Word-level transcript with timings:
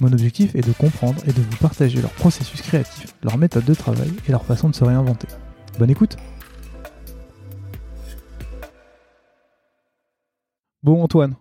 Mon 0.00 0.12
objectif 0.12 0.54
est 0.54 0.66
de 0.66 0.72
comprendre 0.72 1.20
et 1.26 1.32
de 1.32 1.40
vous 1.40 1.56
partager 1.58 2.00
leur 2.00 2.10
processus 2.12 2.60
créatif, 2.62 3.14
leur 3.22 3.38
méthode 3.38 3.64
de 3.64 3.74
travail 3.74 4.10
et 4.26 4.32
leur 4.32 4.44
façon 4.44 4.68
de 4.68 4.74
se 4.74 4.84
réinventer. 4.84 5.28
Bonne 5.78 5.90
écoute 5.90 6.16
Bon 10.82 11.02
Antoine, 11.02 11.36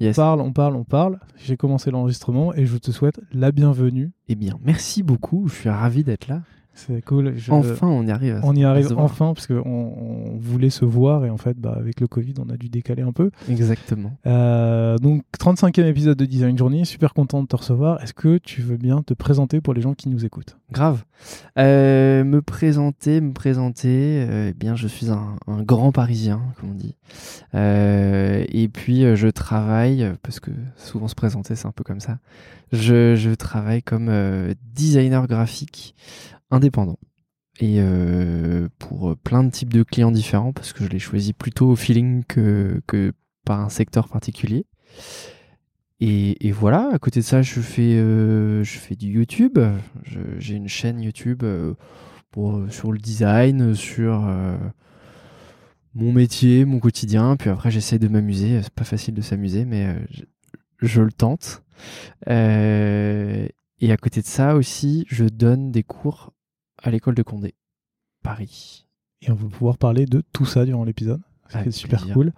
Yes. 0.00 0.16
on 0.16 0.22
parle, 0.22 0.40
on 0.40 0.52
parle, 0.52 0.76
on 0.76 0.84
parle. 0.84 1.18
J'ai 1.36 1.56
commencé 1.56 1.90
l'enregistrement 1.90 2.54
et 2.54 2.64
je 2.64 2.76
te 2.78 2.90
souhaite 2.90 3.20
la 3.32 3.52
bienvenue. 3.52 4.12
Eh 4.28 4.34
bien, 4.34 4.58
merci 4.64 5.02
beaucoup. 5.02 5.48
Je 5.48 5.54
suis 5.54 5.68
ravi 5.68 6.04
d'être 6.04 6.28
là. 6.28 6.42
C'est 6.86 7.02
cool. 7.04 7.32
je- 7.36 7.50
Enfin, 7.50 7.88
on 7.88 8.06
y 8.06 8.10
arrive. 8.12 8.36
à- 8.36 8.40
on 8.44 8.54
y 8.54 8.64
arrive 8.64 8.86
voir. 8.92 9.04
enfin 9.04 9.34
parce 9.34 9.48
qu'on 9.48 9.62
on 9.66 10.36
voulait 10.38 10.70
se 10.70 10.84
voir 10.84 11.24
et 11.24 11.30
en 11.30 11.36
fait 11.36 11.58
bah, 11.58 11.74
avec 11.76 12.00
le 12.00 12.06
Covid 12.06 12.34
on 12.38 12.48
a 12.50 12.56
dû 12.56 12.68
décaler 12.68 13.02
un 13.02 13.10
peu. 13.12 13.30
Exactement. 13.50 14.16
Euh, 14.26 14.96
donc 14.98 15.24
35e 15.40 15.86
épisode 15.86 16.16
de 16.16 16.24
Design 16.24 16.56
Journey, 16.56 16.84
super 16.84 17.14
content 17.14 17.42
de 17.42 17.48
te 17.48 17.56
recevoir. 17.56 18.00
Est-ce 18.02 18.14
que 18.14 18.38
tu 18.38 18.62
veux 18.62 18.76
bien 18.76 19.02
te 19.02 19.12
présenter 19.12 19.60
pour 19.60 19.74
les 19.74 19.80
gens 19.80 19.94
qui 19.94 20.08
nous 20.08 20.24
écoutent? 20.24 20.56
Grave. 20.70 21.02
Euh, 21.58 22.22
me 22.22 22.42
présenter, 22.42 23.20
me 23.20 23.32
présenter. 23.32 23.88
euh, 24.28 24.50
eh 24.50 24.54
bien, 24.54 24.76
je 24.76 24.86
suis 24.86 25.10
un, 25.10 25.34
un 25.48 25.62
grand 25.62 25.90
Parisien, 25.90 26.40
comme 26.60 26.70
on 26.70 26.74
dit. 26.74 26.94
Et 27.54 28.68
puis, 28.68 29.16
je 29.16 29.28
travaille 29.28 30.12
parce 30.22 30.38
que 30.40 30.50
souvent 30.76 31.08
se 31.08 31.14
présenter, 31.16 31.56
c'est 31.56 31.66
un 31.66 31.72
peu 31.72 31.82
comme 31.84 32.00
ça. 32.00 32.18
Je, 32.72 33.14
je 33.16 33.30
travaille 33.30 33.82
comme 33.82 34.10
designer 34.74 35.26
graphique 35.26 35.94
indépendant. 36.50 36.98
Et 37.60 37.76
euh, 37.78 38.68
pour 38.78 39.10
euh, 39.10 39.16
plein 39.16 39.42
de 39.42 39.50
types 39.50 39.72
de 39.72 39.82
clients 39.82 40.12
différents, 40.12 40.52
parce 40.52 40.72
que 40.72 40.84
je 40.84 40.88
les 40.88 41.00
choisis 41.00 41.32
plutôt 41.32 41.70
au 41.70 41.76
feeling 41.76 42.22
que, 42.24 42.80
que 42.86 43.12
par 43.44 43.60
un 43.60 43.68
secteur 43.68 44.08
particulier. 44.08 44.64
Et, 46.00 46.52
voilà, 46.52 46.90
à 46.92 46.98
côté 47.00 47.18
de 47.20 47.24
ça, 47.24 47.42
je 47.42 47.60
fais, 47.60 47.96
euh, 47.96 48.62
je 48.62 48.78
fais 48.78 48.94
du 48.94 49.08
YouTube. 49.08 49.58
J'ai 50.38 50.54
une 50.54 50.68
chaîne 50.68 51.00
YouTube 51.02 51.42
pour, 52.30 52.62
sur 52.70 52.92
le 52.92 52.98
design, 52.98 53.74
sur 53.74 54.32
mon 55.94 56.12
métier, 56.12 56.64
mon 56.64 56.78
quotidien. 56.78 57.36
Puis 57.36 57.50
après, 57.50 57.72
j'essaie 57.72 57.98
de 57.98 58.06
m'amuser. 58.06 58.62
C'est 58.62 58.72
pas 58.72 58.84
facile 58.84 59.14
de 59.14 59.22
s'amuser, 59.22 59.64
mais 59.64 59.96
je, 60.80 61.02
le 61.02 61.10
tente. 61.10 61.64
Et 62.28 63.92
à 63.92 63.96
côté 63.96 64.20
de 64.20 64.26
ça 64.26 64.54
aussi, 64.54 65.04
je 65.08 65.24
donne 65.24 65.72
des 65.72 65.82
cours 65.82 66.32
à 66.82 66.90
l'école 66.90 67.14
de 67.14 67.22
Condé, 67.22 67.54
Paris. 68.22 68.86
Et 69.22 69.30
on 69.30 69.34
va 69.34 69.48
pouvoir 69.48 69.78
parler 69.78 70.06
de 70.06 70.22
tout 70.32 70.46
ça 70.46 70.64
durant 70.64 70.84
l'épisode. 70.84 71.20
C'est 71.48 71.70
super 71.70 71.98
plaisir. 72.00 72.14
cool. 72.14 72.32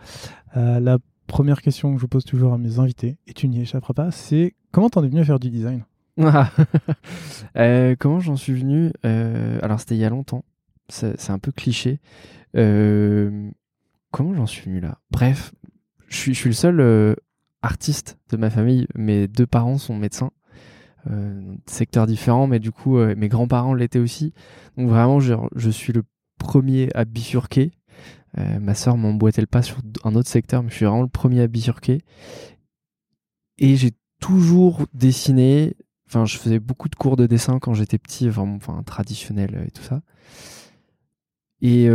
Euh, 0.56 0.80
la 0.80 0.98
première 1.26 1.60
question 1.62 1.94
que 1.94 2.00
je 2.00 2.06
pose 2.06 2.24
toujours 2.24 2.52
à 2.54 2.58
mes 2.58 2.78
invités, 2.78 3.18
et 3.26 3.32
tu 3.34 3.48
n'y 3.48 3.60
échapperas 3.60 3.92
pas, 3.94 4.10
c'est 4.10 4.54
comment 4.72 4.88
t'en 4.88 5.02
es 5.04 5.08
venu 5.08 5.20
à 5.20 5.24
faire 5.24 5.40
du 5.40 5.50
design? 5.50 5.84
Ah. 6.20 6.50
Euh, 7.56 7.96
comment 7.98 8.20
j'en 8.20 8.36
suis 8.36 8.52
venu 8.54 8.92
Euh, 9.04 9.58
Alors 9.62 9.80
c'était 9.80 9.96
il 9.96 10.00
y 10.00 10.04
a 10.04 10.10
longtemps. 10.10 10.44
C'est 10.88 11.30
un 11.30 11.38
peu 11.38 11.50
cliché. 11.52 11.98
Comment 12.54 14.34
j'en 14.34 14.46
suis 14.46 14.62
venu 14.62 14.80
là? 14.80 14.98
Bref, 15.10 15.52
je 16.08 16.16
suis, 16.16 16.34
je 16.34 16.38
suis 16.38 16.48
le 16.50 16.54
seul 16.54 17.16
artiste 17.62 18.18
de 18.30 18.36
ma 18.36 18.50
famille. 18.50 18.86
Mes 18.94 19.28
deux 19.28 19.46
parents 19.46 19.78
sont 19.78 19.96
médecins. 19.96 20.30
Euh, 21.08 21.54
secteurs 21.66 22.06
différents, 22.06 22.46
mais 22.46 22.58
du 22.58 22.72
coup, 22.72 22.98
euh, 22.98 23.14
mes 23.16 23.28
grands-parents 23.28 23.74
l'étaient 23.74 23.98
aussi. 23.98 24.32
Donc 24.76 24.88
vraiment, 24.88 25.18
je, 25.20 25.70
suis 25.70 25.92
le 25.92 26.02
premier 26.38 26.88
à 26.94 27.04
bifurquer. 27.04 27.72
Euh, 28.38 28.60
ma 28.60 28.74
sœur 28.74 28.96
m'emboîtait 28.96 29.40
le 29.40 29.46
pas 29.46 29.62
sur 29.62 29.78
un 30.04 30.14
autre 30.14 30.28
secteur, 30.28 30.62
mais 30.62 30.70
je 30.70 30.76
suis 30.76 30.84
vraiment 30.84 31.02
le 31.02 31.08
premier 31.08 31.40
à 31.40 31.46
bifurquer. 31.46 32.02
Et 33.58 33.76
j'ai 33.76 33.92
toujours 34.20 34.86
dessiné. 34.94 35.74
Enfin, 36.06 36.26
je 36.26 36.36
faisais 36.36 36.58
beaucoup 36.58 36.88
de 36.88 36.96
cours 36.96 37.16
de 37.16 37.26
dessin 37.26 37.58
quand 37.60 37.72
j'étais 37.74 37.98
petit, 37.98 38.28
vraiment, 38.28 38.56
enfin, 38.56 38.82
traditionnel 38.82 39.64
et 39.66 39.70
tout 39.70 39.82
ça. 39.82 40.02
Et 41.62 41.88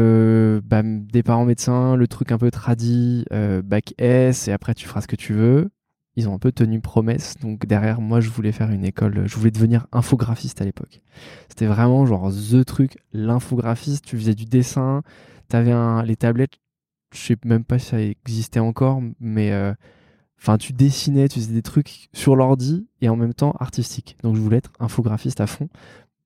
bah, 0.64 0.82
des 0.84 1.24
parents 1.24 1.46
médecins, 1.46 1.96
le 1.96 2.08
truc 2.08 2.32
un 2.32 2.38
peu 2.38 2.52
tradi, 2.52 3.26
euh, 3.34 3.62
bac 3.62 3.94
S, 3.98 4.48
et 4.48 4.52
après 4.52 4.74
tu 4.76 4.88
feras 4.88 5.02
ce 5.02 5.08
que 5.08 5.16
tu 5.16 5.34
veux. 5.34 5.70
Ils 6.16 6.30
ont 6.30 6.34
un 6.34 6.40
peu 6.40 6.52
tenu 6.52 6.80
promesse. 6.80 7.36
Donc 7.42 7.66
derrière, 7.66 8.00
moi, 8.00 8.22
je 8.22 8.30
voulais 8.30 8.52
faire 8.52 8.72
une 8.72 8.86
école. 8.86 9.28
Je 9.28 9.36
voulais 9.36 9.52
devenir 9.52 9.88
infographiste 9.92 10.62
à 10.62 10.66
l'époque. 10.66 11.02
C'était 11.50 11.66
vraiment 11.66 12.06
genre 12.06 12.32
the 12.32 12.64
truc, 12.66 12.98
l'infographiste. 13.14 14.06
Tu 14.06 14.18
faisais 14.18 14.36
du 14.36 14.46
dessin, 14.46 15.02
t'avais 15.48 15.72
un, 15.72 16.04
les 16.04 16.16
tablettes. 16.16 16.60
Je 17.14 17.20
sais 17.20 17.38
même 17.46 17.64
pas 17.64 17.80
si 17.80 17.88
ça 17.88 18.02
existait 18.02 18.60
encore, 18.60 19.02
mais 19.20 19.52
euh, 19.52 19.74
enfin, 20.40 20.58
tu 20.58 20.74
dessinais, 20.74 21.28
tu 21.30 21.40
faisais 21.40 21.54
des 21.54 21.62
trucs 21.62 22.10
sur 22.14 22.36
l'ordi 22.36 22.88
et 23.02 23.10
en 23.10 23.16
même 23.16 23.34
temps 23.34 23.54
artistique. 23.60 24.18
Donc 24.24 24.36
je 24.36 24.42
voulais 24.42 24.58
être 24.58 24.72
infographiste 24.80 25.42
à 25.42 25.48
fond. 25.48 25.70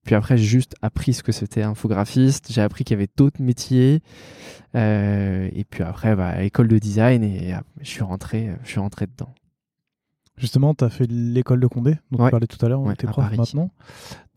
Puis 0.05 0.15
après, 0.15 0.37
j'ai 0.37 0.45
juste 0.45 0.75
appris 0.81 1.13
ce 1.13 1.23
que 1.23 1.31
c'était 1.31 1.61
infographiste. 1.61 2.51
J'ai 2.51 2.61
appris 2.61 2.83
qu'il 2.83 2.95
y 2.95 2.99
avait 2.99 3.09
d'autres 3.15 3.41
métiers. 3.41 4.01
Euh, 4.75 5.49
et 5.53 5.63
puis 5.65 5.83
après, 5.83 6.15
bah, 6.15 6.43
école 6.43 6.67
de 6.67 6.79
design 6.79 7.23
et 7.23 7.53
euh, 7.53 7.57
je 7.81 7.89
suis 7.89 8.03
rentré, 8.03 8.49
je 8.63 8.69
suis 8.69 8.79
rentré 8.79 9.07
dedans. 9.07 9.33
Justement, 10.39 10.73
tu 10.73 10.83
as 10.85 10.89
fait 10.89 11.05
l'école 11.11 11.59
de 11.59 11.67
Condé, 11.67 11.97
dont 12.11 12.19
Ouais. 12.19 12.27
tu 12.27 12.31
parlais 12.31 12.47
tout 12.47 12.65
à 12.65 12.69
l'heure, 12.69 12.79
on 12.79 12.87
Ouais, 12.87 12.93
était 12.93 13.07
à 13.07 13.11
prof 13.11 13.29
maintenant. 13.37 13.69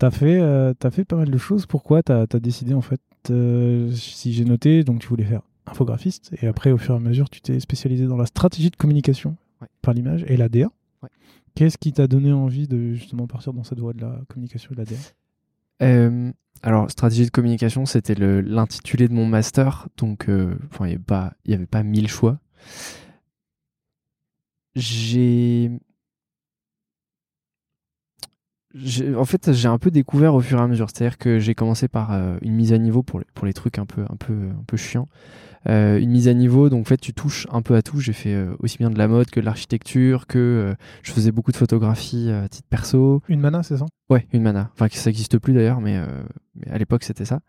Tu 0.00 0.04
as, 0.06 0.10
fait, 0.10 0.40
euh, 0.40 0.74
t'as 0.78 0.90
fait 0.90 1.04
pas 1.04 1.16
mal 1.16 1.30
de 1.30 1.38
choses. 1.38 1.64
Pourquoi 1.66 2.02
tu 2.02 2.10
as, 2.12 2.26
décidé, 2.26 2.74
en 2.74 2.80
fait, 2.80 3.00
euh, 3.30 3.90
si 3.92 4.32
j'ai 4.32 4.44
noté, 4.44 4.82
donc 4.82 4.98
tu 5.00 5.06
voulais 5.08 5.24
faire 5.24 5.42
infographiste, 5.66 6.34
et 6.42 6.48
après, 6.48 6.72
au 6.72 6.76
fur 6.78 6.94
et 6.94 6.96
à 6.96 7.00
mesure, 7.00 7.30
tu 7.30 7.40
t'es 7.40 7.60
spécialisé 7.60 8.06
dans 8.06 8.16
la 8.16 8.26
stratégie 8.26 8.68
de 8.70 8.76
communication 8.76 9.36
Ouais. 9.60 9.68
par 9.80 9.94
l'image 9.94 10.24
et 10.26 10.36
l'ADA. 10.36 10.68
Ouais. 11.04 11.08
Qu'est-ce 11.54 11.78
qui 11.78 11.92
t'a 11.92 12.08
donné 12.08 12.32
envie 12.32 12.66
de 12.66 12.94
justement 12.94 13.28
partir 13.28 13.52
dans 13.52 13.62
cette 13.62 13.78
voie 13.78 13.92
de 13.92 14.00
la 14.00 14.18
communication 14.28 14.70
et 14.72 14.74
de 14.74 14.80
l'ADA 14.80 14.96
Euh, 15.82 16.32
alors, 16.64 16.90
stratégie 16.90 17.24
de 17.26 17.30
communication, 17.30 17.86
c'était 17.86 18.14
l'intitulé 18.16 19.06
de 19.06 19.14
mon 19.14 19.26
master. 19.26 19.88
Donc, 19.98 20.28
euh, 20.28 20.56
il 20.80 20.86
n'y 20.86 20.88
avait, 20.94 20.98
pas- 20.98 21.32
il 21.44 21.52
y 21.52 21.54
avait 21.54 21.66
pas 21.66 21.84
mille 21.84 22.08
choix. 22.08 22.38
J'ai. 24.74 25.70
En 29.16 29.24
fait, 29.24 29.52
j'ai 29.52 29.68
un 29.68 29.78
peu 29.78 29.90
découvert 29.90 30.34
au 30.34 30.40
fur 30.40 30.58
et 30.58 30.62
à 30.62 30.66
mesure. 30.66 30.88
C'est-à-dire 30.92 31.18
que 31.18 31.38
j'ai 31.38 31.54
commencé 31.54 31.88
par 31.88 32.12
euh, 32.12 32.36
une 32.42 32.54
mise 32.54 32.72
à 32.72 32.78
niveau 32.78 33.02
pour 33.02 33.18
les, 33.18 33.26
pour 33.34 33.46
les 33.46 33.52
trucs 33.52 33.78
un 33.78 33.84
peu, 33.86 34.02
un 34.08 34.16
peu, 34.16 34.32
un 34.32 34.64
peu 34.66 34.76
chiants. 34.76 35.08
Euh, 35.68 36.00
une 36.00 36.10
mise 36.10 36.26
à 36.26 36.34
niveau, 36.34 36.68
donc 36.70 36.80
en 36.80 36.88
fait, 36.88 36.96
tu 36.96 37.12
touches 37.12 37.46
un 37.52 37.62
peu 37.62 37.74
à 37.76 37.82
tout. 37.82 38.00
J'ai 38.00 38.12
fait 38.14 38.34
euh, 38.34 38.54
aussi 38.60 38.78
bien 38.78 38.90
de 38.90 38.98
la 38.98 39.08
mode 39.08 39.30
que 39.30 39.40
de 39.40 39.44
l'architecture, 39.44 40.26
que 40.26 40.74
je 41.02 41.12
faisais 41.12 41.32
beaucoup 41.32 41.52
de 41.52 41.56
photographie 41.56 42.30
à 42.30 42.48
titre 42.48 42.66
perso. 42.68 43.22
Une 43.28 43.40
mana, 43.40 43.62
c'est 43.62 43.76
ça? 43.76 43.86
Ouais, 44.10 44.26
une 44.32 44.42
mana. 44.42 44.70
Enfin, 44.74 44.88
ça 44.90 45.10
n'existe 45.10 45.38
plus 45.38 45.52
d'ailleurs, 45.52 45.80
mais, 45.80 46.00
mais 46.56 46.70
à 46.72 46.78
l'époque 46.78 47.04
c'était 47.04 47.24
ça. 47.24 47.40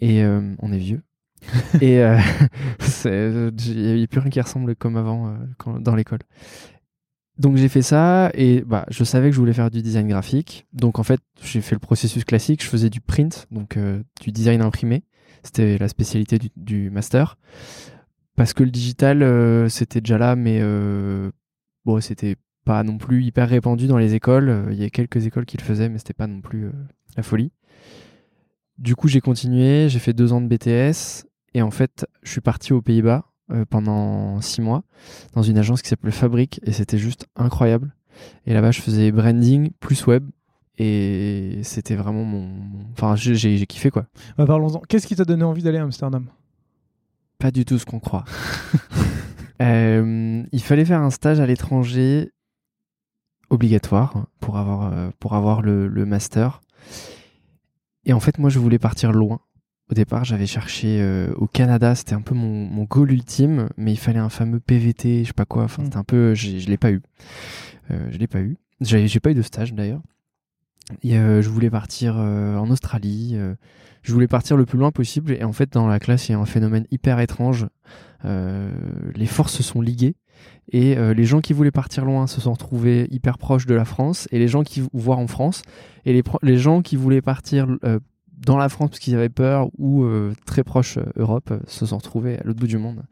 Et 0.00 0.24
on 0.24 0.72
est 0.72 0.78
vieux. 0.78 1.02
et 1.82 1.96
il 3.04 3.96
n'y 3.96 4.02
a 4.02 4.06
plus 4.06 4.20
rien 4.20 4.30
qui 4.30 4.40
ressemble 4.40 4.74
comme 4.74 4.96
avant 4.96 5.36
quand- 5.58 5.80
dans 5.80 5.94
l'école. 5.94 6.20
Donc 7.38 7.56
j'ai 7.56 7.68
fait 7.68 7.82
ça 7.82 8.30
et 8.34 8.62
bah, 8.62 8.84
je 8.88 9.04
savais 9.04 9.28
que 9.28 9.34
je 9.34 9.40
voulais 9.40 9.52
faire 9.52 9.70
du 9.70 9.80
design 9.80 10.08
graphique. 10.08 10.66
Donc 10.72 10.98
en 10.98 11.04
fait, 11.04 11.20
j'ai 11.42 11.60
fait 11.60 11.76
le 11.76 11.80
processus 11.80 12.24
classique. 12.24 12.62
Je 12.62 12.68
faisais 12.68 12.90
du 12.90 13.00
print, 13.00 13.46
donc 13.52 13.76
euh, 13.76 14.02
du 14.20 14.32
design 14.32 14.60
imprimé. 14.60 15.04
C'était 15.44 15.78
la 15.78 15.88
spécialité 15.88 16.38
du, 16.56 16.90
master. 16.90 17.38
Parce 18.34 18.52
que 18.52 18.64
le 18.64 18.70
digital, 18.70 19.22
euh, 19.22 19.68
c'était 19.68 20.00
déjà 20.00 20.18
là, 20.18 20.34
mais 20.34 20.58
euh, 20.60 21.30
bon, 21.84 22.00
c'était 22.00 22.36
pas 22.64 22.82
non 22.82 22.98
plus 22.98 23.24
hyper 23.24 23.48
répandu 23.48 23.86
dans 23.86 23.98
les 23.98 24.14
écoles. 24.14 24.66
Il 24.72 24.76
y 24.76 24.84
a 24.84 24.90
quelques 24.90 25.24
écoles 25.26 25.46
qui 25.46 25.56
le 25.56 25.62
faisaient, 25.62 25.88
mais 25.88 25.98
c'était 25.98 26.14
pas 26.14 26.26
non 26.26 26.40
plus 26.40 26.70
la 27.16 27.22
folie. 27.22 27.52
Du 28.78 28.96
coup, 28.96 29.06
j'ai 29.06 29.20
continué, 29.20 29.88
j'ai 29.88 29.98
fait 30.00 30.12
deux 30.12 30.32
ans 30.32 30.40
de 30.40 30.48
BTS. 30.48 31.24
Et 31.54 31.62
en 31.62 31.70
fait, 31.70 32.04
je 32.22 32.32
suis 32.32 32.40
parti 32.40 32.72
aux 32.72 32.82
Pays-Bas 32.82 33.27
euh, 33.50 33.64
pendant 33.68 34.40
six 34.40 34.60
mois 34.60 34.82
dans 35.34 35.42
une 35.42 35.58
agence 35.58 35.82
qui 35.82 35.88
s'appelait 35.88 36.10
Fabric 36.12 36.60
et 36.64 36.72
c'était 36.72 36.98
juste 36.98 37.26
incroyable. 37.36 37.94
Et 38.46 38.52
là-bas, 38.54 38.70
je 38.72 38.80
faisais 38.80 39.10
branding 39.12 39.70
plus 39.80 40.06
web 40.06 40.28
et 40.78 41.60
c'était 41.62 41.94
vraiment 41.96 42.24
mon. 42.24 42.50
Enfin, 42.92 43.16
j'ai- 43.16 43.66
kiffé 43.66 43.90
quoi. 43.90 44.06
Bah, 44.36 44.46
Parlons-en. 44.46 44.80
Qu'est-ce 44.88 45.06
qui 45.06 45.16
t'a 45.16 45.24
donné 45.24 45.44
envie 45.44 45.62
d'aller 45.62 45.78
à 45.78 45.82
Amsterdam? 45.84 46.26
Pas 47.38 47.50
du 47.50 47.64
tout 47.64 47.78
ce 47.78 47.86
qu'on 47.86 48.00
croit. 48.00 48.24
Euh, 49.60 50.44
il 50.52 50.62
fallait 50.62 50.84
faire 50.84 51.00
un 51.02 51.10
stage 51.10 51.40
à 51.40 51.46
l'étranger 51.46 52.30
obligatoire 53.50 54.26
pour 54.38 54.56
avoir, 54.56 54.92
euh, 54.92 55.10
pour 55.18 55.34
avoir 55.34 55.62
le, 55.62 55.88
le 55.88 56.06
master. 56.06 56.60
Et 58.04 58.12
en 58.12 58.20
fait, 58.20 58.38
moi, 58.38 58.50
je 58.50 58.60
voulais 58.60 58.78
partir 58.78 59.10
loin. 59.10 59.40
Au 59.90 59.94
départ, 59.94 60.24
j'avais 60.24 60.46
cherché 60.46 60.98
euh, 61.00 61.32
au 61.36 61.46
Canada, 61.46 61.94
c'était 61.94 62.14
un 62.14 62.20
peu 62.20 62.34
mon, 62.34 62.66
mon 62.66 62.84
goal 62.84 63.10
ultime, 63.12 63.68
mais 63.76 63.92
il 63.92 63.96
fallait 63.96 64.18
un 64.18 64.28
fameux 64.28 64.60
PVT, 64.60 65.22
je 65.22 65.28
sais 65.28 65.32
pas 65.32 65.46
quoi. 65.46 65.64
Enfin, 65.64 65.82
Mm. 65.82 65.84
c'était 65.86 65.96
un 65.96 66.04
peu, 66.04 66.34
je 66.34 66.66
l'ai 66.68 66.76
pas 66.76 66.90
eu. 66.90 67.00
Euh, 67.90 68.08
je 68.10 68.18
l'ai 68.18 68.26
pas 68.26 68.40
eu. 68.40 68.58
J'ai 68.80 69.20
pas 69.20 69.30
eu 69.30 69.34
de 69.34 69.42
stage 69.42 69.72
d'ailleurs. 69.72 70.02
Et 71.02 71.18
euh, 71.18 71.42
je 71.42 71.48
voulais 71.48 71.70
partir 71.70 72.16
euh, 72.18 72.56
en 72.56 72.70
Australie. 72.70 73.36
je 74.02 74.12
voulais 74.12 74.28
partir 74.28 74.56
le 74.56 74.66
plus 74.66 74.78
loin 74.78 74.90
possible. 74.90 75.32
Et 75.32 75.44
en 75.44 75.52
fait, 75.52 75.72
dans 75.72 75.86
la 75.86 75.98
classe, 75.98 76.28
il 76.28 76.32
y 76.32 76.34
a 76.34 76.38
un 76.38 76.46
phénomène 76.46 76.86
hyper 76.90 77.18
étrange. 77.20 77.66
Les 78.24 79.26
forces 79.26 79.54
se 79.54 79.62
sont 79.62 79.80
liguées. 79.80 80.16
Et 80.70 80.96
euh, 80.98 81.14
les 81.14 81.24
gens 81.24 81.40
qui 81.40 81.52
voulaient 81.52 81.70
partir 81.70 82.04
loin 82.04 82.26
se 82.26 82.40
sont 82.40 82.52
retrouvés 82.52 83.08
hyper 83.10 83.38
proches 83.38 83.66
de 83.66 83.74
la 83.74 83.84
France. 83.84 84.28
Et 84.32 84.38
les 84.38 84.48
gens 84.48 84.62
qui 84.62 84.82
voient 84.92 85.16
en 85.16 85.26
France. 85.26 85.62
Et 86.04 86.12
les, 86.12 86.22
les 86.42 86.58
gens 86.58 86.82
qui 86.82 86.96
voulaient 86.96 87.22
partir 87.22 87.66
euh, 87.84 87.98
dans 88.38 88.56
la 88.56 88.68
France 88.68 88.90
parce 88.90 89.00
qu'ils 89.00 89.14
avaient 89.14 89.28
peur 89.28 89.68
ou 89.78 90.04
euh, 90.04 90.32
très 90.46 90.64
proche 90.64 90.98
euh, 90.98 91.04
Europe 91.16 91.50
euh, 91.50 91.58
se 91.66 91.86
sont 91.86 91.98
retrouvés 91.98 92.38
à 92.38 92.44
l'autre 92.44 92.60
bout 92.60 92.66
du 92.66 92.78
monde 92.78 93.02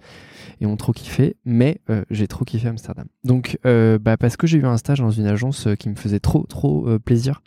et 0.61 0.67
ont 0.67 0.77
trop 0.77 0.93
kiffé. 0.93 1.37
Mais 1.45 1.81
j'ai 2.11 2.29
trop 2.29 2.45
kiffé 2.45 2.69
Amsterdam. 2.69 3.07
Donc, 3.25 3.59
bah, 3.65 4.17
parce 4.17 4.37
que 4.37 4.47
j'ai 4.47 4.59
eu 4.59 4.67
un 4.67 4.77
stage 4.77 5.01
dans 5.01 5.11
une 5.11 5.27
agence 5.27 5.69
qui 5.79 5.89
me 5.89 5.97
faisait 5.97 6.21
trop, 6.21 6.45
trop 6.47 6.99
plaisir. 6.99 7.43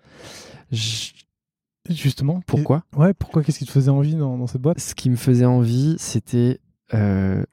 Justement. 1.89 2.41
Pourquoi? 2.45 2.83
Ouais, 2.95 3.15
pourquoi? 3.15 3.43
Qu'est-ce 3.43 3.59
qui 3.59 3.65
te 3.65 3.71
faisait 3.71 3.89
envie 3.89 4.15
dans, 4.15 4.37
dans 4.37 4.45
cette 4.45 4.61
boîte? 4.61 4.79
Ce 4.79 4.93
qui 4.93 5.09
me 5.09 5.15
faisait 5.15 5.45
envie, 5.45 5.95
c'était 5.97 6.59
euh, 6.93 7.43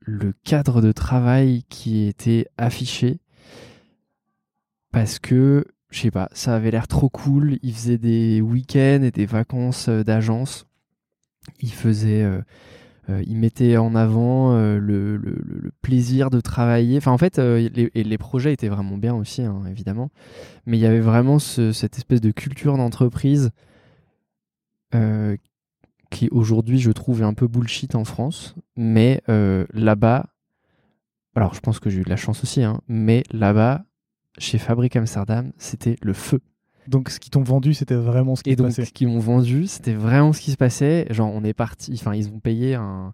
le 0.00 0.34
cadre 0.44 0.82
de 0.82 0.92
travail 0.92 1.62
qui 1.70 2.06
était 2.06 2.46
affiché. 2.58 3.20
Parce 4.92 5.18
que, 5.18 5.66
je 5.90 6.00
sais 6.00 6.10
pas, 6.10 6.28
ça 6.32 6.54
avait 6.54 6.70
l'air 6.70 6.88
trop 6.88 7.08
cool. 7.08 7.58
Ils 7.62 7.74
faisaient 7.74 7.98
des 7.98 8.40
week-ends 8.40 9.02
et 9.02 9.10
des 9.10 9.26
vacances 9.26 9.88
euh, 9.88 10.04
d'agence. 10.04 10.66
Ils 11.60 11.72
faisaient. 11.72 12.22
euh, 12.22 12.40
euh, 13.10 13.78
en 13.78 13.94
avant 13.94 14.52
euh, 14.54 14.78
le, 14.78 15.20
plaisir 15.82 16.30
de 16.30 16.40
travailler. 16.40 16.98
Enfin, 16.98 17.12
en 17.12 17.18
fait, 17.18 17.38
euh, 17.38 17.68
les, 17.72 17.90
et 17.94 18.04
les 18.04 18.18
projets 18.18 18.52
étaient 18.52 18.68
vraiment 18.68 18.98
bien 18.98 19.14
aussi, 19.14 19.42
hein, 19.42 19.62
évidemment. 19.70 20.10
Mais 20.66 20.78
il 20.78 20.80
y 20.80 20.86
avait 20.86 21.00
vraiment 21.00 21.38
ce- 21.38 21.72
cette 21.72 21.96
espèce 21.96 22.20
de 22.20 22.30
culture 22.30 22.76
d'entreprise 22.76 23.50
qui 26.10 26.28
aujourd'hui 26.30 26.78
je 26.78 26.90
trouve 26.90 27.20
est 27.20 27.24
un 27.24 27.34
peu 27.34 27.46
bullshit 27.46 27.94
en 27.94 28.04
France, 28.04 28.54
mais 28.76 29.22
là-bas, 29.74 30.26
alors 31.36 31.54
je 31.54 31.60
pense 31.60 31.78
que 31.78 31.90
j'ai 31.90 32.00
eu 32.00 32.04
de 32.04 32.10
la 32.10 32.16
chance 32.16 32.42
aussi, 32.42 32.62
hein, 32.62 32.80
mais 32.88 33.22
là-bas, 33.30 33.84
chez 34.38 34.58
Fabric 34.58 34.96
Amsterdam, 34.96 35.52
c'était 35.58 35.96
le 36.02 36.12
feu. 36.12 36.40
Donc, 36.86 37.10
ce 37.10 37.20
qu'ils 37.20 37.30
t'ont 37.30 37.42
vendu, 37.42 37.74
c'était 37.74 37.94
vraiment 37.94 38.34
ce 38.34 38.42
qui 38.42 38.50
Et 38.50 38.52
se 38.52 38.56
donc 38.58 38.68
passait. 38.68 38.84
ce 38.86 38.92
qu'ils 38.92 39.08
m'ont 39.08 39.18
vendu, 39.18 39.66
c'était 39.66 39.92
vraiment 39.92 40.32
ce 40.32 40.40
qui 40.40 40.52
se 40.52 40.56
passait. 40.56 41.06
Genre 41.10 41.30
on 41.32 41.44
est 41.44 41.52
parti, 41.52 41.92
enfin 41.94 42.14
ils 42.14 42.28
ont 42.28 42.38
payé 42.40 42.74
un... 42.74 43.12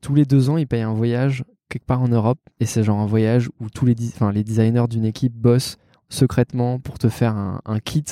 Tous 0.00 0.14
les 0.14 0.24
deux 0.24 0.48
ans, 0.48 0.56
ils 0.56 0.66
payent 0.66 0.82
un 0.82 0.94
voyage 0.94 1.44
quelque 1.68 1.84
part 1.86 2.00
en 2.02 2.08
Europe, 2.08 2.40
et 2.58 2.66
c'est 2.66 2.82
genre 2.82 2.98
un 3.00 3.06
voyage 3.06 3.48
où 3.60 3.68
tous 3.68 3.84
les, 3.86 3.94
dis- 3.94 4.12
enfin, 4.14 4.32
les 4.32 4.42
designers 4.44 4.86
d'une 4.88 5.04
équipe 5.04 5.34
bossent 5.34 5.76
secrètement 6.08 6.78
pour 6.80 6.98
te 6.98 7.08
faire 7.08 7.36
un, 7.36 7.60
un 7.64 7.78
kit 7.80 8.04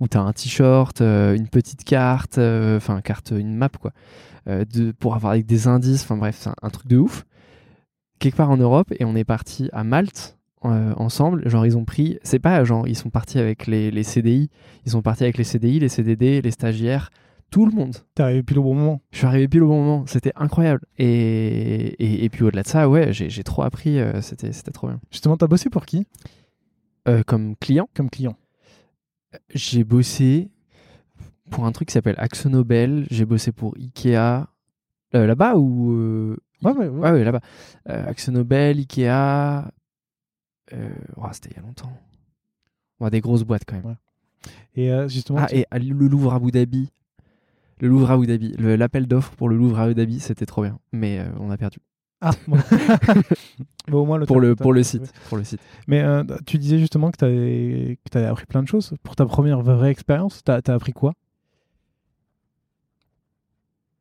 où 0.00 0.08
tu 0.08 0.16
as 0.16 0.20
un 0.22 0.32
t-shirt, 0.32 1.00
euh, 1.00 1.34
une 1.36 1.48
petite 1.48 1.84
carte, 1.84 2.38
euh, 2.38 2.76
enfin 2.76 3.00
carte, 3.00 3.32
une 3.36 3.54
map 3.56 3.68
quoi, 3.70 3.92
euh, 4.48 4.64
de, 4.64 4.92
pour 4.92 5.14
avoir 5.14 5.32
avec 5.32 5.46
des 5.46 5.66
indices, 5.66 6.02
enfin 6.02 6.16
bref, 6.16 6.36
c'est 6.40 6.50
un, 6.50 6.54
un 6.62 6.70
truc 6.70 6.86
de 6.88 6.98
ouf. 6.98 7.24
Quelque 8.18 8.36
part 8.36 8.50
en 8.50 8.56
Europe 8.56 8.92
et 8.98 9.04
on 9.04 9.14
est 9.14 9.24
parti 9.24 9.68
à 9.72 9.84
Malte 9.84 10.37
euh, 10.64 10.92
ensemble. 10.96 11.48
Genre 11.48 11.66
ils 11.66 11.76
ont 11.76 11.84
pris, 11.84 12.18
c'est 12.22 12.38
pas 12.38 12.62
genre 12.64 12.86
ils 12.88 12.96
sont 12.96 13.10
partis 13.10 13.38
avec 13.38 13.66
les, 13.66 13.90
les 13.90 14.02
CDI, 14.02 14.50
ils 14.86 14.92
sont 14.92 15.02
partis 15.02 15.24
avec 15.24 15.38
les 15.38 15.44
CDI, 15.44 15.80
les 15.80 15.88
CDD, 15.88 16.42
les 16.42 16.50
stagiaires, 16.50 17.10
tout 17.50 17.66
le 17.66 17.72
monde. 17.72 17.96
T'es 18.14 18.22
arrivé 18.22 18.42
pile 18.42 18.58
au 18.58 18.62
bon 18.64 18.74
moment. 18.74 19.00
Je 19.10 19.18
suis 19.18 19.26
arrivé 19.26 19.48
pile 19.48 19.62
au 19.62 19.68
bon 19.68 19.82
moment, 19.84 20.04
c'était 20.06 20.32
incroyable. 20.36 20.84
Et, 20.98 21.06
et, 21.98 22.24
et 22.24 22.28
puis 22.28 22.44
au-delà 22.44 22.62
de 22.62 22.68
ça, 22.68 22.88
ouais, 22.88 23.12
j'ai 23.12 23.44
trop 23.44 23.62
appris, 23.62 23.98
euh, 23.98 24.20
c'était 24.20 24.52
c'était 24.52 24.72
trop 24.72 24.88
bien. 24.88 25.00
Justement, 25.10 25.36
t'as 25.36 25.46
bossé 25.46 25.70
pour 25.70 25.86
qui? 25.86 26.06
Euh, 27.06 27.22
comme 27.26 27.56
client, 27.56 27.88
comme 27.94 28.10
client 28.10 28.36
j'ai 29.54 29.84
bossé 29.84 30.48
pour 31.50 31.66
un 31.66 31.72
truc 31.72 31.88
qui 31.88 31.92
s'appelle 31.92 32.14
Axo 32.18 32.48
Nobel. 32.48 33.06
J'ai 33.10 33.24
bossé 33.24 33.52
pour 33.52 33.74
Ikea. 33.76 34.46
Là-bas 35.12 35.56
ou. 35.56 36.34
Ouais, 36.62 36.72
ouais, 36.72 36.88
ouais. 36.88 36.88
Ouais, 36.88 37.10
ouais, 37.12 37.24
là-bas. 37.24 37.40
Axo 37.86 38.32
Nobel, 38.32 38.78
Ikea. 38.78 39.70
Ouah, 41.16 41.32
C'était 41.32 41.50
il 41.50 41.56
y 41.56 41.58
a 41.58 41.62
longtemps. 41.62 41.92
Ouais, 43.00 43.10
des 43.10 43.20
grosses 43.20 43.44
boîtes 43.44 43.62
quand 43.66 43.76
même. 43.76 43.84
Ouais. 43.86 43.96
Et 44.74 44.90
euh, 44.92 45.08
justement, 45.08 45.38
Ah, 45.42 45.46
tu- 45.46 45.56
et 45.56 45.66
à 45.70 45.78
le 45.78 46.06
Louvre 46.08 46.32
Abu 46.34 46.50
Dhabi. 46.50 46.90
Le 47.80 47.88
Louvre 47.88 48.10
Abu 48.10 48.26
Dhabi. 48.26 48.54
Le- 48.58 48.76
L'appel 48.76 49.06
d'offres 49.06 49.34
pour 49.36 49.48
le 49.48 49.56
Louvre 49.56 49.78
Abu 49.78 49.94
Dhabi, 49.94 50.20
c'était 50.20 50.46
trop 50.46 50.62
bien. 50.62 50.78
Mais 50.92 51.20
euh, 51.20 51.28
on 51.38 51.50
a 51.50 51.56
perdu. 51.56 51.78
Ah, 52.20 52.32
bon. 52.46 52.56
Bon, 53.88 54.00
au 54.02 54.04
moins, 54.04 54.20
Pour 54.26 54.38
le, 54.40 54.54
pour 54.54 54.74
le 54.74 54.82
site. 54.82 55.10
Pour 55.30 55.38
le 55.38 55.44
site. 55.44 55.60
Mais 55.86 56.02
euh, 56.02 56.22
tu 56.44 56.58
disais 56.58 56.78
justement 56.78 57.10
que 57.10 57.16
t'avais 57.16 57.98
que 58.04 58.10
t'avais 58.10 58.26
appris 58.26 58.44
plein 58.44 58.62
de 58.62 58.68
choses. 58.68 58.92
Pour 59.02 59.16
ta 59.16 59.24
première 59.24 59.62
vraie 59.62 59.90
expérience, 59.90 60.42
t'as 60.44 60.60
as 60.66 60.72
appris 60.74 60.92
quoi? 60.92 61.14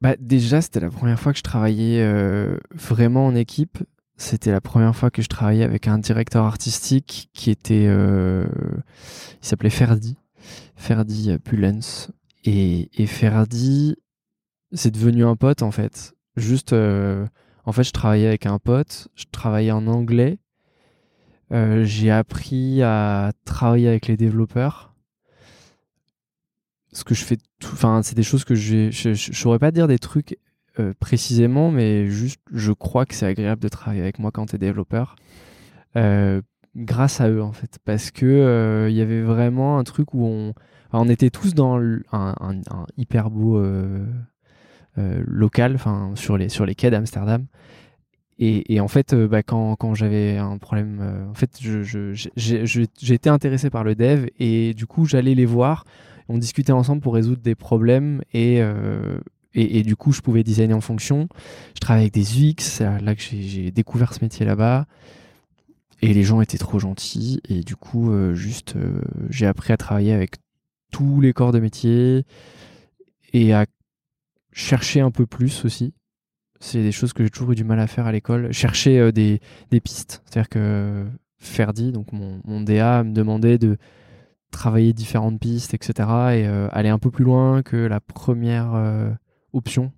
Bah, 0.01 0.15
déjà, 0.19 0.61
c'était 0.61 0.79
la 0.81 0.89
première 0.89 1.19
fois 1.19 1.31
que 1.31 1.37
je 1.39 1.43
travaillais 1.43 2.01
euh, 2.03 2.57
vraiment 2.73 3.25
en 3.25 3.35
équipe. 3.35 3.79
C'était 4.17 4.51
la 4.51 4.61
première 4.61 4.95
fois 4.95 5.11
que 5.11 5.21
je 5.21 5.27
travaillais 5.27 5.63
avec 5.63 5.87
un 5.87 5.99
directeur 5.99 6.45
artistique 6.45 7.29
qui 7.33 7.51
était. 7.51 7.85
euh, 7.87 8.47
il 9.41 9.47
s'appelait 9.47 9.69
Ferdi. 9.69 10.17
Ferdi 10.75 11.37
Pullens. 11.39 12.09
Et, 12.43 12.89
Ferdi, 13.07 13.95
c'est 14.71 14.91
devenu 14.91 15.25
un 15.25 15.35
pote 15.35 15.61
en 15.61 15.71
fait. 15.71 16.15
Juste. 16.35 16.73
euh, 16.73 17.25
en 17.65 17.71
fait, 17.73 17.83
je 17.83 17.91
travaillais 17.91 18.27
avec 18.27 18.45
un 18.45 18.57
pote. 18.57 19.07
Je 19.15 19.25
travaillais 19.31 19.71
en 19.71 19.85
anglais. 19.87 20.39
Euh, 21.51 21.83
J'ai 21.85 22.09
appris 22.11 22.81
à 22.81 23.31
travailler 23.45 23.87
avec 23.87 24.07
les 24.07 24.17
développeurs 24.17 24.93
ce 26.93 27.03
que 27.03 27.13
je 27.13 27.23
fais 27.23 27.37
enfin 27.63 28.01
c'est 28.01 28.15
des 28.15 28.23
choses 28.23 28.43
que 28.43 28.55
je, 28.55 28.89
je 28.89 29.13
saurais 29.33 29.59
pas 29.59 29.71
dire 29.71 29.87
des 29.87 29.99
trucs 29.99 30.39
euh, 30.79 30.93
précisément 30.99 31.71
mais 31.71 32.07
juste 32.07 32.39
je 32.53 32.71
crois 32.71 33.05
que 33.05 33.13
c'est 33.15 33.25
agréable 33.25 33.61
de 33.61 33.69
travailler 33.69 34.01
avec 34.01 34.19
moi 34.19 34.31
quand 34.31 34.47
tu 34.47 34.55
es 34.55 34.59
développeur. 34.59 35.15
Euh, 35.95 36.41
grâce 36.75 37.21
à 37.21 37.29
eux 37.29 37.41
en 37.41 37.53
fait. 37.53 37.79
Parce 37.85 38.11
que 38.11 38.25
euh, 38.25 38.89
il 38.89 38.95
y 38.95 39.01
avait 39.01 39.21
vraiment 39.21 39.79
un 39.79 39.83
truc 39.83 40.13
où 40.13 40.25
on 40.25 40.53
on 40.93 41.09
était 41.09 41.29
tous 41.29 41.53
dans 41.53 41.77
un, 41.79 42.03
un- 42.39 42.85
hyper 42.97 43.29
beau 43.29 43.57
euh, 43.57 44.05
euh, 44.97 45.21
local 45.27 45.75
enfin 45.75 46.11
sur 46.15 46.37
les 46.37 46.49
sur 46.49 46.65
les 46.65 46.75
quais 46.75 46.89
d'Amsterdam. 46.91 47.45
Et, 48.39 48.79
en 48.79 48.87
fait, 48.87 49.13
euh, 49.13 49.27
bah, 49.27 49.41
quand, 49.41 49.75
quand 49.77 49.95
j'avais 49.95 50.37
un 50.37 50.59
problème, 50.59 50.99
euh, 51.01 51.27
en 51.27 51.33
fait, 51.33 51.59
j'étais 52.35 53.29
intéressé 53.29 53.71
par 53.71 53.83
le 53.83 53.95
dev 53.95 54.27
et 54.37 54.75
du 54.75 54.85
coup, 54.85 55.05
j'allais 55.05 55.33
les 55.33 55.45
voir. 55.45 55.85
On 56.29 56.37
discutait 56.37 56.71
ensemble 56.71 57.01
pour 57.01 57.15
résoudre 57.15 57.41
des 57.41 57.55
problèmes 57.55 58.21
et, 58.33 58.61
euh, 58.61 59.17
et, 59.57 59.83
du 59.83 59.95
coup, 59.95 60.11
je 60.11 60.21
pouvais 60.21 60.43
designer 60.43 60.75
en 60.77 60.81
fonction. 60.81 61.27
Je 61.75 61.79
travaillais 61.79 62.03
avec 62.05 62.13
des 62.13 62.51
UX, 62.51 62.55
c'est 62.59 63.01
là 63.01 63.15
que 63.15 63.21
j'ai- 63.21 63.71
découvert 63.71 64.13
ce 64.13 64.23
métier 64.23 64.45
là-bas. 64.45 64.85
Et 66.01 66.13
les 66.13 66.23
gens 66.23 66.41
étaient 66.41 66.59
trop 66.59 66.77
gentils 66.77 67.41
et 67.49 67.61
du 67.61 67.75
coup, 67.75 68.11
euh, 68.11 68.35
juste, 68.35 68.75
euh, 68.75 69.01
j'ai 69.31 69.47
appris 69.47 69.73
à 69.73 69.77
travailler 69.77 70.13
avec 70.13 70.35
tous 70.91 71.21
les 71.21 71.33
corps 71.33 71.51
de 71.51 71.59
métier 71.59 72.23
et 73.33 73.51
à 73.53 73.65
chercher 74.51 75.01
un 75.01 75.09
peu 75.09 75.25
plus 75.25 75.65
aussi. 75.65 75.93
C'est 76.59 76.83
des 76.83 76.91
choses 76.91 77.13
que 77.13 77.23
j'ai 77.23 77.31
toujours 77.31 77.51
eu 77.53 77.55
du 77.55 77.63
mal 77.63 77.79
à 77.79 77.87
faire 77.87 78.05
à 78.05 78.11
l'école. 78.11 78.53
Chercher 78.53 78.99
euh, 78.99 79.11
des, 79.11 79.39
des 79.71 79.79
pistes. 79.79 80.21
C'est-à-dire 80.25 80.49
que 80.49 81.05
Ferdi, 81.39 81.91
donc 81.91 82.13
mon, 82.13 82.41
mon 82.45 82.61
DA, 82.61 83.03
me 83.03 83.11
demandait 83.13 83.57
de 83.57 83.77
travailler 84.51 84.93
différentes 84.93 85.39
pistes, 85.39 85.73
etc. 85.73 85.93
et 86.35 86.45
aller 86.71 86.89
un 86.89 86.99
peu 86.99 87.11
plus 87.11 87.25
loin 87.25 87.63
que 87.63 87.75
la 87.75 87.99
première 87.99 88.71
option. 89.53 89.91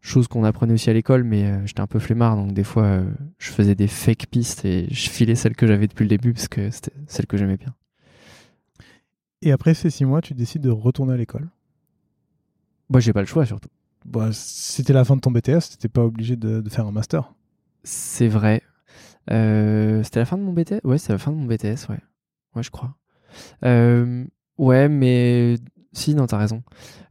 Chose 0.00 0.28
qu'on 0.28 0.44
apprenait 0.44 0.72
aussi 0.74 0.88
à 0.88 0.92
l'école, 0.92 1.24
mais 1.24 1.44
euh, 1.44 1.66
j'étais 1.66 1.80
un 1.80 1.86
peu 1.88 1.98
flemmard, 1.98 2.36
donc 2.36 2.52
des 2.52 2.62
fois 2.64 2.84
euh, 2.84 3.10
je 3.38 3.50
faisais 3.50 3.74
des 3.74 3.88
fake 3.88 4.26
pistes 4.30 4.64
et 4.64 4.86
je 4.90 5.10
filais 5.10 5.34
celles 5.34 5.56
que 5.56 5.66
j'avais 5.66 5.88
depuis 5.88 6.04
le 6.04 6.08
début 6.08 6.32
parce 6.32 6.48
que 6.48 6.70
c'était 6.70 6.92
celles 7.08 7.26
que 7.26 7.36
j'aimais 7.36 7.56
bien. 7.56 7.74
Et 9.42 9.52
après 9.52 9.74
ces 9.74 9.90
six 9.90 10.04
mois, 10.04 10.20
tu 10.20 10.34
décides 10.34 10.62
de 10.62 10.70
retourner 10.70 11.14
à 11.14 11.16
l'école? 11.16 11.48
Moi, 12.88 13.00
j'ai 13.00 13.12
pas 13.12 13.20
le 13.20 13.26
choix 13.26 13.44
surtout. 13.46 13.68
bah, 14.04 14.30
c'était 14.32 14.92
la 14.92 15.04
fin 15.04 15.16
de 15.16 15.20
ton 15.20 15.30
BTS, 15.30 15.70
t'étais 15.70 15.88
pas 15.88 16.04
obligé 16.04 16.36
de, 16.36 16.60
de 16.60 16.70
faire 16.70 16.86
un 16.86 16.92
master? 16.92 17.32
C'est 17.84 18.28
vrai. 18.28 18.62
Euh, 19.30 20.02
c'était 20.04 20.20
la 20.20 20.26
fin 20.26 20.38
de 20.38 20.42
mon 20.42 20.52
BTS 20.52 20.80
Ouais, 20.84 20.98
c'est 20.98 21.12
la 21.12 21.18
fin 21.18 21.32
de 21.32 21.36
mon 21.36 21.46
BTS, 21.46 21.88
ouais. 21.88 21.98
Ouais, 22.54 22.62
je 22.62 22.70
crois. 22.70 22.96
Euh, 23.64 24.24
ouais, 24.58 24.88
mais 24.88 25.56
si, 25.96 26.14
non, 26.14 26.26
t'as 26.26 26.36
raison. 26.36 26.62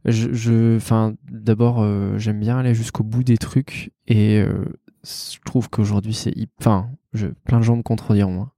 Je, 0.04 0.76
enfin, 0.76 1.14
d'abord, 1.28 1.82
euh, 1.82 2.16
j'aime 2.18 2.38
bien 2.38 2.58
aller 2.58 2.72
jusqu'au 2.72 3.02
bout 3.02 3.24
des 3.24 3.36
trucs 3.36 3.90
et 4.06 4.38
euh, 4.38 4.64
je 5.04 5.38
trouve 5.44 5.68
qu'aujourd'hui, 5.68 6.14
c'est, 6.14 6.32
enfin, 6.60 6.88
je, 7.12 7.26
plein 7.26 7.58
de 7.58 7.64
gens 7.64 7.76
me 7.76 7.82
contrediront. 7.82 8.42
Hein. 8.42 8.50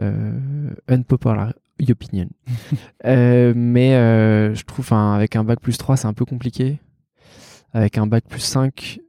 Euh, 0.00 0.70
unpopular 0.88 1.54
opinion. 1.88 2.28
Euh, 3.06 3.52
mais 3.56 3.92
je 4.54 4.62
trouve, 4.64 4.92
avec 4.92 5.36
un 5.36 5.44
bac 5.44 5.60
plus 5.60 5.78
3, 5.78 5.96
c'est 5.96 6.06
un 6.06 6.12
peu 6.12 6.24
compliqué. 6.24 6.80
Avec 7.72 7.98
un 7.98 8.06
bac 8.06 8.24
plus 8.28 8.40
5, 8.40 9.00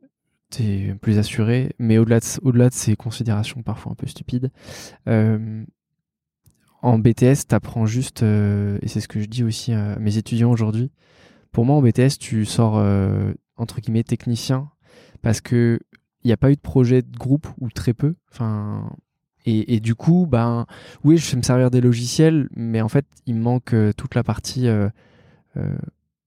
t'es 0.50 0.96
plus 1.02 1.18
assuré. 1.18 1.74
Mais 1.80 1.98
au-delà 1.98 2.20
de, 2.20 2.26
au-delà 2.44 2.70
de 2.70 2.74
ces 2.74 2.96
considérations 2.96 3.64
parfois 3.64 3.92
un 3.92 3.96
peu 3.96 4.08
stupides, 4.08 4.52
en 6.84 7.00
BTS, 7.00 7.48
t'apprends 7.48 7.86
juste, 7.86 8.24
euh, 8.24 8.78
et 8.82 8.90
c'est 8.90 9.00
ce 9.00 9.08
que 9.08 9.22
je 9.22 9.26
dis 9.26 9.44
aussi 9.44 9.72
à 9.72 9.98
mes 10.00 10.18
étudiants 10.18 10.52
aujourd'hui. 10.52 10.92
Pour 11.54 11.64
moi, 11.64 11.78
en 11.78 11.82
BTS, 11.82 12.20
tu 12.20 12.44
sors 12.46 12.78
euh, 12.78 13.34
entre 13.56 13.80
guillemets 13.80 14.04
technicien 14.04 14.70
parce 15.22 15.40
que 15.40 15.80
il 16.24 16.28
n'y 16.28 16.34
a 16.34 16.38
pas 16.38 16.52
eu 16.52 16.56
de 16.56 16.62
projet 16.62 17.02
de 17.02 17.18
groupe 17.18 17.48
ou 17.60 17.70
très 17.70 17.94
peu. 17.94 18.16
Enfin, 18.32 18.92
et, 19.46 19.82
du 19.82 19.94
coup, 19.94 20.26
ben, 20.26 20.66
oui, 21.04 21.18
je 21.18 21.26
sais 21.26 21.36
me 21.36 21.42
servir 21.42 21.70
des 21.70 21.82
logiciels, 21.82 22.48
mais 22.56 22.80
en 22.80 22.88
fait, 22.88 23.06
il 23.26 23.36
me 23.36 23.42
manque 23.42 23.74
euh, 23.74 23.92
toute 23.92 24.16
la 24.16 24.24
partie. 24.24 24.68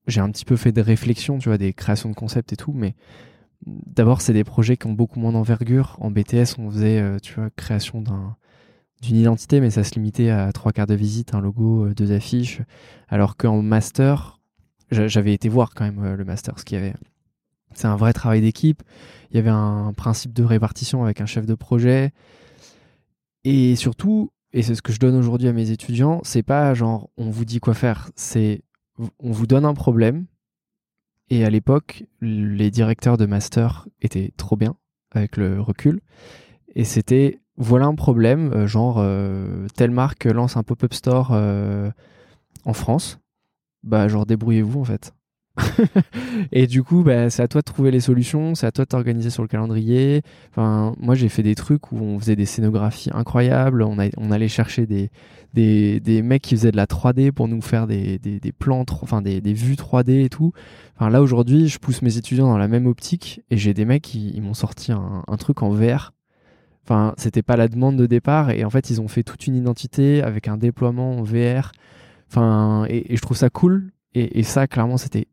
j'ai 0.06 0.20
un 0.20 0.30
petit 0.30 0.44
peu 0.44 0.56
fait 0.56 0.72
des 0.72 0.82
réflexions, 0.82 1.38
tu 1.38 1.48
vois, 1.48 1.58
des 1.58 1.72
créations 1.72 2.08
de 2.10 2.14
concepts 2.14 2.52
et 2.52 2.56
tout, 2.56 2.72
mais 2.75 2.94
d'abord, 3.66 4.20
c'est 4.20 4.34
des 4.34 4.44
projets 4.44 4.76
qui 4.76 4.86
ont 4.86 4.92
beaucoup 4.92 5.18
moins 5.18 5.32
d'envergure. 5.32 5.96
En 6.00 6.10
BTS, 6.10 6.58
on 6.58 6.70
faisait, 6.70 7.20
tu 7.20 7.34
vois, 7.34 7.50
création 7.56 8.00
d'un 8.00 8.36
d'une 9.03 9.17
identité, 9.17 9.61
mais 9.61 9.71
ça 9.71 9.85
se 9.85 9.95
limitait 9.95 10.31
à 10.31 10.53
trois 10.53 10.73
quarts 10.73 10.87
de 10.87 10.95
visite, 10.95 11.35
un 11.35 11.41
logo, 11.41 11.87
euh, 11.87 11.95
deux 11.95 12.12
affiches. 12.12 12.61
Alors 13.09 13.37
qu'en 13.37 13.62
master, 13.62 14.41
j'a- 14.91 15.09
j'avais 15.09 15.35
été 15.35 15.49
voir 15.49 15.75
quand 15.75 15.85
même 15.85 16.03
euh, 16.05 16.17
le 16.17 16.25
master, 16.25 16.59
ce 16.59 16.65
qu'il 16.65 16.79
y 16.79 16.81
avait. 16.81 16.95
C'est 17.75 17.87
un 17.88 17.97
vrai 17.97 18.12
travail 18.12 18.41
d'équipe. 18.41 18.83
Il 19.31 19.37
y 19.37 19.38
avait 19.38 19.50
un 19.50 19.93
principe 19.93 20.33
de 20.33 20.43
répartition 20.45 21.05
avec 21.05 21.21
un 21.21 21.26
chef 21.26 21.45
de 21.47 21.55
projet. 21.55 22.12
Et 23.45 23.76
surtout, 23.76 24.33
et 24.53 24.62
c'est 24.62 24.75
ce 24.75 24.83
que 24.83 24.93
je 24.93 24.99
donne 24.99 25.15
aujourd'hui 25.15 25.49
à 25.49 25.53
mes 25.53 25.71
étudiants, 25.71 26.21
c'est 26.25 26.43
pas 26.43 26.73
genre 26.75 27.11
on 27.17 27.31
vous 27.31 27.45
dit 27.45 27.61
quoi 27.61 27.75
faire, 27.75 28.11
c'est 28.17 28.62
on 28.99 29.31
vous 29.31 29.47
donne 29.47 29.65
un 29.67 29.75
problème. 29.75 30.26
Et 31.29 31.45
à 31.45 31.50
l'époque, 31.50 32.05
les 32.21 32.71
directeurs 32.71 33.19
de 33.19 33.26
master 33.26 33.87
étaient 34.00 34.33
trop 34.37 34.57
bien 34.57 34.76
avec 35.11 35.37
le 35.37 35.61
recul. 35.61 36.00
Et 36.75 36.85
c'était 36.85 37.41
voilà 37.58 37.86
un 37.86 37.94
problème, 37.94 38.52
euh, 38.52 38.66
genre 38.66 38.96
euh, 38.98 39.66
telle 39.75 39.90
marque 39.90 40.25
lance 40.25 40.56
un 40.56 40.62
pop-up 40.62 40.92
store 40.92 41.30
euh, 41.32 41.90
en 42.64 42.72
France. 42.72 43.18
Bah 43.82 44.08
genre 44.08 44.26
débrouillez-vous 44.26 44.80
en 44.80 44.84
fait. 44.84 45.12
et 46.52 46.66
du 46.66 46.82
coup, 46.82 47.02
bah, 47.02 47.30
c'est 47.30 47.42
à 47.42 47.48
toi 47.48 47.62
de 47.62 47.64
trouver 47.64 47.90
les 47.90 48.00
solutions, 48.00 48.54
c'est 48.54 48.66
à 48.66 48.72
toi 48.72 48.84
de 48.84 48.90
t'organiser 48.90 49.30
sur 49.30 49.42
le 49.42 49.48
calendrier. 49.48 50.20
Moi, 50.56 51.14
j'ai 51.14 51.30
fait 51.30 51.42
des 51.42 51.54
trucs 51.54 51.92
où 51.92 51.96
on 51.96 52.18
faisait 52.18 52.36
des 52.36 52.44
scénographies 52.44 53.08
incroyables. 53.14 53.82
On, 53.82 53.98
allait 54.30 54.48
chercher 54.48 54.86
des, 54.86 55.10
des, 55.54 56.22
mecs 56.22 56.42
qui 56.42 56.56
faisaient 56.56 56.72
de 56.72 56.76
la 56.76 56.84
3D 56.84 57.32
pour 57.32 57.48
nous 57.48 57.62
faire 57.62 57.86
des, 57.86 58.18
plans, 58.58 58.84
enfin 59.00 59.22
des, 59.22 59.40
vues 59.40 59.76
3D 59.76 60.25
et 60.25 60.28
tout. 60.28 60.52
Là, 61.00 61.22
aujourd'hui, 61.22 61.68
je 61.68 61.78
pousse 61.78 62.02
mes 62.02 62.18
étudiants 62.18 62.48
dans 62.48 62.58
la 62.58 62.68
même 62.68 62.86
optique 62.86 63.40
et 63.50 63.56
j'ai 63.56 63.72
des 63.72 63.86
mecs 63.86 64.02
qui 64.02 64.38
m'ont 64.42 64.54
sorti 64.54 64.92
un, 64.92 65.36
truc 65.38 65.62
en 65.62 65.70
VR. 65.70 66.12
Enfin, 66.87 67.14
c'était 67.16 67.43
pas 67.43 67.57
la 67.57 67.66
demande 67.66 67.97
de 67.97 68.07
départ 68.07 68.50
et 68.50 68.64
en 68.64 68.71
fait, 68.71 68.90
ils 68.90 69.00
ont 69.00 69.09
fait 69.09 69.25
toute 69.25 69.49
une 69.49 69.57
identité 69.57 70.23
avec 70.23 70.47
un 70.47 70.57
déploiement 70.57 71.19
en 71.19 71.23
VR. 71.25 71.73
Enfin, 72.28 72.87
et, 72.88 73.16
je 73.16 73.21
trouve 73.21 73.37
ça 73.37 73.50
cool. 73.50 73.90
Et, 74.14 74.45
ça, 74.45 74.66
clairement, 74.69 74.97
c'était 74.97 75.26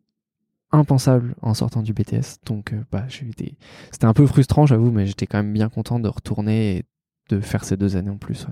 impensable 0.72 1.36
en 1.41 1.53
sortant 1.53 1.83
du 1.83 1.93
BTS. 1.93 2.39
Donc, 2.45 2.74
euh, 2.74 2.83
bah, 2.91 3.05
c'était 3.07 4.05
un 4.05 4.13
peu 4.13 4.25
frustrant, 4.25 4.65
j'avoue, 4.65 4.91
mais 4.91 5.05
j'étais 5.05 5.27
quand 5.27 5.38
même 5.38 5.53
bien 5.53 5.69
content 5.69 6.00
de 6.00 6.10
retourner 6.10 6.77
et 6.77 6.83
de 7.29 7.39
faire 7.39 7.63
ces 7.63 7.77
deux 7.77 7.95
années 7.95 8.10
en 8.10 8.17
plus. 8.17 8.48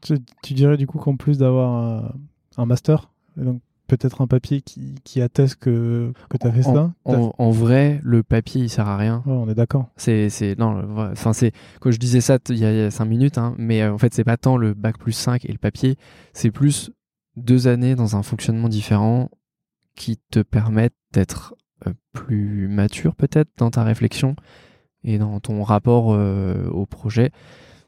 Tu, 0.00 0.54
dirais 0.54 0.76
du 0.76 0.86
coup 0.86 0.98
qu'en 0.98 1.16
plus 1.16 1.38
d'avoir 1.38 2.04
euh, 2.04 2.08
un 2.56 2.64
master, 2.64 3.10
donc 3.36 3.60
peut-être 3.86 4.20
un 4.20 4.26
papier 4.26 4.60
qui, 4.62 4.96
qui 5.04 5.20
atteste 5.20 5.56
que, 5.56 6.12
que 6.28 6.36
tu 6.36 6.46
as 6.46 6.52
fait 6.52 6.66
en, 6.66 6.74
ça, 6.74 6.92
en- 7.04 7.32
en 7.38 7.50
vrai, 7.50 8.00
le 8.02 8.22
papier, 8.22 8.62
il 8.62 8.68
sert 8.68 8.88
à 8.88 8.96
rien. 8.96 9.22
Ouais, 9.26 9.32
on 9.32 9.48
est 9.48 9.54
d'accord. 9.54 9.88
C'est, 9.96 10.28
c'est, 10.30 10.58
non, 10.58 10.82
enfin, 11.12 11.32
c'est, 11.32 11.52
quand 11.80 11.90
je 11.90 11.98
disais 11.98 12.20
ça 12.20 12.38
il 12.48 12.58
y 12.58 12.64
a, 12.64 12.72
il 12.72 12.78
y 12.78 12.82
a 12.82 12.90
cinq 12.90 13.04
minutes, 13.06 13.38
hein, 13.38 13.54
mais 13.58 13.82
euh, 13.82 13.92
en 13.92 13.98
fait, 13.98 14.12
c'est 14.14 14.24
pas 14.24 14.36
tant 14.36 14.56
le 14.56 14.74
bac 14.74 14.98
plus 14.98 15.12
5 15.12 15.44
et 15.44 15.52
le 15.52 15.58
papier, 15.58 15.96
c'est 16.32 16.50
plus 16.50 16.90
deux 17.36 17.68
années 17.68 17.94
dans 17.94 18.16
un 18.16 18.22
fonctionnement 18.22 18.68
différent 18.68 19.30
qui 19.94 20.18
te 20.30 20.40
permettent 20.40 20.94
d'être 21.12 21.54
euh, 21.86 21.92
plus 22.12 22.68
mature, 22.68 23.14
peut-être, 23.14 23.50
dans 23.56 23.70
ta 23.70 23.82
réflexion 23.84 24.36
et 25.04 25.18
dans 25.18 25.38
ton 25.40 25.62
rapport 25.62 26.12
euh, 26.14 26.68
au 26.70 26.86
projet. 26.86 27.30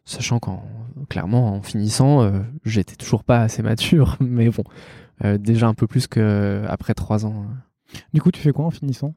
Sachant 0.05 0.39
qu'en, 0.39 0.63
clairement, 1.11 1.55
en 1.55 1.61
finissant, 1.61 2.23
euh, 2.23 2.41
j'étais 2.65 2.97
toujours 2.97 3.25
pas 3.25 3.41
assez 3.43 3.63
mature, 3.63 4.17
mais 4.21 4.49
bon, 4.49 4.65
déjà 5.39 5.67
un 5.69 5.75
peu 5.75 5.87
plus 5.87 6.07
qu'après 6.07 6.95
trois 6.95 7.27
ans. 7.27 7.45
euh. 7.45 7.99
Du 8.13 8.21
coup, 8.21 8.31
tu 8.31 8.41
fais 8.41 8.53
quoi 8.53 8.65
en 8.67 8.71
finissant? 8.71 9.15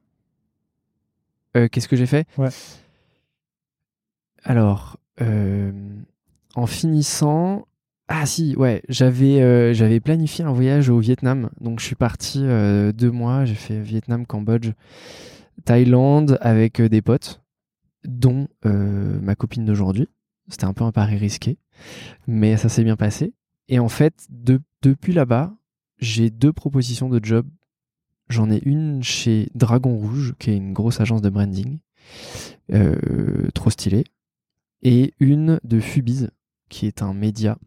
Euh, 1.57 1.67
Qu'est-ce 1.67 1.87
que 1.87 1.95
j'ai 1.97 2.05
fait? 2.05 2.25
Ouais. 2.37 2.49
Alors, 4.43 4.97
euh, 5.21 5.71
en 6.55 6.65
finissant, 6.65 7.67
ah 8.07 8.25
si, 8.25 8.55
ouais, 8.55 8.81
j'avais 8.89 9.41
euh, 9.41 9.73
j'avais 9.73 9.99
planifié 9.99 10.43
un 10.43 10.51
voyage 10.51 10.89
au 10.89 10.99
Vietnam, 10.99 11.49
donc 11.59 11.79
je 11.79 11.85
suis 11.85 11.95
parti 11.95 12.39
euh, 12.43 12.91
deux 12.91 13.11
mois, 13.11 13.45
j'ai 13.45 13.55
fait 13.55 13.79
Vietnam, 13.79 14.25
Cambodge, 14.25 14.71
Thaïlande 15.65 16.37
avec 16.41 16.79
euh, 16.79 16.89
des 16.89 17.01
potes, 17.01 17.41
dont 18.05 18.47
euh, 18.65 19.19
ma 19.21 19.35
copine 19.35 19.65
d'aujourd'hui. 19.65 20.07
C'était 20.47 20.65
un 20.65 20.73
peu 20.73 20.83
un 20.83 20.91
pari 20.91 21.17
risqué, 21.17 21.57
mais 22.27 22.57
ça 22.57 22.67
s'est 22.67 22.83
bien 22.83 22.97
passé. 22.97 23.33
Et 23.69 23.79
en 23.79 23.89
fait, 23.89 24.25
de- 24.29 24.59
depuis 24.81 25.13
là-bas, 25.13 25.53
j'ai 26.01 26.29
deux 26.29 26.51
propositions 26.51 27.09
de 27.09 27.23
job. 27.23 27.47
J'en 28.29 28.49
ai 28.49 28.61
une 28.65 29.03
chez 29.03 29.49
Dragon 29.55 29.95
Rouge, 29.95 30.33
qui 30.39 30.51
est 30.51 30.57
une 30.57 30.73
grosse 30.73 30.99
agence 30.99 31.21
de 31.21 31.29
branding, 31.29 31.79
euh, 32.73 33.49
trop 33.53 33.69
stylée, 33.69 34.05
et 34.81 35.13
une 35.19 35.59
de 35.63 35.79
Fubiz, 35.79 36.31
qui 36.69 36.87
est 36.87 37.01
un 37.01 37.13
média, 37.13 37.57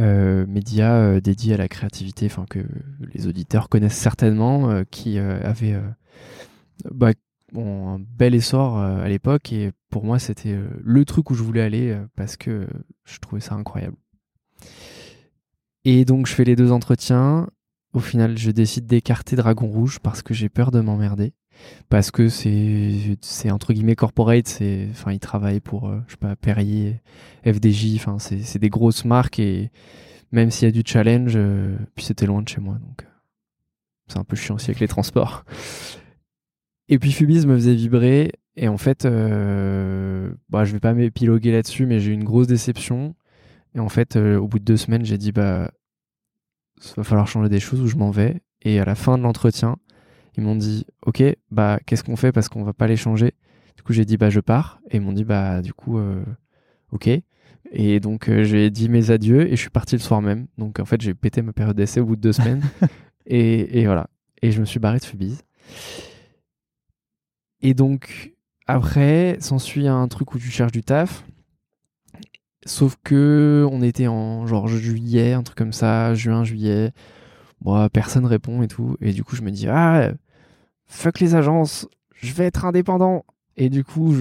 euh, 0.00 0.44
média 0.46 0.96
euh, 0.96 1.20
dédié 1.20 1.54
à 1.54 1.56
la 1.56 1.68
créativité, 1.68 2.26
enfin 2.26 2.46
que 2.50 2.64
les 3.14 3.26
auditeurs 3.26 3.68
connaissent 3.68 3.96
certainement, 3.96 4.82
qui 4.90 5.18
avait 5.18 5.80
bah, 6.90 7.12
un 7.54 8.00
bel 8.00 8.34
essor 8.34 8.78
à 8.78 9.08
l'époque, 9.08 9.52
et 9.52 9.70
pour 9.88 10.04
moi 10.04 10.18
c'était 10.18 10.58
le 10.82 11.04
truc 11.04 11.30
où 11.30 11.34
je 11.34 11.42
voulais 11.42 11.62
aller 11.62 11.96
parce 12.16 12.36
que 12.36 12.66
je 13.04 13.18
trouvais 13.18 13.40
ça 13.40 13.54
incroyable. 13.54 13.96
Et 15.84 16.04
donc 16.04 16.26
je 16.26 16.32
fais 16.34 16.44
les 16.44 16.56
deux 16.56 16.72
entretiens. 16.72 17.48
Au 17.92 18.00
final, 18.00 18.38
je 18.38 18.50
décide 18.50 18.86
d'écarter 18.86 19.36
Dragon 19.36 19.66
Rouge 19.66 19.98
parce 20.00 20.22
que 20.22 20.32
j'ai 20.32 20.48
peur 20.48 20.70
de 20.70 20.80
m'emmerder. 20.80 21.34
Parce 21.88 22.10
que 22.10 22.28
c'est, 22.28 23.18
c'est 23.20 23.50
entre 23.50 23.72
guillemets 23.72 23.94
corporate, 23.94 24.48
c'est, 24.48 24.88
enfin, 24.90 25.12
ils 25.12 25.20
travaillent 25.20 25.60
pour, 25.60 25.88
euh, 25.88 26.00
je 26.06 26.12
sais 26.12 26.16
pas, 26.18 26.34
Perrier, 26.34 27.02
FDJ, 27.44 27.96
enfin, 27.96 28.18
c'est, 28.18 28.40
c'est 28.40 28.58
des 28.58 28.70
grosses 28.70 29.04
marques 29.04 29.38
et 29.38 29.70
même 30.32 30.50
s'il 30.50 30.66
y 30.66 30.68
a 30.68 30.72
du 30.72 30.82
challenge, 30.84 31.34
euh, 31.36 31.76
puis 31.94 32.04
c'était 32.04 32.26
loin 32.26 32.42
de 32.42 32.48
chez 32.48 32.60
moi, 32.60 32.74
donc 32.74 33.02
euh, 33.02 33.10
c'est 34.08 34.18
un 34.18 34.24
peu 34.24 34.34
chiant 34.34 34.56
aussi 34.56 34.70
avec 34.70 34.80
les 34.80 34.88
transports. 34.88 35.44
Et 36.88 36.98
puis 36.98 37.12
Fubiz 37.12 37.46
me 37.46 37.54
faisait 37.54 37.74
vibrer 37.74 38.32
et 38.56 38.68
en 38.68 38.78
fait, 38.78 39.04
euh, 39.04 40.32
bah, 40.48 40.64
je 40.64 40.72
vais 40.72 40.80
pas 40.80 40.92
m'épiloguer 40.94 41.52
là-dessus, 41.52 41.86
mais 41.86 42.00
j'ai 42.00 42.10
eu 42.10 42.14
une 42.14 42.24
grosse 42.24 42.46
déception. 42.46 43.14
Et 43.74 43.80
en 43.80 43.88
fait, 43.88 44.16
euh, 44.16 44.38
au 44.38 44.48
bout 44.48 44.58
de 44.58 44.64
deux 44.64 44.76
semaines, 44.76 45.04
j'ai 45.04 45.18
dit 45.18 45.32
bah, 45.32 45.70
il 46.78 46.94
va 46.96 47.04
falloir 47.04 47.26
changer 47.26 47.48
des 47.48 47.60
choses 47.60 47.80
ou 47.80 47.86
je 47.86 47.96
m'en 47.96 48.10
vais. 48.10 48.42
Et 48.62 48.78
à 48.80 48.84
la 48.84 48.94
fin 48.94 49.18
de 49.18 49.22
l'entretien, 49.22 49.76
ils 50.36 50.42
m'ont 50.42 50.56
dit 50.56 50.86
ok, 51.06 51.22
bah 51.50 51.78
qu'est-ce 51.86 52.04
qu'on 52.04 52.16
fait? 52.16 52.32
Parce 52.32 52.48
qu'on 52.48 52.64
va 52.64 52.72
pas 52.72 52.86
les 52.86 52.96
changer. 52.96 53.34
Du 53.76 53.82
coup, 53.82 53.92
j'ai 53.92 54.04
dit 54.04 54.16
bah 54.16 54.30
je 54.30 54.40
pars 54.40 54.80
et 54.90 54.96
ils 54.96 55.02
m'ont 55.02 55.12
dit 55.12 55.24
bah 55.24 55.62
du 55.62 55.72
coup 55.72 55.98
euh, 55.98 56.24
ok. 56.92 57.08
Et 57.70 58.00
donc 58.00 58.28
euh, 58.28 58.44
j'ai 58.44 58.70
dit 58.70 58.88
mes 58.88 59.10
adieux 59.10 59.46
et 59.46 59.56
je 59.56 59.60
suis 59.60 59.70
parti 59.70 59.96
le 59.96 60.00
soir 60.00 60.20
même. 60.20 60.46
Donc 60.58 60.78
en 60.78 60.84
fait, 60.84 61.00
j'ai 61.00 61.14
pété 61.14 61.42
ma 61.42 61.52
période 61.52 61.76
d'essai 61.76 62.00
au 62.00 62.06
bout 62.06 62.16
de 62.16 62.20
deux 62.20 62.32
semaines. 62.32 62.62
et, 63.26 63.80
et 63.80 63.86
voilà. 63.86 64.08
Et 64.42 64.52
je 64.52 64.60
me 64.60 64.66
suis 64.66 64.80
barré 64.80 64.98
de 64.98 65.04
Fubiz. 65.04 65.42
Et 67.62 67.74
donc 67.74 68.34
après, 68.66 69.36
s'ensuit 69.40 69.88
un 69.88 70.06
truc 70.08 70.34
où 70.34 70.38
tu 70.38 70.50
cherches 70.50 70.72
du 70.72 70.82
taf. 70.82 71.24
Sauf 72.64 72.96
que 73.02 73.66
on 73.70 73.82
était 73.82 74.06
en 74.06 74.46
genre 74.46 74.68
juillet, 74.68 75.32
un 75.32 75.42
truc 75.42 75.58
comme 75.58 75.72
ça, 75.72 76.14
juin, 76.14 76.44
juillet. 76.44 76.92
Bon, 77.60 77.88
personne 77.88 78.26
répond 78.26 78.62
et 78.62 78.68
tout. 78.68 78.96
Et 79.00 79.12
du 79.12 79.24
coup, 79.24 79.36
je 79.36 79.42
me 79.42 79.50
dis, 79.50 79.68
ah, 79.68 80.12
fuck 80.86 81.20
les 81.20 81.34
agences, 81.34 81.88
je 82.14 82.32
vais 82.32 82.44
être 82.44 82.64
indépendant. 82.64 83.24
Et 83.56 83.68
du 83.68 83.84
coup, 83.84 84.14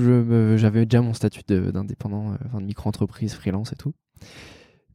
j'avais 0.57 0.85
déjà 0.85 1.01
mon 1.01 1.13
statut 1.13 1.41
d'indépendant, 1.47 2.35
enfin 2.45 2.59
de 2.59 2.65
micro-entreprise, 2.65 3.33
freelance 3.33 3.73
et 3.73 3.75
tout. 3.75 3.93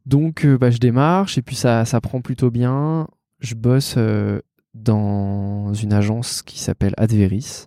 Donc, 0.05 0.45
bah, 0.45 0.69
je 0.69 0.77
démarche 0.77 1.37
et 1.37 1.41
puis 1.41 1.55
ça, 1.55 1.85
ça 1.85 1.99
prend 2.01 2.21
plutôt 2.21 2.51
bien. 2.51 3.07
Je 3.39 3.55
bosse 3.55 3.97
dans 4.73 5.73
une 5.73 5.93
agence 5.93 6.41
qui 6.43 6.59
s'appelle 6.59 6.93
Adveris. 6.97 7.65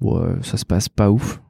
Bon, 0.00 0.42
ça 0.42 0.56
se 0.56 0.64
passe 0.64 0.88
pas 0.88 1.10
ouf. 1.10 1.42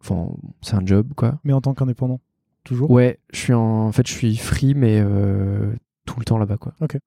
Enfin, 0.00 0.28
c'est 0.60 0.74
un 0.74 0.84
job, 0.84 1.12
quoi. 1.16 1.40
Mais 1.42 1.52
en 1.52 1.60
tant 1.60 1.74
qu'indépendant, 1.74 2.20
toujours 2.68 2.90
Ouais, 2.90 3.18
je 3.32 3.38
suis 3.38 3.54
en... 3.54 3.90
fait, 3.92 4.06
je 4.06 4.12
suis 4.12 4.36
free, 4.36 4.74
mais 4.74 5.00
euh, 5.00 5.72
tout 6.06 6.18
le 6.18 6.24
temps 6.24 6.38
là-bas, 6.38 6.58
quoi. 6.58 6.74
Ok. 6.80 6.98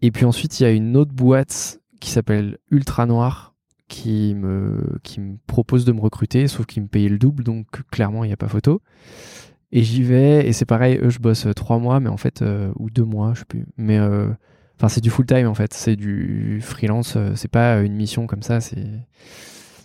Et 0.00 0.10
puis 0.10 0.24
ensuite, 0.24 0.58
il 0.58 0.62
y 0.62 0.66
a 0.66 0.70
une 0.70 0.96
autre 0.96 1.12
boîte 1.12 1.80
qui 2.00 2.10
s'appelle 2.10 2.58
Ultra 2.70 3.06
Noir 3.06 3.54
qui 3.88 4.34
me, 4.34 4.98
qui 5.02 5.20
me 5.20 5.36
propose 5.46 5.84
de 5.84 5.92
me 5.92 6.00
recruter, 6.00 6.48
sauf 6.48 6.66
qu'ils 6.66 6.82
me 6.82 6.88
payait 6.88 7.10
le 7.10 7.18
double, 7.18 7.44
donc 7.44 7.66
clairement, 7.90 8.24
il 8.24 8.28
n'y 8.28 8.32
a 8.32 8.38
pas 8.38 8.48
photo. 8.48 8.80
Et 9.70 9.82
j'y 9.82 10.02
vais, 10.02 10.46
et 10.46 10.52
c'est 10.52 10.64
pareil, 10.64 10.98
eux, 11.02 11.10
je 11.10 11.18
bosse 11.18 11.46
trois 11.54 11.78
mois, 11.78 12.00
mais 12.00 12.08
en 12.08 12.16
fait, 12.16 12.42
euh, 12.42 12.72
ou 12.76 12.90
deux 12.90 13.04
mois, 13.04 13.32
je 13.34 13.40
sais 13.40 13.44
plus. 13.44 13.66
Mais 13.76 13.98
euh, 13.98 14.28
enfin, 14.78 14.88
c'est 14.88 15.00
du 15.00 15.10
full 15.10 15.26
time 15.26 15.46
en 15.46 15.54
fait, 15.54 15.74
c'est 15.74 15.96
du 15.96 16.60
freelance, 16.62 17.18
c'est 17.34 17.50
pas 17.50 17.80
une 17.80 17.94
mission 17.94 18.26
comme 18.26 18.42
ça, 18.42 18.60
c'est. 18.60 18.86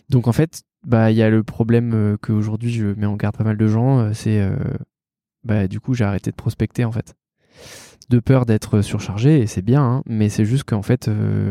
Donc 0.10 0.28
en 0.28 0.32
fait, 0.32 0.64
bah 0.86 1.12
il 1.12 1.18
y 1.18 1.24
a 1.24 1.30
le 1.30 1.44
problème 1.44 1.92
euh, 1.94 2.18
qu'aujourd'hui 2.18 2.72
je 2.72 2.88
mets 2.88 3.06
en 3.06 3.16
garde 3.16 3.36
pas 3.36 3.44
mal 3.44 3.58
de 3.58 3.68
gens, 3.68 4.00
euh, 4.00 4.14
c'est 4.14 4.40
euh, 4.40 4.56
bah 5.44 5.68
du 5.68 5.80
coup 5.80 5.94
j'ai 5.94 6.06
arrêté 6.06 6.32
de 6.32 6.36
prospecter 6.36 6.86
en 6.86 6.92
fait. 6.92 7.16
De 8.10 8.20
peur 8.20 8.46
d'être 8.46 8.82
surchargé, 8.82 9.42
et 9.42 9.48
c'est 9.48 9.62
bien, 9.62 9.84
hein, 9.84 10.04
mais 10.06 10.30
c'est 10.30 10.46
juste 10.46 10.64
qu'en 10.64 10.82
fait 10.82 11.10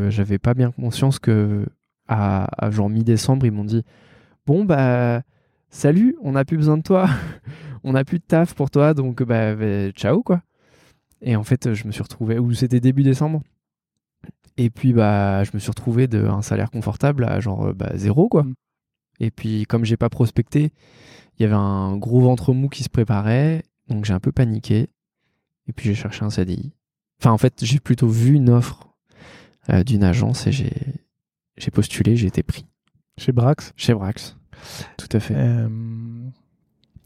j'avais 0.09 0.39
pas 0.39 0.55
bien 0.55 0.71
conscience 0.71 1.19
que 1.19 1.67
à, 2.09 2.49
genre 2.71 2.89
mi-décembre 2.89 3.45
ils 3.45 3.53
m'ont 3.53 3.65
dit 3.65 3.85
bon 4.47 4.65
bah 4.65 5.23
salut, 5.69 6.17
on 6.23 6.33
n'a 6.33 6.45
plus 6.47 6.57
besoin 6.57 6.79
de 6.79 6.83
toi, 6.83 7.09
on 7.85 7.93
n'a 7.93 8.05
plus 8.05 8.21
de 8.21 8.25
taf 8.25 8.55
pour 8.55 8.71
toi, 8.71 8.95
donc 8.95 9.23
bah, 9.23 9.55
bah, 9.55 9.91
ciao 9.91 10.23
quoi. 10.23 10.41
Et 11.21 11.37
en 11.37 11.45
fait 11.45 11.75
je 11.75 11.87
me 11.87 11.93
suis 11.93 12.03
retrouvé, 12.03 12.39
ou 12.39 12.55
c'était 12.55 12.81
début 12.81 13.03
décembre, 13.03 13.43
et 14.57 14.71
puis 14.71 14.93
bah 14.93 15.45
je 15.45 15.51
me 15.55 15.59
suis 15.59 15.71
retrouvé 15.71 16.07
d'un 16.07 16.43
salaire 16.43 16.71
confortable 16.71 17.25
à 17.25 17.41
genre 17.41 17.73
bah, 17.75 17.93
zéro 17.95 18.29
quoi. 18.29 18.45
Mm. 18.45 18.55
Et 19.21 19.31
puis, 19.31 19.65
comme 19.67 19.85
j'ai 19.85 19.97
pas 19.97 20.09
prospecté, 20.09 20.73
il 21.39 21.43
y 21.43 21.45
avait 21.45 21.55
un 21.55 21.97
gros 21.97 22.21
ventre 22.21 22.53
mou 22.53 22.69
qui 22.69 22.83
se 22.83 22.89
préparait. 22.89 23.63
Donc, 23.89 24.05
j'ai 24.05 24.13
un 24.13 24.21
peu 24.21 24.33
paniqué. 24.33 24.89
Et 25.69 25.73
puis, 25.73 25.89
j'ai 25.89 25.95
cherché 25.95 26.25
un 26.25 26.31
CDI. 26.31 26.73
Enfin, 27.21 27.31
en 27.33 27.39
fait, 27.39 27.65
j'ai 27.65 27.81
plutôt 27.81 28.09
vu 28.09 28.35
une 28.35 28.51
offre 28.51 28.89
euh, 29.71 29.83
d'une 29.83 30.05
agence 30.05 30.47
et 30.47 30.53
j'ai 30.53 31.71
postulé, 31.71 32.17
j'ai 32.17 32.27
été 32.27 32.43
pris. 32.43 32.67
Chez 33.19 33.33
Brax? 33.33 33.73
Chez 33.77 33.95
Brax. 33.95 34.37
Tout 34.99 35.09
à 35.13 35.21
fait. 35.21 35.35
Euh, 35.37 35.69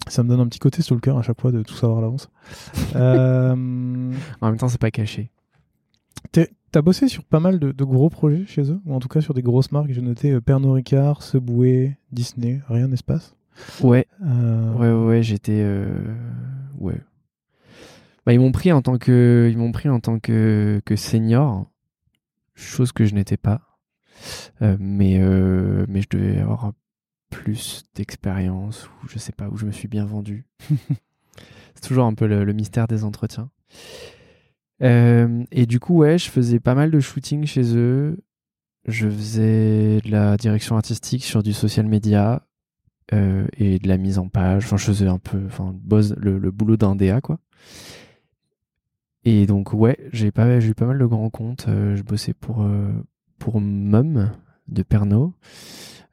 ça 0.08 0.22
me 0.22 0.28
donne 0.28 0.40
un 0.40 0.48
petit 0.48 0.58
côté 0.58 0.82
sur 0.82 0.96
le 0.96 1.00
cœur 1.00 1.18
à 1.18 1.22
chaque 1.22 1.40
fois 1.40 1.52
de 1.52 1.62
tout 1.62 1.74
savoir 1.74 1.98
à 1.98 2.02
l'avance. 2.02 2.28
euh... 2.96 3.52
En 4.40 4.46
même 4.48 4.56
temps, 4.56 4.68
c'est 4.68 4.80
pas 4.80 4.90
caché. 4.90 5.30
T'as 6.72 6.82
bossé 6.82 7.08
sur 7.08 7.24
pas 7.24 7.40
mal 7.40 7.58
de, 7.58 7.84
gros 7.84 8.10
projets 8.10 8.46
chez 8.46 8.70
eux, 8.70 8.80
ou 8.86 8.94
en 8.94 9.00
tout 9.00 9.08
cas 9.08 9.20
sur 9.20 9.34
des 9.34 9.42
grosses 9.42 9.72
marques. 9.72 9.90
J'ai 9.90 10.02
noté 10.02 10.30
euh, 10.30 10.40
Pernod 10.40 10.72
Ricard, 10.72 11.22
Subway, 11.22 11.98
Disney, 12.12 12.60
rien 12.68 12.88
d'espace. 12.88 13.34
Ouais. 13.80 14.06
Euh... 14.22 14.72
Ouais, 14.74 14.92
ouais, 14.92 15.22
j'étais. 15.24 15.62
Euh... 15.64 16.14
Ouais. 16.78 17.00
Bah, 18.24 18.32
ils 18.32 18.38
m'ont 18.38 18.52
pris 18.52 18.70
en 18.70 18.82
tant 18.82 18.98
que, 18.98 19.48
ils 19.50 19.58
m'ont 19.58 19.72
pris 19.72 19.88
en 19.88 19.98
tant 19.98 20.20
que, 20.20 20.80
que 20.84 20.94
senior, 20.94 21.68
chose 22.54 22.92
que 22.92 23.04
je 23.04 23.16
n'étais 23.16 23.36
pas. 23.36 23.62
Euh, 24.62 24.76
mais, 24.78 25.18
mais 25.88 26.02
je 26.02 26.08
devais 26.08 26.38
avoir 26.38 26.72
plus 27.30 27.84
d'expérience, 27.96 28.88
ou 29.02 29.08
je 29.08 29.18
sais 29.18 29.32
pas, 29.32 29.48
où 29.48 29.56
je 29.56 29.66
me 29.66 29.72
suis 29.72 29.88
bien 29.88 30.04
vendu. 30.04 30.46
C'est 31.74 31.88
toujours 31.88 32.04
un 32.04 32.14
peu 32.14 32.26
le 32.26 32.52
mystère 32.52 32.86
des 32.86 33.02
entretiens. 33.02 33.50
Euh, 34.82 35.44
et 35.50 35.66
du 35.66 35.80
coup, 35.80 35.98
ouais, 35.98 36.18
je 36.18 36.30
faisais 36.30 36.60
pas 36.60 36.74
mal 36.74 36.90
de 36.90 37.00
shooting 37.00 37.44
chez 37.46 37.76
eux. 37.76 38.18
Je 38.86 39.08
faisais 39.08 40.00
de 40.00 40.10
la 40.10 40.36
direction 40.36 40.76
artistique 40.76 41.24
sur 41.24 41.42
du 41.42 41.52
social 41.52 41.86
media 41.86 42.46
euh, 43.12 43.46
et 43.56 43.78
de 43.78 43.88
la 43.88 43.98
mise 43.98 44.18
en 44.18 44.28
page. 44.28 44.64
Enfin, 44.64 44.76
je 44.76 44.84
faisais 44.84 45.06
un 45.06 45.18
peu 45.18 45.42
enfin, 45.46 45.74
le, 46.16 46.38
le 46.38 46.50
boulot 46.50 46.76
d'un 46.76 46.96
DA, 46.96 47.20
quoi. 47.20 47.38
Et 49.24 49.46
donc, 49.46 49.74
ouais, 49.74 49.98
j'ai 50.12 50.28
eu 50.28 50.32
pas 50.32 50.46
mal 50.46 50.98
de 50.98 51.06
grands 51.06 51.28
comptes. 51.28 51.66
Euh, 51.68 51.94
je 51.94 52.02
bossais 52.02 52.32
pour, 52.32 52.66
pour 53.38 53.60
Mum 53.60 54.30
de 54.68 54.82
Pernod. 54.82 55.32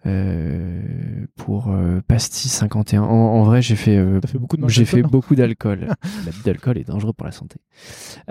Euh, 0.05 1.25
pour 1.35 1.69
euh, 1.69 2.01
Pastis 2.07 2.51
51. 2.51 3.01
En, 3.01 3.43
vrai, 3.43 3.61
j'ai 3.61 3.75
fait, 3.75 3.97
euh, 3.97 4.21
fait 4.25 4.37
beaucoup 4.37 4.57
j'ai 4.67 4.85
fait 4.85 5.01
beaucoup 5.01 5.35
d'alcool. 5.35 5.87
L'abus 6.25 6.43
d'alcool 6.45 6.77
est 6.77 6.87
dangereux 6.87 7.13
pour 7.13 7.25
la 7.25 7.31
santé. 7.31 7.57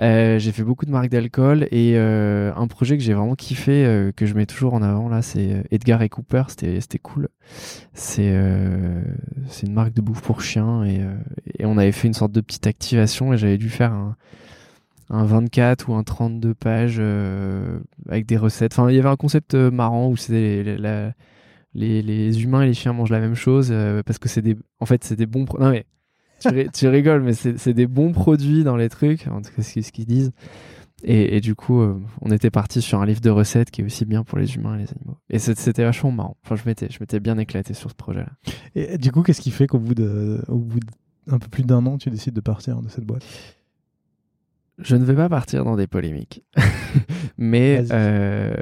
j'ai 0.01 0.53
fait 0.53 0.63
beaucoup 0.63 0.87
de 0.87 0.91
marques 0.91 1.11
d'alcool 1.11 1.67
et 1.73 1.99
un 1.99 2.67
projet 2.69 2.97
que 2.97 3.03
j'ai 3.03 3.15
vraiment 3.15 3.35
kiffé, 3.35 4.11
que 4.17 4.27
je 4.27 4.35
mets 4.35 4.47
toujours 4.47 4.75
en 4.75 4.83
avant 4.83 5.09
là, 5.09 5.23
c'est 5.23 5.65
Edgar 5.71 6.03
et 6.03 6.09
Cooper. 6.09 6.45
C'était, 6.49 6.81
c'était 6.81 6.99
cool. 6.99 7.29
C'est, 7.93 8.35
c'est 9.49 9.67
une 9.67 9.75
marque 9.75 9.93
de 9.93 10.01
bouffe 10.01 10.23
pour 10.23 10.41
chiens 10.41 10.85
et, 10.85 11.01
et, 11.59 11.67
on 11.67 11.79
avait 11.79 11.93
fait 11.93 12.09
une 12.09 12.15
sorte 12.15 12.33
de 12.33 12.41
petite 12.41 12.67
activation 12.67 13.33
et 13.33 13.39
j'avais 13.39 13.59
dû 13.59 13.71
faire 13.71 13.93
un 13.93 14.17
un 15.09 15.25
24 15.25 15.89
ou 15.89 15.95
un 15.95 16.03
32 16.03 16.55
pages 16.55 17.01
avec 18.09 18.27
des 18.27 18.37
recettes. 18.37 18.73
Enfin, 18.73 18.91
il 18.91 18.97
y 18.97 18.99
avait 18.99 19.09
un 19.09 19.17
concept 19.17 19.55
marrant 19.55 20.09
où 20.09 20.17
c'était 20.17 20.65
la, 20.79 21.13
les, 21.77 22.43
humains 22.43 22.63
et 22.63 22.67
les 22.67 22.75
chiens 22.75 22.93
mangent 22.93 23.11
la 23.11 23.21
même 23.21 23.35
chose 23.35 23.69
euh, 23.71 24.03
parce 24.03 24.19
que 24.19 24.29
c'est 24.29 24.43
des 24.43 24.57
en 24.81 24.87
fait 24.87 25.05
c'est 25.05 25.17
des 25.17 25.27
bons 25.27 25.45
non 25.59 25.71
mais 25.71 25.87
tu, 26.73 26.89
rigoles 26.89 27.23
mais 27.23 27.33
c'est 27.33 27.73
des 27.73 27.87
bons 27.87 28.13
produits 28.13 28.63
dans 28.63 28.77
les 28.77 28.89
trucs 28.89 29.27
en 29.29 29.41
tout 29.41 29.51
cas 29.55 29.63
ce 29.63 29.93
qu'ils 29.93 30.07
disent. 30.07 30.33
Et, 31.03 31.41
du 31.41 31.55
coup 31.55 31.81
euh, 31.81 32.01
on 32.23 32.31
était 32.31 32.51
parti 32.51 32.83
sur 32.83 33.01
un 33.01 33.07
livre 33.07 33.21
de 33.21 33.31
recettes 33.31 33.71
qui 33.71 33.83
est 33.83 33.85
aussi 33.85 34.05
bien 34.07 34.25
pour 34.25 34.39
les 34.39 34.55
humains 34.57 34.77
et 34.77 34.83
les 34.83 34.91
animaux. 34.93 35.19
Et 35.31 35.39
c'était 35.39 35.85
vachement 35.85 36.11
marrant. 36.11 36.37
Enfin 36.45 36.57
je 36.57 36.63
m'étais 36.67 36.89
je 36.91 36.99
m'étais 37.01 37.21
bien 37.21 37.39
éclaté 37.39 37.75
sur 37.75 37.91
ce 37.91 37.95
projet 37.95 38.21
là 38.21 38.33
et 38.75 38.99
du 38.99 39.13
coup 39.13 39.23
qu'est-ce 39.23 39.41
qui 39.41 39.51
fait 39.51 39.67
qu'au 39.67 39.79
bout 39.79 39.95
de 39.95 40.43
au 40.49 40.59
bout 40.59 40.81
d'un 41.27 41.39
peu 41.39 41.49
plus 41.49 41.65
d'un 41.65 41.85
an 41.87 41.99
tu 41.99 42.11
décides 42.11 42.35
de 42.35 42.41
partir 42.41 42.81
de 42.81 42.89
cette 42.89 43.05
boîte? 43.05 43.25
Je 44.79 44.97
ne 44.97 45.05
vais 45.05 45.15
pas 45.15 45.29
partir 45.29 45.65
dans 45.65 45.77
des 45.77 45.87
polémiques. 45.87 46.45
mais 47.39 47.85
euh, 47.91 48.55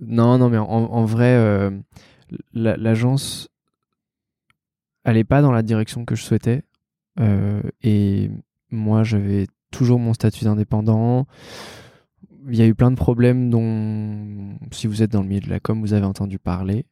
non, 0.00 0.38
non, 0.38 0.48
mais 0.48 0.58
en, 0.58 1.04
vrai, 1.04 1.34
euh, 1.34 1.70
l'agence, 2.52 3.48
n'est 5.06 5.24
pas 5.24 5.42
dans 5.42 5.52
la 5.52 5.62
direction 5.62 6.04
que 6.04 6.14
je 6.14 6.22
souhaitais. 6.22 6.62
Euh, 7.20 7.60
et 7.82 8.30
moi, 8.70 9.02
j'avais 9.02 9.46
toujours 9.70 9.98
mon 9.98 10.14
statut 10.14 10.44
d'indépendant. 10.44 11.26
Il 12.48 12.56
y 12.56 12.62
a 12.62 12.66
eu 12.66 12.74
plein 12.74 12.90
de 12.90 12.96
problèmes 12.96 13.50
dont, 13.50 14.56
si 14.70 14.86
vous 14.86 15.02
êtes 15.02 15.10
dans 15.10 15.22
le 15.22 15.28
milieu 15.28 15.40
de 15.40 15.50
la 15.50 15.60
com, 15.60 15.80
vous 15.80 15.92
avez 15.92 16.06
entendu 16.06 16.38
parler. 16.38 16.86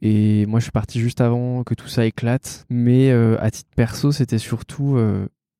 Et 0.00 0.44
moi, 0.46 0.58
je 0.58 0.64
suis 0.64 0.72
parti 0.72 0.98
juste 0.98 1.20
avant 1.20 1.62
que 1.62 1.74
tout 1.74 1.88
ça 1.88 2.04
éclate. 2.04 2.66
Mais 2.68 3.12
à 3.12 3.50
titre 3.50 3.70
perso, 3.76 4.10
c'était 4.10 4.38
surtout 4.38 4.98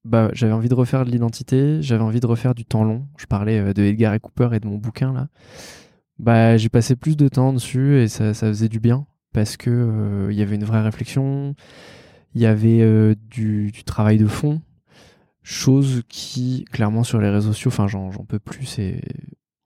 bah, 0.05 0.31
j'avais 0.33 0.53
envie 0.53 0.69
de 0.69 0.75
refaire 0.75 1.05
de 1.05 1.11
l'identité, 1.11 1.79
j'avais 1.81 2.03
envie 2.03 2.21
de 2.21 2.27
refaire 2.27 2.55
du 2.55 2.65
temps 2.65 2.85
long. 2.85 3.07
Je 3.17 3.27
parlais 3.27 3.59
euh, 3.59 3.73
de 3.73 3.83
Edgar 3.83 4.13
et 4.15 4.21
Cooper 4.21 4.51
et 4.53 4.61
de 4.61 4.67
mon 4.67 4.77
bouquin 4.77 5.13
là. 5.13 5.29
Bah, 6.19 6.57
j'ai 6.57 6.69
passé 6.69 6.95
plus 6.95 7.17
de 7.17 7.29
temps 7.29 7.53
dessus 7.53 7.99
et 7.99 8.09
ça, 8.09 8.35
ça 8.35 8.49
faisait 8.49 8.69
du 8.69 8.81
bien 8.81 9.07
parce 9.33 9.57
que 9.57 9.71
euh, 9.71 10.29
il 10.31 10.39
y 10.39 10.43
avait 10.43 10.55
une 10.57 10.65
vraie 10.65 10.83
réflexion, 10.83 11.55
il 12.35 12.41
y 12.41 12.47
avait 12.47 12.83
euh, 12.83 13.15
du, 13.31 13.73
travail 13.85 14.19
de 14.19 14.27
fond, 14.27 14.61
chose 15.43 16.03
qui 16.09 16.67
clairement 16.71 17.03
sur 17.03 17.21
les 17.21 17.31
réseaux 17.31 17.53
sociaux, 17.53 17.71
enfin 17.71 17.89
j'en 17.89 18.11
peux 18.29 18.39
plus. 18.39 18.79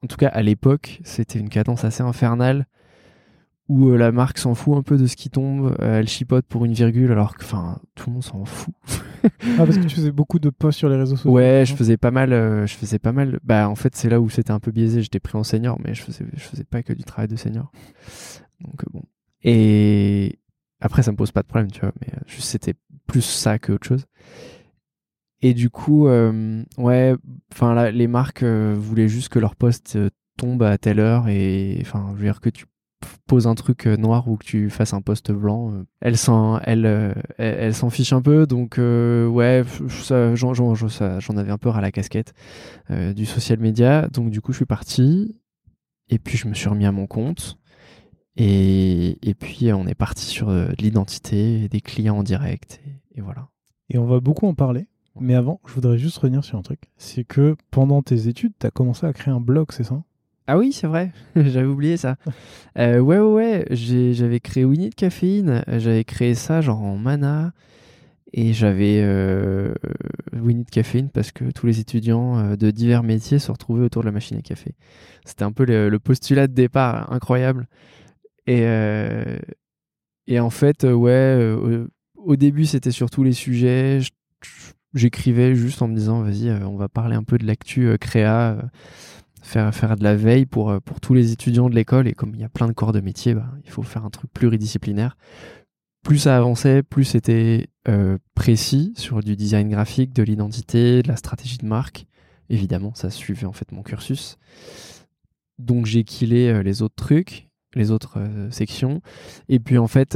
En 0.02 0.06
tout 0.06 0.16
cas 0.16 0.28
à 0.28 0.42
l'époque, 0.42 1.00
c'était 1.02 1.38
une 1.38 1.50
cadence 1.50 1.84
assez 1.84 2.02
infernale 2.02 2.66
où 3.68 3.90
la 3.90 4.12
marque 4.12 4.38
s'en 4.38 4.54
fout 4.54 4.76
un 4.76 4.82
peu 4.82 4.96
de 4.96 5.06
ce 5.06 5.16
qui 5.16 5.30
tombe, 5.30 5.76
elle 5.78 6.08
chipote 6.08 6.46
pour 6.46 6.64
une 6.64 6.72
virgule 6.72 7.12
alors 7.12 7.36
que 7.36 7.44
enfin 7.44 7.78
tout 7.94 8.08
le 8.08 8.14
monde 8.14 8.24
s'en 8.24 8.44
fout. 8.44 8.74
ah, 9.24 9.64
parce 9.64 9.78
que 9.78 9.84
tu 9.84 9.96
faisais 9.96 10.10
beaucoup 10.10 10.38
de 10.38 10.50
posts 10.50 10.78
sur 10.78 10.88
les 10.88 10.96
réseaux 10.96 11.16
sociaux. 11.16 11.30
Ouais, 11.30 11.64
je 11.66 11.74
faisais 11.74 11.96
pas 11.96 12.10
mal. 12.10 12.32
Euh, 12.32 12.66
je 12.66 12.74
faisais 12.74 12.98
pas 12.98 13.12
mal. 13.12 13.38
Bah, 13.42 13.68
en 13.68 13.74
fait, 13.74 13.94
c'est 13.96 14.08
là 14.08 14.20
où 14.20 14.28
c'était 14.28 14.50
un 14.50 14.60
peu 14.60 14.70
biaisé. 14.70 15.02
J'étais 15.02 15.20
pris 15.20 15.36
en 15.36 15.44
senior, 15.44 15.78
mais 15.84 15.94
je 15.94 16.02
faisais, 16.02 16.24
je 16.34 16.42
faisais 16.42 16.64
pas 16.64 16.82
que 16.82 16.92
du 16.92 17.04
travail 17.04 17.28
de 17.28 17.36
senior. 17.36 17.70
Donc 18.60 18.82
euh, 18.82 18.86
bon. 18.92 19.02
Et 19.42 20.38
après, 20.80 21.02
ça 21.02 21.12
me 21.12 21.16
pose 21.16 21.32
pas 21.32 21.42
de 21.42 21.48
problème, 21.48 21.70
tu 21.70 21.80
vois. 21.80 21.92
Mais 22.00 22.08
euh, 22.14 22.20
c'était 22.38 22.74
plus 23.06 23.22
ça 23.22 23.58
que 23.58 23.72
autre 23.72 23.86
chose. 23.86 24.06
Et 25.40 25.54
du 25.54 25.70
coup, 25.70 26.08
ouais, 26.08 27.14
enfin, 27.52 27.90
les 27.92 28.08
marques 28.08 28.42
voulaient 28.42 29.06
juste 29.06 29.28
que 29.28 29.38
leur 29.38 29.54
post 29.54 29.96
tombe 30.36 30.64
à 30.64 30.78
telle 30.78 30.98
heure 30.98 31.28
et 31.28 31.78
enfin, 31.80 32.08
je 32.14 32.16
veux 32.18 32.24
dire 32.24 32.40
que 32.40 32.48
tu 32.48 32.64
pose 33.26 33.46
un 33.46 33.54
truc 33.54 33.86
euh, 33.86 33.96
noir 33.96 34.28
ou 34.28 34.36
que 34.36 34.44
tu 34.44 34.70
fasses 34.70 34.92
un 34.92 35.00
poste 35.00 35.30
blanc, 35.30 35.72
euh, 35.72 35.84
elle 36.00 36.16
s'en 36.16 36.58
elle, 36.60 36.86
euh, 36.86 37.14
elle, 37.36 37.74
s'en 37.74 37.90
fiche 37.90 38.12
un 38.12 38.22
peu. 38.22 38.46
Donc 38.46 38.78
ouais, 38.78 39.64
j'en 40.04 41.36
avais 41.36 41.50
un 41.50 41.58
peu 41.58 41.70
à 41.70 41.80
la 41.80 41.92
casquette 41.92 42.34
du 42.90 43.26
social 43.26 43.58
media. 43.58 44.08
Donc 44.08 44.30
du 44.30 44.40
coup, 44.40 44.52
je 44.52 44.58
suis 44.58 44.66
parti. 44.66 45.36
Et 46.10 46.18
puis 46.18 46.38
je 46.38 46.48
me 46.48 46.54
suis 46.54 46.68
remis 46.68 46.86
à 46.86 46.92
mon 46.92 47.06
compte. 47.06 47.58
Et, 48.36 49.18
et 49.28 49.34
puis 49.34 49.72
on 49.72 49.86
est 49.86 49.94
parti 49.94 50.24
sur 50.24 50.48
de 50.48 50.74
l'identité, 50.78 51.68
des 51.68 51.80
clients 51.80 52.18
en 52.18 52.22
direct. 52.22 52.80
Et, 53.14 53.20
voilà. 53.20 53.48
Et 53.90 53.98
on 53.98 54.06
va 54.06 54.20
beaucoup 54.20 54.46
en 54.46 54.54
parler. 54.54 54.86
Mais 55.20 55.34
avant, 55.34 55.60
je 55.66 55.72
voudrais 55.72 55.98
juste 55.98 56.18
revenir 56.18 56.44
sur 56.44 56.56
un 56.56 56.62
truc. 56.62 56.80
C'est 56.96 57.24
que 57.24 57.56
pendant 57.72 58.02
tes 58.02 58.28
études, 58.28 58.52
tu 58.58 58.66
as 58.66 58.70
commencé 58.70 59.04
à 59.04 59.12
créer 59.12 59.34
un 59.34 59.40
blog, 59.40 59.66
c'est 59.72 59.82
ça? 59.82 60.04
Ah 60.48 60.58
oui, 60.58 60.72
c'est 60.72 60.86
vrai, 60.88 61.12
j'avais 61.36 61.66
oublié 61.66 61.96
ça. 61.96 62.16
Euh, 62.78 62.98
ouais, 62.98 63.18
ouais, 63.18 63.32
ouais, 63.32 63.66
j'avais 63.70 64.40
créé 64.40 64.64
Winnie 64.64 64.90
de 64.90 64.94
Caféine, 64.94 65.62
j'avais 65.68 66.04
créé 66.04 66.34
ça 66.34 66.60
genre 66.60 66.82
en 66.82 66.96
mana, 66.96 67.52
et 68.32 68.52
j'avais 68.52 69.00
euh, 69.02 69.72
Winnie 70.32 70.64
de 70.64 70.70
Caféine 70.70 71.08
parce 71.08 71.32
que 71.32 71.50
tous 71.50 71.66
les 71.66 71.80
étudiants 71.80 72.38
euh, 72.38 72.56
de 72.56 72.70
divers 72.70 73.02
métiers 73.02 73.38
se 73.38 73.50
retrouvaient 73.50 73.84
autour 73.84 74.02
de 74.02 74.06
la 74.06 74.12
machine 74.12 74.36
à 74.36 74.42
café. 74.42 74.74
C'était 75.24 75.44
un 75.44 75.52
peu 75.52 75.64
le, 75.64 75.98
postulat 75.98 76.46
de 76.46 76.52
départ, 76.52 77.10
incroyable. 77.12 77.68
Et, 78.46 78.62
euh, 78.62 79.38
et 80.26 80.40
en 80.40 80.50
fait, 80.50 80.84
ouais, 80.84 81.56
au 82.16 82.36
début, 82.36 82.66
c'était 82.66 82.90
sur 82.90 83.10
tous 83.10 83.24
les 83.24 83.32
sujets. 83.32 84.00
J'écrivais 84.94 85.54
juste 85.54 85.82
en 85.82 85.88
me 85.88 85.94
disant, 85.94 86.22
vas-y, 86.22 86.50
on 86.50 86.76
va 86.76 86.88
parler 86.88 87.14
un 87.14 87.24
peu 87.24 87.38
de 87.38 87.46
l'actu 87.46 87.96
créa 87.98 88.56
faire, 89.48 89.74
faire 89.74 89.96
de 89.96 90.04
la 90.04 90.14
veille 90.14 90.46
pour, 90.46 90.70
euh, 90.70 90.80
pour 90.80 91.00
tous 91.00 91.14
les 91.14 91.32
étudiants 91.32 91.68
de 91.68 91.74
l'école. 91.74 92.06
Et 92.06 92.12
comme 92.12 92.34
il 92.34 92.40
y 92.40 92.44
a 92.44 92.48
plein 92.48 92.68
de 92.68 92.72
corps 92.72 92.92
de 92.92 93.00
métier, 93.00 93.34
bah, 93.34 93.50
il 93.64 93.70
faut 93.70 93.82
faire 93.82 94.04
un 94.04 94.10
truc 94.10 94.30
pluridisciplinaire. 94.32 95.16
Plus 96.04 96.18
ça 96.18 96.36
avançait, 96.36 96.82
plus 96.82 97.04
c'était 97.04 97.68
euh, 97.88 98.18
précis 98.34 98.92
sur 98.96 99.20
du 99.20 99.34
design 99.36 99.68
graphique, 99.68 100.12
de 100.14 100.22
l'identité, 100.22 101.02
de 101.02 101.08
la 101.08 101.16
stratégie 101.16 101.58
de 101.58 101.66
marque. 101.66 102.06
Évidemment, 102.50 102.94
ça 102.94 103.10
suivait 103.10 103.46
en 103.46 103.52
fait 103.52 103.72
mon 103.72 103.82
cursus. 103.82 104.38
Donc 105.58 105.86
j'ai 105.86 106.04
killé 106.04 106.50
euh, 106.50 106.62
les 106.62 106.82
autres 106.82 106.94
trucs, 106.94 107.48
les 107.74 107.90
autres 107.90 108.18
sections. 108.50 109.02
Et 109.48 109.58
puis 109.58 109.76
en 109.76 109.88
fait, 109.88 110.14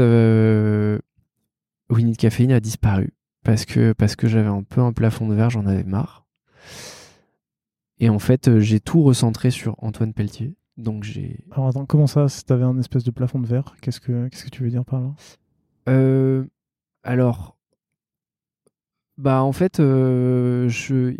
Winnie 1.90 2.12
de 2.12 2.16
Caféine 2.16 2.52
a 2.52 2.60
disparu 2.60 3.12
parce 3.44 3.66
que, 3.66 3.92
parce 3.92 4.16
que 4.16 4.28
j'avais 4.28 4.48
un 4.48 4.62
peu 4.62 4.80
un 4.80 4.92
plafond 4.92 5.28
de 5.28 5.34
verre, 5.34 5.50
j'en 5.50 5.66
avais 5.66 5.84
marre. 5.84 6.24
Et 8.02 8.08
en 8.08 8.18
fait, 8.18 8.48
euh, 8.48 8.58
j'ai 8.58 8.80
tout 8.80 9.00
recentré 9.04 9.52
sur 9.52 9.76
Antoine 9.78 10.12
Pelletier. 10.12 10.56
Donc 10.76 11.04
j'ai. 11.04 11.38
Alors 11.52 11.68
attends, 11.68 11.86
comment 11.86 12.08
ça 12.08 12.28
Si 12.28 12.44
t'avais 12.44 12.64
un 12.64 12.76
espèce 12.78 13.04
de 13.04 13.12
plafond 13.12 13.38
de 13.38 13.46
verre, 13.46 13.76
qu'est-ce 13.80 14.00
que 14.00 14.26
qu'est-ce 14.26 14.44
que 14.44 14.50
tu 14.50 14.64
veux 14.64 14.70
dire 14.70 14.84
par 14.84 15.00
là? 15.00 15.14
Euh, 15.88 16.44
Alors, 17.04 17.56
bah 19.18 19.44
en 19.44 19.52
fait, 19.52 19.78
euh, 19.78 20.68
je, 20.68 21.14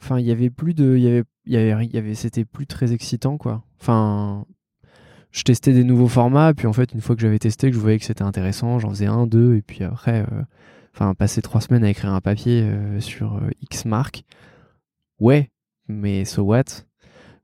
enfin 0.00 0.18
il 0.18 0.24
y 0.24 0.30
avait 0.30 0.48
plus 0.48 0.72
de, 0.72 0.96
il 0.96 1.02
y 1.02 1.08
avait, 1.08 1.24
il 1.44 1.52
y 1.52 1.56
avait, 1.58 1.86
y 1.86 1.98
avait, 1.98 2.14
c'était 2.14 2.46
plus 2.46 2.66
très 2.66 2.94
excitant 2.94 3.36
quoi. 3.36 3.62
Enfin, 3.78 4.46
je 5.32 5.42
testais 5.42 5.74
des 5.74 5.84
nouveaux 5.84 6.08
formats, 6.08 6.54
puis 6.54 6.66
en 6.66 6.72
fait 6.72 6.94
une 6.94 7.02
fois 7.02 7.14
que 7.14 7.20
j'avais 7.20 7.40
testé, 7.40 7.68
que 7.68 7.76
je 7.76 7.80
voyais 7.80 7.98
que 7.98 8.06
c'était 8.06 8.22
intéressant, 8.22 8.78
j'en 8.78 8.88
faisais 8.88 9.06
un, 9.06 9.26
deux, 9.26 9.56
et 9.56 9.62
puis 9.62 9.84
après, 9.84 10.24
enfin 10.94 11.12
passer 11.14 11.42
trois 11.42 11.60
semaines 11.60 11.84
à 11.84 11.90
écrire 11.90 12.14
un 12.14 12.22
papier 12.22 12.66
sur 13.00 13.38
X 13.60 13.84
marque, 13.84 14.24
ouais, 15.18 15.50
mais 15.92 16.24
so 16.24 16.42
what? 16.42 16.84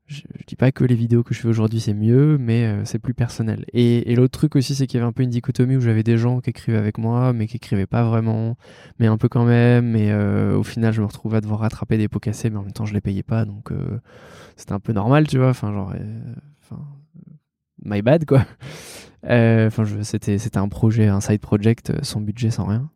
Je, 0.09 0.21
dis 0.47 0.55
pas 0.55 0.71
que 0.71 0.83
les 0.83 0.95
vidéos 0.95 1.21
que 1.21 1.35
je 1.35 1.39
fais 1.39 1.47
aujourd'hui 1.47 1.79
c'est 1.79 1.93
mieux, 1.93 2.39
mais 2.39 2.65
euh, 2.65 2.83
c'est 2.83 2.97
plus 2.97 3.13
personnel. 3.13 3.65
Et, 3.73 4.15
l'autre 4.15 4.39
truc 4.39 4.55
aussi, 4.55 4.73
c'est 4.73 4.87
qu'il 4.87 4.97
y 4.97 5.01
avait 5.01 5.07
un 5.07 5.11
peu 5.11 5.21
une 5.21 5.29
dichotomie 5.29 5.75
où 5.75 5.81
j'avais 5.81 6.01
des 6.01 6.17
gens 6.17 6.39
qui 6.41 6.49
écrivaient 6.49 6.79
avec 6.79 6.97
moi, 6.97 7.31
mais 7.31 7.45
qui 7.45 7.57
écrivaient 7.57 7.85
pas 7.85 8.03
vraiment, 8.03 8.57
mais 8.97 9.05
un 9.05 9.17
peu 9.17 9.29
quand 9.29 9.45
même. 9.45 9.91
Mais 9.91 10.11
euh, 10.11 10.57
au 10.57 10.63
final, 10.63 10.93
je 10.93 11.01
me 11.01 11.05
retrouvais 11.05 11.37
à 11.37 11.41
devoir 11.41 11.59
rattraper 11.59 11.97
des 11.97 12.07
pots 12.07 12.19
cassés, 12.19 12.49
mais 12.49 12.57
en 12.57 12.63
même 12.63 12.71
temps, 12.71 12.85
je 12.85 12.95
les 12.95 13.01
payais 13.01 13.21
pas, 13.21 13.45
donc 13.45 13.71
euh, 13.71 13.99
c'était 14.55 14.73
un 14.73 14.79
peu 14.79 14.93
normal, 14.93 15.27
tu 15.27 15.37
vois. 15.37 15.49
Enfin, 15.49 15.71
genre, 15.71 15.93
enfin, 16.63 16.81
my 17.85 18.01
bad 18.01 18.25
quoi. 18.25 18.45
Enfin, 19.23 19.83
c'était 20.03 20.57
un 20.57 20.69
projet, 20.69 21.07
un 21.07 21.21
side 21.21 21.41
project 21.41 21.93
sans 22.03 22.21
budget, 22.21 22.49
sans 22.49 22.65
rien. 22.65 22.89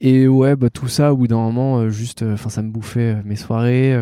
Et 0.00 0.28
ouais, 0.28 0.56
bah, 0.56 0.70
tout 0.70 0.88
ça, 0.88 1.12
au 1.12 1.16
bout 1.16 1.26
d'un 1.26 1.36
moment, 1.36 1.78
euh, 1.78 1.88
juste, 1.88 2.22
euh, 2.22 2.34
enfin, 2.34 2.50
ça 2.50 2.62
me 2.62 2.70
bouffait 2.70 3.16
euh, 3.16 3.22
mes 3.24 3.36
soirées. 3.36 3.96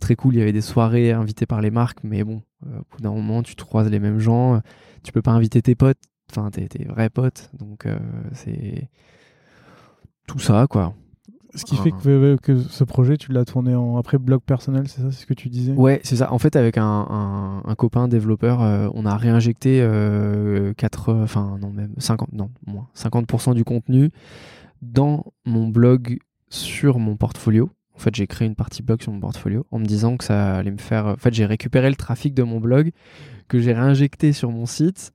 très 0.00 0.16
cool, 0.16 0.34
il 0.34 0.38
y 0.38 0.42
avait 0.42 0.52
des 0.52 0.60
soirées 0.60 1.12
invitées 1.12 1.46
par 1.46 1.60
les 1.60 1.70
marques, 1.70 2.00
mais 2.02 2.24
bon, 2.24 2.42
au 2.64 2.84
bout 2.90 3.00
d'un 3.00 3.12
moment, 3.12 3.42
tu 3.42 3.54
croises 3.54 3.90
les 3.90 3.98
mêmes 3.98 4.18
gens, 4.18 4.60
tu 5.02 5.12
peux 5.12 5.22
pas 5.22 5.32
inviter 5.32 5.62
tes 5.62 5.74
potes, 5.74 5.98
enfin, 6.30 6.50
tes, 6.50 6.68
tes 6.68 6.84
vrais 6.84 7.10
potes, 7.10 7.50
donc 7.58 7.86
c'est 8.32 8.90
tout 10.26 10.38
ça, 10.38 10.66
quoi. 10.68 10.94
Ce 11.56 11.64
qui 11.64 11.76
fait 11.76 11.90
que, 11.90 12.36
que, 12.36 12.58
ce 12.58 12.84
projet, 12.84 13.16
tu 13.16 13.32
l'as 13.32 13.44
tourné 13.44 13.74
en 13.74 13.96
après 13.96 14.18
blog 14.18 14.40
personnel, 14.42 14.86
c'est 14.88 15.00
ça, 15.00 15.10
c'est 15.10 15.22
ce 15.22 15.26
que 15.26 15.34
tu 15.34 15.48
disais? 15.48 15.72
Ouais, 15.72 16.00
c'est 16.04 16.16
ça. 16.16 16.32
En 16.32 16.38
fait, 16.38 16.54
avec 16.56 16.78
un, 16.78 17.62
un, 17.64 17.74
copain 17.74 18.08
développeur, 18.08 18.60
on 18.94 19.06
a 19.06 19.16
réinjecté 19.16 19.86
4, 20.76 21.14
enfin 21.14 21.58
non 21.60 21.70
même 21.70 21.94
50, 21.98 22.32
non 22.32 22.50
moins 22.66 22.88
50% 22.94 23.54
du 23.54 23.64
contenu 23.64 24.10
dans 24.82 25.24
mon 25.44 25.68
blog 25.68 26.18
sur 26.48 26.98
mon 26.98 27.16
portfolio. 27.16 27.70
En 27.94 27.98
fait, 27.98 28.14
j'ai 28.14 28.26
créé 28.26 28.46
une 28.46 28.54
partie 28.54 28.82
blog 28.82 29.02
sur 29.02 29.12
mon 29.12 29.20
portfolio 29.20 29.66
en 29.70 29.78
me 29.78 29.86
disant 29.86 30.16
que 30.16 30.24
ça 30.24 30.56
allait 30.56 30.70
me 30.70 30.78
faire. 30.78 31.06
En 31.06 31.16
fait, 31.16 31.32
j'ai 31.32 31.46
récupéré 31.46 31.88
le 31.88 31.96
trafic 31.96 32.34
de 32.34 32.42
mon 32.42 32.60
blog 32.60 32.92
que 33.48 33.58
j'ai 33.58 33.72
réinjecté 33.72 34.32
sur 34.32 34.50
mon 34.50 34.66
site. 34.66 35.12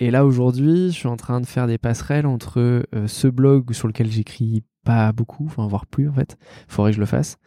Et 0.00 0.10
là, 0.10 0.24
aujourd'hui, 0.24 0.86
je 0.88 0.94
suis 0.94 1.08
en 1.08 1.16
train 1.16 1.40
de 1.40 1.46
faire 1.46 1.66
des 1.66 1.78
passerelles 1.78 2.26
entre 2.26 2.58
euh, 2.58 3.06
ce 3.06 3.28
blog 3.28 3.72
sur 3.72 3.86
lequel 3.86 4.10
j'écris 4.10 4.64
pas 4.84 5.12
beaucoup, 5.12 5.44
enfin, 5.46 5.66
voire 5.66 5.86
plus 5.86 6.08
en 6.08 6.12
fait. 6.12 6.36
Faudrait 6.68 6.92
que 6.92 6.96
je 6.96 7.00
le 7.00 7.06
fasse. 7.06 7.38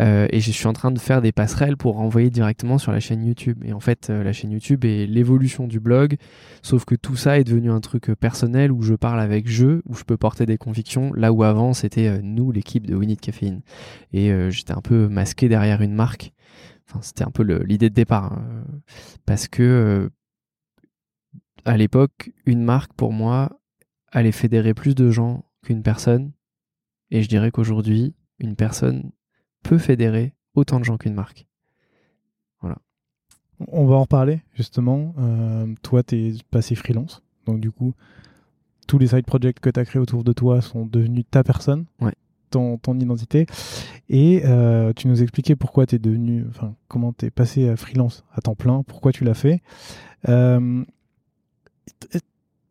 Euh, 0.00 0.26
et 0.30 0.40
je 0.40 0.50
suis 0.50 0.66
en 0.66 0.72
train 0.72 0.90
de 0.90 0.98
faire 0.98 1.20
des 1.20 1.32
passerelles 1.32 1.76
pour 1.76 1.96
renvoyer 1.96 2.30
directement 2.30 2.78
sur 2.78 2.92
la 2.92 3.00
chaîne 3.00 3.24
YouTube. 3.24 3.62
Et 3.64 3.72
en 3.72 3.80
fait, 3.80 4.10
euh, 4.10 4.22
la 4.22 4.32
chaîne 4.32 4.50
YouTube 4.50 4.84
est 4.84 5.06
l'évolution 5.06 5.66
du 5.66 5.80
blog, 5.80 6.16
sauf 6.62 6.84
que 6.84 6.94
tout 6.94 7.16
ça 7.16 7.38
est 7.38 7.44
devenu 7.44 7.70
un 7.70 7.80
truc 7.80 8.10
euh, 8.10 8.16
personnel 8.16 8.72
où 8.72 8.82
je 8.82 8.94
parle 8.94 9.20
avec 9.20 9.48
je, 9.48 9.80
où 9.86 9.94
je 9.94 10.04
peux 10.04 10.16
porter 10.16 10.46
des 10.46 10.58
convictions, 10.58 11.12
là 11.14 11.32
où 11.32 11.42
avant 11.42 11.72
c'était 11.74 12.22
nous, 12.22 12.52
l'équipe 12.52 12.86
de 12.86 12.94
Winnie 12.94 13.16
de 13.16 13.20
Caféine. 13.20 13.60
Et 14.12 14.32
j'étais 14.50 14.72
un 14.72 14.80
peu 14.80 15.08
masqué 15.08 15.48
derrière 15.48 15.82
une 15.82 15.94
marque. 15.94 16.32
Enfin, 16.88 17.00
c'était 17.02 17.24
un 17.24 17.30
peu 17.30 17.42
l'idée 17.42 17.90
de 17.90 17.94
départ. 17.94 18.32
Hein. 18.32 18.64
parce 19.26 19.48
que 19.48 20.10
à 21.64 21.76
l'époque, 21.76 22.30
une 22.46 22.62
marque 22.62 22.92
pour 22.94 23.12
moi 23.12 23.50
allait 24.10 24.32
fédérer 24.32 24.74
plus 24.74 24.94
de 24.94 25.10
gens 25.10 25.44
qu'une 25.62 25.82
personne. 25.82 26.32
Et 27.12 27.22
je 27.22 27.28
dirais 27.28 27.50
qu'aujourd'hui, 27.50 28.14
une 28.38 28.56
personne 28.56 29.12
peut 29.62 29.76
fédérer 29.76 30.34
autant 30.54 30.80
de 30.80 30.84
gens 30.84 30.96
qu'une 30.96 31.12
marque. 31.12 31.46
Voilà. 32.62 32.78
On 33.68 33.84
va 33.84 33.96
en 33.96 34.00
reparler 34.00 34.40
justement. 34.54 35.14
Euh, 35.18 35.72
toi, 35.82 36.02
tu 36.02 36.16
es 36.16 36.34
passé 36.50 36.74
freelance. 36.74 37.22
Donc 37.44 37.60
du 37.60 37.70
coup, 37.70 37.92
tous 38.88 38.98
les 38.98 39.08
side 39.08 39.26
projects 39.26 39.60
que 39.60 39.68
tu 39.68 39.78
as 39.78 39.84
créés 39.84 40.00
autour 40.00 40.24
de 40.24 40.32
toi 40.32 40.62
sont 40.62 40.86
devenus 40.86 41.24
ta 41.30 41.44
personne, 41.44 41.84
ton, 42.50 42.78
ton, 42.78 42.98
identité. 42.98 43.44
Et 44.08 44.42
euh, 44.46 44.94
tu 44.94 45.06
nous 45.06 45.22
expliquais 45.22 45.54
pourquoi 45.54 45.84
tu 45.84 45.96
es 45.96 45.98
devenu, 45.98 46.46
enfin, 46.48 46.74
comment 46.88 47.12
tu 47.12 47.26
es 47.26 47.30
passé 47.30 47.68
à 47.68 47.76
freelance 47.76 48.24
à 48.32 48.40
temps 48.40 48.54
plein, 48.54 48.82
pourquoi 48.84 49.12
tu 49.12 49.24
l'as 49.24 49.34
fait. 49.34 49.60
Euh, 50.30 50.82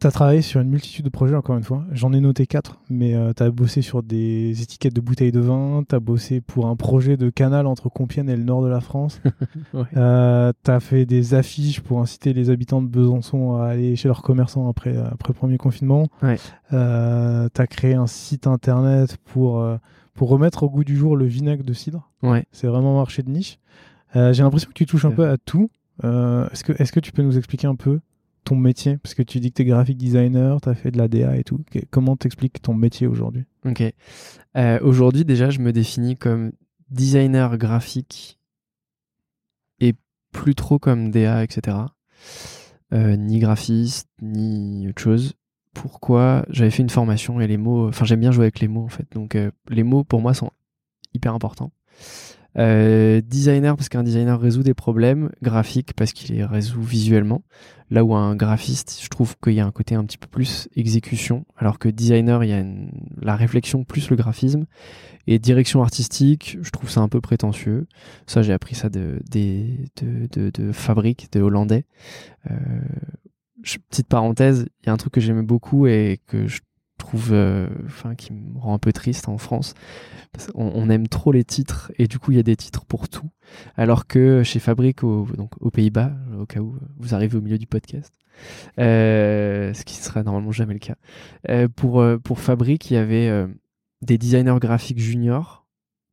tu 0.01 0.07
as 0.07 0.11
travaillé 0.11 0.41
sur 0.41 0.59
une 0.59 0.69
multitude 0.69 1.05
de 1.05 1.11
projets, 1.11 1.35
encore 1.35 1.55
une 1.55 1.63
fois. 1.63 1.85
J'en 1.91 2.11
ai 2.11 2.19
noté 2.19 2.47
quatre, 2.47 2.79
mais 2.89 3.13
euh, 3.13 3.33
tu 3.37 3.43
as 3.43 3.51
bossé 3.51 3.83
sur 3.83 4.01
des 4.01 4.63
étiquettes 4.63 4.95
de 4.95 5.01
bouteilles 5.01 5.31
de 5.31 5.39
vin, 5.39 5.83
tu 5.87 5.93
as 5.93 5.99
bossé 5.99 6.41
pour 6.41 6.65
un 6.65 6.75
projet 6.75 7.17
de 7.17 7.29
canal 7.29 7.67
entre 7.67 7.87
Compiègne 7.87 8.27
et 8.29 8.35
le 8.35 8.43
nord 8.43 8.63
de 8.63 8.67
la 8.67 8.81
France. 8.81 9.21
Euh, 9.97 10.53
tu 10.63 10.71
as 10.71 10.79
fait 10.79 11.05
des 11.05 11.33
affiches 11.33 11.81
pour 11.81 11.99
inciter 11.99 12.33
les 12.33 12.49
habitants 12.49 12.81
de 12.81 12.87
Besançon 12.87 13.55
à 13.55 13.67
aller 13.67 13.95
chez 13.95 14.07
leurs 14.07 14.21
commerçants 14.21 14.69
après, 14.69 14.95
après 14.97 15.29
le 15.29 15.33
premier 15.33 15.57
confinement. 15.57 16.07
Ouais. 16.21 16.37
Euh, 16.71 17.47
tu 17.53 17.61
as 17.61 17.67
créé 17.67 17.93
un 17.93 18.07
site 18.07 18.47
internet 18.47 19.17
pour, 19.25 19.65
pour 20.13 20.29
remettre 20.29 20.63
au 20.63 20.69
goût 20.69 20.83
du 20.83 20.95
jour 20.95 21.15
le 21.15 21.25
vinaigre 21.25 21.63
de 21.63 21.73
cidre. 21.73 22.09
Ouais. 22.21 22.45
C'est 22.51 22.67
vraiment 22.67 22.93
un 22.93 22.97
marché 22.97 23.23
de 23.23 23.29
niche. 23.29 23.59
J'ai 24.13 24.43
l'impression 24.43 24.69
que 24.69 24.75
tu 24.75 24.85
touches 24.85 25.05
un 25.05 25.11
peu 25.11 25.27
à 25.27 25.37
tout. 25.37 25.69
Est-ce 26.03 26.63
que, 26.63 26.73
est 26.73 26.91
que 26.91 26.99
tu 26.99 27.11
peux 27.11 27.23
nous 27.23 27.37
expliquer 27.37 27.67
un 27.67 27.75
peu 27.75 27.99
ton 28.43 28.55
métier? 28.55 28.97
Parce 28.97 29.13
que 29.13 29.23
tu 29.23 29.39
dis 29.39 29.51
que 29.51 29.57
tu 29.57 29.61
es 29.63 29.65
graphic 29.65 29.97
designer, 29.97 30.59
tu 30.61 30.69
as 30.69 30.75
fait 30.75 30.91
de 30.91 30.97
la 30.97 31.07
DA 31.07 31.37
et 31.37 31.43
tout. 31.43 31.59
Comment 31.89 32.15
t'expliques 32.15 32.61
ton 32.61 32.73
métier 32.73 33.07
aujourd'hui? 33.07 33.45
Ok. 33.65 33.83
Euh, 34.57 34.79
aujourd'hui, 34.81 35.25
déjà, 35.25 35.49
je 35.49 35.59
me 35.59 35.71
définis 35.71 36.17
comme 36.17 36.51
designer 36.89 37.57
graphique 37.57 38.39
et 39.79 39.93
plus 40.31 40.55
trop 40.55 40.79
comme 40.79 41.11
DA, 41.11 41.43
etc. 41.43 41.77
Euh, 42.93 43.15
ni 43.15 43.39
graphiste, 43.39 44.09
ni 44.21 44.87
autre 44.89 45.01
chose. 45.01 45.33
Pourquoi? 45.73 46.45
J'avais 46.49 46.71
fait 46.71 46.83
une 46.83 46.89
formation 46.89 47.39
et 47.39 47.47
les 47.47 47.57
mots. 47.57 47.87
Enfin, 47.87 48.05
j'aime 48.05 48.19
bien 48.19 48.31
jouer 48.31 48.45
avec 48.45 48.59
les 48.59 48.67
mots 48.67 48.83
en 48.83 48.89
fait. 48.89 49.07
Donc, 49.13 49.35
euh, 49.35 49.51
les 49.69 49.83
mots 49.83 50.03
pour 50.03 50.21
moi 50.21 50.33
sont 50.33 50.51
hyper 51.13 51.33
importants. 51.33 51.71
Euh, 52.57 53.21
designer 53.21 53.77
parce 53.77 53.87
qu'un 53.87 54.03
designer 54.03 54.39
résout 54.39 54.63
des 54.63 54.73
problèmes, 54.73 55.31
graphique 55.41 55.93
parce 55.95 56.11
qu'il 56.11 56.35
les 56.35 56.43
résout 56.43 56.81
visuellement. 56.81 57.43
Là 57.89 58.03
où 58.05 58.13
un 58.15 58.35
graphiste, 58.35 58.99
je 59.03 59.09
trouve 59.09 59.35
qu'il 59.37 59.53
y 59.53 59.59
a 59.59 59.65
un 59.65 59.71
côté 59.71 59.95
un 59.95 60.05
petit 60.05 60.17
peu 60.17 60.27
plus 60.27 60.69
exécution, 60.75 61.45
alors 61.57 61.77
que 61.77 61.89
designer, 61.89 62.43
il 62.43 62.49
y 62.49 62.53
a 62.53 62.63
la 63.21 63.35
réflexion 63.35 63.83
plus 63.83 64.09
le 64.09 64.15
graphisme. 64.15 64.65
Et 65.27 65.39
direction 65.39 65.83
artistique, 65.83 66.57
je 66.61 66.69
trouve 66.71 66.89
ça 66.89 67.01
un 67.01 67.09
peu 67.09 67.21
prétentieux. 67.21 67.87
Ça, 68.27 68.41
j'ai 68.41 68.53
appris 68.53 68.75
ça 68.75 68.89
de, 68.89 69.21
de, 69.29 69.65
de, 70.01 70.49
de, 70.49 70.71
Fabrique, 70.71 71.31
de 71.33 71.41
Hollandais. 71.41 71.85
Euh, 72.49 72.55
petite 73.89 74.07
parenthèse, 74.07 74.67
il 74.81 74.87
y 74.87 74.89
a 74.89 74.93
un 74.93 74.97
truc 74.97 75.13
que 75.13 75.21
j'aimais 75.21 75.43
beaucoup 75.43 75.85
et 75.85 76.21
que 76.27 76.47
je 76.47 76.61
trouve, 77.01 77.29
euh, 77.33 77.67
enfin, 77.85 78.15
qui 78.15 78.31
me 78.31 78.57
rend 78.57 78.73
un 78.73 78.79
peu 78.79 78.93
triste 78.93 79.27
en 79.27 79.37
France. 79.37 79.73
on, 80.55 80.89
aime 80.89 81.07
trop 81.07 81.31
les 81.31 81.43
titres 81.43 81.91
et 81.97 82.07
du 82.07 82.19
coup, 82.19 82.31
il 82.31 82.37
y 82.37 82.39
a 82.39 82.43
des 82.43 82.55
titres 82.55 82.85
pour 82.85 83.09
tout. 83.09 83.29
Alors 83.75 84.07
que 84.07 84.43
chez 84.43 84.59
Fabrique, 84.59 85.01
donc 85.01 85.51
aux 85.59 85.71
Pays-Bas, 85.71 86.13
au 86.39 86.45
cas 86.45 86.61
où 86.61 86.77
vous 86.97 87.13
arrivez 87.13 87.37
au 87.37 87.41
milieu 87.41 87.57
du 87.57 87.67
podcast, 87.67 88.13
euh, 88.79 89.73
ce 89.73 89.83
qui 89.83 89.95
sera 89.95 90.23
normalement 90.23 90.51
jamais 90.51 90.73
le 90.73 90.79
cas, 90.79 90.95
euh, 91.49 91.67
pour, 91.67 92.03
pour 92.23 92.39
Fabrique, 92.39 92.89
il 92.91 92.93
y 92.93 92.97
avait 92.97 93.47
des 94.01 94.17
designers 94.17 94.59
graphiques 94.59 94.99
juniors. 94.99 95.65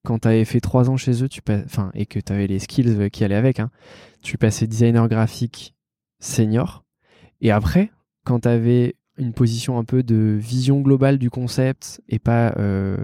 Quand 0.04 0.20
tu 0.20 0.28
avais 0.28 0.44
fait 0.44 0.60
trois 0.60 0.90
ans 0.90 0.96
chez 0.96 1.22
eux, 1.22 1.28
tu 1.28 1.42
enfin, 1.48 1.90
et 1.94 2.06
que 2.06 2.18
tu 2.18 2.32
avais 2.32 2.46
les 2.46 2.58
skills 2.58 3.10
qui 3.10 3.24
allaient 3.24 3.34
avec, 3.34 3.60
hein, 3.60 3.70
tu 4.22 4.38
passais 4.38 4.66
designer 4.66 5.08
graphique 5.08 5.74
senior. 6.20 6.84
Et 7.40 7.50
après, 7.50 7.90
quand 8.24 8.40
tu 8.40 8.48
avais 8.48 8.96
une 9.18 9.32
position 9.32 9.78
un 9.78 9.84
peu 9.84 10.02
de 10.02 10.36
vision 10.40 10.80
globale 10.80 11.18
du 11.18 11.30
concept 11.30 12.00
et 12.08 12.18
pas 12.18 12.54
euh, 12.58 12.96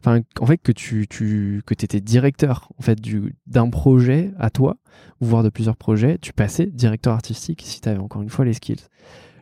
enfin 0.00 0.20
en 0.40 0.46
fait 0.46 0.58
que 0.58 0.72
tu, 0.72 1.06
tu 1.08 1.62
que 1.66 1.74
étais 1.74 2.00
directeur 2.00 2.70
en 2.78 2.82
fait 2.82 3.00
du 3.00 3.34
d'un 3.46 3.68
projet 3.70 4.32
à 4.38 4.50
toi 4.50 4.76
voire 5.20 5.42
de 5.42 5.48
plusieurs 5.48 5.76
projets 5.76 6.18
tu 6.18 6.32
passais 6.32 6.66
directeur 6.66 7.12
artistique 7.12 7.62
si 7.64 7.80
tu 7.80 7.88
avais 7.88 7.98
encore 7.98 8.22
une 8.22 8.30
fois 8.30 8.44
les 8.44 8.54
skills. 8.54 8.86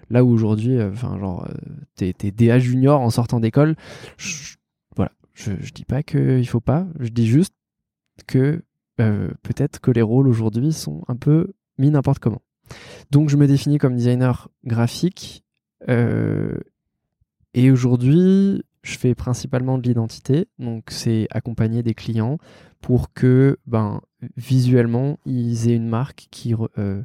Là 0.09 0.25
où 0.25 0.31
aujourd'hui 0.31 0.77
euh, 0.77 0.91
enfin 0.93 1.19
genre 1.19 1.47
euh, 1.49 1.55
t'es 1.97 2.15
es 2.23 2.31
DA 2.31 2.59
junior 2.59 3.01
en 3.01 3.11
sortant 3.11 3.41
d'école 3.41 3.77
voilà 4.95 5.13
je, 5.35 5.53
je 5.61 5.73
dis 5.73 5.85
pas 5.85 6.03
que 6.03 6.39
il 6.39 6.47
faut 6.47 6.61
pas 6.61 6.87
je 7.01 7.09
dis 7.09 7.27
juste 7.27 7.55
que 8.27 8.63
peut-être 8.97 9.79
que 9.81 9.91
les 9.91 10.01
rôles 10.01 10.27
aujourd'hui 10.27 10.73
sont 10.73 11.05
un 11.07 11.17
peu 11.17 11.53
mis 11.77 11.91
n'importe 11.91 12.19
comment. 12.19 12.41
Donc 13.11 13.29
je 13.29 13.37
me 13.37 13.47
définis 13.47 13.79
comme 13.79 13.95
designer 13.95 14.49
graphique 14.65 15.43
euh, 15.43 15.46
et 15.89 17.71
aujourd'hui, 17.71 18.63
je 18.87 18.97
fais 18.97 19.15
principalement 19.15 19.79
de 19.79 19.89
l'identité, 19.89 20.47
donc 20.59 20.85
c'est 20.91 21.27
accompagner 21.31 21.83
des 21.83 21.95
clients 21.95 22.39
pour 22.81 23.13
que 23.13 23.59
ben, 23.67 24.01
visuellement, 24.37 25.19
ils 25.27 25.69
aient 25.69 25.75
une 25.75 25.89
marque 25.89 26.29
qui 26.31 26.55
euh, 26.79 27.03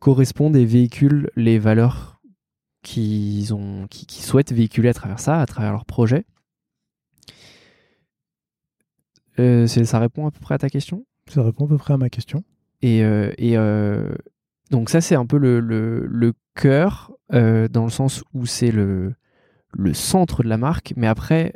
corresponde 0.00 0.56
et 0.56 0.64
véhicule 0.64 1.30
les 1.36 1.58
valeurs 1.58 2.20
qu'ils 2.82 3.54
ont, 3.54 3.86
qui, 3.88 4.22
souhaitent 4.22 4.52
véhiculer 4.52 4.88
à 4.88 4.94
travers 4.94 5.20
ça, 5.20 5.40
à 5.40 5.46
travers 5.46 5.72
leur 5.72 5.84
projet. 5.84 6.24
Euh, 9.38 9.66
ça 9.66 9.98
répond 9.98 10.26
à 10.26 10.30
peu 10.30 10.40
près 10.40 10.54
à 10.54 10.58
ta 10.58 10.68
question? 10.68 11.06
Ça 11.28 11.42
répond 11.42 11.66
à 11.66 11.68
peu 11.68 11.78
près 11.78 11.94
à 11.94 11.98
ma 11.98 12.10
question. 12.10 12.42
Et, 12.82 13.00
et 13.00 13.56
donc 14.70 14.90
ça, 14.90 15.00
c'est 15.00 15.14
un 15.14 15.26
peu 15.26 15.38
le, 15.38 15.60
le, 15.60 16.06
le 16.06 16.32
cœur 16.56 17.12
euh, 17.32 17.68
dans 17.68 17.84
le 17.84 17.90
sens 17.90 18.24
où 18.34 18.46
c'est 18.46 18.72
le, 18.72 19.14
le 19.72 19.94
centre 19.94 20.42
de 20.42 20.48
la 20.48 20.56
marque, 20.56 20.92
mais 20.96 21.06
après, 21.06 21.54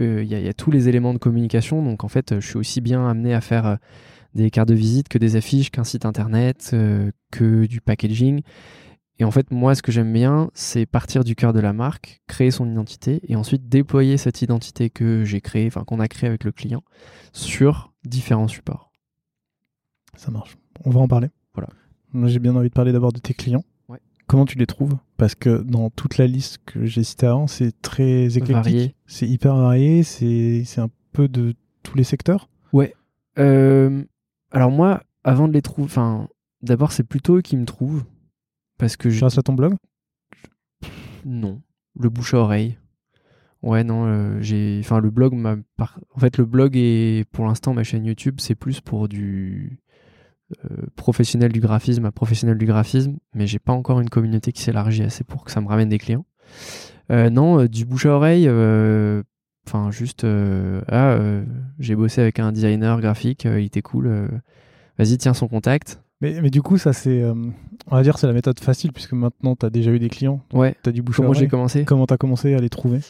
euh, 0.00 0.22
il 0.22 0.28
y, 0.28 0.48
a 0.48 0.54
tous 0.54 0.70
les 0.70 0.88
éléments 0.88 1.12
de 1.12 1.18
communication. 1.18 1.82
Donc 1.82 2.04
en 2.04 2.08
fait, 2.08 2.38
je 2.40 2.46
suis 2.46 2.56
aussi 2.56 2.80
bien 2.80 3.06
amené 3.08 3.34
à 3.34 3.40
faire 3.40 3.66
euh, 3.66 3.76
des 4.34 4.50
cartes 4.50 4.68
de 4.68 4.74
visite 4.74 5.08
que 5.08 5.18
des 5.18 5.36
affiches, 5.36 5.70
qu'un 5.70 5.84
site 5.84 6.06
internet, 6.06 6.74
que 7.30 7.66
du 7.66 7.80
packaging. 7.80 8.42
Et 9.18 9.24
en 9.24 9.30
fait, 9.30 9.50
moi, 9.50 9.74
ce 9.74 9.82
que 9.82 9.92
j'aime 9.92 10.12
bien, 10.12 10.50
c'est 10.54 10.86
partir 10.86 11.22
du 11.22 11.36
cœur 11.36 11.52
de 11.52 11.60
la 11.60 11.72
marque, 11.72 12.22
créer 12.26 12.50
son 12.50 12.68
identité 12.68 13.20
et 13.28 13.36
ensuite 13.36 13.68
déployer 13.68 14.16
cette 14.16 14.40
identité 14.40 14.88
que 14.88 15.24
j'ai 15.24 15.40
créée, 15.40 15.66
enfin 15.66 15.84
qu'on 15.84 16.00
a 16.00 16.08
créée 16.08 16.28
avec 16.28 16.44
le 16.44 16.52
client, 16.52 16.82
sur 17.32 17.92
différents 18.04 18.48
supports. 18.48 18.90
Ça 20.16 20.30
marche. 20.30 20.56
On 20.84 20.90
va 20.90 21.00
en 21.00 21.08
parler. 21.08 21.28
Voilà. 21.54 21.68
Moi, 22.12 22.28
j'ai 22.28 22.38
bien 22.38 22.56
envie 22.56 22.68
de 22.68 22.74
parler 22.74 22.92
d'abord 22.92 23.12
de 23.12 23.20
tes 23.20 23.34
clients. 23.34 23.64
Comment 24.32 24.46
tu 24.46 24.56
les 24.56 24.66
trouves? 24.66 24.96
Parce 25.18 25.34
que 25.34 25.60
dans 25.60 25.90
toute 25.90 26.16
la 26.16 26.26
liste 26.26 26.56
que 26.64 26.86
j'ai 26.86 27.04
citée 27.04 27.26
avant, 27.26 27.46
c'est 27.46 27.82
très 27.82 28.38
éclectique. 28.38 28.96
C'est 29.04 29.28
hyper 29.28 29.54
varié, 29.54 30.02
c'est 30.04 30.78
un 30.78 30.88
peu 31.12 31.28
de 31.28 31.52
tous 31.82 31.98
les 31.98 32.02
secteurs? 32.02 32.48
Ouais. 32.72 32.94
Euh, 33.38 34.02
alors 34.50 34.70
moi, 34.70 35.02
avant 35.22 35.48
de 35.48 35.52
les 35.52 35.60
trouver, 35.60 35.84
enfin, 35.84 36.28
d'abord 36.62 36.92
c'est 36.92 37.02
plutôt 37.04 37.36
eux 37.36 37.42
qui 37.42 37.58
me 37.58 37.66
trouvent. 37.66 38.04
Parce 38.78 38.96
que 38.96 39.10
Grâce 39.10 39.36
à 39.36 39.42
ton 39.42 39.52
blog? 39.52 39.74
Non. 41.26 41.60
Le 42.00 42.08
bouche 42.08 42.32
à 42.32 42.38
oreille. 42.38 42.78
Ouais, 43.60 43.84
non, 43.84 44.06
euh, 44.06 44.40
j'ai. 44.40 44.78
Enfin, 44.80 45.00
le 45.00 45.10
blog 45.10 45.34
m'a. 45.34 45.56
En 45.78 46.18
fait, 46.20 46.38
le 46.38 46.46
blog 46.46 46.74
et 46.74 47.26
pour 47.32 47.44
l'instant 47.44 47.74
ma 47.74 47.84
chaîne 47.84 48.06
YouTube, 48.06 48.36
c'est 48.38 48.54
plus 48.54 48.80
pour 48.80 49.10
du 49.10 49.78
professionnel 50.96 51.52
du 51.52 51.60
graphisme 51.60 52.04
à 52.04 52.12
professionnel 52.12 52.58
du 52.58 52.66
graphisme, 52.66 53.16
mais 53.34 53.46
j'ai 53.46 53.58
pas 53.58 53.72
encore 53.72 54.00
une 54.00 54.10
communauté 54.10 54.52
qui 54.52 54.62
s'élargit 54.62 55.02
assez 55.02 55.24
pour 55.24 55.44
que 55.44 55.50
ça 55.50 55.60
me 55.60 55.68
ramène 55.68 55.88
des 55.88 55.98
clients. 55.98 56.24
Euh, 57.10 57.30
non, 57.30 57.60
euh, 57.60 57.68
du 57.68 57.84
bouche 57.84 58.06
à 58.06 58.10
oreille, 58.10 58.48
enfin 59.66 59.90
juste, 59.90 60.26
ah, 60.88 61.18
j'ai 61.78 61.96
bossé 61.96 62.20
avec 62.20 62.38
un 62.38 62.52
designer 62.52 63.00
graphique, 63.00 63.44
il 63.44 63.64
était 63.64 63.82
cool, 63.82 64.28
vas-y, 64.98 65.18
tiens 65.18 65.34
son 65.34 65.48
contact. 65.48 66.00
Mais, 66.20 66.40
mais, 66.40 66.50
du 66.50 66.62
coup, 66.62 66.78
ça 66.78 66.92
c'est, 66.92 67.24
on 67.24 67.96
va 67.96 68.02
dire, 68.04 68.16
c'est 68.16 68.28
la 68.28 68.32
méthode 68.32 68.60
facile 68.60 68.92
puisque 68.92 69.12
maintenant 69.12 69.56
tu 69.56 69.66
as 69.66 69.70
déjà 69.70 69.90
eu 69.90 69.98
des 69.98 70.08
clients. 70.08 70.40
Ouais. 70.52 70.76
Tu 70.84 70.88
as 70.88 70.92
du 70.92 71.02
bouche 71.02 71.16
Comment 71.16 71.28
à 71.28 71.30
oreille. 71.30 71.40
j'ai 71.40 71.48
commencé? 71.48 71.84
Comment 71.84 72.06
tu 72.06 72.14
as 72.14 72.16
commencé 72.16 72.54
à 72.54 72.60
les 72.60 72.68
trouver? 72.68 73.00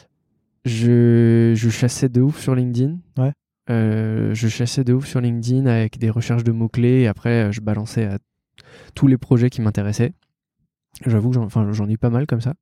Je, 0.65 1.53
je 1.55 1.69
chassais 1.69 2.09
de 2.09 2.21
ouf 2.21 2.39
sur 2.39 2.55
LinkedIn. 2.55 2.97
Ouais. 3.17 3.33
Euh, 3.69 4.33
je 4.33 4.47
chassais 4.47 4.83
de 4.83 4.93
ouf 4.93 5.05
sur 5.05 5.21
LinkedIn 5.21 5.65
avec 5.65 5.97
des 5.97 6.09
recherches 6.09 6.43
de 6.43 6.51
mots-clés 6.51 7.01
et 7.01 7.07
après 7.07 7.51
je 7.53 7.61
balançais 7.61 8.05
à 8.05 8.17
tous 8.93 9.07
les 9.07 9.17
projets 9.17 9.49
qui 9.49 9.61
m'intéressaient. 9.61 10.13
J'avoue 11.05 11.31
que 11.31 11.73
j'en 11.73 11.89
ai 11.89 11.97
pas 11.97 12.09
mal 12.09 12.27
comme 12.27 12.41
ça. 12.41 12.53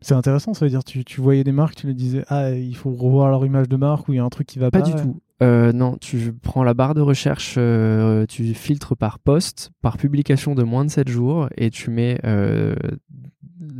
C'est 0.00 0.14
intéressant, 0.14 0.52
ça 0.52 0.64
veut 0.66 0.70
dire 0.70 0.84
tu, 0.84 1.04
tu 1.04 1.20
voyais 1.20 1.44
des 1.44 1.52
marques, 1.52 1.76
tu 1.76 1.86
les 1.86 1.94
disais 1.94 2.24
ah 2.28 2.50
il 2.50 2.76
faut 2.76 2.92
revoir 2.92 3.30
leur 3.30 3.44
image 3.44 3.68
de 3.68 3.76
marque 3.76 4.08
ou 4.08 4.12
il 4.12 4.16
y 4.16 4.18
a 4.18 4.24
un 4.24 4.28
truc 4.28 4.46
qui 4.46 4.58
va 4.58 4.70
pas. 4.70 4.80
Pas 4.80 4.86
du 4.86 4.94
tout. 4.94 5.20
Euh, 5.42 5.72
non, 5.72 5.96
tu 6.00 6.32
prends 6.32 6.62
la 6.62 6.74
barre 6.74 6.94
de 6.94 7.00
recherche, 7.00 7.56
euh, 7.58 8.24
tu 8.26 8.54
filtres 8.54 8.96
par 8.96 9.18
poste, 9.18 9.70
par 9.82 9.98
publication 9.98 10.54
de 10.54 10.62
moins 10.62 10.84
de 10.84 10.90
7 10.90 11.08
jours 11.08 11.48
et 11.56 11.70
tu 11.70 11.90
mets 11.90 12.20
euh, 12.24 12.74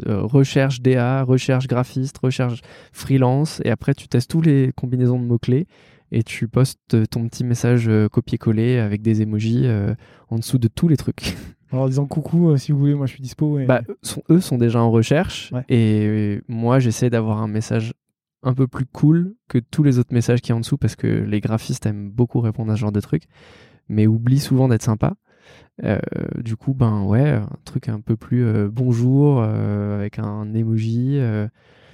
recherche 0.07 0.81
DA, 0.81 1.23
recherche 1.23 1.67
graphiste, 1.67 2.19
recherche 2.19 2.61
freelance, 2.93 3.61
et 3.65 3.71
après 3.71 3.95
tu 3.95 4.09
testes 4.09 4.31
tous 4.31 4.41
les 4.41 4.73
combinaisons 4.75 5.19
de 5.19 5.25
mots-clés 5.25 5.67
et 6.13 6.23
tu 6.23 6.49
postes 6.49 7.09
ton 7.11 7.29
petit 7.29 7.45
message 7.45 7.89
euh, 7.89 8.09
copier-coller 8.09 8.79
avec 8.79 9.03
des 9.03 9.23
emojis 9.23 9.63
euh, 9.65 9.95
en 10.29 10.37
dessous 10.37 10.59
de 10.59 10.69
tous 10.69 10.89
les 10.89 10.97
trucs. 10.97 11.37
En 11.73 11.89
disant 11.89 12.07
coucou, 12.07 12.57
si 12.57 12.71
vous 12.71 12.79
voulez, 12.79 12.95
moi 12.95 13.07
je 13.07 13.15
suis 13.15 13.23
dispo. 13.23 13.59
Bah, 13.67 13.83
eux 14.31 14.41
sont 14.41 14.59
déjà 14.59 14.81
en 14.81 14.93
recherche 14.93 15.53
et 15.69 16.41
moi 16.47 16.79
j'essaie 16.79 17.11
d'avoir 17.11 17.43
un 17.43 17.49
message 17.49 17.95
un 18.45 18.55
peu 18.55 18.69
plus 18.69 18.87
cool 18.87 19.35
que 19.49 19.59
tous 19.59 19.83
les 19.83 19.99
autres 19.99 20.15
messages 20.15 20.41
qui 20.41 20.53
sont 20.53 20.59
en 20.59 20.61
dessous 20.61 20.77
parce 20.77 20.95
que 20.95 21.09
les 21.09 21.41
graphistes 21.41 21.85
aiment 21.87 22.11
beaucoup 22.11 22.39
répondre 22.39 22.71
à 22.71 22.77
ce 22.77 22.81
genre 22.81 22.93
de 22.93 23.01
trucs 23.01 23.25
mais 23.89 24.07
oublient 24.07 24.39
souvent 24.39 24.69
d'être 24.69 24.85
sympa. 24.85 25.15
Euh, 25.83 25.99
du 26.37 26.57
coup, 26.57 26.75
ben 26.75 27.03
ouais, 27.03 27.31
un 27.31 27.49
truc 27.65 27.89
un 27.89 28.01
peu 28.01 28.17
plus 28.17 28.45
euh, 28.45 28.69
bonjour 28.71 29.43
euh, 29.43 29.97
avec 29.97 30.19
un 30.19 30.55
emoji. 30.55 31.19
je 31.19 31.49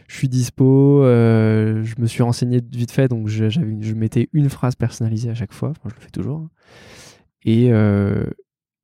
suis 0.08 0.28
dispo. 0.28 1.02
je 1.02 2.00
me 2.00 2.06
suis 2.06 2.22
renseigné 2.22 2.60
vite 2.72 2.90
fait, 2.90 3.08
donc 3.08 3.28
je, 3.28 3.94
mettais 3.94 4.28
une 4.32 4.50
phrase 4.50 4.76
personnalisée 4.76 5.30
à 5.30 5.34
chaque 5.34 5.52
fois. 5.52 5.72
je 5.84 5.94
le 5.94 6.00
fais 6.00 6.10
toujours. 6.10 6.40
Hein. 6.40 6.50